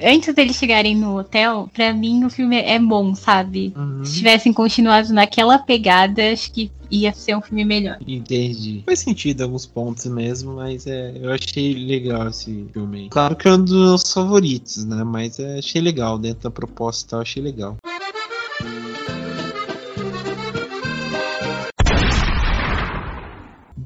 Antes 0.00 0.32
deles 0.32 0.56
chegarem 0.56 0.94
no 0.94 1.18
hotel, 1.18 1.68
para 1.74 1.92
mim 1.92 2.24
o 2.24 2.30
filme 2.30 2.56
é 2.56 2.78
bom, 2.78 3.14
sabe? 3.16 3.72
Uhum. 3.76 4.04
Se 4.04 4.18
tivessem 4.18 4.52
continuado 4.52 5.12
naquela 5.12 5.58
pegada, 5.58 6.32
acho 6.32 6.52
que 6.52 6.70
ia 6.90 7.12
ser 7.12 7.36
um 7.36 7.40
filme 7.40 7.64
melhor. 7.64 7.98
Entendi. 8.06 8.82
Faz 8.84 9.00
sentido 9.00 9.40
em 9.40 9.44
alguns 9.44 9.66
pontos 9.66 10.06
mesmo, 10.06 10.54
mas 10.54 10.86
é, 10.86 11.12
eu 11.16 11.32
achei 11.32 11.74
legal 11.74 12.28
esse 12.28 12.66
filme. 12.72 13.08
Claro 13.10 13.36
que 13.36 13.48
é 13.48 13.52
um 13.52 13.64
dos 13.64 13.72
meus 13.72 14.12
favoritos, 14.12 14.84
né? 14.84 15.04
Mas 15.04 15.38
é, 15.38 15.58
achei 15.58 15.80
legal. 15.80 16.18
Dentro 16.18 16.44
da 16.44 16.50
proposta, 16.50 17.16
eu 17.16 17.20
achei 17.20 17.42
legal. 17.42 17.76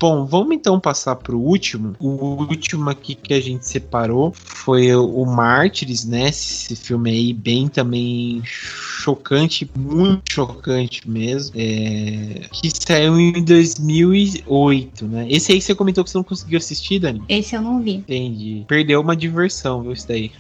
Bom, 0.05 0.27
vamos 0.27 0.55
então 0.55 0.79
passar 0.79 1.17
para 1.17 1.35
o 1.35 1.41
último. 1.41 1.97
O 1.99 2.43
último 2.43 2.91
aqui 2.91 3.15
que 3.15 3.33
a 3.33 3.41
gente 3.41 3.67
separou 3.67 4.35
foi 4.35 4.95
o 4.95 5.25
Mártires, 5.25 6.05
né? 6.05 6.29
Esse 6.29 6.77
filme 6.77 7.11
aí 7.11 7.33
bem 7.33 7.69
também 7.69 8.43
chocante, 8.45 9.67
muito 9.75 10.31
chocante 10.31 11.09
mesmo. 11.09 11.55
É... 11.59 12.43
Que 12.53 12.71
saiu 12.71 13.19
em 13.19 13.43
2008, 13.43 15.07
né? 15.07 15.27
Esse 15.31 15.53
aí 15.53 15.63
você 15.63 15.75
comentou 15.75 16.05
que 16.05 16.11
você 16.11 16.19
não 16.19 16.25
conseguiu 16.25 16.59
assistir, 16.59 16.99
Dani? 16.99 17.23
Esse 17.27 17.57
eu 17.57 17.63
não 17.63 17.81
vi. 17.81 17.95
Entendi. 17.95 18.63
Perdeu 18.69 19.01
uma 19.01 19.17
diversão, 19.17 19.81
viu, 19.81 19.95
isso 19.95 20.07
daí. 20.07 20.31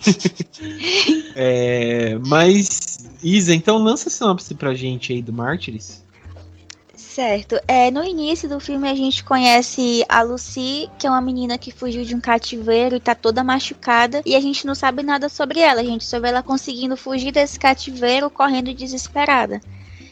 é... 1.34 2.18
Mas, 2.26 3.08
Isa, 3.22 3.54
então 3.54 3.78
lança 3.78 4.10
a 4.10 4.12
sinopse 4.12 4.54
pra 4.54 4.74
gente 4.74 5.10
aí 5.10 5.22
do 5.22 5.32
Mártires. 5.32 6.03
Certo. 7.14 7.60
É, 7.68 7.92
no 7.92 8.02
início 8.02 8.48
do 8.48 8.58
filme 8.58 8.90
a 8.90 8.94
gente 8.96 9.22
conhece 9.22 10.04
a 10.08 10.20
Lucy, 10.22 10.90
que 10.98 11.06
é 11.06 11.10
uma 11.10 11.20
menina 11.20 11.56
que 11.56 11.70
fugiu 11.70 12.04
de 12.04 12.12
um 12.12 12.20
cativeiro 12.20 12.96
e 12.96 13.00
tá 13.00 13.14
toda 13.14 13.44
machucada. 13.44 14.20
E 14.26 14.34
a 14.34 14.40
gente 14.40 14.66
não 14.66 14.74
sabe 14.74 15.04
nada 15.04 15.28
sobre 15.28 15.60
ela. 15.60 15.80
A 15.80 15.84
gente 15.84 16.04
só 16.04 16.18
vê 16.18 16.30
ela 16.30 16.42
conseguindo 16.42 16.96
fugir 16.96 17.30
desse 17.30 17.56
cativeiro, 17.56 18.28
correndo 18.28 18.74
desesperada. 18.74 19.60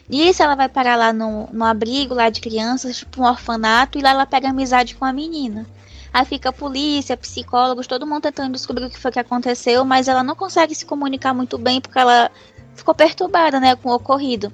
Nisso 0.07 0.43
ela 0.43 0.55
vai 0.55 0.69
parar 0.69 0.95
lá 0.95 1.11
no, 1.11 1.49
no 1.51 1.65
abrigo 1.65 2.13
lá 2.13 2.29
de 2.29 2.39
crianças, 2.39 2.99
tipo 2.99 3.21
um 3.21 3.25
orfanato, 3.25 3.97
e 3.97 4.01
lá 4.01 4.11
ela 4.11 4.25
pega 4.25 4.47
amizade 4.47 4.95
com 4.95 5.03
a 5.03 5.11
menina. 5.11 5.67
Aí 6.13 6.23
fica 6.23 6.49
a 6.49 6.53
polícia, 6.53 7.17
psicólogos, 7.17 7.85
todo 7.85 8.07
mundo 8.07 8.21
tentando 8.21 8.53
descobrir 8.53 8.85
o 8.85 8.89
que 8.89 8.97
foi 8.97 9.11
que 9.11 9.19
aconteceu, 9.19 9.83
mas 9.83 10.07
ela 10.07 10.23
não 10.23 10.37
consegue 10.37 10.73
se 10.73 10.85
comunicar 10.85 11.33
muito 11.33 11.57
bem 11.57 11.81
porque 11.81 11.99
ela 11.99 12.31
ficou 12.73 12.95
perturbada, 12.95 13.59
né, 13.59 13.75
com 13.75 13.89
o 13.89 13.95
ocorrido. 13.95 14.53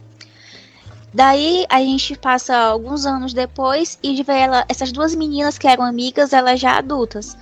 Daí 1.13 1.65
a 1.69 1.79
gente 1.79 2.15
passa 2.17 2.55
alguns 2.55 3.05
anos 3.05 3.33
depois 3.33 3.97
e 4.03 4.21
vê 4.21 4.39
ela, 4.39 4.65
essas 4.67 4.91
duas 4.91 5.15
meninas 5.15 5.57
que 5.57 5.67
eram 5.67 5.83
amigas, 5.83 6.33
elas 6.33 6.59
já 6.59 6.77
adultas. 6.77 7.37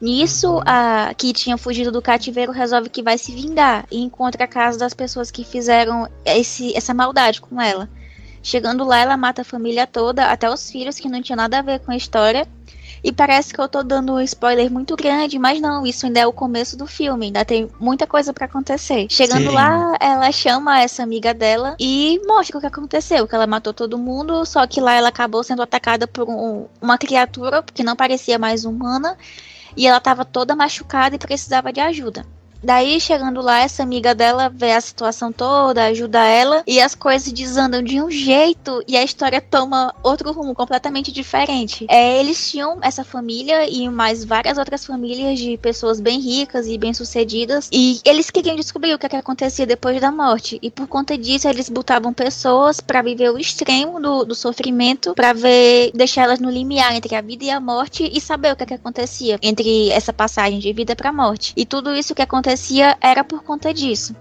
Nisso, 0.00 0.60
a 0.66 1.14
que 1.16 1.32
tinha 1.32 1.56
fugido 1.56 1.92
do 1.92 2.02
cativeiro 2.02 2.50
resolve 2.50 2.88
que 2.88 3.04
vai 3.04 3.16
se 3.16 3.32
vingar 3.32 3.86
e 3.88 4.00
encontra 4.02 4.44
a 4.44 4.48
casa 4.48 4.76
das 4.76 4.92
pessoas 4.92 5.30
que 5.30 5.44
fizeram 5.44 6.08
esse, 6.24 6.76
essa 6.76 6.92
maldade 6.92 7.40
com 7.40 7.60
ela. 7.60 7.88
Chegando 8.42 8.84
lá, 8.84 8.98
ela 8.98 9.16
mata 9.16 9.42
a 9.42 9.44
família 9.44 9.86
toda, 9.86 10.26
até 10.26 10.50
os 10.50 10.68
filhos, 10.68 10.98
que 10.98 11.08
não 11.08 11.22
tinha 11.22 11.36
nada 11.36 11.60
a 11.60 11.62
ver 11.62 11.78
com 11.78 11.92
a 11.92 11.96
história. 11.96 12.48
E 13.02 13.10
parece 13.10 13.52
que 13.52 13.60
eu 13.60 13.68
tô 13.68 13.82
dando 13.82 14.14
um 14.14 14.20
spoiler 14.20 14.70
muito 14.70 14.94
grande, 14.94 15.38
mas 15.38 15.60
não, 15.60 15.84
isso 15.84 16.06
ainda 16.06 16.20
é 16.20 16.26
o 16.26 16.32
começo 16.32 16.76
do 16.76 16.86
filme, 16.86 17.26
ainda 17.26 17.44
tem 17.44 17.68
muita 17.80 18.06
coisa 18.06 18.32
para 18.32 18.44
acontecer. 18.44 19.06
Chegando 19.10 19.50
Sim. 19.50 19.54
lá, 19.54 19.96
ela 20.00 20.30
chama 20.30 20.80
essa 20.80 21.02
amiga 21.02 21.34
dela 21.34 21.74
e 21.80 22.20
mostra 22.26 22.58
o 22.58 22.60
que 22.60 22.66
aconteceu, 22.66 23.26
que 23.26 23.34
ela 23.34 23.46
matou 23.46 23.74
todo 23.74 23.98
mundo, 23.98 24.44
só 24.46 24.66
que 24.66 24.80
lá 24.80 24.94
ela 24.94 25.08
acabou 25.08 25.42
sendo 25.42 25.62
atacada 25.62 26.06
por 26.06 26.28
um, 26.28 26.66
uma 26.80 26.96
criatura 26.96 27.62
que 27.62 27.82
não 27.82 27.96
parecia 27.96 28.38
mais 28.38 28.64
humana, 28.64 29.18
e 29.76 29.86
ela 29.86 29.98
estava 29.98 30.24
toda 30.24 30.54
machucada 30.54 31.16
e 31.16 31.18
precisava 31.18 31.72
de 31.72 31.80
ajuda. 31.80 32.24
Daí, 32.62 33.00
chegando 33.00 33.40
lá, 33.40 33.60
essa 33.60 33.82
amiga 33.82 34.14
dela 34.14 34.48
vê 34.48 34.70
a 34.72 34.80
situação 34.80 35.32
toda, 35.32 35.86
ajuda 35.86 36.24
ela, 36.24 36.62
e 36.64 36.80
as 36.80 36.94
coisas 36.94 37.32
desandam 37.32 37.82
de 37.82 38.00
um 38.00 38.08
jeito 38.08 38.80
e 38.86 38.96
a 38.96 39.02
história 39.02 39.40
toma 39.40 39.92
outro 40.00 40.30
rumo 40.30 40.54
completamente 40.54 41.10
diferente. 41.10 41.84
É, 41.88 42.20
eles 42.20 42.50
tinham 42.50 42.78
essa 42.80 43.02
família 43.02 43.68
e 43.68 43.88
mais 43.88 44.24
várias 44.24 44.58
outras 44.58 44.86
famílias 44.86 45.40
de 45.40 45.56
pessoas 45.58 45.98
bem 45.98 46.20
ricas 46.20 46.68
e 46.68 46.78
bem-sucedidas, 46.78 47.68
e 47.72 48.00
eles 48.04 48.30
queriam 48.30 48.54
descobrir 48.54 48.94
o 48.94 48.98
que, 48.98 49.06
é 49.06 49.08
que 49.08 49.16
acontecia 49.16 49.66
depois 49.66 50.00
da 50.00 50.12
morte, 50.12 50.60
e 50.62 50.70
por 50.70 50.86
conta 50.86 51.18
disso, 51.18 51.48
eles 51.48 51.68
botavam 51.68 52.12
pessoas 52.12 52.80
para 52.80 53.02
viver 53.02 53.30
o 53.30 53.38
extremo 53.38 54.00
do, 54.00 54.24
do 54.24 54.34
sofrimento, 54.36 55.14
para 55.14 55.32
ver, 55.32 55.90
deixar 55.94 56.22
elas 56.22 56.38
no 56.38 56.50
limiar 56.50 56.94
entre 56.94 57.16
a 57.16 57.20
vida 57.20 57.44
e 57.44 57.50
a 57.50 57.58
morte 57.58 58.08
e 58.12 58.20
saber 58.20 58.52
o 58.52 58.56
que, 58.56 58.62
é 58.62 58.66
que 58.66 58.74
acontecia 58.74 59.36
entre 59.42 59.90
essa 59.90 60.12
passagem 60.12 60.60
de 60.60 60.72
vida 60.72 60.94
para 60.94 61.12
morte. 61.12 61.52
E 61.56 61.66
tudo 61.66 61.92
isso 61.94 62.14
que 62.14 62.22
aconteceu 62.22 62.51
acontecia 62.52 62.96
era 63.00 63.24
por 63.24 63.42
conta 63.42 63.72
disso. 63.72 64.14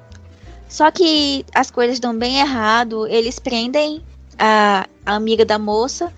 Só 0.67 0.89
que 0.89 1.45
as 1.53 1.69
coisas 1.69 1.99
dão 1.99 2.17
bem 2.17 2.39
errado, 2.39 3.05
eles 3.07 3.39
prendem 3.39 4.01
a, 4.39 4.87
a 5.05 5.15
amiga 5.15 5.43
da 5.43 5.59
moça, 5.59 6.13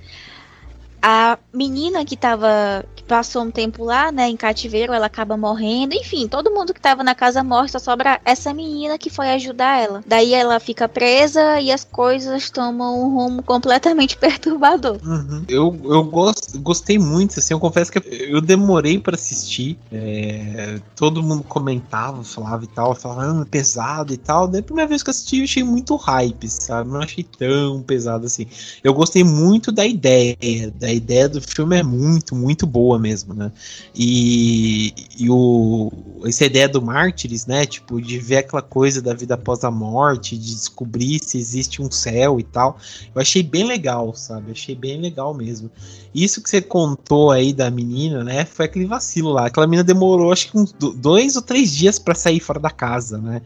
a 1.04 1.38
menina 1.54 2.06
que 2.06 2.16
tava 2.16 2.86
passou 3.04 3.44
um 3.44 3.52
tempo 3.52 3.84
lá, 3.84 4.12
né, 4.12 4.30
em 4.30 4.38
cativeiro, 4.38 4.94
ela 4.94 5.08
acaba 5.08 5.36
morrendo. 5.36 5.94
Enfim, 5.94 6.28
todo 6.28 6.50
mundo 6.50 6.74
que 6.74 6.80
tava 6.80 7.04
na 7.04 7.14
casa 7.14 7.44
morre, 7.44 7.68
só 7.68 7.78
sobra 7.78 8.22
essa 8.24 8.54
menina 8.54 8.98
que 8.98 9.10
foi 9.10 9.30
ajudar 9.32 9.82
ela. 9.82 10.02
Daí 10.08 10.34
ela 10.34 10.60
fica 10.60 10.88
presa 10.88 11.60
e 11.60 11.72
as 11.72 11.84
coisas 11.84 12.50
tomam 12.50 13.02
um 13.02 13.14
rumo 13.14 13.44
completamente 13.44 14.16
perturbador. 14.18 14.98
Uhum. 15.04 15.44
Eu, 15.50 15.78
eu 15.84 16.04
gost, 16.06 16.58
gostei 16.60 16.98
muito, 16.98 17.38
assim, 17.40 17.54
eu 17.54 17.60
confesso 17.60 17.92
que 17.92 18.02
eu 18.10 18.40
demorei 18.40 18.98
para 18.98 19.16
assistir. 19.16 19.78
É, 19.92 20.80
todo 20.96 21.22
mundo 21.22 21.44
comentava, 21.44 22.24
falava 22.24 22.64
e 22.64 22.68
tal, 22.68 22.96
falava, 22.96 23.42
ah, 23.42 23.46
pesado 23.46 24.14
e 24.14 24.18
tal. 24.18 24.48
Daí 24.48 24.62
a 24.62 24.64
primeira 24.64 24.88
vez 24.88 25.04
que 25.04 25.10
eu 25.10 25.12
assisti, 25.12 25.40
eu 25.40 25.44
achei 25.44 25.64
muito 25.64 25.96
hype, 25.98 26.48
sabe? 26.48 26.90
Não 26.90 27.02
achei 27.02 27.24
tão 27.24 27.82
pesado 27.82 28.26
assim. 28.26 28.48
Eu 28.82 28.94
gostei 28.94 29.24
muito 29.24 29.72
da 29.72 29.86
ideia. 29.86 30.38
Da 30.76 30.93
ideia 30.94 31.28
do 31.28 31.42
filme 31.42 31.78
é 31.78 31.84
muito, 31.84 32.36
muito 32.36 32.66
boa 32.66 32.84
boa 32.84 33.00
mesmo, 33.00 33.34
né? 33.34 33.52
E, 33.96 34.94
e 35.18 35.30
o, 35.30 35.92
essa 36.26 36.46
ideia 36.46 36.68
do 36.68 36.82
mártires, 36.82 37.46
né? 37.46 37.66
Tipo, 37.66 38.02
de 38.02 38.20
ver 38.20 38.38
aquela 38.38 38.62
coisa 38.62 39.02
da 39.02 39.14
vida 39.14 39.36
após 39.36 39.64
a 39.64 39.72
morte, 39.72 40.38
de 40.38 40.54
descobrir 40.54 41.20
se 41.24 41.38
existe 41.38 41.82
um 41.82 41.90
céu 41.90 42.40
e 42.40 42.44
tal. 42.44 42.78
Eu 43.16 43.22
achei 43.22 43.42
bem 43.42 43.66
legal, 43.66 44.14
sabe? 44.14 44.52
achei 44.52 44.76
bem 44.76 45.00
legal 45.00 45.34
mesmo. 45.34 45.72
Isso 46.14 46.42
que 46.42 46.50
você 46.50 46.62
contou 46.62 47.32
aí 47.32 47.54
da 47.54 47.72
menina, 47.72 48.24
né? 48.24 48.46
Foi 48.46 48.66
aquele 48.66 48.86
vacilo 48.86 49.32
lá. 49.32 49.48
Aquela 49.48 49.66
menina 49.66 49.84
demorou, 49.84 50.32
acho 50.32 50.52
que 50.52 50.58
uns 50.58 50.74
dois 50.74 51.36
ou 51.36 51.42
três 51.42 51.72
dias 51.72 51.98
para 51.98 52.14
sair 52.14 52.40
fora 52.40 52.60
da 52.60 52.70
casa, 52.70 53.18
né? 53.18 53.42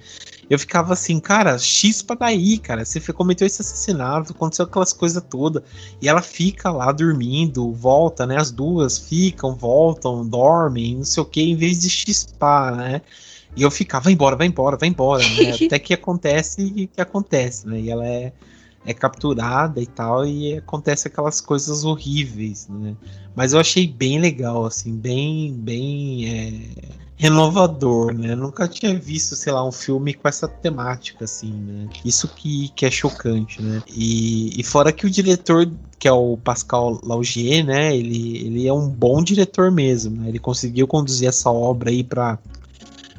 eu 0.50 0.58
ficava 0.58 0.94
assim, 0.94 1.20
cara, 1.20 1.58
chispa 1.58 2.16
daí, 2.16 2.58
cara. 2.58 2.86
Você 2.86 3.02
cometeu 3.12 3.46
esse 3.46 3.62
assassinato, 3.62 4.32
aconteceu 4.32 4.66
aquelas 4.66 4.94
coisas 4.94 5.22
todas. 5.30 5.62
E 6.02 6.08
ela 6.08 6.22
fica 6.22 6.72
lá 6.72 6.92
dormindo, 6.92 7.37
volta, 7.74 8.26
né? 8.26 8.38
As 8.38 8.52
duas 8.52 8.98
ficam, 8.98 9.56
voltam, 9.56 10.28
dormem, 10.28 10.96
não 10.98 11.04
sei 11.04 11.22
o 11.22 11.26
que, 11.26 11.42
em 11.42 11.56
vez 11.56 11.80
de 11.80 11.90
chispar, 11.90 12.76
né? 12.76 13.02
E 13.56 13.62
eu 13.62 13.72
ficava, 13.72 14.06
vai 14.06 14.14
embora, 14.14 14.36
vai 14.36 14.48
embora, 14.48 14.78
vai 14.78 14.90
embora, 14.90 15.24
né? 15.24 15.54
Até 15.66 15.80
que 15.80 15.94
acontece 15.94 16.90
que 16.94 17.02
acontece, 17.02 17.68
né? 17.68 17.80
E 17.80 17.90
ela 17.90 18.08
é, 18.08 18.32
é 18.86 18.94
capturada 18.94 19.82
e 19.82 19.88
tal, 19.88 20.26
e 20.26 20.58
acontece 20.58 21.08
aquelas 21.08 21.42
coisas 21.42 21.84
horríveis, 21.84 22.68
né? 22.68 22.96
Mas 23.36 23.54
eu 23.54 23.60
achei 23.60 23.88
bem 23.88 24.20
legal, 24.20 24.66
assim, 24.66 24.96
bem, 24.96 25.54
bem. 25.54 26.28
É 26.28 27.07
renovador, 27.18 28.14
né? 28.14 28.36
nunca 28.36 28.68
tinha 28.68 28.98
visto, 28.98 29.36
sei 29.36 29.52
lá, 29.52 29.68
um 29.68 29.72
filme 29.72 30.14
com 30.14 30.28
essa 30.28 30.48
temática, 30.48 31.26
assim, 31.26 31.52
né? 31.52 31.90
Isso 32.06 32.28
que, 32.28 32.70
que 32.70 32.86
é 32.86 32.92
chocante, 32.92 33.60
né? 33.60 33.82
E, 33.88 34.54
e 34.60 34.64
fora 34.64 34.92
que 34.92 35.08
o 35.08 35.10
diretor, 35.10 35.68
que 35.98 36.08
é 36.08 36.12
o 36.12 36.38
Pascal 36.38 37.02
Laugier, 37.04 37.66
né? 37.66 37.96
Ele, 37.96 38.38
ele 38.46 38.68
é 38.68 38.74
um 38.74 38.88
bom 38.88 39.24
diretor 39.24 39.72
mesmo, 39.72 40.22
né? 40.22 40.30
Ele 40.30 40.38
conseguiu 40.38 40.86
conduzir 40.88 41.28
essa 41.28 41.50
obra 41.50 41.90
aí 41.90 42.04
para 42.04 42.38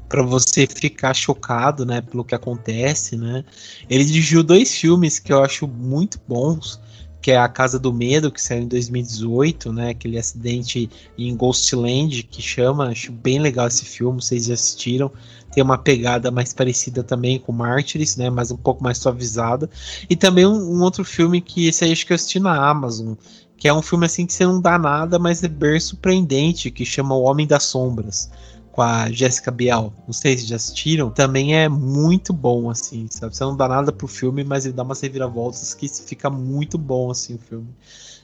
para 0.08 0.22
você 0.22 0.66
ficar 0.66 1.12
chocado, 1.12 1.84
né, 1.84 2.00
pelo 2.00 2.24
que 2.24 2.34
acontece, 2.34 3.14
né? 3.14 3.44
Ele 3.90 4.02
dirigiu 4.06 4.42
dois 4.42 4.74
filmes 4.74 5.18
que 5.18 5.30
eu 5.30 5.44
acho 5.44 5.68
muito 5.68 6.18
bons, 6.26 6.80
que 7.20 7.30
é 7.32 7.36
a 7.36 7.48
Casa 7.48 7.78
do 7.78 7.92
Medo, 7.92 8.30
que 8.30 8.40
saiu 8.40 8.62
em 8.62 8.68
2018, 8.68 9.72
né? 9.72 9.90
Aquele 9.90 10.18
acidente 10.18 10.88
em 11.16 11.34
Ghostland 11.36 12.22
que 12.22 12.40
chama, 12.40 12.88
acho 12.88 13.10
bem 13.10 13.38
legal 13.38 13.66
esse 13.66 13.84
filme, 13.84 14.22
vocês 14.22 14.46
já 14.46 14.54
assistiram. 14.54 15.10
Tem 15.52 15.62
uma 15.62 15.78
pegada 15.78 16.30
mais 16.30 16.52
parecida 16.52 17.02
também 17.02 17.38
com 17.38 17.52
Mártires, 17.52 18.16
né? 18.16 18.30
Mas 18.30 18.50
um 18.50 18.56
pouco 18.56 18.82
mais 18.82 18.98
suavizada. 18.98 19.68
E 20.08 20.14
também 20.14 20.46
um, 20.46 20.76
um, 20.76 20.82
outro 20.82 21.04
filme 21.04 21.40
que 21.40 21.66
esse 21.66 21.84
aí 21.84 21.92
acho 21.92 22.06
que 22.06 22.12
eu 22.12 22.16
assisti 22.16 22.38
na 22.38 22.68
Amazon, 22.68 23.14
que 23.56 23.66
é 23.66 23.74
um 23.74 23.82
filme 23.82 24.06
assim 24.06 24.24
que 24.24 24.32
você 24.32 24.46
não 24.46 24.60
dá 24.60 24.78
nada, 24.78 25.18
mas 25.18 25.42
é 25.42 25.48
bem 25.48 25.80
surpreendente, 25.80 26.70
que 26.70 26.84
chama 26.84 27.16
O 27.16 27.22
Homem 27.22 27.46
das 27.46 27.64
Sombras 27.64 28.30
com 28.78 28.82
a 28.82 29.10
Jessica 29.10 29.50
Biel. 29.50 29.92
Não 30.06 30.12
sei 30.12 30.38
se 30.38 30.46
já 30.46 30.54
assistiram. 30.54 31.10
Também 31.10 31.56
é 31.56 31.68
muito 31.68 32.32
bom, 32.32 32.70
assim, 32.70 33.08
sabe? 33.10 33.36
Você 33.36 33.42
não 33.42 33.56
dá 33.56 33.66
nada 33.66 33.90
pro 33.90 34.06
filme, 34.06 34.44
mas 34.44 34.64
ele 34.64 34.74
dá 34.74 34.84
umas 34.84 35.00
reviravoltas 35.00 35.74
que 35.74 35.88
fica 35.88 36.30
muito 36.30 36.78
bom, 36.78 37.10
assim, 37.10 37.34
o 37.34 37.38
filme. 37.38 37.66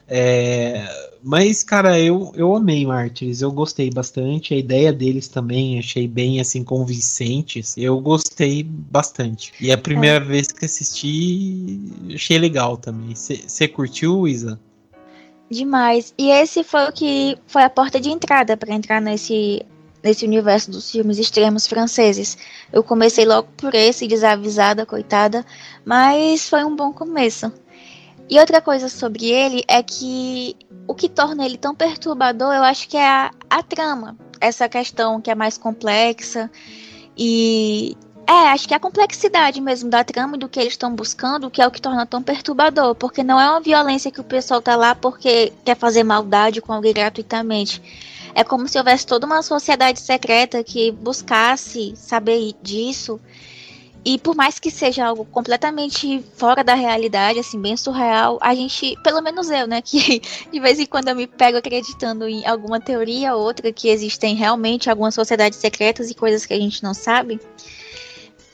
É, 0.06 0.86
mas, 1.24 1.64
cara, 1.64 1.98
eu, 1.98 2.30
eu 2.36 2.54
amei 2.54 2.86
Mártires, 2.86 3.42
eu 3.42 3.50
gostei 3.50 3.90
bastante. 3.90 4.54
A 4.54 4.56
ideia 4.56 4.92
deles 4.92 5.26
também 5.26 5.76
achei 5.76 6.06
bem 6.06 6.38
assim 6.38 6.62
convincente. 6.62 7.60
Eu 7.76 8.00
gostei 8.00 8.62
bastante. 8.62 9.52
E 9.60 9.72
a 9.72 9.78
primeira 9.78 10.24
é. 10.24 10.28
vez 10.28 10.52
que 10.52 10.66
assisti, 10.66 11.80
achei 12.14 12.38
legal 12.38 12.76
também. 12.76 13.12
Você 13.16 13.66
curtiu, 13.66 14.28
Isa? 14.28 14.60
Demais. 15.50 16.14
E 16.16 16.30
esse 16.30 16.62
foi 16.62 16.84
o 16.84 16.92
que 16.92 17.36
foi 17.44 17.64
a 17.64 17.70
porta 17.70 18.00
de 18.00 18.08
entrada 18.08 18.56
para 18.56 18.72
entrar 18.72 19.00
nesse 19.00 19.66
nesse 20.04 20.26
universo 20.26 20.70
dos 20.70 20.90
filmes 20.90 21.18
extremos 21.18 21.66
franceses. 21.66 22.36
Eu 22.70 22.84
comecei 22.84 23.24
logo 23.24 23.48
por 23.56 23.74
esse, 23.74 24.06
desavisada, 24.06 24.84
coitada, 24.84 25.44
mas 25.84 26.46
foi 26.46 26.62
um 26.62 26.76
bom 26.76 26.92
começo. 26.92 27.50
E 28.28 28.38
outra 28.38 28.60
coisa 28.60 28.88
sobre 28.88 29.30
ele 29.30 29.64
é 29.66 29.82
que 29.82 30.54
o 30.86 30.94
que 30.94 31.08
torna 31.08 31.44
ele 31.46 31.56
tão 31.56 31.74
perturbador, 31.74 32.54
eu 32.54 32.62
acho 32.62 32.86
que 32.88 32.96
é 32.96 33.06
a, 33.06 33.30
a 33.48 33.62
trama. 33.62 34.16
Essa 34.40 34.68
questão 34.68 35.20
que 35.20 35.30
é 35.30 35.34
mais 35.34 35.56
complexa 35.56 36.50
e 37.16 37.96
é, 38.26 38.48
acho 38.48 38.66
que 38.66 38.74
a 38.74 38.80
complexidade 38.80 39.60
mesmo 39.60 39.90
da 39.90 40.02
trama 40.02 40.36
e 40.36 40.38
do 40.38 40.48
que 40.48 40.58
eles 40.58 40.72
estão 40.72 40.94
buscando, 40.94 41.50
que 41.50 41.60
é 41.60 41.66
o 41.66 41.70
que 41.70 41.80
torna 41.80 42.06
tão 42.06 42.22
perturbador, 42.22 42.94
porque 42.94 43.22
não 43.22 43.40
é 43.40 43.48
uma 43.50 43.60
violência 43.60 44.10
que 44.10 44.20
o 44.20 44.24
pessoal 44.24 44.60
tá 44.60 44.76
lá 44.76 44.94
porque 44.94 45.52
quer 45.64 45.76
fazer 45.76 46.02
maldade 46.02 46.60
com 46.60 46.72
alguém 46.72 46.92
gratuitamente. 46.92 47.82
É 48.34 48.42
como 48.42 48.66
se 48.66 48.76
houvesse 48.78 49.06
toda 49.06 49.26
uma 49.26 49.42
sociedade 49.42 50.00
secreta 50.00 50.64
que 50.64 50.90
buscasse 50.90 51.94
saber 51.96 52.54
disso. 52.62 53.20
E 54.04 54.18
por 54.18 54.36
mais 54.36 54.58
que 54.58 54.70
seja 54.70 55.06
algo 55.06 55.24
completamente 55.24 56.22
fora 56.36 56.62
da 56.62 56.74
realidade, 56.74 57.38
assim, 57.38 57.58
bem 57.58 57.74
surreal, 57.74 58.38
a 58.42 58.54
gente, 58.54 58.94
pelo 59.02 59.22
menos 59.22 59.48
eu, 59.48 59.66
né, 59.66 59.80
que 59.82 60.20
de 60.52 60.60
vez 60.60 60.78
em 60.78 60.84
quando 60.84 61.08
eu 61.08 61.16
me 61.16 61.26
pego 61.26 61.56
acreditando 61.56 62.28
em 62.28 62.46
alguma 62.46 62.78
teoria 62.78 63.34
ou 63.34 63.42
outra 63.42 63.72
que 63.72 63.88
existem 63.88 64.34
realmente 64.34 64.90
algumas 64.90 65.14
sociedades 65.14 65.58
secretas 65.58 66.10
e 66.10 66.14
coisas 66.14 66.44
que 66.44 66.52
a 66.52 66.58
gente 66.58 66.82
não 66.82 66.92
sabe. 66.92 67.40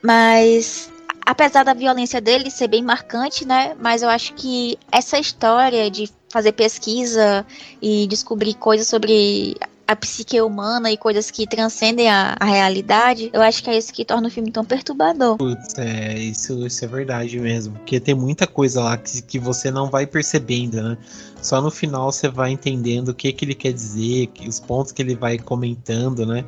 Mas 0.00 0.88
apesar 1.26 1.64
da 1.64 1.74
violência 1.74 2.20
dele 2.20 2.50
ser 2.50 2.68
bem 2.68 2.82
marcante, 2.82 3.44
né? 3.44 3.76
Mas 3.80 4.02
eu 4.02 4.08
acho 4.08 4.34
que 4.34 4.78
essa 4.90 5.18
história 5.18 5.90
de 5.90 6.08
fazer 6.28 6.52
pesquisa 6.52 7.44
e 7.82 8.06
descobrir 8.06 8.54
coisas 8.54 8.86
sobre 8.86 9.56
a 9.90 9.96
psique 9.96 10.40
humana 10.40 10.88
e 10.92 10.96
coisas 10.96 11.32
que 11.32 11.48
transcendem 11.48 12.08
a, 12.08 12.36
a, 12.38 12.44
realidade, 12.44 13.28
eu 13.32 13.42
acho 13.42 13.60
que 13.60 13.68
é 13.68 13.76
isso 13.76 13.92
que 13.92 14.04
torna 14.04 14.28
o 14.28 14.30
filme 14.30 14.52
tão 14.52 14.64
perturbador. 14.64 15.36
Putz, 15.36 15.76
é, 15.78 16.16
isso, 16.16 16.64
isso 16.64 16.84
é 16.84 16.88
verdade 16.88 17.40
mesmo. 17.40 17.74
Porque 17.74 17.98
tem 17.98 18.14
muita 18.14 18.46
coisa 18.46 18.84
lá 18.84 18.96
que, 18.96 19.20
que 19.20 19.36
você 19.36 19.68
não 19.68 19.90
vai 19.90 20.06
percebendo, 20.06 20.80
né? 20.80 20.96
Só 21.42 21.60
no 21.60 21.72
final 21.72 22.12
você 22.12 22.28
vai 22.28 22.52
entendendo 22.52 23.08
o 23.08 23.14
que, 23.14 23.32
que 23.32 23.44
ele 23.44 23.54
quer 23.54 23.72
dizer, 23.72 24.30
os 24.46 24.60
pontos 24.60 24.92
que 24.92 25.02
ele 25.02 25.16
vai 25.16 25.40
comentando, 25.40 26.24
né? 26.24 26.44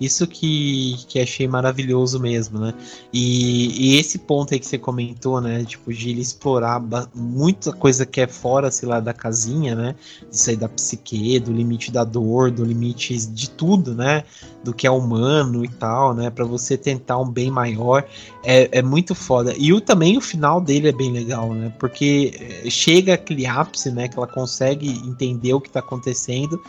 Isso 0.00 0.26
que, 0.26 0.96
que 1.06 1.20
achei 1.20 1.46
maravilhoso 1.46 2.18
mesmo, 2.18 2.58
né? 2.58 2.74
E, 3.12 3.92
e, 3.92 3.96
esse 3.96 4.18
ponto 4.18 4.52
aí 4.52 4.58
que 4.58 4.66
você 4.66 4.76
comentou, 4.76 5.40
né? 5.40 5.64
Tipo, 5.64 5.94
de 5.94 6.10
ele 6.10 6.20
explorar 6.20 6.82
muita 7.14 7.72
coisa 7.72 8.04
que 8.04 8.20
é 8.20 8.26
fora, 8.26 8.72
sei 8.72 8.88
lá, 8.88 8.98
da 8.98 9.12
casinha, 9.12 9.74
né? 9.76 9.94
Isso 10.30 10.50
aí 10.50 10.56
da 10.56 10.68
psique, 10.68 11.38
do 11.38 11.52
limite 11.52 11.92
da 11.92 12.02
dor, 12.02 12.50
do 12.50 12.64
limite 12.64 13.16
de 13.16 13.48
tudo, 13.50 13.94
né? 13.94 14.24
Do 14.64 14.74
que 14.74 14.84
é 14.84 14.90
humano 14.90 15.64
e 15.64 15.68
tal, 15.68 16.12
né? 16.12 16.28
Para 16.28 16.44
você 16.44 16.76
tentar 16.76 17.18
um 17.18 17.30
bem 17.30 17.50
maior. 17.50 18.04
É, 18.42 18.78
é 18.78 18.82
muito 18.82 19.14
foda. 19.14 19.54
E 19.56 19.72
o, 19.72 19.80
também 19.80 20.18
o 20.18 20.20
final 20.20 20.60
dele 20.60 20.88
é 20.88 20.92
bem 20.92 21.12
legal, 21.12 21.54
né? 21.54 21.72
Porque 21.78 22.62
eh, 22.64 22.68
chega 22.68 23.14
aquele 23.14 23.46
ápice, 23.46 23.92
né? 23.92 24.08
Que 24.08 24.18
ela 24.18 24.26
consegue 24.26 24.88
entender 25.06 25.54
o 25.54 25.60
que 25.60 25.70
tá 25.70 25.78
acontecendo 25.78 26.60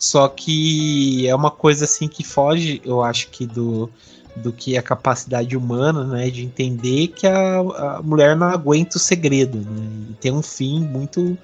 só 0.00 0.26
que 0.28 1.28
é 1.28 1.34
uma 1.34 1.50
coisa 1.50 1.84
assim 1.84 2.08
que 2.08 2.24
foge, 2.24 2.80
eu 2.86 3.02
acho 3.02 3.28
que 3.28 3.46
do, 3.46 3.90
do 4.34 4.50
que 4.50 4.78
a 4.78 4.82
capacidade 4.82 5.54
humana, 5.54 6.04
né, 6.04 6.30
de 6.30 6.42
entender 6.42 7.08
que 7.08 7.26
a, 7.26 7.58
a 7.58 8.02
mulher 8.02 8.34
não 8.34 8.46
aguenta 8.46 8.96
o 8.96 9.00
segredo, 9.00 9.58
né, 9.58 10.06
e 10.08 10.14
tem 10.14 10.32
um 10.32 10.40
fim 10.40 10.80
muito 10.80 11.36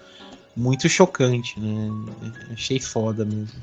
muito 0.57 0.89
chocante, 0.89 1.61
né, 1.61 1.91
achei 2.51 2.81
foda 2.81 3.27
mesmo. 3.27 3.61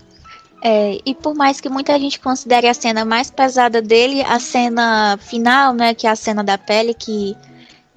É, 0.62 1.00
e 1.04 1.16
por 1.16 1.34
mais 1.34 1.60
que 1.60 1.68
muita 1.68 2.00
gente 2.00 2.20
considere 2.20 2.68
a 2.68 2.74
cena 2.74 3.04
mais 3.04 3.32
pesada 3.32 3.82
dele, 3.82 4.22
a 4.22 4.40
cena 4.40 5.18
final, 5.18 5.74
né, 5.74 5.96
que 5.96 6.06
é 6.06 6.12
a 6.12 6.16
cena 6.16 6.44
da 6.44 6.56
pele 6.56 6.94
que 6.94 7.36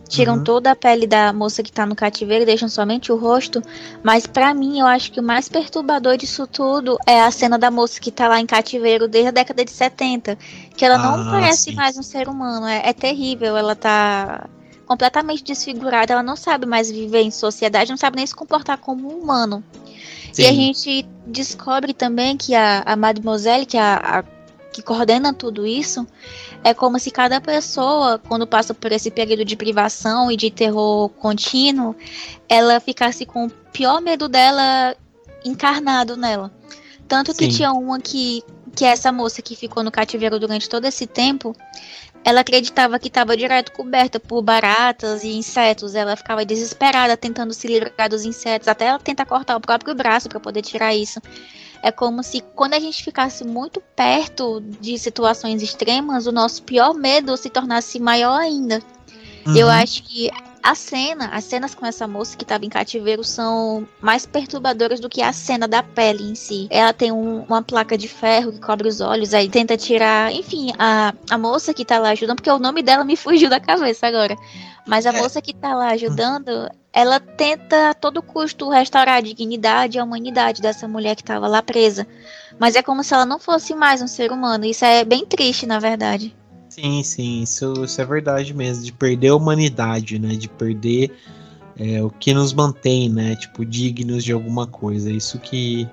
tiram 0.08 0.36
uhum. 0.36 0.44
toda 0.44 0.70
a 0.70 0.76
pele 0.76 1.06
da 1.06 1.32
moça 1.32 1.62
que 1.62 1.72
tá 1.72 1.84
no 1.84 1.94
cativeiro 1.94 2.42
e 2.42 2.46
deixam 2.46 2.68
somente 2.68 3.10
o 3.10 3.16
rosto. 3.16 3.62
Mas 4.02 4.26
para 4.26 4.54
mim, 4.54 4.78
eu 4.80 4.86
acho 4.86 5.10
que 5.10 5.20
o 5.20 5.22
mais 5.22 5.48
perturbador 5.48 6.16
disso 6.16 6.46
tudo 6.46 6.98
é 7.06 7.20
a 7.20 7.30
cena 7.30 7.58
da 7.58 7.70
moça 7.70 8.00
que 8.00 8.10
tá 8.10 8.28
lá 8.28 8.40
em 8.40 8.46
cativeiro 8.46 9.08
desde 9.08 9.28
a 9.28 9.32
década 9.32 9.64
de 9.64 9.70
70. 9.70 10.38
Que 10.76 10.84
ela 10.84 10.96
ah, 10.96 11.16
não 11.16 11.30
parece 11.30 11.70
sim. 11.70 11.74
mais 11.74 11.96
um 11.98 12.02
ser 12.02 12.28
humano. 12.28 12.66
É, 12.66 12.88
é 12.88 12.92
terrível. 12.92 13.56
Ela 13.56 13.74
tá 13.74 14.48
completamente 14.86 15.42
desfigurada. 15.42 16.12
Ela 16.12 16.22
não 16.22 16.36
sabe 16.36 16.66
mais 16.66 16.90
viver 16.90 17.22
em 17.22 17.30
sociedade, 17.30 17.90
não 17.90 17.98
sabe 17.98 18.16
nem 18.16 18.26
se 18.26 18.34
comportar 18.34 18.78
como 18.78 19.12
um 19.12 19.22
humano. 19.22 19.62
Sim. 20.32 20.42
E 20.42 20.46
a 20.46 20.52
gente 20.52 21.06
descobre 21.26 21.92
também 21.92 22.36
que 22.36 22.54
a, 22.54 22.82
a 22.84 22.94
Mademoiselle, 22.94 23.66
que 23.66 23.76
é 23.76 23.80
a, 23.80 24.20
a 24.20 24.35
que 24.76 24.82
coordena 24.82 25.32
tudo 25.32 25.66
isso, 25.66 26.06
é 26.62 26.74
como 26.74 26.98
se 26.98 27.10
cada 27.10 27.40
pessoa, 27.40 28.18
quando 28.18 28.46
passa 28.46 28.74
por 28.74 28.92
esse 28.92 29.10
período 29.10 29.42
de 29.42 29.56
privação 29.56 30.30
e 30.30 30.36
de 30.36 30.50
terror 30.50 31.08
contínuo, 31.08 31.96
ela 32.46 32.78
ficasse 32.78 33.24
com 33.24 33.46
o 33.46 33.50
pior 33.72 34.02
medo 34.02 34.28
dela 34.28 34.94
encarnado 35.42 36.14
nela. 36.14 36.52
Tanto 37.08 37.32
que 37.32 37.46
Sim. 37.46 37.56
tinha 37.56 37.72
uma 37.72 37.98
que, 37.98 38.44
que 38.74 38.84
é 38.84 38.88
essa 38.88 39.10
moça 39.10 39.40
que 39.40 39.56
ficou 39.56 39.82
no 39.82 39.90
cativeiro 39.90 40.38
durante 40.38 40.68
todo 40.68 40.84
esse 40.84 41.06
tempo, 41.06 41.56
ela 42.22 42.40
acreditava 42.40 42.98
que 42.98 43.08
estava 43.08 43.34
direto 43.34 43.72
coberta 43.72 44.20
por 44.20 44.42
baratas 44.42 45.24
e 45.24 45.28
insetos. 45.28 45.94
Ela 45.94 46.16
ficava 46.16 46.44
desesperada 46.44 47.16
tentando 47.16 47.54
se 47.54 47.66
livrar 47.66 48.10
dos 48.10 48.26
insetos, 48.26 48.68
até 48.68 48.88
ela 48.88 48.98
tentar 48.98 49.24
cortar 49.24 49.56
o 49.56 49.60
próprio 49.60 49.94
braço 49.94 50.28
para 50.28 50.38
poder 50.38 50.60
tirar 50.60 50.94
isso. 50.94 51.18
É 51.86 51.92
como 51.92 52.20
se 52.20 52.40
quando 52.56 52.74
a 52.74 52.80
gente 52.80 53.00
ficasse 53.04 53.44
muito 53.44 53.80
perto 53.94 54.60
de 54.60 54.98
situações 54.98 55.62
extremas, 55.62 56.26
o 56.26 56.32
nosso 56.32 56.64
pior 56.64 56.92
medo 56.92 57.36
se 57.36 57.48
tornasse 57.48 58.00
maior 58.00 58.40
ainda. 58.40 58.82
Uhum. 59.46 59.56
Eu 59.56 59.68
acho 59.68 60.02
que 60.02 60.28
a 60.60 60.74
cena, 60.74 61.28
as 61.28 61.44
cenas 61.44 61.76
com 61.76 61.86
essa 61.86 62.08
moça 62.08 62.36
que 62.36 62.42
estava 62.42 62.64
em 62.64 62.68
cativeiro 62.68 63.22
são 63.22 63.86
mais 64.00 64.26
perturbadoras 64.26 64.98
do 64.98 65.08
que 65.08 65.22
a 65.22 65.32
cena 65.32 65.68
da 65.68 65.80
pele 65.80 66.24
em 66.24 66.34
si. 66.34 66.66
Ela 66.70 66.92
tem 66.92 67.12
um, 67.12 67.44
uma 67.44 67.62
placa 67.62 67.96
de 67.96 68.08
ferro 68.08 68.50
que 68.50 68.58
cobre 68.60 68.88
os 68.88 69.00
olhos, 69.00 69.32
aí 69.32 69.48
tenta 69.48 69.76
tirar. 69.76 70.32
Enfim, 70.32 70.72
a, 70.76 71.14
a 71.30 71.38
moça 71.38 71.72
que 71.72 71.84
tá 71.84 72.00
lá 72.00 72.10
ajudando, 72.10 72.38
porque 72.38 72.50
o 72.50 72.58
nome 72.58 72.82
dela 72.82 73.04
me 73.04 73.14
fugiu 73.16 73.48
da 73.48 73.60
cabeça 73.60 74.08
agora. 74.08 74.36
Mas 74.88 75.06
a 75.06 75.10
é. 75.10 75.22
moça 75.22 75.40
que 75.40 75.54
tá 75.54 75.72
lá 75.72 75.90
ajudando, 75.90 76.68
ela 76.96 77.20
tenta 77.20 77.90
a 77.90 77.94
todo 77.94 78.22
custo 78.22 78.70
restaurar 78.70 79.18
a 79.18 79.20
dignidade 79.20 79.98
e 79.98 80.00
a 80.00 80.04
humanidade 80.04 80.62
dessa 80.62 80.88
mulher 80.88 81.14
que 81.14 81.20
estava 81.20 81.46
lá 81.46 81.60
presa. 81.60 82.06
Mas 82.58 82.74
é 82.74 82.82
como 82.82 83.04
se 83.04 83.12
ela 83.12 83.26
não 83.26 83.38
fosse 83.38 83.74
mais 83.74 84.00
um 84.00 84.06
ser 84.06 84.32
humano. 84.32 84.64
Isso 84.64 84.82
é 84.82 85.04
bem 85.04 85.26
triste, 85.26 85.66
na 85.66 85.78
verdade. 85.78 86.34
Sim, 86.70 87.02
sim, 87.02 87.42
isso, 87.42 87.84
isso 87.84 88.00
é 88.00 88.04
verdade 88.06 88.54
mesmo, 88.54 88.82
de 88.82 88.94
perder 88.94 89.28
a 89.28 89.36
humanidade, 89.36 90.18
né? 90.18 90.36
De 90.36 90.48
perder 90.48 91.14
é, 91.78 92.02
o 92.02 92.08
que 92.08 92.32
nos 92.32 92.54
mantém, 92.54 93.10
né? 93.10 93.36
Tipo, 93.36 93.62
dignos 93.62 94.24
de 94.24 94.32
alguma 94.32 94.66
coisa. 94.66 95.12
Isso 95.12 95.38
que, 95.38 95.86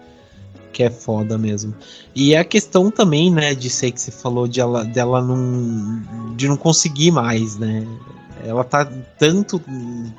que 0.71 0.83
é 0.83 0.89
foda 0.89 1.37
mesmo. 1.37 1.75
E 2.15 2.33
a 2.33 2.45
questão 2.45 2.89
também, 2.89 3.29
né, 3.29 3.53
de 3.53 3.69
ser 3.69 3.91
que 3.91 3.99
você 3.99 4.09
falou 4.09 4.47
de 4.47 4.61
ela, 4.61 4.85
dela 4.85 5.21
não, 5.21 6.33
de 6.37 6.47
não 6.47 6.55
conseguir 6.55 7.11
mais, 7.11 7.57
né? 7.57 7.85
Ela 8.45 8.63
tá 8.63 8.85
tanto 9.17 9.61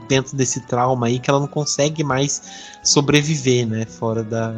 dentro 0.08 0.36
desse 0.36 0.60
trauma 0.66 1.06
aí 1.06 1.18
que 1.18 1.30
ela 1.30 1.40
não 1.40 1.46
consegue 1.46 2.02
mais 2.02 2.42
sobreviver, 2.82 3.66
né? 3.66 3.84
Fora 3.84 4.22
da, 4.22 4.52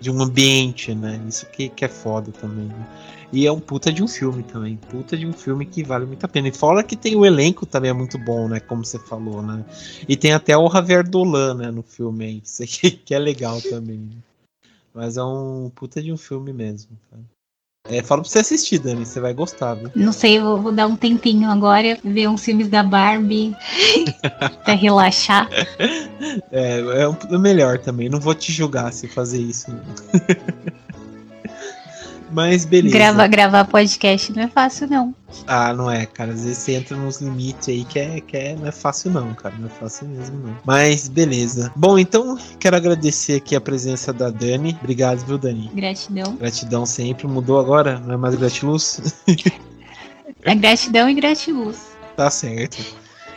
de 0.00 0.10
um 0.10 0.20
ambiente, 0.20 0.94
né? 0.94 1.20
Isso 1.28 1.46
que, 1.46 1.68
que 1.68 1.84
é 1.84 1.88
foda 1.88 2.32
também. 2.32 2.66
Né? 2.66 2.86
E 3.32 3.46
é 3.46 3.52
um 3.52 3.60
puta 3.60 3.92
de 3.92 4.02
um 4.02 4.08
filme 4.08 4.42
também. 4.42 4.76
Puta 4.76 5.16
de 5.16 5.26
um 5.26 5.32
filme 5.32 5.66
que 5.66 5.82
vale 5.82 6.06
muito 6.06 6.24
a 6.24 6.28
pena. 6.28 6.48
E 6.48 6.52
fora 6.52 6.82
que 6.82 6.96
tem 6.96 7.16
o 7.16 7.26
elenco 7.26 7.66
também 7.66 7.90
é 7.90 7.94
muito 7.94 8.18
bom, 8.18 8.48
né? 8.48 8.60
Como 8.60 8.84
você 8.84 8.98
falou, 8.98 9.42
né? 9.42 9.64
E 10.08 10.16
tem 10.16 10.32
até 10.32 10.56
o 10.56 10.70
Javier 10.70 11.08
Dolan, 11.08 11.54
né? 11.54 11.70
No 11.70 11.82
filme 11.82 12.24
aí. 12.24 12.42
Isso 12.44 12.62
aqui 12.62 12.90
que 12.90 13.14
é 13.14 13.18
legal 13.18 13.60
também. 13.60 14.10
Mas 14.94 15.16
é 15.16 15.22
um 15.22 15.70
puta 15.74 16.02
de 16.02 16.12
um 16.12 16.16
filme 16.16 16.52
mesmo, 16.52 16.96
cara. 17.10 17.22
É, 17.88 18.02
fala 18.02 18.22
pra 18.22 18.30
você 18.30 18.40
assistir, 18.40 18.78
Dani, 18.78 19.06
você 19.06 19.20
vai 19.20 19.32
gostar, 19.32 19.74
viu? 19.74 19.90
Não 19.94 20.12
sei, 20.12 20.40
vou, 20.40 20.60
vou 20.60 20.72
dar 20.72 20.86
um 20.86 20.96
tempinho 20.96 21.50
agora, 21.50 21.98
ver 22.02 22.28
uns 22.28 22.44
filmes 22.44 22.68
da 22.68 22.82
Barbie 22.82 23.54
pra 24.64 24.74
relaxar. 24.74 25.48
É, 26.50 26.78
é 26.78 27.08
o 27.08 27.38
melhor 27.38 27.78
também, 27.78 28.08
não 28.08 28.20
vou 28.20 28.34
te 28.34 28.52
julgar 28.52 28.92
se 28.92 29.06
fazer 29.06 29.40
isso. 29.40 29.66
Mas 32.30 32.64
beleza. 32.64 32.96
Gravar, 32.96 33.26
gravar 33.28 33.64
podcast 33.64 34.32
não 34.32 34.42
é 34.42 34.48
fácil, 34.48 34.88
não. 34.88 35.14
Ah, 35.46 35.72
não 35.72 35.90
é, 35.90 36.06
cara. 36.06 36.32
Às 36.32 36.42
vezes 36.42 36.58
você 36.58 36.72
entra 36.74 36.96
nos 36.96 37.20
limites 37.20 37.68
aí 37.68 37.84
que, 37.84 37.98
é, 37.98 38.20
que 38.20 38.36
é, 38.36 38.56
não 38.56 38.66
é 38.66 38.72
fácil, 38.72 39.10
não, 39.10 39.32
cara. 39.34 39.54
Não 39.58 39.66
é 39.66 39.70
fácil 39.70 40.08
mesmo, 40.08 40.38
não. 40.38 40.56
Mas 40.64 41.08
beleza. 41.08 41.72
Bom, 41.76 41.98
então 41.98 42.38
quero 42.58 42.76
agradecer 42.76 43.36
aqui 43.36 43.54
a 43.54 43.60
presença 43.60 44.12
da 44.12 44.30
Dani. 44.30 44.76
Obrigado, 44.80 45.24
viu, 45.24 45.38
Dani? 45.38 45.70
Gratidão. 45.74 46.36
Gratidão 46.36 46.86
sempre. 46.86 47.26
Mudou 47.26 47.60
agora? 47.60 47.98
Não 48.00 48.14
é 48.14 48.16
mais 48.16 48.34
gratiluz? 48.34 49.00
é 50.42 50.54
gratidão 50.54 51.08
e 51.08 51.14
gratiluz. 51.14 51.96
Tá 52.16 52.30
certo. 52.30 52.78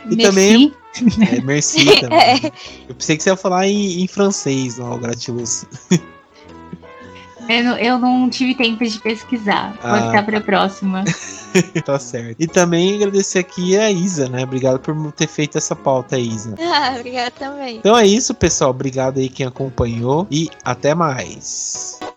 E 0.06 0.16
merci. 0.16 0.22
também. 0.22 0.74
É, 1.30 1.40
merci 1.42 1.84
também. 2.00 2.52
Eu 2.88 2.94
pensei 2.94 3.16
que 3.16 3.22
você 3.22 3.28
ia 3.28 3.36
falar 3.36 3.68
em, 3.68 4.02
em 4.02 4.08
francês, 4.08 4.80
ó, 4.80 4.94
o 4.94 4.98
gratiluz. 4.98 5.66
Eu 7.50 7.64
não, 7.64 7.78
eu 7.78 7.98
não 7.98 8.30
tive 8.30 8.54
tempo 8.54 8.84
de 8.84 8.98
pesquisar. 9.00 9.76
Vou 9.82 9.90
ah. 9.90 10.06
ficar 10.06 10.22
pra 10.22 10.40
próxima. 10.40 11.04
tá 11.84 11.98
certo. 11.98 12.36
E 12.38 12.46
também 12.46 12.94
agradecer 12.94 13.40
aqui 13.40 13.76
a 13.76 13.90
Isa, 13.90 14.28
né? 14.28 14.44
Obrigado 14.44 14.78
por 14.78 15.12
ter 15.12 15.26
feito 15.26 15.58
essa 15.58 15.74
pauta, 15.74 16.18
Isa. 16.18 16.54
Ah, 16.60 16.94
obrigada 16.96 17.32
também. 17.32 17.76
Então 17.76 17.98
é 17.98 18.06
isso, 18.06 18.32
pessoal. 18.34 18.70
Obrigado 18.70 19.18
aí 19.18 19.28
quem 19.28 19.46
acompanhou 19.46 20.26
e 20.30 20.48
até 20.64 20.94
mais. 20.94 22.00